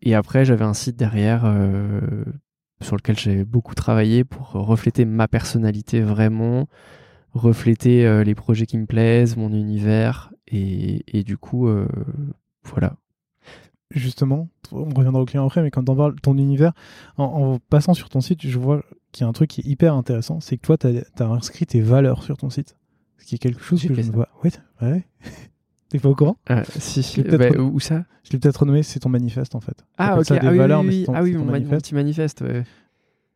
Et, 0.03 0.15
après, 0.15 0.45
j'avais 0.45 0.65
un 0.65 0.75
site 0.75 0.97
derrière 0.97 1.43
sur 2.83 2.97
lequel 2.97 3.19
j'ai 3.19 3.45
beaucoup 3.45 3.75
travaillé 3.75 4.25
pour 4.25 4.53
refléter 4.53 5.05
ma 5.05 5.29
personnalité 5.29 6.01
vraiment, 6.01 6.69
refléter 7.33 8.25
les 8.25 8.35
projets 8.35 8.67
qui 8.67 8.79
me 8.79 8.87
plaisent, 8.87 9.37
mon 9.37 9.53
univers. 9.53 10.33
Et 10.47 11.23
du 11.25 11.37
coup, 11.37 11.69
voilà, 12.63 12.97
justement, 13.91 14.49
on 14.73 14.85
reviendra 14.95 15.21
au 15.21 15.25
client 15.25 15.45
après, 15.47 15.63
mais 15.63 15.71
quand 15.71 15.89
on 15.89 15.97
parle 15.97 16.15
ton 16.21 16.37
univers, 16.37 16.73
en, 17.17 17.59
passant 17.71 17.95
sur 17.95 18.09
ton 18.09 18.21
site, 18.21 18.47
je 18.47 18.59
vois 18.59 18.83
qu'il 19.13 19.23
y 19.23 19.27
a 19.27 19.29
un 19.29 19.33
truc 19.33 19.51
qui 19.51 19.61
est 19.61 19.67
hyper 19.67 19.95
intéressant, 19.95 20.41
c'est 20.41 20.57
que 20.57 20.63
toi, 20.67 20.77
tu 20.77 20.89
as, 20.89 21.25
inscrit 21.27 21.67
tes 21.67 21.81
valeurs 21.81 22.23
sur 22.23 22.37
ton 22.37 22.51
site. 22.51 22.77
Ce 23.19 23.25
qui 23.25 23.37
est 23.37 23.39
quelque 23.39 23.63
chose 23.63 23.83
que 23.83 23.95
je 23.95 24.01
ne 24.03 24.13
vois. 24.13 24.29
Ouais, 24.45 24.51
ouais. 24.83 25.05
T'es 25.89 25.99
pas 26.01 26.09
au 26.09 26.15
courant? 26.15 26.37
Euh, 26.51 26.63
Si, 26.79 27.03
si. 27.03 27.23
Bah, 27.23 27.51
où 27.59 27.79
ça? 27.79 28.05
Je 28.25 28.33
l'ai 28.33 28.39
peut-être 28.41 28.57
renommé, 28.59 28.83
c'est 28.83 28.99
ton 29.01 29.09
manifeste 29.09 29.55
en 29.55 29.61
fait. 29.61 29.85
Ah, 29.99 30.19
ok. 30.19 30.27
ah, 30.33 30.51
oui, 30.51 30.59
oui, 30.59 31.07
ah 31.15 31.23
oui, 31.23 31.35
mon, 31.37 31.47
petit 31.79 31.95
manifeste. 31.95 32.43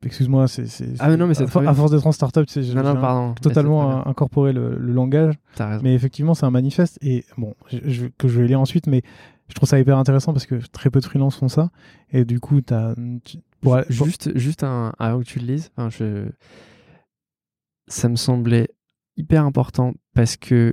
excuse-moi, 0.05 0.49
c'est, 0.49 0.67
c'est 0.67 0.89
Ah, 0.99 1.17
non, 1.17 1.29
mais 1.29 1.35
c'est 1.35 1.45
à, 1.45 1.47
for- 1.47 1.63
force 1.77 1.91
d'être 1.93 2.07
en 2.07 2.13
startup, 2.13 2.47
j'ai 2.53 2.75
Non, 2.75 2.83
non, 2.83 3.01
pardon. 3.01 3.35
totalement 3.41 4.03
c'est 4.03 4.09
euh, 4.09 4.11
incorporé 4.11 4.53
le, 4.53 4.77
le 4.77 4.93
langage. 4.93 5.35
Mais 5.83 5.95
effectivement, 5.95 6.35
c'est 6.35 6.45
un 6.47 6.51
manifeste 6.51 6.99
et 7.03 7.25
bon, 7.39 7.55
je, 7.71 7.79
je- 7.85 8.07
que 8.19 8.27
je 8.27 8.41
vais 8.41 8.49
lire 8.49 8.61
ensuite, 8.61 8.89
mais 8.89 9.03
je 9.51 9.55
trouve 9.55 9.69
ça 9.69 9.79
hyper 9.79 9.99
intéressant 9.99 10.33
parce 10.33 10.47
que 10.47 10.55
très 10.73 10.89
peu 10.91 11.01
de 11.01 11.05
freelances 11.05 11.37
font 11.37 11.49
ça 11.49 11.71
et 12.11 12.25
du 12.25 12.41
coup, 12.41 12.61
t'as, 12.63 12.95
tu- 13.25 13.37
pour- 13.61 13.75
Juste, 14.07 14.37
juste 14.39 14.65
un, 14.65 14.95
avant 14.99 15.19
que 15.21 15.25
tu 15.27 15.39
le 15.39 15.47
lises, 15.47 15.71
enfin, 15.77 15.91
je... 15.91 16.31
ça 17.89 18.09
me 18.09 18.17
semblait 18.17 18.69
hyper 19.19 19.45
important 19.45 19.93
parce 20.15 20.37
que 20.39 20.73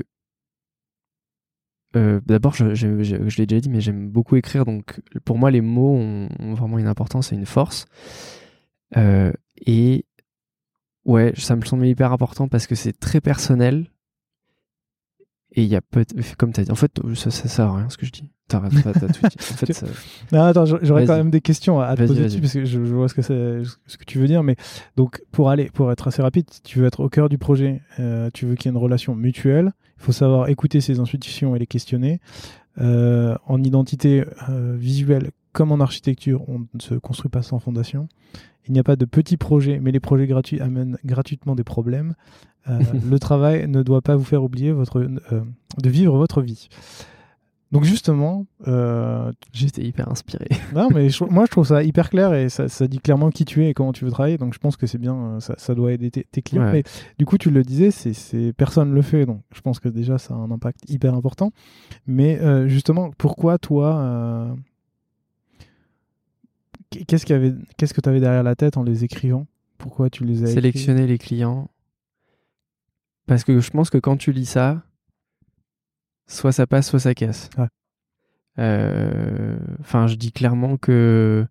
euh, 1.95 2.19
d'abord, 2.25 2.53
je, 2.53 2.75
je- 2.75 3.01
je- 3.03 3.27
je 3.29 3.37
l'ai 3.37 3.45
déjà 3.47 3.61
dit, 3.61 3.69
mais 3.69 3.81
j'aime 3.81 4.09
beaucoup 4.09 4.35
écrire, 4.35 4.65
donc 4.65 5.01
pour 5.25 5.37
moi, 5.37 5.51
les 5.51 5.61
mots 5.61 5.95
ont, 5.95 6.29
ont 6.39 6.53
vraiment 6.53 6.77
une 6.77 6.87
importance 6.87 7.31
et 7.31 7.35
une 7.35 7.45
force. 7.45 7.85
Euh, 8.95 9.31
et 9.65 10.05
ouais, 11.05 11.33
ça 11.37 11.55
me 11.55 11.65
semble 11.65 11.85
hyper 11.87 12.11
important 12.11 12.47
parce 12.47 12.67
que 12.67 12.75
c'est 12.75 12.93
très 12.97 13.21
personnel. 13.21 13.89
Et 15.57 15.63
il 15.63 15.67
y 15.69 15.75
a 15.75 15.81
peut 15.81 16.05
comme 16.37 16.53
tu 16.53 16.61
as 16.61 16.63
dit, 16.63 16.71
en 16.71 16.75
fait, 16.75 16.91
ça, 17.15 17.31
ça 17.31 17.47
sert 17.49 17.65
à 17.65 17.77
rien 17.77 17.89
ce 17.89 17.97
que 17.97 18.05
je 18.05 18.11
dis. 18.13 18.29
T'as 18.47 18.61
t'as- 18.61 18.93
t'as 18.93 19.07
tout 19.07 19.27
dit. 19.27 19.35
En 19.51 19.55
fait, 19.57 19.73
ça- 19.73 19.87
Non, 20.31 20.43
attends, 20.43 20.65
j'a- 20.65 20.77
j'aurais 20.83 21.05
quand 21.05 21.17
même 21.17 21.31
des 21.31 21.41
questions 21.41 21.81
à 21.81 21.93
te 21.95 21.99
Vas-y, 21.99 22.07
poser 22.07 22.19
vas-y. 22.21 22.29
dessus 22.29 22.41
parce 22.41 22.53
que 22.53 22.65
je, 22.65 22.85
je 22.85 22.93
vois 22.93 23.09
ce 23.09 23.13
que, 23.15 23.21
c'est- 23.23 23.63
ce 23.87 23.97
que 23.97 24.05
tu 24.05 24.19
veux 24.19 24.27
dire. 24.27 24.43
Mais 24.43 24.55
donc, 24.95 25.21
pour 25.31 25.49
aller, 25.49 25.69
pour 25.73 25.91
être 25.91 26.07
assez 26.07 26.21
rapide, 26.21 26.45
tu 26.63 26.79
veux 26.79 26.85
être 26.85 26.99
au 27.01 27.09
cœur 27.09 27.27
du 27.27 27.37
projet, 27.39 27.81
euh, 27.99 28.29
tu 28.33 28.45
veux 28.45 28.55
qu'il 28.55 28.69
y 28.69 28.73
ait 28.73 28.77
une 28.77 28.81
relation 28.81 29.15
mutuelle. 29.15 29.71
Il 29.99 30.03
faut 30.03 30.11
savoir 30.13 30.47
écouter 30.47 30.79
ses 30.79 30.99
intuitions 30.99 31.55
et 31.55 31.59
les 31.59 31.67
questionner. 31.67 32.21
Euh, 32.79 33.35
en 33.47 33.63
identité 33.63 34.23
euh, 34.49 34.75
visuelle 34.77 35.31
comme 35.57 35.71
en 35.71 35.79
architecture, 35.79 36.47
on 36.47 36.59
ne 36.59 36.79
se 36.79 36.93
construit 36.93 37.29
pas 37.31 37.41
sans 37.41 37.57
fondation. 37.57 38.07
Il 38.67 38.73
n'y 38.73 38.79
a 38.79 38.83
pas 38.83 38.95
de 38.95 39.05
petits 39.05 39.37
projets, 39.37 39.79
mais 39.81 39.91
les 39.91 39.99
projets 39.99 40.27
gratuits 40.27 40.59
amènent 40.59 40.99
gratuitement 41.03 41.55
des 41.55 41.63
problèmes. 41.63 42.13
Euh, 42.69 42.79
le 43.09 43.17
travail 43.17 43.67
ne 43.67 43.81
doit 43.81 44.01
pas 44.03 44.15
vous 44.15 44.23
faire 44.23 44.43
oublier 44.43 44.71
votre, 44.71 44.99
euh, 44.99 45.41
de 45.81 45.89
vivre 45.89 46.15
votre 46.15 46.43
vie. 46.43 46.67
Donc 47.71 47.85
justement, 47.85 48.45
euh, 48.67 49.31
J'étais 49.51 49.81
hyper 49.83 50.09
inspiré. 50.11 50.47
non, 50.75 50.89
mais 50.93 51.09
je- 51.09 51.23
moi 51.23 51.45
je 51.45 51.51
trouve 51.51 51.65
ça 51.67 51.81
hyper 51.83 52.09
clair 52.11 52.33
et 52.35 52.49
ça, 52.49 52.69
ça 52.69 52.87
dit 52.87 52.99
clairement 52.99 53.31
qui 53.31 53.43
tu 53.45 53.63
es 53.65 53.69
et 53.71 53.73
comment 53.73 53.93
tu 53.93 54.05
veux 54.05 54.11
travailler. 54.11 54.37
Donc 54.37 54.53
je 54.53 54.59
pense 54.59 54.77
que 54.77 54.85
c'est 54.85 54.99
bien, 54.99 55.39
ça, 55.39 55.55
ça 55.57 55.73
doit 55.73 55.91
aider 55.91 56.11
tes, 56.11 56.23
tes 56.31 56.43
clients. 56.43 56.65
Ouais. 56.65 56.71
Mais 56.71 56.83
du 57.17 57.25
coup, 57.25 57.39
tu 57.39 57.49
le 57.49 57.63
disais, 57.63 57.89
c'est, 57.89 58.13
c'est 58.13 58.53
personne 58.53 58.93
le 58.93 59.01
fait. 59.01 59.25
Donc 59.25 59.41
je 59.55 59.61
pense 59.61 59.79
que 59.79 59.89
déjà 59.89 60.17
ça 60.19 60.35
a 60.35 60.37
un 60.37 60.51
impact 60.51 60.87
hyper 60.87 61.15
important. 61.15 61.51
Mais 62.05 62.39
euh, 62.41 62.67
justement, 62.67 63.09
pourquoi 63.17 63.57
toi, 63.57 63.97
euh, 63.97 64.53
qu'est-ce, 66.89 67.25
qu'il 67.25 67.35
y 67.35 67.37
avait, 67.37 67.53
qu'est-ce 67.77 67.93
que 67.93 68.01
tu 68.01 68.09
avais 68.09 68.19
derrière 68.19 68.43
la 68.43 68.55
tête 68.55 68.77
en 68.77 68.83
les 68.83 69.03
écrivant? 69.03 69.47
Pourquoi 69.77 70.09
tu 70.09 70.23
les 70.23 70.39
as 70.43 70.47
écrits? 70.47 70.53
sélectionner 70.53 71.07
les 71.07 71.17
clients. 71.17 71.69
Parce 73.25 73.43
que 73.43 73.59
je 73.59 73.69
pense 73.71 73.89
que 73.89 73.97
quand 73.97 74.17
tu 74.17 74.31
lis 74.31 74.45
ça, 74.45 74.83
soit 76.27 76.51
ça 76.51 76.65
passe, 76.67 76.89
soit 76.89 76.99
ça 76.99 77.13
casse. 77.13 77.49
Ouais. 77.57 77.67
Euh, 78.59 79.57
Enfin, 79.79 80.07
je 80.07 80.15
dis 80.15 80.31
clairement 80.31 80.77
que 80.77 81.45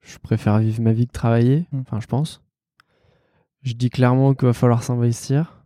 je 0.00 0.18
préfère 0.18 0.58
vivre 0.58 0.80
ma 0.82 0.92
vie 0.92 1.06
que 1.06 1.12
travailler. 1.12 1.66
Mm. 1.72 1.80
Enfin, 1.80 2.00
je 2.00 2.06
pense. 2.06 2.42
Je 3.62 3.74
dis 3.74 3.90
clairement 3.90 4.34
qu'il 4.34 4.46
va 4.46 4.52
falloir 4.52 4.82
s'investir. 4.82 5.64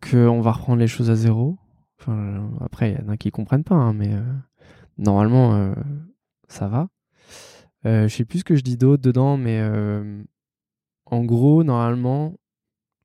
Qu'on 0.00 0.40
va 0.40 0.52
reprendre 0.52 0.78
les 0.78 0.86
choses 0.86 1.10
à 1.10 1.16
zéro. 1.16 1.58
Enfin, 2.00 2.48
après, 2.60 2.92
il 2.92 3.00
y 3.00 3.04
en 3.04 3.08
a 3.08 3.16
qui 3.16 3.30
comprennent 3.30 3.64
pas, 3.64 3.74
hein, 3.74 3.92
mais 3.92 4.12
euh, 4.12 4.22
normalement, 4.96 5.54
euh, 5.54 5.74
ça 6.48 6.68
va. 6.68 6.88
Euh, 7.86 8.08
je 8.08 8.14
sais 8.14 8.24
plus 8.24 8.40
ce 8.40 8.44
que 8.44 8.56
je 8.56 8.62
dis 8.62 8.76
d'autre 8.76 9.02
dedans, 9.02 9.36
mais 9.36 9.60
euh, 9.60 10.22
en 11.06 11.24
gros, 11.24 11.62
normalement, 11.64 12.34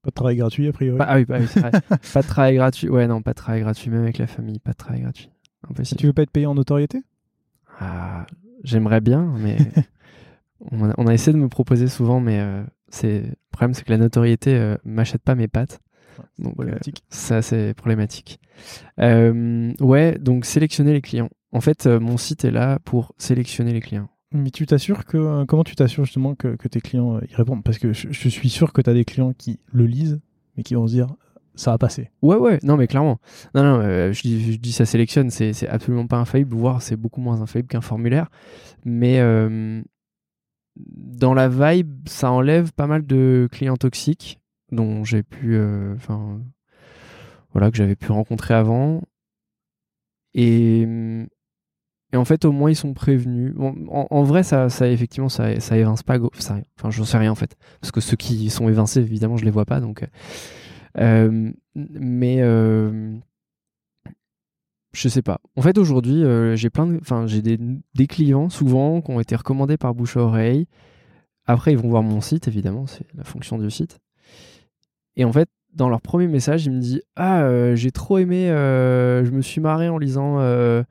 Pas 0.02 0.10
de 0.10 0.16
travail 0.16 0.36
gratuit, 0.38 0.68
a 0.68 0.74
priori. 0.74 0.98
pas, 0.98 1.06
ah 1.06 1.18
oui, 1.18 1.26
bah 1.26 1.38
oui, 1.40 1.48
c'est 1.48 1.60
vrai. 1.60 1.72
pas 2.14 2.22
de 2.22 2.28
travail 2.28 2.56
gratuit. 2.56 2.90
Ouais, 2.90 3.08
non, 3.08 3.22
pas 3.22 3.32
de 3.32 3.38
travail 3.38 3.62
gratuit, 3.62 3.90
même 3.90 4.04
avec 4.04 4.18
la 4.18 4.28
famille, 4.28 4.60
pas 4.60 4.72
de 4.72 4.78
travail 4.78 5.02
gratuit. 5.02 5.30
Si 5.64 5.70
Impossible. 5.72 6.00
tu 6.02 6.08
veux 6.08 6.14
pas 6.14 6.24
être 6.24 6.32
payé 6.32 6.46
en 6.46 6.56
notoriété? 6.56 7.02
Ah, 7.80 8.26
J'aimerais 8.64 9.02
bien, 9.02 9.34
mais 9.40 9.58
on, 10.72 10.90
a, 10.90 10.94
on 10.98 11.08
a 11.08 11.14
essayé 11.14 11.34
de 11.34 11.38
me 11.42 11.50
proposer 11.50 11.88
souvent, 11.88 12.20
mais 12.20 12.40
euh, 12.40 12.64
c'est 12.90 13.22
le 13.22 13.36
problème, 13.52 13.74
c'est 13.74 13.84
que 13.84 13.92
la 13.92 13.98
notoriété 13.98 14.56
euh, 14.56 14.76
m'achète 14.84 15.22
pas 15.24 15.36
mes 15.36 15.48
pattes. 15.48 15.80
Donc, 16.40 16.52
euh, 16.52 16.54
Problématique. 16.56 17.04
ça, 17.10 17.42
c'est 17.42 17.74
problématique. 17.74 18.40
Ouais, 19.00 20.18
donc 20.20 20.46
sélectionner 20.46 20.94
les 20.94 21.02
clients. 21.02 21.30
En 21.54 21.62
fait, 21.62 21.86
euh, 21.86 22.00
mon 22.00 22.18
site 22.18 22.44
est 22.46 22.52
là 22.52 22.80
pour 22.80 23.14
sélectionner 23.18 23.72
les 23.74 23.80
clients. 23.80 24.10
Mais 24.32 24.50
tu 24.50 24.66
t'assures 24.66 25.06
que. 25.06 25.18
euh, 25.18 25.46
Comment 25.46 25.64
tu 25.64 25.76
t'assures 25.76 26.04
justement 26.06 26.34
que, 26.36 26.56
que 26.56 26.68
tes 26.68 26.82
clients 26.82 27.18
euh, 27.18 27.22
y 27.32 27.36
répondent? 27.36 27.64
Parce 27.64 27.78
que 27.78 27.94
je, 27.94 28.08
je 28.12 28.28
suis 28.30 28.50
sûr 28.50 28.74
que 28.74 28.82
tu 28.82 28.90
as 28.90 28.94
des 28.94 29.06
clients 29.06 29.34
qui 29.34 29.60
le 29.72 29.86
lisent, 29.86 30.20
mais 30.58 30.64
qui 30.64 30.74
vont 30.76 30.88
se 30.88 30.94
dire 30.94 31.08
ça 31.56 31.72
a 31.72 31.78
passé. 31.78 32.10
Ouais, 32.24 32.36
ouais, 32.38 32.58
non, 32.64 32.76
mais 32.78 32.88
clairement. 32.88 33.20
Non, 33.54 33.62
non, 33.62 33.80
euh, 33.82 34.12
je, 34.12 34.24
dis, 34.24 34.54
je 34.54 34.58
dis 34.60 34.72
ça 34.72 34.86
sélectionne, 34.86 35.30
c'est 35.30 35.68
absolument 35.68 36.08
pas 36.08 36.18
infaillible, 36.18 36.56
voire 36.56 36.82
c'est 36.82 36.96
beaucoup 36.96 37.22
moins 37.22 37.42
infaillible 37.42 37.68
qu'un 37.70 37.82
formulaire. 37.82 38.32
Mais 38.86 39.20
euh, 39.20 39.84
dans 40.76 41.36
la 41.36 41.50
vibe, 41.50 42.08
ça 42.10 42.32
enlève 42.32 42.74
pas 42.74 42.88
mal 42.88 43.06
de 43.06 43.48
clients 43.52 43.78
toxiques 43.78 44.40
dont 44.72 45.04
j'ai 45.04 45.22
pu. 45.22 45.54
euh, 45.54 45.94
Enfin. 45.96 46.42
voilà, 47.52 47.70
que 47.70 47.78
j'avais 47.78 47.96
pu 47.96 48.12
rencontrer 48.12 48.56
avant. 48.56 49.04
Et. 50.34 50.88
Et 52.14 52.18
en 52.18 52.26
fait, 52.26 52.46
au 52.46 52.52
moins, 52.52 52.70
ils 52.70 52.76
sont 52.76 52.94
prévenus. 52.94 53.56
En, 53.90 54.24
vrai, 54.24 54.44
ça, 54.44 54.68
effectivement, 54.82 55.30
ça, 55.30 55.52
évince 55.76 56.04
pas. 56.04 56.20
Ça, 56.38 56.58
enfin, 56.78 56.92
j'en 56.92 57.06
sais 57.06 57.18
rien 57.18 57.32
en 57.32 57.36
fait. 57.36 57.58
Parce 57.82 57.92
que 57.92 58.02
ceux 58.02 58.16
qui 58.16 58.52
sont 58.52 58.70
évincés, 58.70 59.00
évidemment, 59.00 59.36
je 59.36 59.46
les 59.46 59.52
vois 59.52 59.66
pas. 59.66 59.80
Donc, 59.80 60.06
euh, 61.00 61.52
mais 61.74 62.38
euh, 62.42 63.16
je 64.94 65.10
sais 65.10 65.24
pas. 65.24 65.42
En 65.56 65.64
fait, 65.64 65.80
aujourd'hui, 65.80 66.24
euh, 66.24 66.56
j'ai 66.56 66.70
plein 66.70 66.96
enfin, 67.02 67.26
j'ai 67.26 67.42
des, 67.42 67.58
des 67.96 68.06
clients 68.06 68.50
souvent 68.50 69.02
qui 69.02 69.10
ont 69.10 69.20
été 69.20 69.36
recommandés 69.36 69.78
par 69.78 69.96
bouche 69.96 70.16
à 70.16 70.22
oreille. 70.22 70.68
Après, 71.48 71.72
ils 71.72 71.78
vont 71.80 71.90
voir 71.90 72.04
mon 72.04 72.22
site, 72.22 72.48
évidemment, 72.48 72.86
c'est 72.86 73.08
la 73.16 73.24
fonction 73.24 73.58
du 73.58 73.72
site. 73.72 74.00
Et 75.16 75.26
en 75.26 75.34
fait, 75.34 75.50
dans 75.74 75.90
leur 75.90 76.02
premier 76.02 76.28
message, 76.28 76.66
ils 76.66 76.72
me 76.72 76.80
disent 76.80 77.02
Ah, 77.16 77.42
euh, 77.42 77.76
j'ai 77.76 77.92
trop 77.92 78.20
aimé, 78.20 78.52
euh, 78.52 79.26
je 79.26 79.32
me 79.32 79.42
suis 79.42 79.62
marré 79.62 79.90
en 79.90 79.98
lisant 79.98 80.40
euh, 80.40 80.44
euh, 80.44 80.84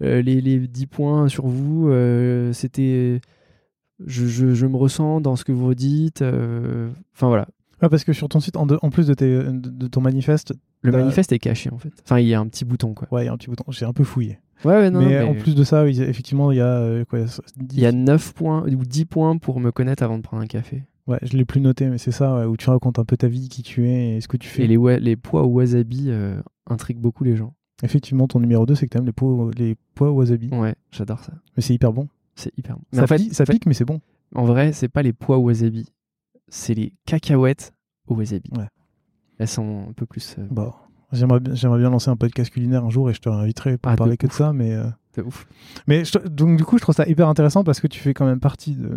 les, 0.00 0.40
les 0.40 0.58
10 0.66 0.86
points 0.86 1.28
sur 1.28 1.46
vous. 1.46 1.88
euh, 1.88 2.52
C'était. 2.52 3.20
Je, 4.04 4.26
je, 4.26 4.54
je 4.54 4.66
me 4.66 4.76
ressens 4.76 5.20
dans 5.20 5.36
ce 5.36 5.44
que 5.44 5.52
vous 5.52 5.74
dites. 5.74 6.22
euh, 6.22 6.90
Enfin, 7.14 7.28
voilà. 7.28 7.46
Ouais, 7.82 7.88
parce 7.88 8.04
que 8.04 8.12
sur 8.12 8.28
ton 8.28 8.40
site, 8.40 8.56
en, 8.56 8.66
de- 8.66 8.78
en 8.82 8.90
plus 8.90 9.06
de, 9.06 9.14
tes, 9.14 9.28
de, 9.44 9.50
de 9.52 9.86
ton 9.86 10.00
manifeste, 10.00 10.52
Le 10.82 10.90
manifeste 10.92 11.32
est 11.32 11.38
caché, 11.38 11.70
en 11.70 11.78
fait. 11.78 11.92
Enfin, 12.04 12.18
il 12.18 12.26
y 12.26 12.34
a 12.34 12.40
un 12.40 12.46
petit 12.46 12.64
bouton, 12.64 12.94
quoi. 12.94 13.06
ouais, 13.10 13.22
il 13.24 13.26
y 13.26 13.28
a 13.28 13.32
un 13.32 13.36
petit 13.36 13.48
bouton. 13.48 13.64
J'ai 13.68 13.84
un 13.84 13.92
peu 13.92 14.04
fouillé. 14.04 14.38
Ouais, 14.64 14.72
ouais, 14.74 14.90
non, 14.90 15.00
mais, 15.00 15.20
non, 15.20 15.30
en 15.30 15.32
mais 15.34 15.38
plus 15.40 15.54
de 15.54 15.64
ça, 15.64 15.86
effectivement, 15.86 16.50
il 16.50 16.58
y 16.58 16.60
a 16.60 16.66
euh, 16.78 17.04
quoi 17.04 17.20
il 17.72 17.78
y 17.80 17.86
a 17.86 17.92
9 17.92 18.32
points 18.34 18.64
ou 18.66 18.84
10 18.84 19.04
points 19.04 19.36
pour 19.36 19.60
me 19.60 19.70
connaître 19.70 20.02
avant 20.02 20.16
de 20.16 20.22
prendre 20.22 20.42
un 20.42 20.46
café. 20.46 20.84
Ouais, 21.06 21.18
je 21.22 21.36
l'ai 21.36 21.44
plus 21.44 21.60
noté, 21.60 21.86
mais 21.88 21.98
c'est 21.98 22.12
ça, 22.12 22.36
ouais, 22.36 22.44
où 22.46 22.56
tu 22.56 22.70
racontes 22.70 22.98
un 22.98 23.04
peu 23.04 23.16
ta 23.16 23.28
vie, 23.28 23.48
qui 23.48 23.62
tu 23.62 23.86
es 23.88 24.16
et 24.16 24.20
ce 24.22 24.28
que 24.28 24.36
tu 24.38 24.48
fais. 24.48 24.64
Et 24.64 24.66
les, 24.66 24.78
les 25.00 25.16
pois 25.16 25.42
au 25.42 25.48
wasabi 25.48 26.06
euh, 26.08 26.40
intriguent 26.66 27.00
beaucoup 27.00 27.24
les 27.24 27.36
gens. 27.36 27.54
Effectivement, 27.82 28.26
ton 28.28 28.40
numéro 28.40 28.64
2, 28.66 28.74
c'est 28.74 28.86
que 28.86 28.92
t'aimes 28.96 29.06
les 29.06 29.12
pois, 29.12 29.50
les 29.56 29.76
pois 29.94 30.10
au 30.10 30.14
wasabi. 30.14 30.48
Ouais, 30.52 30.74
j'adore 30.92 31.20
ça. 31.20 31.32
Mais 31.56 31.62
c'est 31.62 31.74
hyper 31.74 31.92
bon. 31.92 32.08
C'est 32.36 32.56
hyper 32.56 32.76
bon. 32.76 32.82
Ça, 32.92 32.98
Mais 32.98 33.02
en 33.02 33.06
fait, 33.06 33.16
pique, 33.16 33.34
ça 33.34 33.44
mais 33.66 33.74
c'est 33.74 33.84
bon. 33.84 34.00
en 34.34 34.44
vrai, 34.44 34.72
c'est 34.72 34.88
pas 34.88 35.02
les 35.02 35.12
pois 35.12 35.38
au 35.38 35.42
wasabi. 35.42 35.86
C'est 36.48 36.74
les 36.74 36.92
cacahuètes 37.06 37.72
au 38.06 38.14
wasabi. 38.14 38.50
Ouais. 38.56 38.68
Elles 39.38 39.48
sont 39.48 39.86
un 39.88 39.92
peu 39.92 40.06
plus. 40.06 40.36
euh, 40.38 40.46
Bah, 40.50 40.74
j'aimerais 41.12 41.40
bien, 41.40 41.90
lancer 41.90 42.10
un 42.10 42.16
podcast 42.16 42.50
culinaire 42.52 42.84
un 42.84 42.90
jour 42.90 43.10
et 43.10 43.14
je 43.14 43.20
te 43.20 43.28
réinviterai 43.28 43.76
pour 43.78 43.90
Ah, 43.90 43.94
de 43.94 43.98
parler 43.98 44.16
que 44.16 44.26
de 44.28 44.32
ça, 44.32 44.52
mais. 44.52 44.72
euh, 44.72 44.86
ouf. 45.24 45.46
Mais 45.86 46.04
je 46.04 46.18
donc 46.28 46.56
du 46.56 46.64
coup, 46.64 46.76
je 46.78 46.82
trouve 46.82 46.94
ça 46.94 47.06
hyper 47.08 47.28
intéressant 47.28 47.62
parce 47.64 47.80
que 47.80 47.86
tu 47.88 47.98
fais 48.00 48.14
quand 48.14 48.26
même 48.26 48.40
partie 48.40 48.74
de 48.74 48.90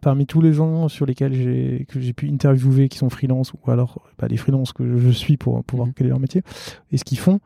parmi 0.00 0.26
tous 0.26 0.40
les 0.40 0.52
gens 0.52 0.88
sur 0.88 1.06
lesquels 1.06 1.32
j'ai 1.34 1.86
que 1.88 2.00
j'ai 2.00 2.12
pu 2.12 2.28
interviewer 2.28 2.88
qui 2.88 2.98
sont 2.98 3.10
freelance 3.10 3.52
ou 3.54 3.70
alors 3.70 4.00
bah, 4.18 4.28
les 4.28 4.36
freelances 4.36 4.72
que 4.72 4.96
je 4.98 5.08
suis 5.10 5.36
pour 5.36 5.64
pour 5.64 5.78
voir 5.78 5.88
quel 5.96 6.06
est 6.06 6.10
leur 6.10 6.20
métier 6.20 6.42
et 6.92 6.98
ce 6.98 7.04
qu'ils 7.04 7.18
font. 7.18 7.40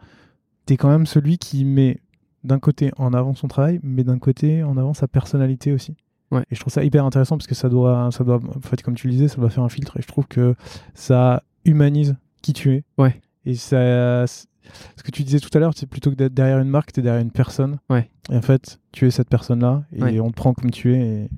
T'es 0.66 0.76
quand 0.76 0.88
même 0.88 1.06
celui 1.06 1.38
qui 1.38 1.64
met 1.64 1.98
d'un 2.42 2.58
côté 2.58 2.90
en 2.96 3.12
avant 3.14 3.34
son 3.34 3.48
travail, 3.48 3.80
mais 3.82 4.04
d'un 4.04 4.18
côté 4.18 4.62
en 4.62 4.76
avant 4.76 4.94
sa 4.94 5.08
personnalité 5.08 5.72
aussi. 5.72 5.96
Ouais. 6.30 6.42
Et 6.50 6.54
je 6.54 6.60
trouve 6.60 6.72
ça 6.72 6.82
hyper 6.84 7.04
intéressant 7.04 7.36
parce 7.36 7.46
que 7.46 7.54
ça 7.54 7.68
doit 7.68 8.10
ça 8.10 8.24
doit 8.24 8.36
en 8.44 8.60
fait 8.60 8.82
comme 8.82 8.94
tu 8.94 9.06
le 9.06 9.12
disais, 9.12 9.28
ça 9.28 9.36
doit 9.36 9.50
faire 9.50 9.62
un 9.64 9.68
filtre 9.68 9.96
et 9.98 10.02
je 10.02 10.06
trouve 10.08 10.26
que 10.26 10.54
ça 10.94 11.42
humanise 11.64 12.16
qui 12.42 12.52
tu 12.52 12.72
es. 12.74 12.84
Ouais. 12.98 13.20
Et 13.44 13.54
ça 13.54 14.26
ce 14.26 15.02
que 15.02 15.10
tu 15.10 15.22
disais 15.22 15.40
tout 15.40 15.50
à 15.52 15.58
l'heure, 15.60 15.72
c'est 15.76 15.86
plutôt 15.86 16.10
que 16.10 16.16
d'être 16.16 16.32
derrière 16.34 16.58
une 16.58 16.68
marque, 16.70 16.92
t'es 16.92 17.02
derrière 17.02 17.22
une 17.22 17.30
personne. 17.30 17.78
Ouais. 17.90 18.10
Et 18.30 18.36
en 18.36 18.42
fait, 18.42 18.80
tu 18.92 19.06
es 19.06 19.10
cette 19.10 19.28
personne-là 19.28 19.84
et 19.92 20.02
Ouais. 20.02 20.20
on 20.20 20.30
te 20.30 20.34
prend 20.36 20.54
comme 20.54 20.70
tu 20.70 20.94
es. 20.94 21.00
Et... 21.24 21.28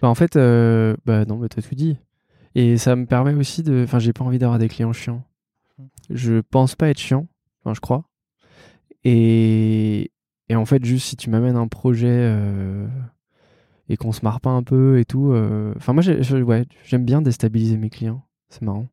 Bah, 0.00 0.08
en 0.08 0.14
fait, 0.14 0.36
euh, 0.36 0.96
bah 1.04 1.24
non, 1.24 1.36
bah, 1.38 1.48
t'as 1.48 1.60
tout 1.60 1.74
dit. 1.74 1.96
Et 2.54 2.78
ça 2.78 2.94
me 2.94 3.04
permet 3.06 3.34
aussi 3.34 3.64
de. 3.64 3.82
Enfin, 3.84 3.98
j'ai 3.98 4.12
pas 4.12 4.24
envie 4.24 4.38
d'avoir 4.38 4.60
des 4.60 4.68
clients 4.68 4.92
chiants. 4.92 5.24
Je 6.10 6.40
pense 6.40 6.76
pas 6.76 6.88
être 6.88 6.98
chiant. 7.00 7.26
Enfin, 7.64 7.74
je 7.74 7.80
crois. 7.80 8.04
Et, 9.04 10.10
et 10.48 10.56
en 10.56 10.64
fait, 10.64 10.84
juste 10.84 11.06
si 11.08 11.16
tu 11.16 11.30
m'amènes 11.30 11.56
un 11.56 11.68
projet. 11.68 12.08
euh, 12.10 12.86
et 13.90 13.96
qu'on 13.96 14.12
se 14.12 14.20
marre 14.22 14.40
pas 14.42 14.50
un 14.50 14.62
peu 14.62 14.98
et 14.98 15.04
tout. 15.06 15.32
euh, 15.32 15.72
Enfin, 15.76 15.94
moi, 15.94 16.02
je- 16.02 16.42
ouais, 16.42 16.66
j'aime 16.84 17.04
bien 17.06 17.22
déstabiliser 17.22 17.78
mes 17.78 17.88
clients. 17.88 18.22
C'est 18.50 18.60
marrant. 18.62 18.86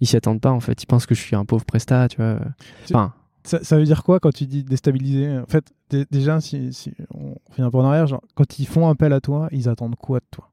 Ils 0.00 0.06
s'y 0.06 0.16
attendent 0.16 0.40
pas, 0.40 0.50
en 0.52 0.60
fait. 0.60 0.82
Ils 0.82 0.86
pensent 0.86 1.04
que 1.04 1.14
je 1.14 1.20
suis 1.20 1.36
un 1.36 1.44
pauvre 1.44 1.64
prestat, 1.66 2.08
tu 2.08 2.16
vois. 2.16 2.40
Enfin, 2.84 3.12
Ça, 3.44 3.62
ça 3.62 3.76
veut 3.78 3.84
dire 3.84 4.02
quoi 4.02 4.18
quand 4.18 4.32
tu 4.32 4.46
dis 4.46 4.64
déstabiliser? 4.64 5.38
En 5.38 5.46
fait, 5.46 5.72
dé- 5.90 6.06
déjà, 6.10 6.40
si, 6.40 6.72
si 6.72 6.92
on 7.14 7.34
revient 7.50 7.62
un 7.62 7.70
peu 7.70 7.78
en 7.78 7.84
arrière, 7.84 8.06
genre, 8.06 8.22
quand 8.34 8.58
ils 8.58 8.66
font 8.66 8.88
appel 8.88 9.12
à 9.12 9.20
toi, 9.20 9.48
ils 9.52 9.68
attendent 9.68 9.96
quoi 9.96 10.20
de 10.20 10.24
toi? 10.30 10.50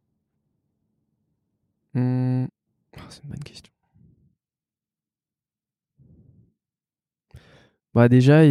Hmm, 1.93 2.45
ah, 2.97 3.01
c'est 3.09 3.23
une 3.23 3.29
bonne 3.29 3.39
question. 3.43 3.71
Bah 7.97 8.09
déjà, 8.09 8.43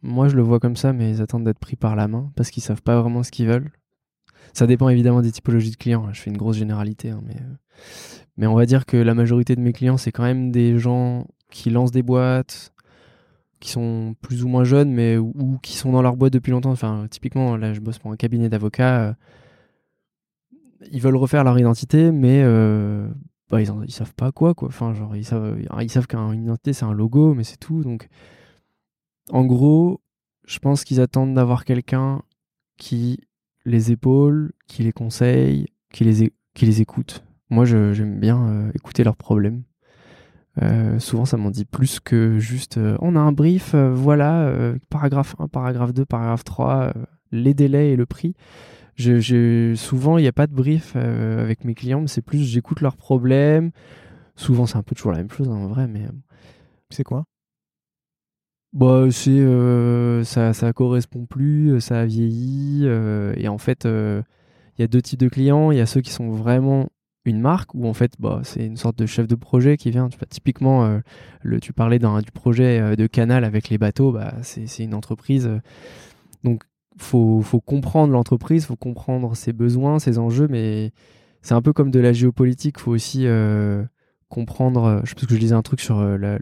moi 0.00 0.28
je 0.28 0.36
le 0.36 0.40
vois 0.42 0.58
comme 0.58 0.74
ça, 0.74 0.94
mais 0.94 1.10
ils 1.10 1.20
attendent 1.20 1.44
d'être 1.44 1.58
pris 1.58 1.76
par 1.76 1.96
la 1.96 2.08
main 2.08 2.32
parce 2.34 2.48
qu'ils 2.50 2.62
savent 2.62 2.80
pas 2.80 2.98
vraiment 2.98 3.22
ce 3.22 3.30
qu'ils 3.30 3.46
veulent. 3.46 3.70
Ça 4.54 4.66
dépend 4.66 4.88
évidemment 4.88 5.22
des 5.22 5.32
typologies 5.32 5.72
de 5.72 5.76
clients. 5.76 6.06
hein. 6.06 6.10
Je 6.14 6.22
fais 6.22 6.30
une 6.30 6.38
grosse 6.38 6.56
généralité, 6.56 7.10
hein, 7.10 7.20
mais 7.26 7.36
euh, 7.36 7.54
mais 8.38 8.46
on 8.46 8.54
va 8.54 8.66
dire 8.66 8.86
que 8.86 8.96
la 8.96 9.14
majorité 9.14 9.54
de 9.56 9.60
mes 9.60 9.74
clients, 9.74 9.98
c'est 9.98 10.12
quand 10.12 10.22
même 10.24 10.50
des 10.50 10.78
gens 10.78 11.26
qui 11.50 11.70
lancent 11.70 11.92
des 11.92 12.02
boîtes, 12.02 12.72
qui 13.60 13.70
sont 13.70 14.16
plus 14.22 14.44
ou 14.44 14.48
moins 14.48 14.64
jeunes, 14.64 14.92
mais 14.92 15.18
ou, 15.18 15.58
qui 15.62 15.76
sont 15.76 15.92
dans 15.92 16.02
leur 16.02 16.16
boîte 16.16 16.32
depuis 16.32 16.52
longtemps. 16.52 16.72
Enfin, 16.72 17.06
typiquement, 17.10 17.56
là, 17.58 17.74
je 17.74 17.80
bosse 17.80 17.98
pour 17.98 18.12
un 18.12 18.16
cabinet 18.16 18.48
d'avocats. 18.48 19.02
euh, 19.10 19.14
ils 20.92 21.00
veulent 21.00 21.16
refaire 21.16 21.44
leur 21.44 21.58
identité, 21.58 22.10
mais 22.12 22.42
euh, 22.44 23.08
bah, 23.50 23.60
ils, 23.62 23.70
en- 23.70 23.86
savent 23.88 24.14
pas 24.14 24.32
quoi, 24.32 24.54
quoi. 24.54 24.68
Enfin, 24.68 24.92
genre, 24.94 25.16
ils 25.16 25.24
savent, 25.24 25.58
ils 25.80 25.90
savent 25.90 26.06
qu'une 26.06 26.42
identité, 26.44 26.72
c'est 26.72 26.84
un 26.84 26.92
logo, 26.92 27.34
mais 27.34 27.44
c'est 27.44 27.56
tout. 27.58 27.82
Donc, 27.82 28.08
en 29.30 29.44
gros, 29.44 30.00
je 30.46 30.58
pense 30.58 30.84
qu'ils 30.84 31.00
attendent 31.00 31.34
d'avoir 31.34 31.64
quelqu'un 31.64 32.22
qui 32.76 33.20
les 33.64 33.92
épaule, 33.92 34.52
qui 34.66 34.82
les 34.82 34.92
conseille, 34.92 35.66
qui 35.92 36.04
les, 36.04 36.80
écoute. 36.80 37.24
Moi, 37.50 37.64
j'aime 37.64 38.18
bien 38.20 38.46
euh, 38.48 38.70
écouter 38.74 39.04
leurs 39.04 39.16
problèmes. 39.16 39.62
Euh, 40.62 40.98
souvent, 40.98 41.24
ça 41.24 41.36
m'en 41.36 41.50
dit 41.50 41.64
plus 41.64 41.98
que 42.00 42.38
juste 42.38 42.78
euh, 42.78 42.96
on 43.00 43.16
a 43.16 43.20
un 43.20 43.32
brief, 43.32 43.74
voilà, 43.74 44.74
paragraphe 44.88 45.34
1, 45.38 45.48
paragraphe 45.48 45.92
2, 45.92 46.04
paragraphe 46.04 46.44
3, 46.44 46.74
euh, 46.74 46.92
les 47.32 47.54
délais 47.54 47.90
et 47.90 47.96
le 47.96 48.06
prix. 48.06 48.34
Souvent, 48.96 50.18
il 50.18 50.22
n'y 50.22 50.28
a 50.28 50.32
pas 50.32 50.46
de 50.46 50.54
brief 50.54 50.94
avec 50.96 51.64
mes 51.64 51.74
clients, 51.74 52.00
mais 52.00 52.06
c'est 52.06 52.22
plus 52.22 52.44
j'écoute 52.44 52.80
leurs 52.80 52.96
problèmes. 52.96 53.72
Souvent, 54.36 54.66
c'est 54.66 54.76
un 54.76 54.82
peu 54.82 54.94
toujours 54.94 55.12
la 55.12 55.18
même 55.18 55.30
chose 55.30 55.48
hein, 55.48 55.54
en 55.54 55.66
vrai, 55.66 55.88
mais 55.88 56.06
C'est 56.90 57.04
quoi? 57.04 57.24
Bah, 58.74 59.06
c'est 59.10 59.30
euh, 59.30 60.24
ça, 60.24 60.52
ça 60.52 60.72
correspond 60.72 61.26
plus, 61.26 61.80
ça 61.80 62.00
a 62.00 62.06
vieilli. 62.06 62.82
euh, 62.84 63.32
et 63.36 63.48
en 63.48 63.58
fait, 63.58 63.86
euh, 63.86 64.22
il 64.78 64.82
y 64.82 64.84
a 64.84 64.88
deux 64.88 65.02
types 65.02 65.20
de 65.20 65.28
clients. 65.28 65.70
Il 65.72 65.78
y 65.78 65.80
a 65.80 65.86
ceux 65.86 66.00
qui 66.00 66.10
sont 66.12 66.30
vraiment 66.30 66.88
une 67.26 67.40
marque 67.40 67.74
où 67.74 67.86
en 67.86 67.94
fait, 67.94 68.14
bah, 68.18 68.40
c'est 68.44 68.66
une 68.66 68.76
sorte 68.76 68.98
de 68.98 69.06
chef 69.06 69.28
de 69.28 69.36
projet 69.36 69.76
qui 69.76 69.90
vient. 69.90 70.08
Typiquement, 70.30 70.84
euh, 70.86 71.00
le, 71.42 71.60
tu 71.60 71.72
parlais 71.72 71.98
d'un 72.00 72.20
du 72.20 72.30
projet 72.32 72.80
euh, 72.80 72.96
de 72.96 73.06
canal 73.06 73.44
avec 73.44 73.68
les 73.70 73.78
bateaux. 73.78 74.12
Bah, 74.12 74.34
c'est 74.42 74.66
c'est 74.66 74.84
une 74.84 74.94
entreprise. 74.94 75.46
euh, 75.46 75.60
donc, 76.44 76.64
faut 76.98 77.42
faut 77.42 77.60
comprendre 77.60 78.12
l'entreprise, 78.12 78.66
faut 78.66 78.76
comprendre 78.76 79.36
ses 79.36 79.52
besoins, 79.52 79.98
ses 79.98 80.18
enjeux, 80.18 80.48
mais 80.48 80.92
c'est 81.42 81.54
un 81.54 81.62
peu 81.62 81.72
comme 81.72 81.90
de 81.90 82.00
la 82.00 82.12
géopolitique. 82.12 82.78
Faut 82.78 82.92
aussi 82.92 83.26
euh, 83.26 83.84
comprendre. 84.34 84.84
euh, 84.84 85.00
Je 85.04 85.14
parce 85.14 85.26
que 85.26 85.34
je 85.34 85.40
lisais 85.40 85.54
un 85.54 85.62
truc 85.62 85.80
sur 85.80 86.00
euh, 86.00 86.38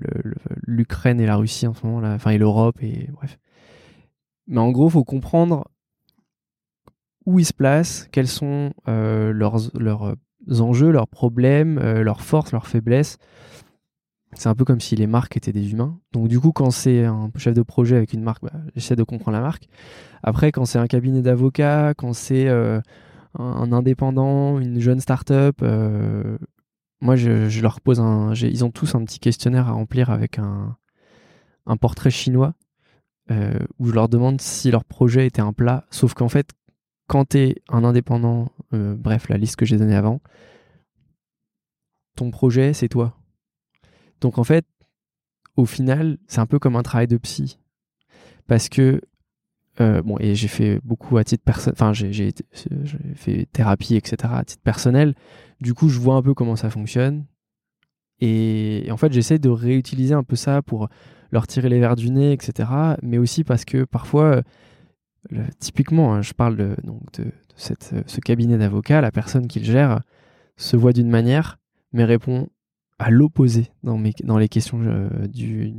l'Ukraine 0.67 1.21
et 1.21 1.27
la 1.27 1.37
Russie 1.37 1.67
en 1.67 1.75
ce 1.75 1.87
moment, 1.87 2.01
là, 2.01 2.15
enfin 2.15 2.31
et 2.31 2.39
l'Europe 2.39 2.83
et 2.83 3.09
bref. 3.13 3.39
Mais 4.47 4.59
en 4.59 4.71
gros, 4.71 4.89
faut 4.89 5.05
comprendre 5.05 5.69
où 7.27 7.39
ils 7.39 7.45
se 7.45 7.53
placent, 7.53 8.09
quels 8.11 8.27
sont 8.27 8.73
euh, 8.89 9.33
leurs, 9.33 9.59
leurs 9.79 10.17
enjeux, 10.61 10.91
leurs 10.91 11.07
problèmes, 11.07 11.79
leurs 11.79 12.23
forces, 12.23 12.51
leurs 12.53 12.67
faiblesses. 12.67 13.19
C'est 14.35 14.49
un 14.49 14.55
peu 14.55 14.65
comme 14.65 14.81
si 14.81 14.97
les 14.97 15.07
marques 15.07 15.37
étaient 15.37 15.53
des 15.53 15.73
humains. 15.73 16.01
Donc 16.13 16.29
du 16.29 16.41
coup, 16.41 16.53
quand 16.53 16.71
c'est 16.71 17.05
un 17.05 17.31
chef 17.37 17.55
de 17.55 17.63
projet 17.63 17.97
avec 17.97 18.15
une 18.15 18.23
marque, 18.23 18.43
bah, 18.43 18.59
j'essaie 18.75 18.97
de 18.97 19.05
comprendre 19.05 19.37
la 19.37 19.43
marque. 19.43 19.69
Après, 20.23 20.51
quand 20.51 20.65
c'est 20.65 20.79
un 20.79 20.87
cabinet 20.87 21.21
d'avocats, 21.21 21.93
quand 21.95 22.15
c'est 22.15 22.49
un, 22.49 22.83
un 23.39 23.73
indépendant, 23.73 24.59
une 24.59 24.81
jeune 24.81 25.01
start-up, 25.01 25.63
moi, 27.03 27.17
je, 27.17 27.61
leur 27.61 27.81
pose 27.81 27.99
un. 27.99 28.33
Ils 28.33 28.65
ont 28.65 28.71
tous 28.71 28.95
un 28.95 29.05
petit 29.05 29.19
questionnaire 29.19 29.69
à 29.69 29.73
remplir 29.73 30.11
avec 30.11 30.39
un, 30.39 30.77
un 31.67 31.77
portrait 31.77 32.13
chinois 32.13 32.55
euh, 33.33 33.59
où 33.81 33.89
je 33.89 33.93
leur 33.93 34.09
demande 34.09 34.41
si 34.41 34.71
leur 34.71 34.85
projet 34.85 35.27
était 35.27 35.43
un 35.43 35.53
plat. 35.53 35.85
Sauf 35.91 36.15
qu'en 36.15 36.29
fait, 36.29 36.51
quand 37.09 37.31
tu 37.31 37.39
es 37.39 37.55
un 37.69 37.83
indépendant, 37.83 38.53
euh, 38.73 38.95
bref, 38.95 39.29
la 39.29 39.37
liste 39.37 39.57
que 39.57 39.67
j'ai 39.67 39.79
donnée 39.79 39.97
avant, 39.97 40.21
ton 42.15 42.31
projet, 42.31 42.73
c'est 42.73 42.89
toi. 42.89 43.19
Donc 44.21 44.39
en 44.39 44.45
fait, 44.45 44.65
au 45.57 45.67
final, 45.67 46.19
c'est 46.29 46.39
un 46.41 46.47
peu 46.47 46.61
comme 46.61 46.77
un 46.77 46.85
travail 46.85 47.09
de 47.09 47.17
psy. 47.17 47.59
Parce 48.47 48.69
que, 48.69 49.01
euh, 49.81 50.03
bon, 50.03 50.17
et 50.21 50.35
j'ai 50.35 50.49
fait 50.49 50.81
beaucoup 50.85 51.17
à 51.17 51.25
titre 51.25 51.45
personnel, 51.45 51.75
enfin, 51.75 51.93
j'ai 51.93 52.33
fait 53.15 53.47
thérapie, 53.53 53.97
etc., 53.97 54.33
à 54.35 54.45
titre 54.45 54.63
personnel. 54.63 55.15
Du 55.61 55.75
coup, 55.75 55.89
je 55.89 55.99
vois 55.99 56.17
un 56.17 56.23
peu 56.23 56.35
comment 56.35 56.57
ça 56.57 56.71
fonctionne. 56.71 57.25
Et, 58.21 58.87
en 58.91 58.97
fait, 58.97 59.13
j'essaie 59.13 59.39
de 59.39 59.49
réutiliser 59.49 60.15
un 60.15 60.25
peu 60.25 60.37
ça 60.37 60.63
pour 60.63 60.89
leur 61.33 61.47
tirer 61.47 61.69
les 61.69 61.81
verres 61.81 61.97
du 61.97 62.11
nez, 62.11 62.33
etc. 62.33 62.71
Mais 63.03 63.19
aussi 63.19 63.45
parce 63.45 63.65
que 63.65 63.85
parfois, 63.85 64.43
euh, 65.33 65.47
typiquement, 65.59 66.15
hein, 66.15 66.23
je 66.23 66.35
parle 66.35 66.57
de, 66.57 66.77
donc 66.85 67.01
de, 67.15 67.25
euh, 67.25 68.03
ce 68.07 68.21
cabinet 68.21 68.59
d'avocats, 68.59 69.01
la 69.01 69.11
personne 69.11 69.49
qui 69.49 69.61
le 69.61 69.65
gère 69.65 70.03
se 70.57 70.77
voit 70.77 70.93
d'une 70.93 71.09
manière, 71.09 71.59
mais 71.93 72.05
répond 72.05 72.49
à 72.99 73.11
l'opposé 73.11 73.69
dans, 73.83 73.99
les 74.39 74.49
questions 74.49 75.09
du, 75.29 75.71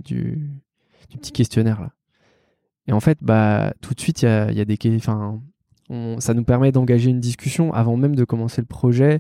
du 1.10 1.18
petit 1.18 1.32
questionnaire. 1.32 1.80
Là. 1.80 1.94
Et 2.88 2.94
en 2.94 3.00
fait, 3.00 3.18
bah, 3.22 3.74
tout 3.82 3.94
de 3.94 4.00
suite, 4.00 4.24
il 4.24 4.28
y 4.28 4.62
a, 4.62 4.66
des. 4.66 4.78
ça 5.00 6.34
nous 6.34 6.44
permet 6.44 6.72
d'engager 6.72 7.10
une 7.10 7.20
discussion 7.20 7.74
avant 7.74 7.98
même 7.98 8.16
de 8.16 8.26
commencer 8.26 8.62
le 8.62 8.68
projet, 8.68 9.20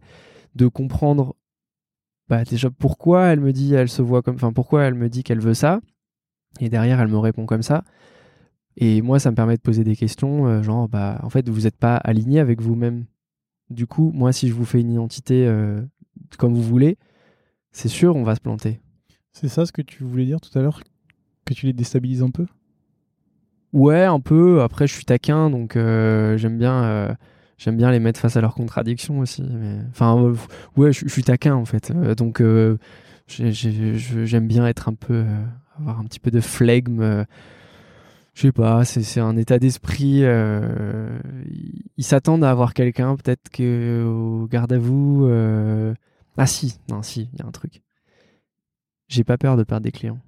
de 0.56 0.68
comprendre 0.68 1.36
bah, 2.30 2.44
déjà 2.44 2.70
pourquoi 2.70 3.28
elle 3.28 3.40
me 3.40 3.54
dit, 3.54 3.74
elle 3.74 3.90
se 3.90 4.02
voit 4.02 4.22
comme. 4.22 4.36
Enfin, 4.36 4.54
pourquoi 4.54 4.84
elle 4.84 4.96
me 4.96 5.10
dit 5.10 5.24
qu'elle 5.24 5.40
veut 5.40 5.54
ça. 5.54 5.82
Et 6.60 6.70
derrière, 6.70 7.00
elle 7.02 7.08
me 7.08 7.18
répond 7.18 7.46
comme 7.46 7.64
ça. 7.64 7.84
Et 8.76 9.02
moi, 9.02 9.20
ça 9.20 9.30
me 9.32 9.36
permet 9.36 9.56
de 9.56 9.62
poser 9.62 9.84
des 9.84 9.96
questions, 9.96 10.48
euh, 10.48 10.64
genre, 10.64 10.90
bah, 10.90 11.20
en 11.24 11.30
fait, 11.30 11.48
vous 11.48 11.62
n'êtes 11.62 11.78
pas 11.78 11.96
aligné 11.96 12.40
avec 12.40 12.62
vous-même. 12.62 13.06
Du 13.70 13.88
coup, 13.88 14.12
moi, 14.14 14.34
si 14.34 14.48
je 14.48 14.54
vous 14.54 14.66
fais 14.66 14.82
une 14.82 14.92
identité 14.92 15.46
euh, 15.48 15.82
comme 16.38 16.54
vous 16.54 16.64
voulez, 16.64 16.98
c'est 17.72 17.88
sûr, 17.88 18.16
on 18.16 18.24
va 18.24 18.36
se 18.36 18.42
planter. 18.42 18.80
C'est 19.32 19.48
ça 19.48 19.66
ce 19.66 19.72
que 19.72 19.82
tu 19.82 20.04
voulais 20.04 20.26
dire 20.26 20.42
tout 20.42 20.58
à 20.58 20.62
l'heure 20.62 20.82
Que 21.46 21.54
tu 21.54 21.66
les 21.66 21.74
déstabilises 21.74 22.24
un 22.24 22.30
peu? 22.30 22.46
Ouais, 23.74 24.04
un 24.04 24.20
peu. 24.20 24.62
Après, 24.62 24.86
je 24.88 24.94
suis 24.94 25.06
taquin, 25.06 25.50
donc 25.50 25.76
euh, 25.76 26.38
j'aime 26.38 26.58
bien, 26.60 26.84
euh, 26.84 27.14
j'aime 27.58 27.76
bien 27.76 27.92
les 27.92 28.00
mettre 28.00 28.20
face 28.20 28.38
à 28.38 28.42
leurs 28.42 28.54
contradictions 28.54 29.20
aussi. 29.20 29.44
Enfin, 29.90 30.16
euh, 30.18 30.36
ouais, 30.78 30.94
je, 30.94 31.08
suis 31.08 31.24
taquin 31.24 31.56
en 31.56 31.66
fait. 31.66 31.92
Donc, 32.16 32.42
j'aime 33.28 34.48
bien 34.48 34.68
être 34.68 34.90
un 34.90 34.94
peu, 34.94 35.26
avoir 35.80 36.00
un 36.00 36.06
petit 36.06 36.20
peu 36.20 36.30
de 36.30 36.40
flegme. 36.40 37.26
je 38.36 38.42
sais 38.42 38.52
pas, 38.52 38.86
c'est 38.86 39.20
un 39.20 39.36
état 39.38 39.58
d'esprit. 39.58 40.24
ils 41.98 42.04
s'attendent 42.04 42.44
à 42.44 42.52
avoir 42.52 42.76
quelqu'un, 42.76 43.16
peut-être 43.16 43.50
que 43.50 44.06
au 44.06 44.48
garde 44.48 44.74
à 44.74 44.78
vous. 44.78 45.28
Ah 46.38 46.48
si, 46.48 46.80
non, 46.90 47.02
si, 47.02 47.30
il 47.34 47.40
y 47.40 47.42
a 47.42 47.48
un 47.48 47.52
truc. 47.52 47.82
J'ai 49.08 49.24
pas 49.24 49.38
peur 49.38 49.58
de 49.58 49.64
perdre 49.64 49.84
des 49.84 49.92
clients. 49.92 50.20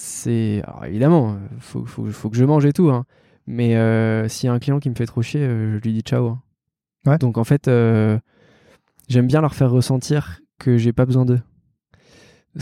C'est 0.00 0.62
alors 0.64 0.84
évidemment, 0.84 1.32
euh, 1.32 1.36
faut, 1.58 1.84
faut, 1.84 2.04
faut 2.06 2.30
que 2.30 2.36
je 2.36 2.44
mange 2.44 2.64
et 2.64 2.72
tout, 2.72 2.88
hein. 2.88 3.04
mais 3.48 3.74
euh, 3.76 4.28
s'il 4.28 4.46
y 4.46 4.50
a 4.50 4.52
un 4.52 4.60
client 4.60 4.78
qui 4.78 4.88
me 4.88 4.94
fait 4.94 5.06
trop 5.06 5.22
chier, 5.22 5.40
euh, 5.40 5.72
je 5.76 5.82
lui 5.82 5.92
dis 5.92 6.02
ciao. 6.02 6.28
hein. 6.28 6.42
Ouais. 7.04 7.18
Donc 7.18 7.36
en 7.36 7.42
fait, 7.42 7.66
euh, 7.66 8.16
j'aime 9.08 9.26
bien 9.26 9.40
leur 9.40 9.56
faire 9.56 9.72
ressentir 9.72 10.40
que 10.60 10.76
j'ai 10.78 10.92
pas 10.92 11.04
besoin 11.04 11.24
d'eux. 11.24 11.40
le 12.54 12.60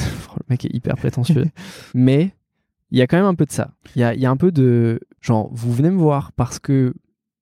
mec 0.48 0.64
est 0.64 0.74
hyper 0.74 0.96
prétentieux, 0.96 1.44
mais 1.94 2.32
il 2.90 2.96
y 2.98 3.02
a 3.02 3.06
quand 3.06 3.18
même 3.18 3.26
un 3.26 3.34
peu 3.34 3.44
de 3.44 3.52
ça. 3.52 3.74
Il 3.96 4.00
y 4.00 4.02
a, 4.04 4.14
il 4.14 4.20
y 4.20 4.24
a 4.24 4.30
un 4.30 4.38
peu 4.38 4.50
de 4.50 4.98
genre, 5.20 5.50
vous 5.52 5.74
venez 5.74 5.90
me 5.90 5.98
voir 5.98 6.32
parce 6.32 6.58
que 6.58 6.94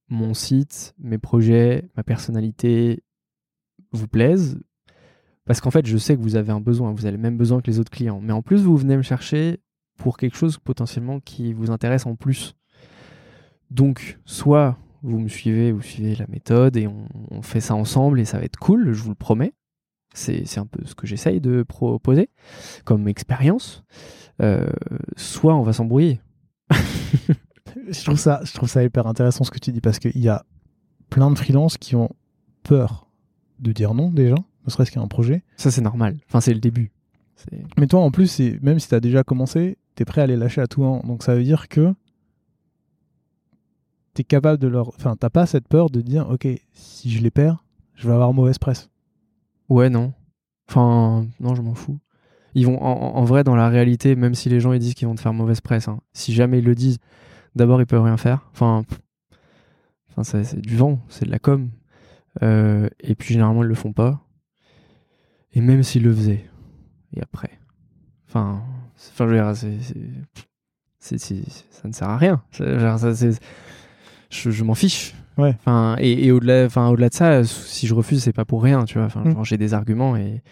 mon 0.08 0.34
site, 0.34 0.92
mes 0.98 1.18
projets, 1.18 1.88
ma 1.96 2.02
personnalité 2.02 3.04
vous 3.92 4.08
plaisent. 4.08 4.58
Parce 5.44 5.60
qu'en 5.60 5.70
fait, 5.70 5.86
je 5.86 5.98
sais 5.98 6.16
que 6.16 6.20
vous 6.22 6.34
avez 6.34 6.50
un 6.50 6.60
besoin, 6.60 6.90
vous 6.92 7.06
avez 7.06 7.16
le 7.16 7.22
même 7.22 7.36
besoin 7.36 7.60
que 7.60 7.70
les 7.70 7.78
autres 7.78 7.92
clients. 7.92 8.20
Mais 8.20 8.32
en 8.32 8.42
plus, 8.42 8.62
vous 8.62 8.76
venez 8.76 8.96
me 8.96 9.02
chercher 9.02 9.60
pour 9.96 10.16
quelque 10.16 10.36
chose 10.36 10.58
potentiellement 10.58 11.20
qui 11.20 11.52
vous 11.52 11.70
intéresse 11.70 12.06
en 12.06 12.16
plus. 12.16 12.54
Donc, 13.70 14.18
soit 14.24 14.76
vous 15.02 15.18
me 15.18 15.28
suivez, 15.28 15.72
vous 15.72 15.82
suivez 15.82 16.14
la 16.16 16.26
méthode 16.28 16.76
et 16.76 16.86
on, 16.86 17.06
on 17.30 17.42
fait 17.42 17.60
ça 17.60 17.74
ensemble 17.74 18.20
et 18.20 18.24
ça 18.24 18.38
va 18.38 18.44
être 18.44 18.58
cool, 18.58 18.92
je 18.92 19.02
vous 19.02 19.10
le 19.10 19.14
promets. 19.14 19.54
C'est 20.14 20.46
c'est 20.46 20.60
un 20.60 20.66
peu 20.66 20.84
ce 20.84 20.94
que 20.94 21.06
j'essaye 21.06 21.40
de 21.40 21.62
proposer 21.62 22.30
comme 22.84 23.08
expérience. 23.08 23.84
Euh, 24.40 24.70
soit 25.16 25.54
on 25.54 25.62
va 25.62 25.72
s'embrouiller. 25.72 26.20
je 26.70 28.04
trouve, 28.04 28.18
ça, 28.18 28.40
je 28.44 28.52
trouve 28.52 28.68
ça 28.68 28.82
hyper 28.82 29.06
intéressant 29.06 29.44
ce 29.44 29.50
que 29.50 29.58
tu 29.58 29.72
dis 29.72 29.80
parce 29.80 29.98
qu'il 29.98 30.20
y 30.20 30.28
a 30.28 30.44
plein 31.10 31.30
de 31.30 31.36
freelances 31.36 31.78
qui 31.78 31.96
ont 31.96 32.10
peur 32.62 33.08
de 33.60 33.72
dire 33.72 33.94
non 33.94 34.10
déjà, 34.10 34.36
ne 34.66 34.70
serait-ce 34.70 34.90
qu'à 34.90 35.00
un 35.00 35.08
projet. 35.08 35.44
Ça, 35.56 35.70
c'est 35.70 35.80
normal. 35.80 36.16
Enfin, 36.28 36.40
c'est 36.40 36.54
le 36.54 36.60
début. 36.60 36.90
Mais 37.76 37.86
toi, 37.86 38.00
en 38.00 38.10
plus, 38.10 38.40
même 38.62 38.78
si 38.78 38.88
tu 38.88 38.94
as 38.94 39.00
déjà 39.00 39.22
commencé, 39.22 39.78
tu 39.96 40.02
es 40.02 40.04
prêt 40.04 40.22
à 40.22 40.26
les 40.26 40.36
lâcher 40.36 40.60
à 40.60 40.66
tout 40.66 40.84
an. 40.84 41.00
Donc 41.04 41.22
ça 41.22 41.34
veut 41.34 41.42
dire 41.42 41.68
que 41.68 41.94
tu 44.14 44.22
es 44.22 44.24
capable 44.24 44.58
de 44.58 44.68
leur. 44.68 44.88
Enfin, 44.88 45.16
t'as 45.16 45.30
pas 45.30 45.46
cette 45.46 45.68
peur 45.68 45.90
de 45.90 46.00
dire, 46.00 46.28
ok, 46.30 46.46
si 46.72 47.10
je 47.10 47.22
les 47.22 47.30
perds, 47.30 47.64
je 47.94 48.06
vais 48.06 48.14
avoir 48.14 48.32
mauvaise 48.32 48.58
presse. 48.58 48.90
Ouais, 49.68 49.90
non. 49.90 50.12
Enfin, 50.68 51.26
non, 51.40 51.54
je 51.54 51.62
m'en 51.62 51.74
fous. 51.74 51.98
Ils 52.54 52.66
vont, 52.66 52.80
en, 52.80 53.24
vrai, 53.24 53.42
dans 53.42 53.56
la 53.56 53.68
réalité, 53.68 54.14
même 54.14 54.34
si 54.34 54.48
les 54.48 54.60
gens 54.60 54.72
ils 54.72 54.78
disent 54.78 54.94
qu'ils 54.94 55.08
vont 55.08 55.16
te 55.16 55.20
faire 55.20 55.34
mauvaise 55.34 55.60
presse, 55.60 55.88
hein, 55.88 55.98
si 56.12 56.32
jamais 56.32 56.60
ils 56.60 56.64
le 56.64 56.76
disent, 56.76 56.98
d'abord 57.56 57.80
ils 57.80 57.86
peuvent 57.86 58.04
rien 58.04 58.16
faire. 58.16 58.48
Enfin, 58.52 58.84
enfin 60.10 60.22
c'est 60.22 60.60
du 60.60 60.76
vent, 60.76 61.00
c'est 61.08 61.24
de 61.24 61.32
la 61.32 61.40
com. 61.40 61.70
Euh, 62.42 62.88
et 63.00 63.16
puis 63.16 63.34
généralement 63.34 63.64
ils 63.64 63.68
le 63.68 63.74
font 63.74 63.92
pas. 63.92 64.20
Et 65.52 65.60
même 65.60 65.82
s'ils 65.82 66.04
le 66.04 66.14
faisaient, 66.14 66.44
et 67.12 67.22
après, 67.22 67.50
enfin, 68.28 68.62
enfin, 68.96 69.26
je 69.26 69.34
veux 69.34 69.36
dire, 69.36 69.54
c'est, 70.98 71.18
ça 71.18 71.88
ne 71.88 71.92
sert 71.92 72.08
à 72.08 72.16
rien. 72.16 72.42
je, 74.30 74.64
m'en 74.64 74.74
fiche. 74.74 75.14
Ouais. 75.36 75.54
Enfin, 75.58 75.96
et, 75.98 76.30
au-delà, 76.32 76.64
enfin, 76.64 76.88
au-delà 76.88 77.08
de 77.08 77.14
ça, 77.14 77.44
si 77.44 77.86
je 77.86 77.94
refuse, 77.94 78.22
c'est 78.22 78.32
pas 78.32 78.44
pour 78.44 78.62
rien, 78.62 78.84
tu 78.84 78.98
vois. 78.98 79.06
Enfin, 79.06 79.22
mm. 79.24 79.44
j'ai 79.44 79.58
des 79.58 79.74
arguments 79.74 80.16
et, 80.16 80.42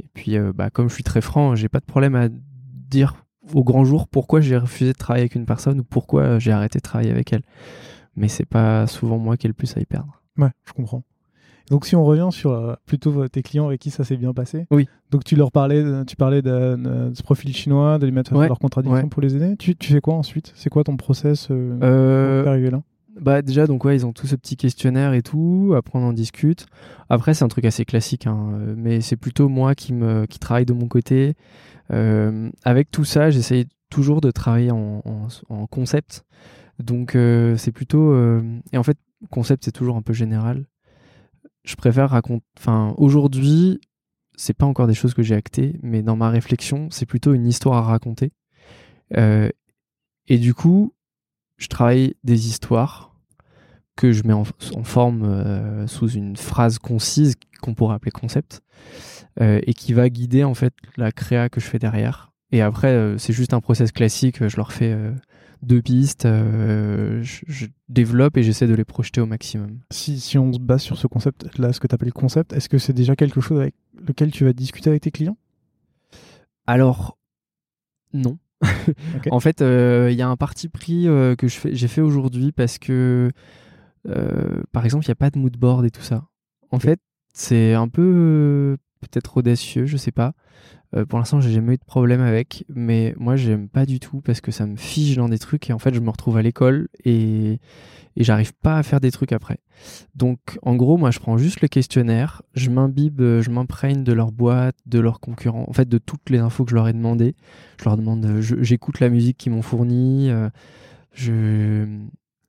et 0.00 0.06
puis, 0.14 0.36
euh, 0.36 0.52
bah, 0.54 0.70
comme 0.70 0.88
je 0.88 0.94
suis 0.94 1.04
très 1.04 1.20
franc, 1.20 1.54
j'ai 1.54 1.68
pas 1.68 1.80
de 1.80 1.84
problème 1.84 2.14
à 2.14 2.28
dire 2.30 3.14
au 3.52 3.62
grand 3.62 3.84
jour 3.84 4.08
pourquoi 4.08 4.40
j'ai 4.40 4.56
refusé 4.56 4.92
de 4.92 4.96
travailler 4.96 5.22
avec 5.22 5.34
une 5.34 5.44
personne 5.44 5.80
ou 5.80 5.84
pourquoi 5.84 6.38
j'ai 6.38 6.52
arrêté 6.52 6.78
de 6.78 6.82
travailler 6.82 7.10
avec 7.10 7.32
elle. 7.32 7.42
Mais 8.16 8.28
c'est 8.28 8.46
pas 8.46 8.86
souvent 8.86 9.18
moi 9.18 9.36
qui 9.36 9.46
ai 9.46 9.48
le 9.48 9.54
plus 9.54 9.76
à 9.76 9.80
y 9.80 9.86
perdre. 9.86 10.22
Ouais, 10.38 10.50
je 10.64 10.72
comprends. 10.72 11.02
Donc 11.70 11.86
si 11.86 11.96
on 11.96 12.04
revient 12.04 12.28
sur 12.30 12.52
euh, 12.52 12.74
plutôt 12.86 13.26
tes 13.28 13.42
clients 13.42 13.66
avec 13.66 13.80
qui 13.80 13.90
ça 13.90 14.04
s'est 14.04 14.16
bien 14.16 14.32
passé. 14.32 14.66
Oui. 14.70 14.88
Donc 15.10 15.24
tu 15.24 15.36
leur 15.36 15.50
parlais, 15.50 15.82
tu 16.06 16.16
parlais 16.16 16.42
de, 16.42 17.12
ce 17.14 17.22
profil 17.22 17.54
chinois, 17.54 17.98
de 17.98 18.06
les 18.06 18.12
mettre 18.12 18.34
ouais, 18.34 18.48
leur 18.48 18.58
contradiction 18.58 19.08
pour 19.08 19.22
les 19.22 19.36
aider. 19.36 19.56
Tu, 19.56 19.76
tu, 19.76 19.92
fais 19.92 20.00
quoi 20.00 20.14
ensuite? 20.14 20.52
C'est 20.54 20.70
quoi 20.70 20.84
ton 20.84 20.96
process 20.96 21.48
euh, 21.50 21.78
euh, 21.82 22.42
pour 22.42 22.50
arriver 22.50 22.70
là? 22.70 22.82
bah 23.20 23.42
déjà 23.42 23.68
donc 23.68 23.84
ouais 23.84 23.94
ils 23.94 24.04
ont 24.04 24.12
tout 24.12 24.26
ce 24.26 24.34
petit 24.34 24.56
questionnaire 24.56 25.12
et 25.14 25.22
tout. 25.22 25.72
Après 25.76 25.98
on 25.98 26.08
en 26.08 26.12
discute. 26.12 26.66
Après 27.08 27.34
c'est 27.34 27.44
un 27.44 27.48
truc 27.48 27.64
assez 27.64 27.84
classique 27.84 28.26
hein, 28.26 28.48
mais 28.76 29.00
c'est 29.00 29.16
plutôt 29.16 29.48
moi 29.48 29.74
qui 29.74 29.92
me 29.92 30.26
qui 30.26 30.38
travaille 30.38 30.66
de 30.66 30.72
mon 30.72 30.88
côté. 30.88 31.34
Euh, 31.92 32.50
avec 32.64 32.90
tout 32.90 33.04
ça 33.04 33.30
j'essaye 33.30 33.66
toujours 33.90 34.20
de 34.20 34.30
travailler 34.30 34.70
en, 34.70 35.02
en, 35.48 35.66
concept. 35.66 36.24
Donc 36.82 37.14
euh, 37.14 37.56
c'est 37.56 37.72
plutôt 37.72 38.12
euh, 38.12 38.42
et 38.72 38.78
en 38.78 38.82
fait 38.82 38.98
concept 39.30 39.64
c'est 39.64 39.72
toujours 39.72 39.96
un 39.96 40.02
peu 40.02 40.12
général 40.12 40.64
je 41.64 41.74
préfère 41.76 42.10
raconter. 42.10 42.44
Enfin, 42.58 42.94
aujourd'hui, 42.98 43.80
c'est 44.36 44.54
pas 44.54 44.66
encore 44.66 44.86
des 44.86 44.94
choses 44.94 45.14
que 45.14 45.22
j'ai 45.22 45.34
actées, 45.34 45.78
mais 45.82 46.02
dans 46.02 46.16
ma 46.16 46.30
réflexion, 46.30 46.88
c'est 46.90 47.06
plutôt 47.06 47.32
une 47.34 47.46
histoire 47.46 47.78
à 47.78 47.82
raconter. 47.82 48.32
Euh, 49.16 49.48
et 50.26 50.38
du 50.38 50.54
coup, 50.54 50.94
je 51.56 51.68
travaille 51.68 52.14
des 52.24 52.48
histoires 52.48 53.14
que 53.96 54.10
je 54.10 54.24
mets 54.24 54.32
en, 54.32 54.44
forme 54.44 55.22
euh, 55.22 55.86
sous 55.86 56.08
une 56.08 56.36
phrase 56.36 56.78
concise 56.78 57.36
qu'on 57.62 57.74
pourrait 57.74 57.94
appeler 57.94 58.10
concept 58.10 58.60
euh, 59.40 59.60
et 59.66 59.72
qui 59.72 59.92
va 59.92 60.08
guider 60.08 60.42
en 60.42 60.54
fait 60.54 60.74
la 60.96 61.12
créa 61.12 61.48
que 61.48 61.60
je 61.60 61.66
fais 61.66 61.78
derrière. 61.78 62.32
Et 62.54 62.62
après, 62.62 63.14
c'est 63.18 63.32
juste 63.32 63.52
un 63.52 63.60
process 63.60 63.90
classique. 63.90 64.46
Je 64.46 64.56
leur 64.56 64.72
fais 64.72 64.96
deux 65.64 65.82
pistes, 65.82 66.26
euh, 66.26 67.22
je, 67.22 67.66
développe 67.88 68.36
et 68.36 68.42
j'essaie 68.42 68.66
de 68.66 68.74
les 68.74 68.84
projeter 68.84 69.20
au 69.20 69.26
maximum. 69.26 69.80
Si, 69.90 70.20
si 70.20 70.38
on 70.38 70.52
se 70.52 70.58
base 70.58 70.82
sur 70.82 70.98
ce 70.98 71.06
concept-là, 71.06 71.72
ce 71.72 71.80
que 71.80 71.86
tu 71.86 71.94
appelles 71.94 72.12
concept, 72.12 72.52
est-ce 72.52 72.68
que 72.68 72.78
c'est 72.78 72.92
déjà 72.92 73.16
quelque 73.16 73.40
chose 73.40 73.60
avec 73.60 73.74
lequel 74.06 74.30
tu 74.30 74.44
vas 74.44 74.52
discuter 74.52 74.90
avec 74.90 75.02
tes 75.02 75.10
clients? 75.10 75.36
Alors, 76.66 77.18
non. 78.12 78.38
en 79.30 79.40
fait, 79.40 79.60
euh, 79.60 80.08
il 80.10 80.16
y 80.16 80.22
a 80.22 80.28
un 80.28 80.36
parti 80.36 80.68
pris 80.68 81.08
euh, 81.08 81.34
que 81.36 81.46
j'ai 81.48 81.88
fait 81.88 82.00
aujourd'hui 82.00 82.52
parce 82.52 82.78
que, 82.78 83.30
par 84.72 84.84
exemple, 84.84 85.04
il 85.04 85.08
n'y 85.08 85.12
a 85.12 85.16
pas 85.16 85.30
de 85.30 85.38
mood 85.38 85.56
board 85.56 85.84
et 85.84 85.90
tout 85.90 86.02
ça. 86.02 86.26
En 86.70 86.78
fait, 86.78 87.00
c'est 87.32 87.74
un 87.74 87.88
peu 87.88 88.76
peut-être 89.08 89.36
audacieux, 89.36 89.86
je 89.86 89.96
sais 89.96 90.12
pas. 90.12 90.34
Euh, 90.94 91.04
pour 91.04 91.18
l'instant, 91.18 91.40
j'ai 91.40 91.50
jamais 91.50 91.74
eu 91.74 91.76
de 91.76 91.84
problème 91.84 92.20
avec, 92.20 92.64
mais 92.68 93.14
moi, 93.18 93.36
j'aime 93.36 93.68
pas 93.68 93.84
du 93.86 93.98
tout 93.98 94.20
parce 94.20 94.40
que 94.40 94.52
ça 94.52 94.66
me 94.66 94.76
fige 94.76 95.16
dans 95.16 95.28
des 95.28 95.38
trucs 95.38 95.68
et 95.68 95.72
en 95.72 95.78
fait, 95.78 95.92
je 95.92 96.00
me 96.00 96.10
retrouve 96.10 96.36
à 96.36 96.42
l'école 96.42 96.88
et, 97.04 97.58
j'arrive 98.16 98.52
pas 98.54 98.78
à 98.78 98.82
faire 98.84 99.00
des 99.00 99.10
trucs 99.10 99.32
après. 99.32 99.58
Donc, 100.14 100.38
en 100.62 100.76
gros, 100.76 100.96
moi, 100.96 101.10
je 101.10 101.18
prends 101.18 101.36
juste 101.36 101.62
le 101.62 101.68
questionnaire, 101.68 102.42
je 102.54 102.70
m'imbibe, 102.70 103.20
je 103.20 103.50
m'imprègne 103.50 104.04
de 104.04 104.12
leur 104.12 104.30
boîte, 104.30 104.76
de 104.86 105.00
leurs 105.00 105.18
concurrents, 105.18 105.64
en 105.66 105.72
fait, 105.72 105.88
de 105.88 105.98
toutes 105.98 106.30
les 106.30 106.38
infos 106.38 106.64
que 106.64 106.70
je 106.70 106.76
leur 106.76 106.86
ai 106.86 106.92
demandé. 106.92 107.34
Je 107.80 107.84
leur 107.84 107.96
demande, 107.96 108.40
j'écoute 108.40 109.00
la 109.00 109.08
musique 109.08 109.36
qu'ils 109.36 109.50
m'ont 109.50 109.62
fournie, 109.62 110.30
euh, 110.30 110.48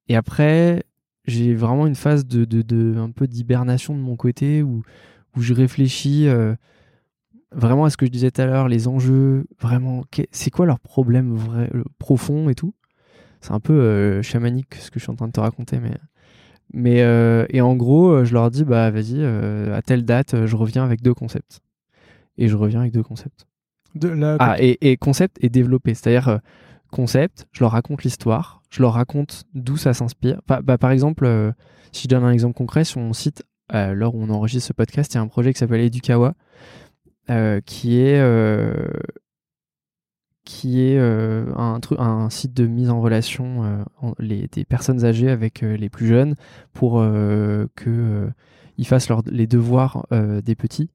et 0.07 0.15
après, 0.15 0.83
j'ai 1.25 1.55
vraiment 1.55 1.87
une 1.87 1.95
phase 1.95 2.27
de, 2.27 2.45
de, 2.45 2.61
de 2.61 2.95
un 2.99 3.09
peu 3.09 3.27
d'hibernation 3.27 3.95
de 3.95 3.99
mon 3.99 4.15
côté 4.15 4.61
où, 4.61 4.83
où 5.35 5.41
je 5.41 5.53
réfléchis. 5.53 6.27
Euh, 6.27 6.55
vraiment 7.55 7.85
à 7.85 7.89
ce 7.89 7.97
que 7.97 8.05
je 8.05 8.11
disais 8.11 8.29
tout 8.31 8.41
à 8.41 8.45
l'heure, 8.45 8.67
les 8.67 8.87
enjeux, 8.87 9.45
vraiment, 9.59 10.03
c'est 10.31 10.51
quoi 10.51 10.65
leur 10.65 10.79
problème 10.79 11.33
vrai, 11.33 11.69
euh, 11.73 11.83
profond 11.97 12.49
et 12.49 12.55
tout. 12.55 12.73
C'est 13.41 13.53
un 13.53 13.59
peu 13.59 13.73
euh, 13.73 14.21
chamanique 14.21 14.75
ce 14.75 14.91
que 14.91 14.99
je 14.99 15.05
suis 15.05 15.11
en 15.11 15.15
train 15.15 15.27
de 15.27 15.31
te 15.31 15.39
raconter, 15.39 15.79
mais. 15.79 15.93
Mais 16.73 17.03
euh, 17.03 17.45
et 17.49 17.61
en 17.61 17.75
gros, 17.75 18.25
je 18.25 18.33
leur 18.33 18.49
dis 18.49 18.65
bah 18.65 18.89
vas-y, 18.89 19.23
à 19.23 19.81
telle 19.83 20.03
date, 20.03 20.45
je 20.45 20.55
reviens 20.55 20.83
avec 20.83 21.01
deux 21.01 21.13
concepts. 21.13 21.61
Et 22.37 22.47
je 22.47 22.57
reviens 22.57 22.81
avec 22.81 22.91
deux 22.91 23.03
concepts. 23.03 23.45
De 23.93 24.09
la... 24.09 24.35
Ah 24.39 24.55
et, 24.59 24.77
et, 24.81 24.97
concept 24.97 25.37
et 25.41 25.49
développé, 25.49 25.93
c'est-à-dire 25.93 26.39
concept, 26.91 27.45
je 27.51 27.63
leur 27.63 27.71
raconte 27.71 28.03
l'histoire, 28.03 28.61
je 28.71 28.81
leur 28.81 28.93
raconte 28.93 29.43
d'où 29.53 29.77
ça 29.77 29.93
s'inspire. 29.93 30.41
Bah, 30.47 30.61
bah, 30.63 30.79
par 30.79 30.89
exemple, 30.89 31.53
si 31.91 32.03
je 32.03 32.07
donne 32.07 32.23
un 32.23 32.31
exemple 32.31 32.55
concret, 32.55 32.83
sur 32.83 32.99
mon 32.99 33.13
site, 33.13 33.43
à 33.75 33.93
l'heure 33.93 34.15
où 34.15 34.23
on 34.23 34.29
enregistre 34.29 34.67
ce 34.67 34.73
podcast, 34.73 35.13
il 35.13 35.17
y 35.17 35.19
a 35.19 35.21
un 35.21 35.27
projet 35.27 35.53
qui 35.53 35.59
s'appelle 35.59 35.81
Edukawa, 35.81 36.33
euh, 37.29 37.59
qui 37.61 37.99
est 37.99 38.19
euh, 38.19 38.85
euh, 40.65 41.79
un, 41.97 42.29
site 42.29 42.53
de 42.53 42.67
mise 42.67 42.91
en 42.91 43.01
relation 43.01 43.83
des 44.19 44.65
personnes 44.65 45.03
âgées 45.03 45.29
avec 45.29 45.61
les 45.61 45.89
plus 45.89 46.07
jeunes 46.07 46.35
pour 46.73 47.03
que 47.75 48.29
ils 48.77 48.87
fassent 48.87 49.09
les 49.25 49.47
devoirs 49.47 50.05
des 50.11 50.55
petits. 50.55 50.91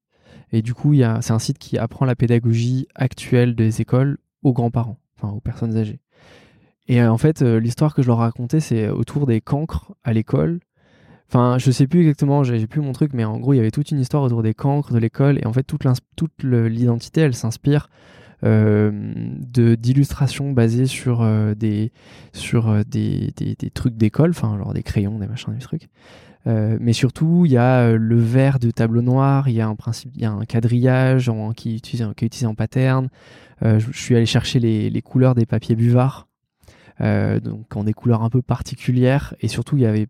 Et 0.53 0.63
du 0.63 0.75
coup, 0.75 0.95
c'est 0.95 1.33
un 1.33 1.39
site 1.39 1.59
qui 1.59 1.79
apprend 1.79 2.07
la 2.07 2.15
pédagogie 2.15 2.87
actuelle 2.95 3.55
des 3.55 3.81
écoles 3.81 4.19
aux 4.43 4.53
grands-parents, 4.53 4.99
aux 5.23 5.41
personnes 5.41 5.77
âgées. 5.77 6.01
Et 6.87 7.03
en 7.03 7.19
fait, 7.19 7.43
l'histoire 7.43 7.95
que 7.95 8.03
je 8.03 8.09
leur 8.09 8.19
racontais, 8.19 8.61
c'est 8.61 8.89
autour 8.89 9.27
des 9.27 9.41
cancres 9.41 9.95
à 10.05 10.13
l'école 10.13 10.61
Enfin, 11.33 11.59
je 11.59 11.71
sais 11.71 11.87
plus 11.87 12.01
exactement, 12.01 12.43
j'ai 12.43 12.67
plus 12.67 12.81
mon 12.81 12.91
truc, 12.91 13.13
mais 13.15 13.25
en 13.25 13.39
gros, 13.39 13.55
il 13.55 13.59
y 13.59 13.61
avait 13.61 13.71
toute 13.71 13.93
une 13.93 14.01
histoire 14.01 14.25
autour 14.25 14.43
des 14.43 14.53
cancres, 14.53 14.93
de 14.93 14.99
l'école, 14.99 15.39
et 15.39 15.47
en 15.47 15.53
fait, 15.53 15.63
toute 15.63 16.43
l'identité, 16.43 17.21
elle 17.21 17.35
s'inspire 17.35 17.89
euh, 18.43 18.91
d'illustrations 19.77 20.51
basées 20.51 20.87
sur 20.87 21.21
euh, 21.21 21.55
des 21.55 21.93
sur 22.33 22.69
euh, 22.69 22.83
des, 22.85 23.33
des, 23.37 23.71
trucs 23.71 23.97
d'école, 23.97 24.31
enfin, 24.31 24.59
genre 24.59 24.75
des 24.75 24.83
crayons, 24.83 25.21
des 25.21 25.29
machins, 25.29 25.53
des 25.53 25.61
trucs. 25.61 25.89
Mais 26.47 26.95
surtout, 26.95 27.45
il 27.47 27.53
y 27.53 27.59
a 27.59 27.93
le 27.93 28.19
vert 28.19 28.59
de 28.59 28.73
tableau 28.73 29.03
noir, 29.03 29.49
il 29.49 29.55
y 29.55 29.61
a 29.61 29.69
un 29.69 29.77
principe, 29.77 30.11
il 30.17 30.23
y 30.23 30.25
a 30.25 30.33
un 30.33 30.45
quadrillage 30.47 31.29
en, 31.29 31.53
qui, 31.53 31.81
qui 31.81 31.97
est 32.03 32.23
utilisé 32.23 32.47
en 32.47 32.57
pattern. 32.57 33.09
je, 33.63 33.93
suis 33.93 34.17
allé 34.17 34.27
chercher 34.27 34.59
les, 34.59 34.91
les 34.91 35.03
couleurs 35.03 35.37
des 35.37 35.47
papiers 35.47 35.77
buvards. 35.77 36.27
Donc 36.99 37.77
en 37.77 37.85
des 37.85 37.93
couleurs 37.93 38.23
un 38.25 38.31
peu 38.31 38.43
particulières 38.43 39.35
et 39.41 39.49
surtout 39.49 39.77
il 39.77 39.83
y 39.83 39.87
avait 39.87 40.09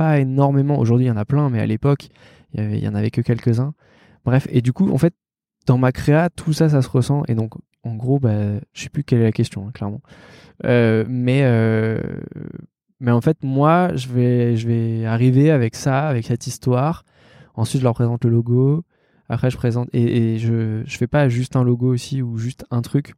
énormément. 0.00 0.78
Aujourd'hui, 0.78 1.06
il 1.06 1.08
y 1.08 1.12
en 1.12 1.16
a 1.16 1.24
plein, 1.24 1.50
mais 1.50 1.60
à 1.60 1.66
l'époque, 1.66 2.08
il 2.54 2.78
y, 2.78 2.88
en 2.88 2.94
avait 2.94 3.10
que 3.10 3.20
quelques-uns. 3.20 3.74
Bref, 4.24 4.46
et 4.50 4.60
du 4.60 4.72
coup, 4.72 4.90
en 4.90 4.98
fait, 4.98 5.14
dans 5.66 5.78
ma 5.78 5.92
créa, 5.92 6.30
tout 6.30 6.52
ça, 6.52 6.68
ça 6.68 6.82
se 6.82 6.88
ressent. 6.88 7.22
Et 7.28 7.34
donc, 7.34 7.54
en 7.84 7.94
gros, 7.94 8.18
bah, 8.18 8.58
je 8.72 8.82
sais 8.82 8.88
plus 8.88 9.04
quelle 9.04 9.20
est 9.20 9.24
la 9.24 9.32
question, 9.32 9.66
hein, 9.66 9.70
clairement. 9.72 10.00
Euh, 10.64 11.04
mais, 11.08 11.40
euh, 11.44 12.00
mais 12.98 13.12
en 13.12 13.20
fait, 13.20 13.38
moi, 13.42 13.94
je 13.94 14.08
vais, 14.08 15.04
arriver 15.06 15.50
avec 15.50 15.76
ça, 15.76 16.08
avec 16.08 16.26
cette 16.26 16.46
histoire. 16.46 17.04
Ensuite, 17.54 17.80
je 17.80 17.84
leur 17.84 17.94
présente 17.94 18.24
le 18.24 18.30
logo. 18.30 18.84
Après, 19.28 19.50
je 19.50 19.56
présente 19.56 19.88
et, 19.92 20.34
et 20.34 20.38
je, 20.38 20.82
je 20.84 20.98
fais 20.98 21.06
pas 21.06 21.28
juste 21.28 21.54
un 21.54 21.62
logo 21.62 21.92
aussi 21.92 22.20
ou 22.20 22.36
juste 22.36 22.64
un 22.72 22.82
truc 22.82 23.14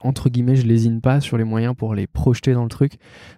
entre 0.00 0.30
guillemets, 0.30 0.56
je 0.56 0.66
lésine 0.66 1.00
pas 1.00 1.20
sur 1.20 1.36
les 1.38 1.44
moyens 1.44 1.74
pour 1.76 1.94
les 1.94 2.06
projeter 2.06 2.54
dans 2.54 2.62
le 2.64 2.68
truc. 2.68 2.94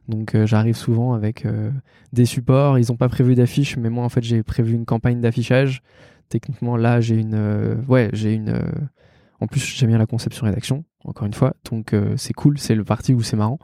Donc 0.09 0.35
euh, 0.35 0.47
j'arrive 0.47 0.77
souvent 0.77 1.13
avec 1.13 1.45
euh, 1.45 1.71
des 2.13 2.25
supports. 2.25 2.79
Ils 2.79 2.87
n'ont 2.91 2.97
pas 2.97 3.09
prévu 3.09 3.35
d'affiche, 3.35 3.77
mais 3.77 3.91
moi 3.91 4.05
en 4.05 4.09
fait 4.09 4.23
j'ai 4.23 4.43
prévu 4.43 4.75
une 4.75 4.85
campagne 4.87 5.21
d'affichage. 5.21 5.83
Techniquement 6.29 6.77
là 6.77 7.01
j'ai 7.01 7.17
une, 7.17 7.35
euh, 7.35 7.77
ouais 7.89 8.09
j'ai 8.13 8.33
une. 8.33 8.59
en 9.41 9.47
plus 9.47 9.61
j'aime 9.61 9.91
bien 9.91 9.99
la 9.99 10.07
conception 10.07 10.47
rédaction. 10.47 10.85
Encore 11.05 11.27
une 11.27 11.35
fois, 11.35 11.55
donc 11.71 11.95
c'est 12.17 12.33
cool, 12.33 12.59
c'est 12.59 12.75
le 12.75 12.83
parti 12.83 13.13
où 13.13 13.23
c'est 13.23 13.37
marrant. 13.37 13.59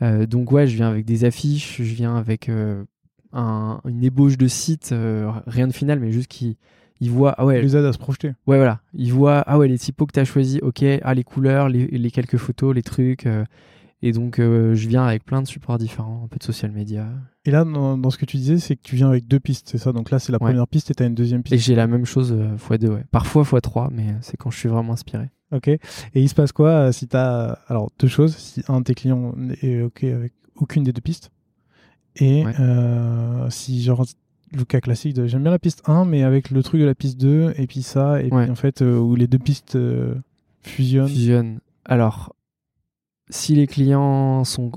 donc 0.00 0.50
ouais, 0.50 0.66
je 0.66 0.74
viens 0.74 0.88
avec 0.88 1.04
des 1.04 1.24
affiches, 1.24 1.76
je 1.80 1.94
viens 1.94 2.16
avec 2.16 2.50
un- 3.32 3.80
une 3.88 4.02
ébauche 4.02 4.36
de 4.36 4.48
site, 4.48 4.92
rien 5.46 5.68
de 5.68 5.72
final, 5.72 6.00
mais 6.00 6.10
juste 6.10 6.26
qu'ils 6.26 6.56
ils 7.00 7.10
voient, 7.10 7.34
ah 7.38 7.44
ouais, 7.46 7.60
les 7.60 7.76
aide 7.76 7.84
à 7.84 7.92
se 7.92 7.98
projeter. 7.98 8.28
Ouais, 8.46 8.56
voilà. 8.56 8.80
Ils 8.94 9.12
voient, 9.12 9.42
ah 9.46 9.58
ouais, 9.58 9.68
les 9.68 9.78
typos 9.78 10.06
que 10.06 10.12
tu 10.12 10.20
as 10.20 10.24
choisis, 10.24 10.60
ok, 10.62 10.84
ah, 11.02 11.14
les 11.14 11.24
couleurs, 11.24 11.68
les, 11.68 11.86
les 11.86 12.10
quelques 12.10 12.36
photos, 12.38 12.74
les 12.74 12.82
trucs. 12.82 13.26
euh, 13.26 13.44
et 14.02 14.12
donc, 14.12 14.38
euh, 14.38 14.74
je 14.74 14.86
viens 14.86 15.04
avec 15.04 15.24
plein 15.24 15.40
de 15.40 15.46
supports 15.46 15.78
différents, 15.78 16.22
un 16.24 16.28
peu 16.28 16.36
de 16.38 16.42
social 16.44 16.70
media. 16.72 17.08
Et 17.46 17.50
là, 17.50 17.64
dans, 17.64 17.96
dans 17.96 18.10
ce 18.10 18.18
que 18.18 18.26
tu 18.26 18.36
disais, 18.36 18.58
c'est 18.58 18.76
que 18.76 18.82
tu 18.82 18.96
viens 18.96 19.08
avec 19.08 19.26
deux 19.26 19.40
pistes, 19.40 19.68
c'est 19.70 19.78
ça? 19.78 19.92
Donc 19.92 20.10
là, 20.10 20.18
c'est 20.18 20.30
la 20.30 20.36
Ouais. 20.42 20.50
première 20.50 20.68
piste 20.68 20.90
et 20.90 20.94
t'as 20.94 21.06
une 21.06 21.14
deuxième 21.14 21.40
Et 21.40 21.44
piste. 21.44 21.64
j'ai 21.64 21.74
la 21.74 21.86
même 21.86 22.04
chose 22.04 22.32
euh, 22.32 22.54
x2, 22.56 22.88
ouais. 22.88 23.04
Parfois 23.10 23.44
x3, 23.44 23.88
mais 23.92 24.14
c'est 24.20 24.36
quand 24.36 24.50
je 24.50 24.58
suis 24.58 24.68
vraiment 24.68 24.92
inspiré. 24.92 25.30
Ok. 25.52 25.68
Et 25.68 25.80
il 26.14 26.28
se 26.28 26.34
passe 26.34 26.52
quoi 26.52 26.68
euh, 26.68 26.92
si 26.92 27.06
t'as. 27.08 27.52
Alors, 27.68 27.90
deux 27.98 28.08
choses. 28.08 28.36
Si 28.36 28.62
un 28.68 28.80
de 28.80 28.84
tes 28.84 28.94
clients 28.94 29.34
est 29.62 29.80
ok 29.82 30.04
avec 30.04 30.32
aucune 30.56 30.82
des 30.84 30.92
deux 30.92 31.00
pistes? 31.00 31.30
Et 32.16 32.44
Ouais. 32.44 32.52
si, 33.50 33.82
genre, 33.82 34.04
le 34.54 34.64
cas 34.64 34.80
classique 34.80 35.14
de 35.14 35.26
j'aime 35.26 35.42
bien 35.42 35.50
la 35.50 35.58
piste 35.58 35.82
1, 35.86 36.04
mais 36.04 36.22
avec 36.22 36.50
le 36.50 36.62
truc 36.62 36.80
de 36.80 36.86
la 36.86 36.94
piste 36.94 37.20
2, 37.20 37.54
et 37.56 37.66
puis 37.66 37.82
ça, 37.82 38.20
et 38.22 38.30
Ouais. 38.32 38.42
puis 38.44 38.50
en 38.50 38.54
fait, 38.54 38.82
euh, 38.82 38.98
où 38.98 39.14
les 39.16 39.26
deux 39.26 39.38
pistes 39.38 39.76
euh, 39.76 40.14
fusionnent. 40.62 41.08
Fusionne. 41.08 41.60
Alors, 41.84 42.34
si 43.30 43.54
les 43.54 43.66
clients 43.66 44.44
sont 44.44 44.70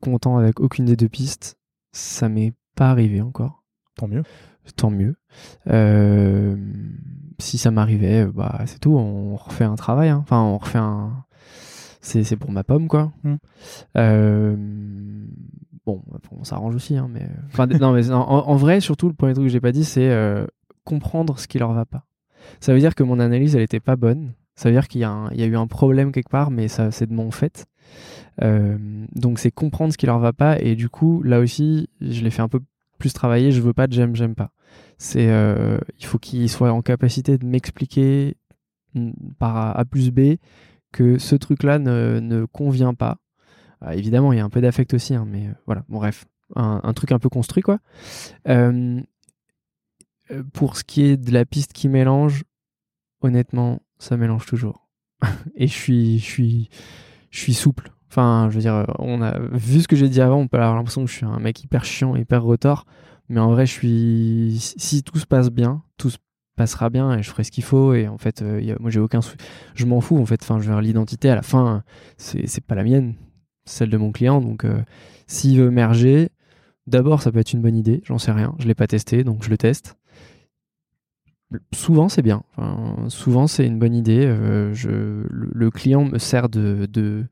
contents 0.00 0.36
avec 0.36 0.60
aucune 0.60 0.84
des 0.86 0.96
deux 0.96 1.08
pistes, 1.08 1.56
ça 1.92 2.28
m'est 2.28 2.52
pas 2.76 2.90
arrivé 2.90 3.20
encore. 3.20 3.62
Tant 3.96 4.08
mieux. 4.08 4.22
tant 4.76 4.90
mieux. 4.90 5.16
Euh, 5.68 6.56
si 7.38 7.58
ça 7.58 7.70
m'arrivait, 7.72 8.26
bah 8.26 8.60
c'est 8.66 8.78
tout, 8.78 8.94
on 8.94 9.34
refait 9.36 9.64
un 9.64 9.74
travail. 9.74 10.08
hein. 10.10 10.20
Enfin, 10.22 10.40
on 10.40 10.56
refait 10.58 10.78
un. 10.78 11.24
C'est 12.00 12.22
c'est 12.24 12.36
pour 12.36 12.50
ma 12.52 12.62
pomme, 12.64 12.88
quoi. 12.88 13.12
Mm. 13.24 13.34
Euh, 13.96 14.56
Bon, 15.84 16.00
on 16.30 16.44
s'arrange 16.44 16.76
aussi, 16.76 16.96
hein, 16.96 17.08
mais. 17.10 17.28
Mais 17.58 18.10
en, 18.10 18.56
vrai, 18.56 18.80
surtout, 18.80 19.08
le 19.08 19.14
premier 19.14 19.34
truc 19.34 19.46
que 19.46 19.52
j'ai 19.52 19.60
pas 19.60 19.72
dit, 19.72 19.84
c'est 19.84 20.10
euh, 20.10 20.46
comprendre 20.84 21.38
ce 21.38 21.48
qui 21.48 21.58
leur 21.58 21.72
va 21.72 21.84
pas. 21.84 22.04
Ça 22.60 22.72
veut 22.72 22.78
dire 22.78 22.94
que 22.94 23.02
mon 23.02 23.18
analyse, 23.18 23.56
elle 23.56 23.62
était 23.62 23.80
pas 23.80 23.96
bonne. 23.96 24.34
Ça 24.54 24.68
veut 24.68 24.74
dire 24.74 24.86
qu'il 24.86 25.00
y, 25.00 25.04
a 25.04 25.46
eu 25.46 25.56
un 25.56 25.66
problème 25.66 26.12
quelque 26.12 26.28
part, 26.28 26.50
mais 26.50 26.68
ça, 26.68 26.90
c'est 26.90 27.06
de 27.06 27.14
mon 27.14 27.30
fait. 27.30 27.66
Euh, 28.42 28.76
donc, 29.14 29.38
c'est 29.38 29.50
comprendre 29.50 29.92
ce 29.92 29.98
qui 29.98 30.06
leur 30.06 30.18
va 30.18 30.32
pas. 30.32 30.60
Et 30.60 30.76
du 30.76 30.88
coup, 30.88 31.22
là 31.22 31.40
aussi, 31.40 31.88
je 32.00 32.22
l'ai 32.22 32.30
fait 32.30 32.42
un 32.42 32.48
peu 32.48 32.60
plus 32.98 33.12
travailler. 33.12 33.50
Je 33.50 33.60
veux 33.60 33.72
pas 33.72 33.86
de 33.86 33.92
j'aime, 33.92 34.14
j'aime 34.14 34.34
pas. 34.34 34.50
C'est, 34.98 35.30
euh, 35.30 35.78
il 35.98 36.06
faut 36.06 36.18
qu'ils 36.18 36.48
soient 36.48 36.72
en 36.72 36.82
capacité 36.82 37.38
de 37.38 37.46
m'expliquer 37.46 38.36
mm, 38.94 39.10
par 39.38 39.56
A 39.56 39.78
A 39.78 39.84
plus 39.84 40.10
B 40.12 40.36
que 40.92 41.18
ce 41.18 41.34
truc-là 41.34 41.78
ne, 41.78 42.20
ne 42.20 42.44
convient 42.44 42.94
pas. 42.94 43.16
Ah, 43.84 43.94
évidemment, 43.96 44.32
il 44.32 44.36
y 44.36 44.40
a 44.40 44.44
un 44.44 44.50
peu 44.50 44.60
d'affect 44.60 44.94
aussi, 44.94 45.14
hein, 45.14 45.26
mais 45.28 45.48
euh, 45.48 45.52
voilà. 45.66 45.84
Bon, 45.88 45.98
bref, 45.98 46.24
un, 46.54 46.80
un 46.82 46.92
truc 46.92 47.12
un 47.12 47.18
peu 47.18 47.28
construit, 47.28 47.62
quoi. 47.62 47.78
Euh, 48.48 49.00
euh, 50.30 50.42
pour 50.52 50.76
ce 50.76 50.84
qui 50.84 51.02
est 51.02 51.16
de 51.16 51.32
la 51.32 51.44
piste 51.44 51.72
qui 51.72 51.88
mélange, 51.88 52.44
honnêtement, 53.20 53.80
ça 53.98 54.16
mélange 54.16 54.46
toujours. 54.46 54.88
Et 55.56 55.66
je 55.66 55.72
suis, 55.72 56.18
je 56.18 56.24
suis, 56.24 56.68
je 57.30 57.38
suis 57.40 57.54
souple. 57.54 57.90
Enfin, 58.10 58.48
je 58.50 58.56
veux 58.56 58.60
dire, 58.60 58.86
on 58.98 59.22
a 59.22 59.38
vu 59.52 59.80
ce 59.80 59.88
que 59.88 59.96
j'ai 59.96 60.08
dit 60.08 60.20
avant, 60.20 60.36
on 60.36 60.48
peut 60.48 60.58
avoir 60.58 60.76
l'impression 60.76 61.04
que 61.04 61.10
je 61.10 61.16
suis 61.16 61.26
un 61.26 61.38
mec 61.38 61.62
hyper 61.64 61.84
chiant, 61.84 62.14
hyper 62.14 62.42
retard. 62.42 62.84
Mais 63.28 63.40
en 63.40 63.50
vrai, 63.50 63.64
je 63.66 63.72
suis. 63.72 64.56
Si 64.76 65.02
tout 65.02 65.18
se 65.18 65.26
passe 65.26 65.50
bien, 65.50 65.82
tout 65.96 66.10
se 66.10 66.18
passera 66.54 66.90
bien 66.90 67.16
et 67.16 67.22
je 67.22 67.30
ferai 67.30 67.44
ce 67.44 67.50
qu'il 67.50 67.64
faut. 67.64 67.94
Et 67.94 68.08
en 68.08 68.18
fait, 68.18 68.42
euh, 68.42 68.60
y 68.60 68.70
a- 68.70 68.76
moi, 68.80 68.90
j'ai 68.90 69.00
aucun. 69.00 69.20
Je 69.74 69.86
m'en 69.86 70.02
fous, 70.02 70.18
en 70.18 70.26
fait. 70.26 70.44
Je 70.46 70.70
veux 70.70 70.80
l'identité, 70.82 71.30
à 71.30 71.34
la 71.36 71.42
fin, 71.42 71.82
c'est 72.18 72.60
pas 72.64 72.74
la 72.74 72.84
mienne, 72.84 73.14
celle 73.64 73.90
de 73.90 73.96
mon 73.96 74.12
client. 74.12 74.40
Donc, 74.40 74.64
euh, 74.64 74.82
s'il 75.26 75.58
veut 75.58 75.70
merger, 75.70 76.30
d'abord, 76.86 77.22
ça 77.22 77.32
peut 77.32 77.38
être 77.38 77.52
une 77.52 77.62
bonne 77.62 77.76
idée. 77.76 78.02
J'en 78.04 78.18
sais 78.18 78.32
rien. 78.32 78.54
Je 78.58 78.66
l'ai 78.66 78.74
pas 78.74 78.86
testé, 78.86 79.24
donc 79.24 79.44
je 79.44 79.50
le 79.50 79.58
teste. 79.58 79.96
Souvent, 81.74 82.08
c'est 82.08 82.22
bien. 82.22 82.44
Souvent, 83.08 83.46
c'est 83.46 83.66
une 83.66 83.78
bonne 83.78 83.94
idée. 83.94 84.24
Euh, 84.26 84.72
le, 85.28 85.70
client 85.70 86.04
me 86.04 86.18
sert 86.18 86.48
de. 86.48 87.26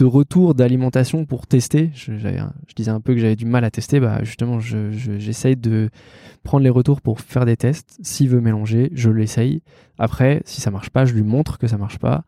retour 0.00 0.54
d'alimentation 0.54 1.24
pour 1.24 1.46
tester. 1.46 1.90
Je, 1.94 2.12
disais 2.74 2.90
un 2.90 3.00
peu 3.00 3.14
que 3.14 3.20
j'avais 3.20 3.36
du 3.36 3.46
mal 3.46 3.64
à 3.64 3.70
tester. 3.70 4.00
Bah, 4.00 4.24
justement, 4.24 4.58
je- 4.58 4.90
je- 4.90 5.18
j'essaye 5.18 5.56
de 5.56 5.90
prendre 6.42 6.64
les 6.64 6.70
retours 6.70 7.00
pour 7.00 7.20
faire 7.20 7.46
des 7.46 7.56
tests. 7.56 7.98
S'il 8.02 8.30
veut 8.30 8.40
mélanger, 8.40 8.90
je 8.92 9.10
l'essaye. 9.10 9.62
Après, 9.98 10.42
si 10.44 10.60
ça 10.60 10.72
marche 10.72 10.90
pas, 10.90 11.04
je 11.04 11.14
lui 11.14 11.22
montre 11.22 11.58
que 11.58 11.68
ça 11.68 11.78
marche 11.78 11.98
pas 11.98 12.24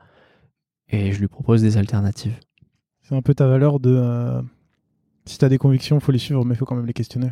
et 0.89 1.12
je 1.12 1.20
lui 1.20 1.28
propose 1.28 1.62
des 1.62 1.76
alternatives. 1.76 2.39
C'est 3.11 3.17
un 3.17 3.23
peu 3.23 3.35
ta 3.35 3.47
valeur 3.47 3.81
de. 3.81 3.91
euh, 3.95 4.41
si 5.27 5.37
t'as 5.37 5.49
des 5.49 5.59
convictions, 5.59 5.99
faut 6.01 6.13
les 6.13 6.19
suivre, 6.19 6.45
mais 6.45 6.55
faut 6.55 6.65
quand 6.65 6.77
même 6.77 6.87
les 6.87 6.93
questionner. 6.95 7.31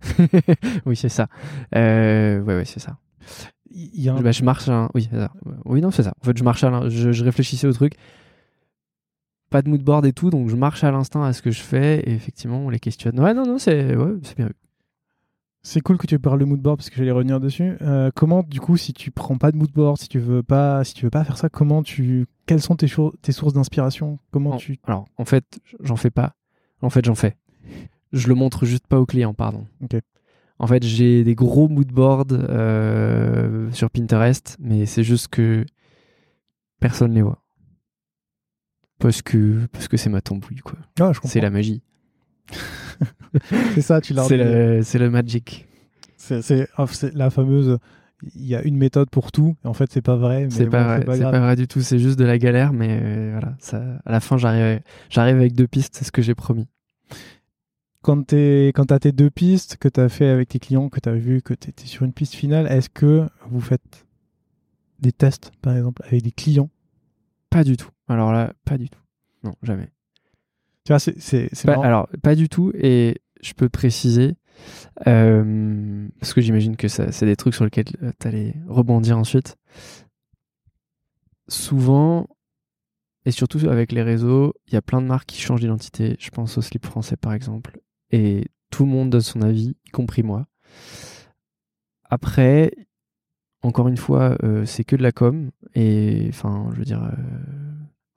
oui, 0.86 0.94
c'est 0.94 1.08
ça. 1.08 1.26
Euh, 1.74 2.40
ouais, 2.42 2.54
ouais, 2.54 2.64
c'est 2.64 2.78
ça. 2.78 2.98
Il 3.72 4.00
y 4.00 4.08
a 4.08 4.14
un- 4.14 4.20
Bah, 4.20 4.30
je 4.30 4.44
marche. 4.44 4.68
à- 4.68 4.88
Oui, 4.94 5.08
c'est 5.10 5.16
ça. 5.18 5.32
Oui, 5.64 5.80
non, 5.80 5.90
c'est 5.90 6.04
ça. 6.04 6.14
En 6.22 6.24
fait, 6.24 6.38
je 6.38 6.44
marche 6.44 6.62
à 6.62 6.88
je, 6.88 7.10
je 7.10 7.24
réfléchissais 7.24 7.66
au 7.66 7.72
truc. 7.72 7.94
Pas 9.50 9.60
de 9.60 9.68
mood 9.68 9.82
board 9.82 10.06
et 10.06 10.12
tout, 10.12 10.30
donc 10.30 10.50
je 10.50 10.54
marche 10.54 10.84
à 10.84 10.92
l'instinct 10.92 11.24
à 11.24 11.32
ce 11.32 11.42
que 11.42 11.50
je 11.50 11.60
fais 11.62 11.98
et 12.00 12.12
effectivement, 12.12 12.58
on 12.60 12.68
les 12.70 12.78
questionne. 12.78 13.18
Ouais, 13.18 13.34
non, 13.34 13.44
non, 13.44 13.58
c'est 13.58 13.96
ouais, 13.96 14.12
c'est 14.22 14.36
bien 14.36 14.46
vu. 14.46 14.54
C'est 15.62 15.80
cool 15.80 15.98
que 15.98 16.06
tu 16.06 16.18
parles 16.18 16.38
de 16.38 16.44
mood 16.44 16.60
board 16.60 16.78
parce 16.78 16.88
que 16.88 16.96
j'allais 16.96 17.10
revenir 17.10 17.40
dessus. 17.40 17.76
Euh, 17.82 18.10
comment, 18.14 18.42
du 18.42 18.60
coup, 18.60 18.76
si 18.76 18.92
tu 18.92 19.10
prends 19.10 19.36
pas 19.36 19.50
de 19.52 19.56
mood 19.56 19.70
board, 19.72 19.98
si 19.98 20.08
tu 20.08 20.18
veux 20.18 20.42
pas, 20.42 20.84
si 20.84 20.94
tu 20.94 21.04
veux 21.04 21.10
pas 21.10 21.24
faire 21.24 21.36
ça, 21.36 21.48
comment 21.48 21.82
tu, 21.82 22.26
quelles 22.46 22.62
sont 22.62 22.76
tes, 22.76 22.86
sources 22.88 23.52
d'inspiration? 23.52 24.18
Comment 24.30 24.52
En- 24.52 24.56
tu, 24.56 24.78
Alors, 24.84 25.06
en 25.18 25.24
fait, 25.24 25.58
j'en 25.80 25.96
fais 25.96 26.10
pas. 26.10 26.34
En 26.80 26.90
fait, 26.90 27.04
j'en 27.04 27.14
fais. 27.16 27.36
Je 28.12 28.28
le 28.28 28.34
montre 28.34 28.64
juste 28.64 28.86
pas 28.86 28.98
au 29.00 29.04
client, 29.04 29.34
pardon. 29.34 29.66
Ok. 29.82 29.96
En 30.60 30.66
fait, 30.66 30.82
j'ai 30.84 31.22
des 31.24 31.34
gros 31.34 31.68
mood 31.68 31.88
boards 31.88 32.26
euh, 32.32 33.70
sur 33.72 33.90
Pinterest, 33.90 34.56
mais 34.60 34.86
c'est 34.86 35.04
juste 35.04 35.28
que 35.28 35.66
personne 36.80 37.12
les 37.12 37.22
voit. 37.22 37.42
Parce 38.98 39.22
que 39.22 39.66
parce 39.72 39.86
que 39.86 39.96
c'est 39.96 40.10
ma 40.10 40.20
tambouille, 40.20 40.58
quoi. 40.58 40.78
Ah, 40.98 41.12
je 41.12 41.18
comprends. 41.18 41.28
C'est 41.28 41.40
la 41.40 41.50
magie. 41.50 41.82
C'est 43.74 43.82
ça, 43.82 44.00
tu 44.00 44.14
l'as. 44.14 44.24
C'est 44.24 44.36
le, 44.36 44.82
c'est 44.82 44.98
le 44.98 45.10
magic. 45.10 45.66
C'est 46.16 46.42
c'est- 46.42 46.68
la 47.14 47.30
fameuse. 47.30 47.78
Il 48.34 48.46
y 48.46 48.56
a 48.56 48.62
une 48.62 48.76
méthode 48.76 49.08
pour 49.10 49.30
tout. 49.30 49.54
En 49.62 49.74
fait, 49.74 49.92
c'est 49.92 50.02
pas 50.02 50.16
vrai. 50.16 50.48
C'est 50.50 50.64
bon, 50.64 50.70
pas, 50.72 50.98
pas 51.00 51.38
vrai 51.38 51.54
du 51.54 51.68
tout. 51.68 51.80
C'est 51.82 52.00
juste 52.00 52.18
de 52.18 52.24
la 52.24 52.36
galère, 52.38 52.72
mais 52.72 52.98
euh, 53.00 53.28
voilà. 53.30 53.54
Ça, 53.60 53.80
à 54.04 54.10
la 54.10 54.18
fin, 54.18 54.36
j'arrive, 54.36 54.80
j'arrive 55.08 55.36
avec 55.36 55.52
deux 55.52 55.68
pistes. 55.68 55.94
C'est 55.96 56.04
ce 56.04 56.10
que 56.10 56.20
j'ai 56.22 56.34
promis. 56.34 56.66
Quand 58.02 58.26
tu 58.26 58.34
as 58.90 58.98
tes 58.98 59.12
deux 59.12 59.30
pistes 59.30 59.76
que 59.76 59.88
tu 59.88 60.00
as 60.00 60.08
fait 60.08 60.26
avec 60.28 60.48
tes 60.48 60.58
clients, 60.58 60.88
que 60.88 60.98
tu 60.98 61.08
as 61.08 61.14
vu 61.14 61.42
que 61.42 61.54
tu 61.54 61.68
étais 61.68 61.86
sur 61.86 62.04
une 62.04 62.12
piste 62.12 62.34
finale, 62.34 62.66
est-ce 62.66 62.88
que 62.88 63.26
vous 63.50 63.60
faites 63.60 64.06
des 64.98 65.12
tests, 65.12 65.52
par 65.62 65.76
exemple, 65.76 66.02
avec 66.06 66.22
des 66.22 66.32
clients? 66.32 66.70
Pas 67.50 67.64
du 67.64 67.76
tout. 67.76 67.90
Alors 68.08 68.32
là, 68.32 68.52
pas 68.64 68.78
du 68.78 68.88
tout. 68.88 69.00
Non, 69.44 69.52
jamais. 69.62 69.88
Tu 70.88 70.94
vois, 70.94 71.00
c'est 71.00 71.68
alors, 71.68 72.08
pas 72.22 72.34
du 72.34 72.48
tout. 72.48 72.72
Et 72.74 73.20
je 73.42 73.52
peux 73.52 73.68
préciser, 73.68 74.36
euh, 75.06 76.08
parce 76.18 76.32
que 76.32 76.40
j'imagine 76.40 76.76
que 76.76 76.88
c'est 76.88 77.26
des 77.26 77.36
trucs 77.36 77.54
sur 77.54 77.64
lesquels 77.64 77.84
tu 78.18 78.26
allais 78.26 78.54
rebondir 78.66 79.18
ensuite. 79.18 79.58
Souvent, 81.46 82.26
et 83.26 83.32
surtout 83.32 83.68
avec 83.68 83.92
les 83.92 84.00
réseaux, 84.00 84.54
il 84.66 84.72
y 84.72 84.76
a 84.78 84.80
plein 84.80 85.02
de 85.02 85.06
marques 85.06 85.28
qui 85.28 85.42
changent 85.42 85.60
d'identité. 85.60 86.16
Je 86.18 86.30
pense 86.30 86.56
au 86.56 86.62
slip 86.62 86.86
français, 86.86 87.18
par 87.18 87.34
exemple. 87.34 87.80
Et 88.10 88.46
tout 88.70 88.86
le 88.86 88.90
monde 88.90 89.10
donne 89.10 89.20
son 89.20 89.42
avis, 89.42 89.76
y 89.84 89.90
compris 89.90 90.22
moi. 90.22 90.46
Après, 92.04 92.72
encore 93.60 93.88
une 93.88 93.98
fois, 93.98 94.38
euh, 94.42 94.64
c'est 94.64 94.84
que 94.84 94.96
de 94.96 95.02
la 95.02 95.12
com. 95.12 95.50
Et 95.74 96.28
enfin, 96.30 96.70
je 96.72 96.78
veux 96.78 96.86
dire, 96.86 97.04
euh, 97.04 97.67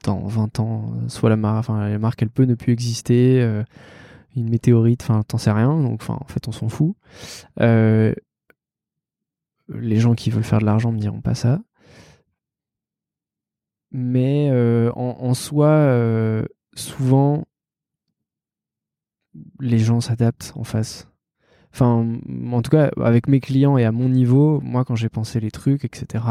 dans 0.03 0.25
20 0.27 0.59
ans, 0.59 0.93
soit 1.07 1.29
la 1.29 1.35
la 1.35 1.99
marque, 1.99 2.21
elle 2.21 2.29
peut 2.29 2.45
ne 2.45 2.55
plus 2.55 2.73
exister. 2.73 3.41
euh, 3.41 3.63
une 4.35 4.49
météorite, 4.49 5.01
enfin, 5.01 5.23
t'en 5.23 5.37
sais 5.37 5.51
rien. 5.51 5.79
Donc, 5.81 6.09
en 6.09 6.25
fait, 6.27 6.47
on 6.47 6.51
s'en 6.51 6.69
fout. 6.69 6.95
Euh, 7.59 8.13
les 9.69 9.97
gens 9.97 10.15
qui 10.15 10.29
veulent 10.29 10.43
faire 10.43 10.59
de 10.59 10.65
l'argent 10.65 10.91
me 10.91 10.99
diront 10.99 11.21
pas 11.21 11.35
ça. 11.35 11.59
Mais 13.91 14.49
euh, 14.51 14.91
en, 14.95 15.17
en 15.19 15.33
soi, 15.33 15.67
euh, 15.67 16.45
souvent, 16.75 17.45
les 19.59 19.79
gens 19.79 20.01
s'adaptent 20.01 20.53
en 20.55 20.63
face. 20.63 21.07
Enfin, 21.73 22.05
en 22.51 22.61
tout 22.61 22.71
cas, 22.71 22.91
avec 23.01 23.27
mes 23.27 23.39
clients 23.39 23.77
et 23.77 23.85
à 23.85 23.91
mon 23.91 24.09
niveau, 24.09 24.59
moi, 24.61 24.83
quand 24.85 24.95
j'ai 24.95 25.09
pensé 25.09 25.39
les 25.39 25.51
trucs, 25.51 25.85
etc., 25.85 26.25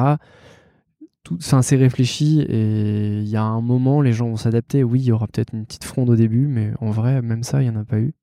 tout 1.23 1.41
ça 1.41 1.63
s'est 1.63 1.77
réfléchi 1.77 2.41
et 2.41 3.19
il 3.21 3.29
y 3.29 3.37
a 3.37 3.43
un 3.43 3.61
moment, 3.61 4.01
les 4.01 4.13
gens 4.13 4.29
vont 4.29 4.37
s'adapter. 4.37 4.83
Oui, 4.83 5.01
il 5.01 5.07
y 5.07 5.13
aura 5.13 5.27
peut-être 5.27 5.55
une 5.55 5.67
petite 5.67 5.85
fronde 5.85 6.11
au 6.11 6.17
début, 6.17 6.47
mais 6.47 6.73
en 6.81 6.91
vrai, 6.91 7.23
même 7.23 7.43
ça, 7.43 7.63
il 7.63 7.71
n'y 7.71 7.77
en 7.77 7.81
a 7.81 7.85
pas 7.85 7.99
eu. 7.99 8.15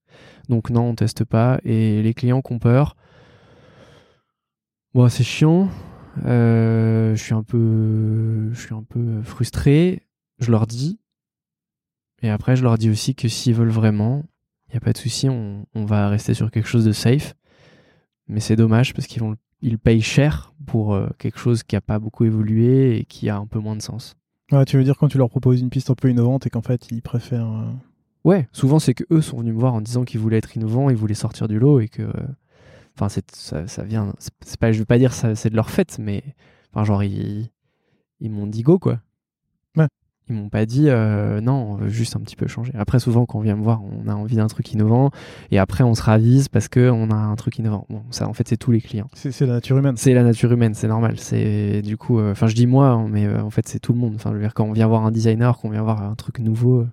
Donc 0.49 0.69
non, 0.69 0.89
on 0.89 0.95
teste 0.95 1.23
pas. 1.23 1.59
Et 1.63 2.01
les 2.01 2.13
clients 2.13 2.41
qui 2.41 2.53
ont 2.53 2.59
peur, 2.59 2.95
bon, 4.93 5.07
c'est 5.09 5.23
chiant. 5.23 5.69
Euh, 6.25 7.15
je 7.15 7.23
suis 7.23 7.35
un 7.35 7.43
peu, 7.43 8.51
je 8.51 8.59
suis 8.59 8.73
un 8.73 8.83
peu 8.83 9.21
frustré. 9.21 10.01
Je 10.39 10.51
leur 10.51 10.65
dis. 10.65 10.99
Et 12.23 12.29
après, 12.29 12.55
je 12.55 12.63
leur 12.63 12.77
dis 12.77 12.89
aussi 12.89 13.13
que 13.13 13.27
s'ils 13.27 13.53
veulent 13.53 13.69
vraiment, 13.69 14.23
il 14.69 14.71
n'y 14.71 14.77
a 14.77 14.81
pas 14.81 14.91
de 14.91 14.97
souci, 14.97 15.29
on, 15.29 15.67
on 15.75 15.85
va 15.85 16.09
rester 16.09 16.33
sur 16.33 16.49
quelque 16.49 16.67
chose 16.67 16.85
de 16.85 16.91
safe. 16.91 17.35
Mais 18.27 18.39
c'est 18.39 18.55
dommage 18.55 18.93
parce 18.93 19.07
qu'ils 19.07 19.21
vont 19.21 19.35
ils 19.61 19.79
payent 19.79 20.01
cher 20.01 20.53
pour 20.67 20.93
euh, 20.93 21.07
quelque 21.17 21.39
chose 21.39 21.63
qui 21.63 21.75
a 21.75 21.81
pas 21.81 21.97
beaucoup 21.97 22.25
évolué 22.25 22.99
et 22.99 23.05
qui 23.05 23.29
a 23.29 23.37
un 23.37 23.47
peu 23.47 23.57
moins 23.59 23.75
de 23.75 23.81
sens. 23.81 24.15
Ouais, 24.51 24.63
tu 24.65 24.77
veux 24.77 24.83
dire 24.83 24.97
quand 24.97 25.07
tu 25.07 25.17
leur 25.17 25.29
proposes 25.29 25.59
une 25.59 25.69
piste 25.71 25.89
un 25.89 25.95
peu 25.95 26.09
innovante 26.11 26.45
et 26.45 26.49
qu'en 26.51 26.61
fait 26.61 26.91
ils 26.91 27.01
préfèrent. 27.01 27.51
euh, 27.51 27.71
Ouais, 28.23 28.47
souvent 28.51 28.77
c'est 28.79 28.93
que 28.93 29.03
eux 29.11 29.21
sont 29.21 29.39
venus 29.39 29.53
me 29.55 29.59
voir 29.59 29.73
en 29.73 29.81
disant 29.81 30.03
qu'ils 30.03 30.19
voulaient 30.19 30.37
être 30.37 30.55
innovants, 30.55 30.89
ils 30.89 30.95
voulaient 30.95 31.13
sortir 31.15 31.47
du 31.47 31.57
lot 31.59 31.79
et 31.79 31.87
que, 31.87 32.03
enfin, 32.95 33.09
c'est 33.09 33.33
ça, 33.35 33.67
ça 33.67 33.83
vient. 33.83 34.13
c'est- 34.19 34.31
C'est 34.45 34.59
pas, 34.59 34.71
je 34.71 34.79
veux 34.79 34.85
pas 34.85 34.97
dire 34.99 35.13
ça, 35.13 35.35
c'est 35.35 35.49
de 35.49 35.55
leur 35.55 35.69
fait, 35.69 35.97
mais 35.99 36.23
enfin 36.71 36.83
genre 36.83 37.03
ils, 37.03 37.49
ils 38.19 38.29
m'ont 38.31 38.47
dit 38.47 38.61
go 38.63 38.79
quoi. 38.79 38.99
Ils 40.29 40.35
m'ont 40.35 40.49
pas 40.49 40.65
dit 40.65 40.89
euh, 40.89 41.39
non, 41.39 41.53
on 41.71 41.75
veut 41.75 41.87
juste 41.89 42.15
un 42.15 42.19
petit 42.19 42.35
peu 42.35 42.47
changer. 42.47 42.73
Après 42.77 42.99
souvent 42.99 43.25
quand 43.25 43.39
on 43.39 43.41
vient 43.41 43.55
me 43.55 43.63
voir, 43.63 43.81
on 43.83 44.09
a 44.09 44.13
envie 44.13 44.35
d'un 44.35 44.47
truc 44.47 44.73
innovant 44.73 45.09
et 45.51 45.59
après 45.59 45.83
on 45.85 45.95
se 45.95 46.01
ravise 46.03 46.49
parce 46.49 46.67
que 46.67 46.89
on 46.89 47.09
a 47.11 47.15
un 47.15 47.35
truc 47.35 47.57
innovant. 47.59 47.85
Bon, 47.89 48.01
ça 48.11 48.27
en 48.27 48.33
fait 48.33 48.47
c'est 48.47 48.57
tous 48.57 48.71
les 48.71 48.81
clients. 48.81 49.07
C'est 49.13 49.45
la 49.45 49.53
nature 49.53 49.77
humaine. 49.77 49.95
C'est 49.97 50.13
la 50.13 50.23
nature 50.23 50.51
humaine, 50.51 50.73
c'est 50.73 50.87
normal. 50.89 51.15
C'est 51.17 51.81
du 51.81 51.95
coup, 51.95 52.19
euh, 52.19 52.31
enfin 52.31 52.47
je 52.47 52.55
dis 52.55 52.67
moi, 52.67 52.87
hein, 52.89 53.07
mais 53.09 53.25
euh, 53.25 53.41
en 53.41 53.49
fait 53.49 53.67
c'est 53.67 53.79
tout 53.79 53.93
le 53.93 53.99
monde. 53.99 54.13
Enfin 54.15 54.31
je 54.31 54.35
veux 54.35 54.41
dire 54.41 54.53
quand 54.53 54.65
on 54.65 54.73
vient 54.73 54.87
voir 54.87 55.05
un 55.05 55.11
designer, 55.11 55.57
qu'on 55.57 55.69
vient 55.69 55.81
voir 55.83 56.03
un 56.03 56.15
truc 56.15 56.39
nouveau, 56.39 56.85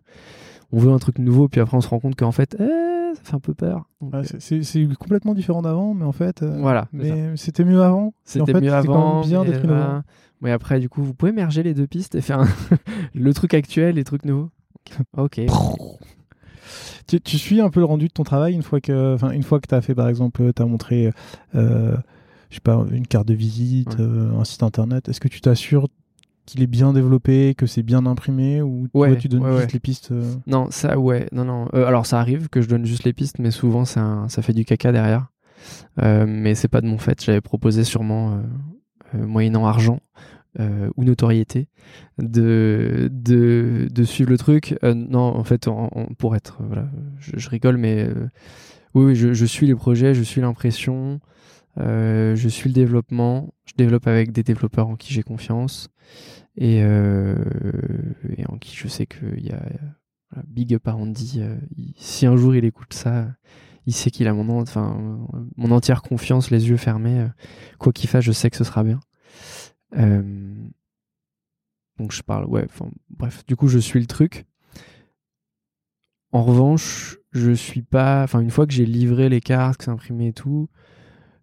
on 0.73 0.79
veut 0.79 0.93
un 0.93 0.99
truc 0.99 1.19
nouveau, 1.19 1.49
puis 1.49 1.61
après 1.61 1.77
on 1.77 1.81
se 1.81 1.89
rend 1.89 1.99
compte 2.01 2.15
qu'en 2.17 2.33
fait, 2.33 2.57
ça 2.59 3.21
fait 3.23 3.35
un 3.35 3.41
peu 3.41 3.55
peur. 3.55 3.89
Ouais, 4.01 4.21
c'est- 4.39 4.95
complètement 4.99 5.35
différent 5.35 5.63
d'avant, 5.63 5.95
mais 5.95 6.05
en 6.05 6.13
fait. 6.13 6.45
Voilà, 6.45 6.87
Mais 6.93 7.37
c'était 7.37 7.65
mieux 7.65 7.83
avant. 7.83 8.13
C'était 8.25 8.43
en 8.43 8.47
fait, 8.47 8.61
mieux 8.61 8.73
avant. 8.73 9.21
bien 9.23 9.45
d'être 9.45 9.65
innovant. 9.65 10.03
Mais 10.45 10.53
après 10.53 10.79
du 10.79 10.89
coup, 10.89 11.03
vous 11.03 11.15
pouvez 11.15 11.33
merger 11.33 11.63
les 11.65 11.75
deux 11.75 11.87
pistes 11.89 12.15
et 12.15 12.21
faire 12.21 12.41
un- 12.41 12.49
le 13.15 13.35
truc 13.35 13.55
actuel 13.55 13.97
et 13.97 14.01
le 14.01 14.05
truc 14.05 14.25
nouveau. 14.25 14.51
Ok. 15.17 15.41
Tu, 17.07 17.21
tu 17.21 17.37
suis 17.39 17.61
un 17.61 17.69
peu 17.69 17.81
le 17.81 17.87
rendu 17.87 18.09
de 18.09 18.13
ton 18.13 18.23
travail 18.23 18.55
une 18.55 18.63
fois 18.63 18.81
que, 18.81 19.15
enfin, 19.15 19.31
une 19.31 19.43
fois 19.43 19.61
que 19.61 19.67
tu 19.69 19.75
as 19.75 19.83
fait, 19.83 19.95
par 19.95 20.09
exemple, 20.09 20.53
tu 20.55 20.63
as 20.63 20.65
montré, 20.67 21.13
euh, 21.55 21.95
je 22.49 22.55
sais 22.55 22.61
pas, 22.63 22.83
une 22.91 23.07
carte 23.07 23.29
de 23.29 23.35
visite, 23.35 23.91
Ouais. 23.91 24.01
euh, 24.01 24.33
un 24.39 24.45
site 24.45 24.63
internet. 24.63 25.09
Est-ce 25.11 25.21
que 25.21 25.29
tu 25.29 25.43
t'assures 25.43 25.89
qu'il 26.47 26.63
est 26.63 26.67
bien 26.67 26.95
développé, 26.95 27.55
que 27.55 27.67
c'est 27.67 27.83
bien 27.83 28.07
imprimé, 28.07 28.63
ou 28.63 28.89
toi, 28.89 29.09
Ouais, 29.09 29.19
tu 29.19 29.29
donnes 29.29 29.43
ouais, 29.45 29.59
juste 29.61 29.73
les 29.75 29.81
pistes 29.81 30.13
euh, 30.13 30.33
Non, 30.47 30.69
ça, 30.71 30.99
ouais, 30.99 31.29
non, 31.33 31.45
non. 31.45 31.67
Alors, 31.67 32.07
ça 32.07 32.19
arrive 32.21 32.49
que 32.49 32.63
je 32.63 32.69
donne 32.69 32.87
juste 32.87 33.05
les 33.05 33.13
pistes, 33.13 33.39
mais 33.39 33.51
souvent, 33.51 33.85
un- 33.97 34.29
ça 34.31 34.41
fait 34.41 34.55
du 34.55 34.65
caca 34.65 34.91
derrière. 34.91 35.27
Mais 36.03 36.55
c'est 36.55 36.69
pas 36.69 36.81
de 36.81 36.87
mon 36.87 36.99
fait. 36.99 37.23
J'avais 37.23 37.41
proposé 37.43 37.85
sûrement, 37.85 38.41
moyennant 39.13 39.67
argent 39.67 40.01
euh, 40.61 40.89
ou 40.97 41.03
notoriété, 41.03 41.67
de, 42.19 43.09
de, 43.11 44.05
suivre 44.05 44.31
le 44.31 44.39
truc. 44.39 44.77
Euh, 44.85 44.95
non, 44.95 45.37
en 45.37 45.43
fait, 45.43 45.69
pour 46.19 46.37
être, 46.37 46.61
euh, 46.61 46.67
voilà, 46.67 46.89
je, 47.19 47.49
rigole, 47.49 47.77
mais 47.77 48.05
euh, 48.05 48.29
oui, 48.95 49.17
je, 49.17 49.45
suis 49.45 49.67
les 49.67 49.75
projets, 49.75 50.15
je 50.15 50.23
suis 50.23 50.41
l'impression, 50.41 51.21
je 51.77 52.49
suis 52.49 52.69
le 52.69 52.75
développement. 52.75 53.53
Je 53.65 53.73
développe 53.77 54.07
avec 54.07 54.31
des 54.31 54.45
développeurs 54.45 54.87
en 54.87 54.95
qui 54.95 55.13
j'ai 55.13 55.25
confiance 55.25 55.89
et, 56.57 56.85
en 56.85 58.59
qui 58.59 58.77
je 58.77 58.87
sais 58.87 59.07
qu'il 59.07 59.45
y 59.45 59.51
a 59.51 59.61
Big 60.47 60.73
Up 60.75 60.87
à 60.87 60.97
si 61.97 62.27
un 62.27 62.37
jour 62.37 62.55
il 62.55 62.65
écoute 62.65 62.93
ça, 62.93 63.27
il 63.87 63.93
sait 63.93 64.13
qu'il 64.13 64.29
a 64.29 64.33
mon, 64.33 64.65
entière 65.73 66.03
confiance, 66.03 66.53
les 66.53 66.69
yeux 66.69 66.77
fermés. 66.77 67.27
quoi 67.79 67.93
qu'il 67.93 68.09
fasse, 68.09 68.25
je 68.25 68.33
sais 68.33 68.51
que 68.51 68.57
ce 68.57 68.65
sera 68.65 68.85
bien. 68.85 69.01
Euh, 69.97 70.23
donc 71.99 72.13
je 72.13 72.23
parle, 72.23 72.47
ouais, 72.47 72.65
enfin, 72.65 72.91
bref, 73.11 73.45
du 73.47 73.57
coup, 73.57 73.69
je 73.69 73.79
suis 73.79 74.01
le 74.01 74.07
truc. 74.07 74.45
En 76.33 76.43
revanche, 76.43 77.19
je 77.33 77.53
suis 77.53 77.83
pas. 77.83 78.23
Enfin, 78.25 78.41
une 78.41 78.51
fois 78.51 78.67
que 78.67 78.73
j'ai 78.73 78.87
livré 78.87 79.29
les 79.29 79.41
cartes, 79.41 79.79
que 79.79 79.85
c'est 79.85 79.91
imprimé 79.91 80.29
et 80.29 80.33
tout, 80.33 80.69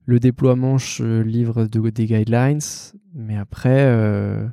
le 0.05 0.19
déploiement, 0.19 0.77
je 0.77 1.21
livre 1.21 1.65
de- 1.65 1.89
des 1.89 2.05
guidelines, 2.05 2.59
mais 3.13 3.37
après, 3.37 3.83
euh, 3.85 4.45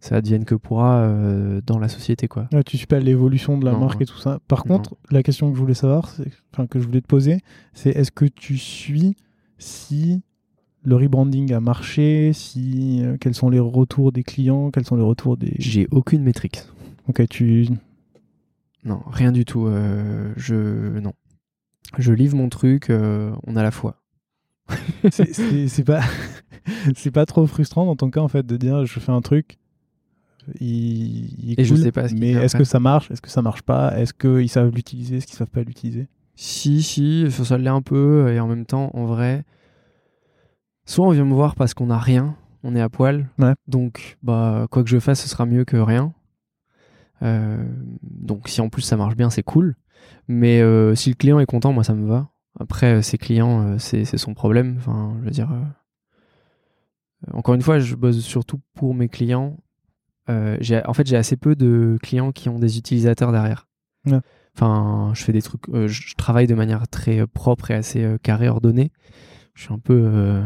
ça 0.00 0.16
advienne 0.16 0.44
que 0.44 0.56
pourra 0.56 1.02
euh, 1.02 1.60
dans 1.64 1.78
la 1.78 1.88
société, 1.88 2.26
quoi. 2.26 2.48
ouais, 2.52 2.64
Tu 2.64 2.76
suis 2.78 2.86
pas 2.88 2.98
l'évolution 2.98 3.58
de 3.58 3.64
la 3.64 3.72
Non, 3.72 3.80
marque 3.80 3.98
ouais. 4.00 4.04
et 4.04 4.06
tout 4.06 4.18
ça. 4.18 4.40
Par 4.48 4.66
Non. 4.66 4.76
contre, 4.78 4.96
la 5.12 5.22
question 5.22 5.48
que 5.50 5.54
je 5.56 5.60
voulais 5.60 5.74
savoir, 5.74 6.12
enfin, 6.52 6.66
que 6.66 6.80
je 6.80 6.86
voulais 6.86 7.00
te 7.00 7.06
poser, 7.06 7.38
c'est 7.72 7.90
est-ce 7.90 8.10
que 8.10 8.24
tu 8.24 8.58
suis 8.58 9.14
si 9.58 10.24
le 10.86 10.94
rebranding 10.96 11.52
a 11.52 11.60
marché, 11.60 12.32
si 12.32 13.00
euh, 13.02 13.16
quels 13.20 13.34
sont 13.34 13.50
les 13.50 13.58
retours 13.58 14.12
des 14.12 14.22
clients, 14.22 14.70
quels 14.70 14.84
sont 14.86 14.96
les 14.96 15.02
retours 15.02 15.36
des. 15.36 15.52
J'ai 15.58 15.88
aucune 15.90 16.22
métrique. 16.22 16.62
Ok, 17.08 17.26
tu. 17.28 17.66
Non, 18.84 19.00
rien 19.08 19.32
du 19.32 19.44
tout. 19.44 19.66
euh, 19.66 20.32
je 20.36 20.98
non. 21.00 21.12
Je 21.98 22.12
livre 22.12 22.36
mon 22.36 22.48
truc, 22.48 22.88
euh, 22.90 23.32
on 23.46 23.56
a 23.56 23.62
la 23.64 23.72
foi. 23.72 24.00
c'est- 25.10 25.84
pas 25.84 26.00
c'est 26.96 27.10
pas 27.10 27.26
trop 27.26 27.46
frustrant 27.46 27.86
dans 27.86 27.96
ton 27.96 28.10
cas 28.10 28.20
en 28.20 28.28
fait 28.28 28.44
de 28.44 28.56
dire 28.56 28.84
je 28.84 28.98
fais 28.98 29.12
un 29.12 29.20
truc 29.20 29.58
il, 30.60 31.44
il 31.44 31.52
est 31.52 31.60
Et 31.60 31.64
je 31.64 31.74
sais 31.76 31.92
pas 31.92 32.08
ce 32.08 32.14
mais 32.14 32.32
est-ce 32.32 32.56
que 32.56 32.64
ça 32.64 32.80
marche 32.80 33.08
est-ce 33.12 33.20
que 33.22 33.30
ça 33.30 33.42
marche 33.42 33.62
pas 33.62 33.96
est-ce 33.96 34.12
qu'ils 34.12 34.48
savent 34.48 34.74
l'utiliser 34.74 35.18
est-ce 35.18 35.26
qu'ils 35.28 35.36
savent 35.36 35.50
pas 35.50 35.62
l'utiliser? 35.62 36.08
Si, 36.34 36.82
si, 36.82 37.30
ça, 37.30 37.44
ça 37.44 37.58
l'est 37.58 37.70
un 37.70 37.80
peu, 37.80 38.30
et 38.30 38.40
en 38.40 38.46
même 38.46 38.66
temps, 38.66 38.90
en 38.92 39.06
vrai, 39.06 39.44
soit 40.86 41.06
on 41.06 41.10
vient 41.10 41.24
me 41.26 41.34
voir 41.34 41.54
parce 41.54 41.74
qu'on 41.74 41.86
n'a 41.86 41.98
rien, 41.98 42.34
on 42.62 42.74
est 42.74 42.80
à 42.80 42.88
poil, 42.88 43.28
Ouais. 43.38 43.52
donc 43.68 44.16
bah 44.22 44.66
quoi 44.70 44.82
que 44.82 44.88
je 44.88 44.98
fasse, 44.98 45.20
ce 45.20 45.28
sera 45.28 45.44
mieux 45.46 45.64
que 45.64 45.76
rien. 45.76 46.14
Euh, 47.22 47.62
donc 48.02 48.48
si 48.48 48.60
en 48.60 48.68
plus 48.68 48.82
ça 48.82 48.96
marche 48.96 49.16
bien, 49.16 49.28
c'est 49.30 49.42
cool. 49.42 49.74
Mais 50.28 50.60
euh, 50.60 50.94
si 50.94 51.10
le 51.10 51.14
client 51.16 51.38
est 51.40 51.46
content, 51.46 51.72
moi 51.72 51.84
ça 51.84 51.94
me 51.94 52.06
va. 52.06 52.30
Après, 52.58 52.94
euh, 52.94 53.02
ses 53.02 53.18
clients, 53.18 53.78
c'est 53.78 54.04
son 54.04 54.32
problème. 54.34 54.76
Enfin, 54.78 55.14
je 55.20 55.24
veux 55.24 55.30
dire. 55.30 55.50
Encore 57.32 57.54
une 57.54 57.62
fois, 57.62 57.78
je 57.78 57.94
bosse 57.94 58.20
surtout 58.20 58.60
pour 58.74 58.94
mes 58.94 59.08
clients. 59.08 59.56
En 60.28 60.92
fait, 60.94 61.06
j'ai 61.06 61.16
assez 61.16 61.36
peu 61.36 61.54
de 61.54 61.98
clients 62.02 62.32
qui 62.32 62.48
ont 62.48 62.58
des 62.58 62.78
utilisateurs 62.78 63.30
derrière. 63.32 63.68
Ouais. 64.06 64.20
Enfin, 64.56 65.10
je 65.14 65.22
fais 65.22 65.32
des 65.32 65.42
trucs. 65.42 65.68
euh, 65.68 65.86
je 65.88 66.14
travaille 66.14 66.46
de 66.46 66.54
manière 66.54 66.88
très 66.88 67.26
propre 67.26 67.70
et 67.70 67.74
assez 67.74 68.02
euh, 68.02 68.16
carrée, 68.18 68.48
ordonnée. 68.48 68.90
Je 69.54 69.64
suis 69.64 69.74
un 69.74 69.78
peu, 69.78 70.00
euh, 70.04 70.42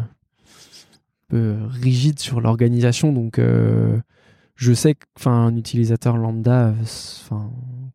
peu 1.30 1.56
rigide 1.70 2.18
sur 2.18 2.40
l'organisation, 2.40 3.12
donc 3.12 3.38
euh, 3.38 3.98
je 4.56 4.74
sais 4.74 4.94
que, 4.94 5.06
enfin, 5.16 5.46
un 5.46 5.56
utilisateur 5.56 6.18
lambda, 6.18 6.68
euh, 6.68 7.36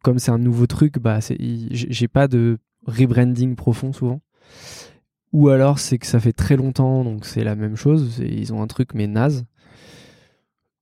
comme 0.03 0.17
c'est 0.19 0.31
un 0.31 0.39
nouveau 0.39 0.65
truc, 0.67 0.97
bah, 0.99 1.19
j'ai 1.39 2.07
pas 2.07 2.27
de 2.27 2.57
rebranding 2.87 3.55
profond 3.55 3.93
souvent. 3.93 4.21
Ou 5.31 5.49
alors 5.49 5.79
c'est 5.79 5.97
que 5.99 6.07
ça 6.07 6.19
fait 6.19 6.33
très 6.33 6.55
longtemps, 6.55 7.03
donc 7.03 7.25
c'est 7.25 7.43
la 7.43 7.55
même 7.55 7.75
chose. 7.75 8.19
Ils 8.19 8.53
ont 8.53 8.61
un 8.61 8.67
truc 8.67 8.93
mais 8.93 9.07
naze. 9.07 9.45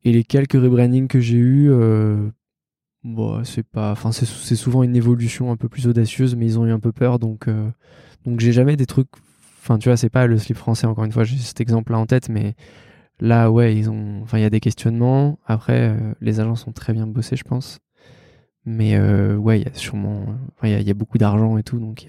Et 0.06 0.12
les 0.12 0.24
quelques 0.24 0.54
rebrandings 0.54 1.08
que 1.08 1.20
j'ai 1.20 1.38
eu, 1.38 1.72
euh, 1.72 2.30
bon, 3.04 3.44
c'est 3.44 3.64
pas, 3.64 3.92
enfin 3.92 4.12
c'est 4.12 4.56
souvent 4.56 4.84
une 4.84 4.96
évolution 4.96 5.52
un 5.52 5.58
peu 5.58 5.70
plus 5.70 5.88
audacieuse, 5.88 6.36
mais 6.36 6.46
ils 6.46 6.60
ont 6.60 6.66
eu 6.66 6.72
un 6.72 6.80
peu 6.80 6.92
peur, 6.92 7.20
donc 7.20 7.48
euh, 7.48 7.70
donc 8.26 8.40
j'ai 8.40 8.52
jamais 8.52 8.76
des 8.78 8.86
trucs. 8.86 9.10
Enfin 9.64 9.78
tu 9.78 9.88
vois, 9.88 9.96
c'est 9.96 10.10
pas 10.10 10.28
le 10.28 10.38
slip 10.38 10.58
français 10.58 10.88
encore 10.88 11.06
une 11.06 11.14
fois, 11.14 11.24
j'ai 11.24 11.38
cet 11.38 11.62
exemple 11.62 11.94
là 11.94 11.98
en 11.98 12.06
tête, 12.06 12.28
mais 12.28 12.54
là 13.22 13.50
ouais 13.50 13.74
ils 13.74 13.90
ont, 13.90 14.20
enfin 14.22 14.38
il 14.38 14.42
y 14.42 14.46
a 14.46 14.50
des 14.50 14.60
questionnements. 14.60 15.40
Après 15.46 15.90
euh, 15.90 16.14
les 16.20 16.42
agents 16.42 16.58
sont 16.58 16.74
très 16.74 16.92
bien 16.92 17.08
bossés, 17.08 17.38
je 17.38 17.46
pense. 17.46 17.80
Mais 18.66 18.96
euh, 18.98 19.38
ouais, 19.38 19.62
il 19.62 19.64
y 19.64 19.70
a 19.70 19.74
sûrement, 19.74 20.26
il 20.64 20.70
y, 20.70 20.90
a- 20.90 20.94
beaucoup 20.94 21.18
d'argent 21.18 21.58
et 21.58 21.64
tout, 21.64 21.80
donc 21.80 22.08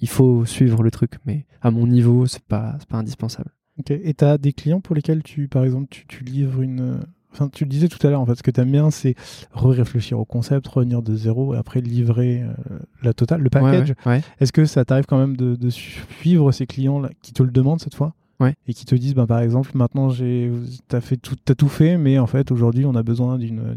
il 0.00 0.08
faut 0.08 0.44
suivre 0.44 0.82
le 0.82 0.90
truc, 0.90 1.12
mais 1.26 1.46
à 1.62 1.70
mon 1.70 1.86
niveau, 1.86 2.26
c'est 2.26 2.42
pas, 2.42 2.76
pas 2.88 2.96
indispensable. 2.98 3.50
Ok. 3.78 3.92
et 3.92 4.12
tu 4.14 4.24
as 4.24 4.36
des 4.36 4.52
clients 4.52 4.80
pour 4.80 4.96
lesquels 4.96 5.22
tu 5.22 5.46
par 5.46 5.62
exemple 5.64 5.88
tu 6.08 6.24
livres 6.24 6.60
une 6.60 7.00
enfin 7.32 7.48
tu 7.48 7.64
le 7.64 7.70
disais 7.70 7.88
tout 7.88 8.04
à 8.06 8.10
l'heure 8.10 8.20
en 8.20 8.26
fait 8.26 8.34
ce 8.34 8.42
que 8.42 8.50
tu 8.50 8.60
aimes 8.60 8.72
bien 8.72 8.90
c'est 8.90 9.14
réfléchir 9.54 10.18
au 10.18 10.24
concept 10.24 10.66
revenir 10.68 11.02
de 11.02 11.14
zéro 11.14 11.54
et 11.54 11.58
après 11.58 11.80
livrer 11.80 12.42
euh, 12.42 12.78
la 13.02 13.12
totale 13.12 13.40
le 13.40 13.50
package 13.50 13.90
Ouais, 14.04 14.12
ouais. 14.12 14.22
Est-ce 14.40 14.52
que 14.52 14.64
ça 14.64 14.84
t'arrive 14.84 15.06
quand 15.06 15.18
même 15.18 15.36
de, 15.36 15.54
de 15.56 15.70
suivre 15.70 16.52
ces 16.52 16.66
clients 16.66 16.98
là 17.00 17.10
qui 17.22 17.32
te 17.32 17.42
le 17.42 17.50
demandent 17.50 17.80
cette 17.80 17.94
fois 17.94 18.14
Ouais. 18.40 18.54
Et 18.66 18.72
qui 18.72 18.86
te 18.86 18.94
disent, 18.94 19.14
ben, 19.14 19.26
par 19.26 19.40
exemple, 19.40 19.70
maintenant 19.74 20.08
j'ai, 20.08 20.50
t'as 20.88 21.02
fait 21.02 21.18
tout, 21.18 21.36
t'as 21.44 21.54
tout 21.54 21.68
fait, 21.68 21.98
mais 21.98 22.18
en 22.18 22.26
fait 22.26 22.50
aujourd'hui 22.50 22.86
on 22.86 22.94
a 22.94 23.02
besoin 23.02 23.36
d'une, 23.38 23.76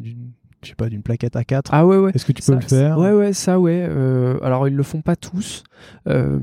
je 0.64 0.70
sais 0.70 0.76
pas, 0.76 0.90
d'une 0.90 1.04
plaquette 1.04 1.36
A4. 1.36 1.68
Ah 1.72 1.86
ouais, 1.86 1.98
ouais. 1.98 2.12
Est-ce 2.14 2.26
que 2.26 2.32
tu 2.32 2.42
Ça- 2.42 2.54
peux 2.56 2.60
le 2.62 2.68
faire 2.68 2.98
Ouais, 2.98 3.12
ouais, 3.12 3.34
ça, 3.34 3.60
ouais. 3.60 3.86
Euh, 3.88 4.38
alors, 4.42 4.68
ils 4.68 4.76
le 4.76 4.84
font 4.84 5.02
pas 5.02 5.16
tous. 5.16 5.64
Euh, 6.08 6.40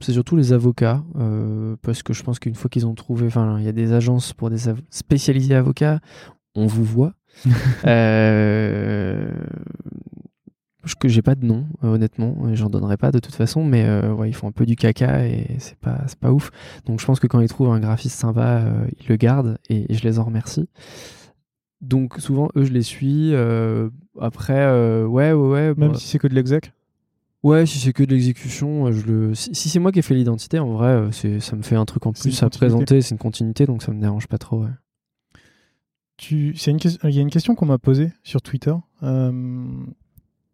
c'est 0.00 0.12
surtout 0.12 0.36
les 0.36 0.52
avocats, 0.52 1.02
euh, 1.16 1.76
parce 1.82 2.02
que 2.02 2.12
je 2.12 2.22
pense 2.22 2.38
qu'une 2.38 2.54
fois 2.54 2.68
qu'ils 2.70 2.86
ont 2.86 2.94
trouvé, 2.94 3.26
enfin, 3.26 3.56
il 3.58 3.64
y 3.64 3.68
a 3.68 3.72
des 3.72 3.92
agences 3.92 4.32
pour 4.32 4.50
des 4.50 4.68
av- 4.68 4.80
spécialisés 4.90 5.54
avocats, 5.54 6.00
on 6.54 6.66
vous 6.66 6.84
voit. 6.84 7.14
euh, 7.86 9.28
je- 10.84 10.94
que 10.96 11.08
j'ai 11.08 11.22
pas 11.22 11.34
de 11.34 11.44
nom, 11.46 11.66
honnêtement, 11.82 12.36
j'en 12.52 12.68
donnerai 12.68 12.96
pas 12.96 13.10
de 13.10 13.18
toute 13.18 13.34
façon, 13.34 13.64
mais 13.64 13.84
euh, 13.86 14.12
ouais, 14.12 14.28
ils 14.28 14.34
font 14.34 14.48
un 14.48 14.52
peu 14.52 14.66
du 14.66 14.76
caca 14.76 15.26
et 15.26 15.46
c'est 15.58 15.78
pas, 15.78 15.98
pas 16.20 16.30
ouf. 16.30 16.50
Donc, 16.86 17.00
je 17.00 17.06
pense 17.06 17.20
que 17.20 17.26
quand 17.26 17.40
ils 17.40 17.48
trouvent 17.48 17.72
un 17.72 17.80
graphiste 17.80 18.18
sympa, 18.18 18.60
euh, 18.60 18.86
ils 19.00 19.08
le 19.08 19.16
gardent 19.16 19.58
et, 19.70 19.90
et 19.92 19.96
je 19.96 20.02
les 20.04 20.18
en 20.18 20.24
remercie. 20.24 20.68
Donc 21.84 22.18
souvent 22.18 22.48
eux 22.56 22.64
je 22.64 22.72
les 22.72 22.82
suis. 22.82 23.34
euh, 23.34 23.90
après 24.20 24.58
euh, 24.58 25.06
ouais 25.06 25.32
ouais 25.32 25.48
ouais. 25.48 25.74
Même 25.76 25.92
bah, 25.92 25.98
si 25.98 26.08
c'est 26.08 26.18
que 26.18 26.26
de 26.26 26.34
l'exec? 26.34 26.72
Ouais, 27.42 27.66
si 27.66 27.78
c'est 27.78 27.92
que 27.92 28.02
de 28.02 28.10
l'exécution, 28.10 28.86
euh, 28.86 28.92
je 28.92 29.06
le. 29.06 29.34
Si, 29.34 29.54
si 29.54 29.68
c'est 29.68 29.78
moi 29.78 29.92
qui 29.92 29.98
ai 29.98 30.02
fait 30.02 30.14
l'identité, 30.14 30.58
en 30.58 30.72
vrai, 30.72 31.08
c'est 31.12 31.40
ça 31.40 31.56
me 31.56 31.62
fait 31.62 31.76
un 31.76 31.84
truc 31.84 32.06
en 32.06 32.12
plus 32.12 32.42
à 32.42 32.48
présenter. 32.48 33.02
C'est 33.02 33.10
une 33.10 33.18
continuité, 33.18 33.66
donc 33.66 33.82
ça 33.82 33.92
me 33.92 34.00
dérange 34.00 34.28
pas 34.28 34.38
trop. 34.38 34.62
ouais. 34.62 34.70
Tu, 36.16 36.54
c'est 36.56 36.70
une 36.70 36.78
il 37.04 37.10
y 37.10 37.18
a 37.18 37.22
une 37.22 37.30
question 37.30 37.54
qu'on 37.54 37.66
m'a 37.66 37.76
posée 37.76 38.12
sur 38.22 38.40
Twitter, 38.40 38.72
euh, 39.02 39.64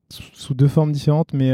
sous 0.08 0.54
deux 0.54 0.68
formes 0.68 0.90
différentes, 0.90 1.32
mais 1.32 1.52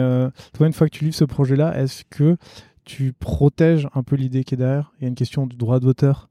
toi, 0.54 0.66
une 0.66 0.72
fois 0.72 0.88
que 0.88 0.96
tu 0.96 1.04
livres 1.04 1.16
ce 1.16 1.24
projet-là, 1.24 1.76
est-ce 1.78 2.04
que 2.08 2.36
tu 2.84 3.12
protèges 3.12 3.88
un 3.94 4.02
peu 4.04 4.16
l'idée 4.16 4.44
qui 4.44 4.54
est 4.54 4.56
derrière? 4.56 4.92
Il 4.98 5.02
y 5.02 5.04
a 5.06 5.08
une 5.08 5.16
question 5.16 5.46
du 5.46 5.56
droit 5.56 5.80
d'auteur. 5.80 6.30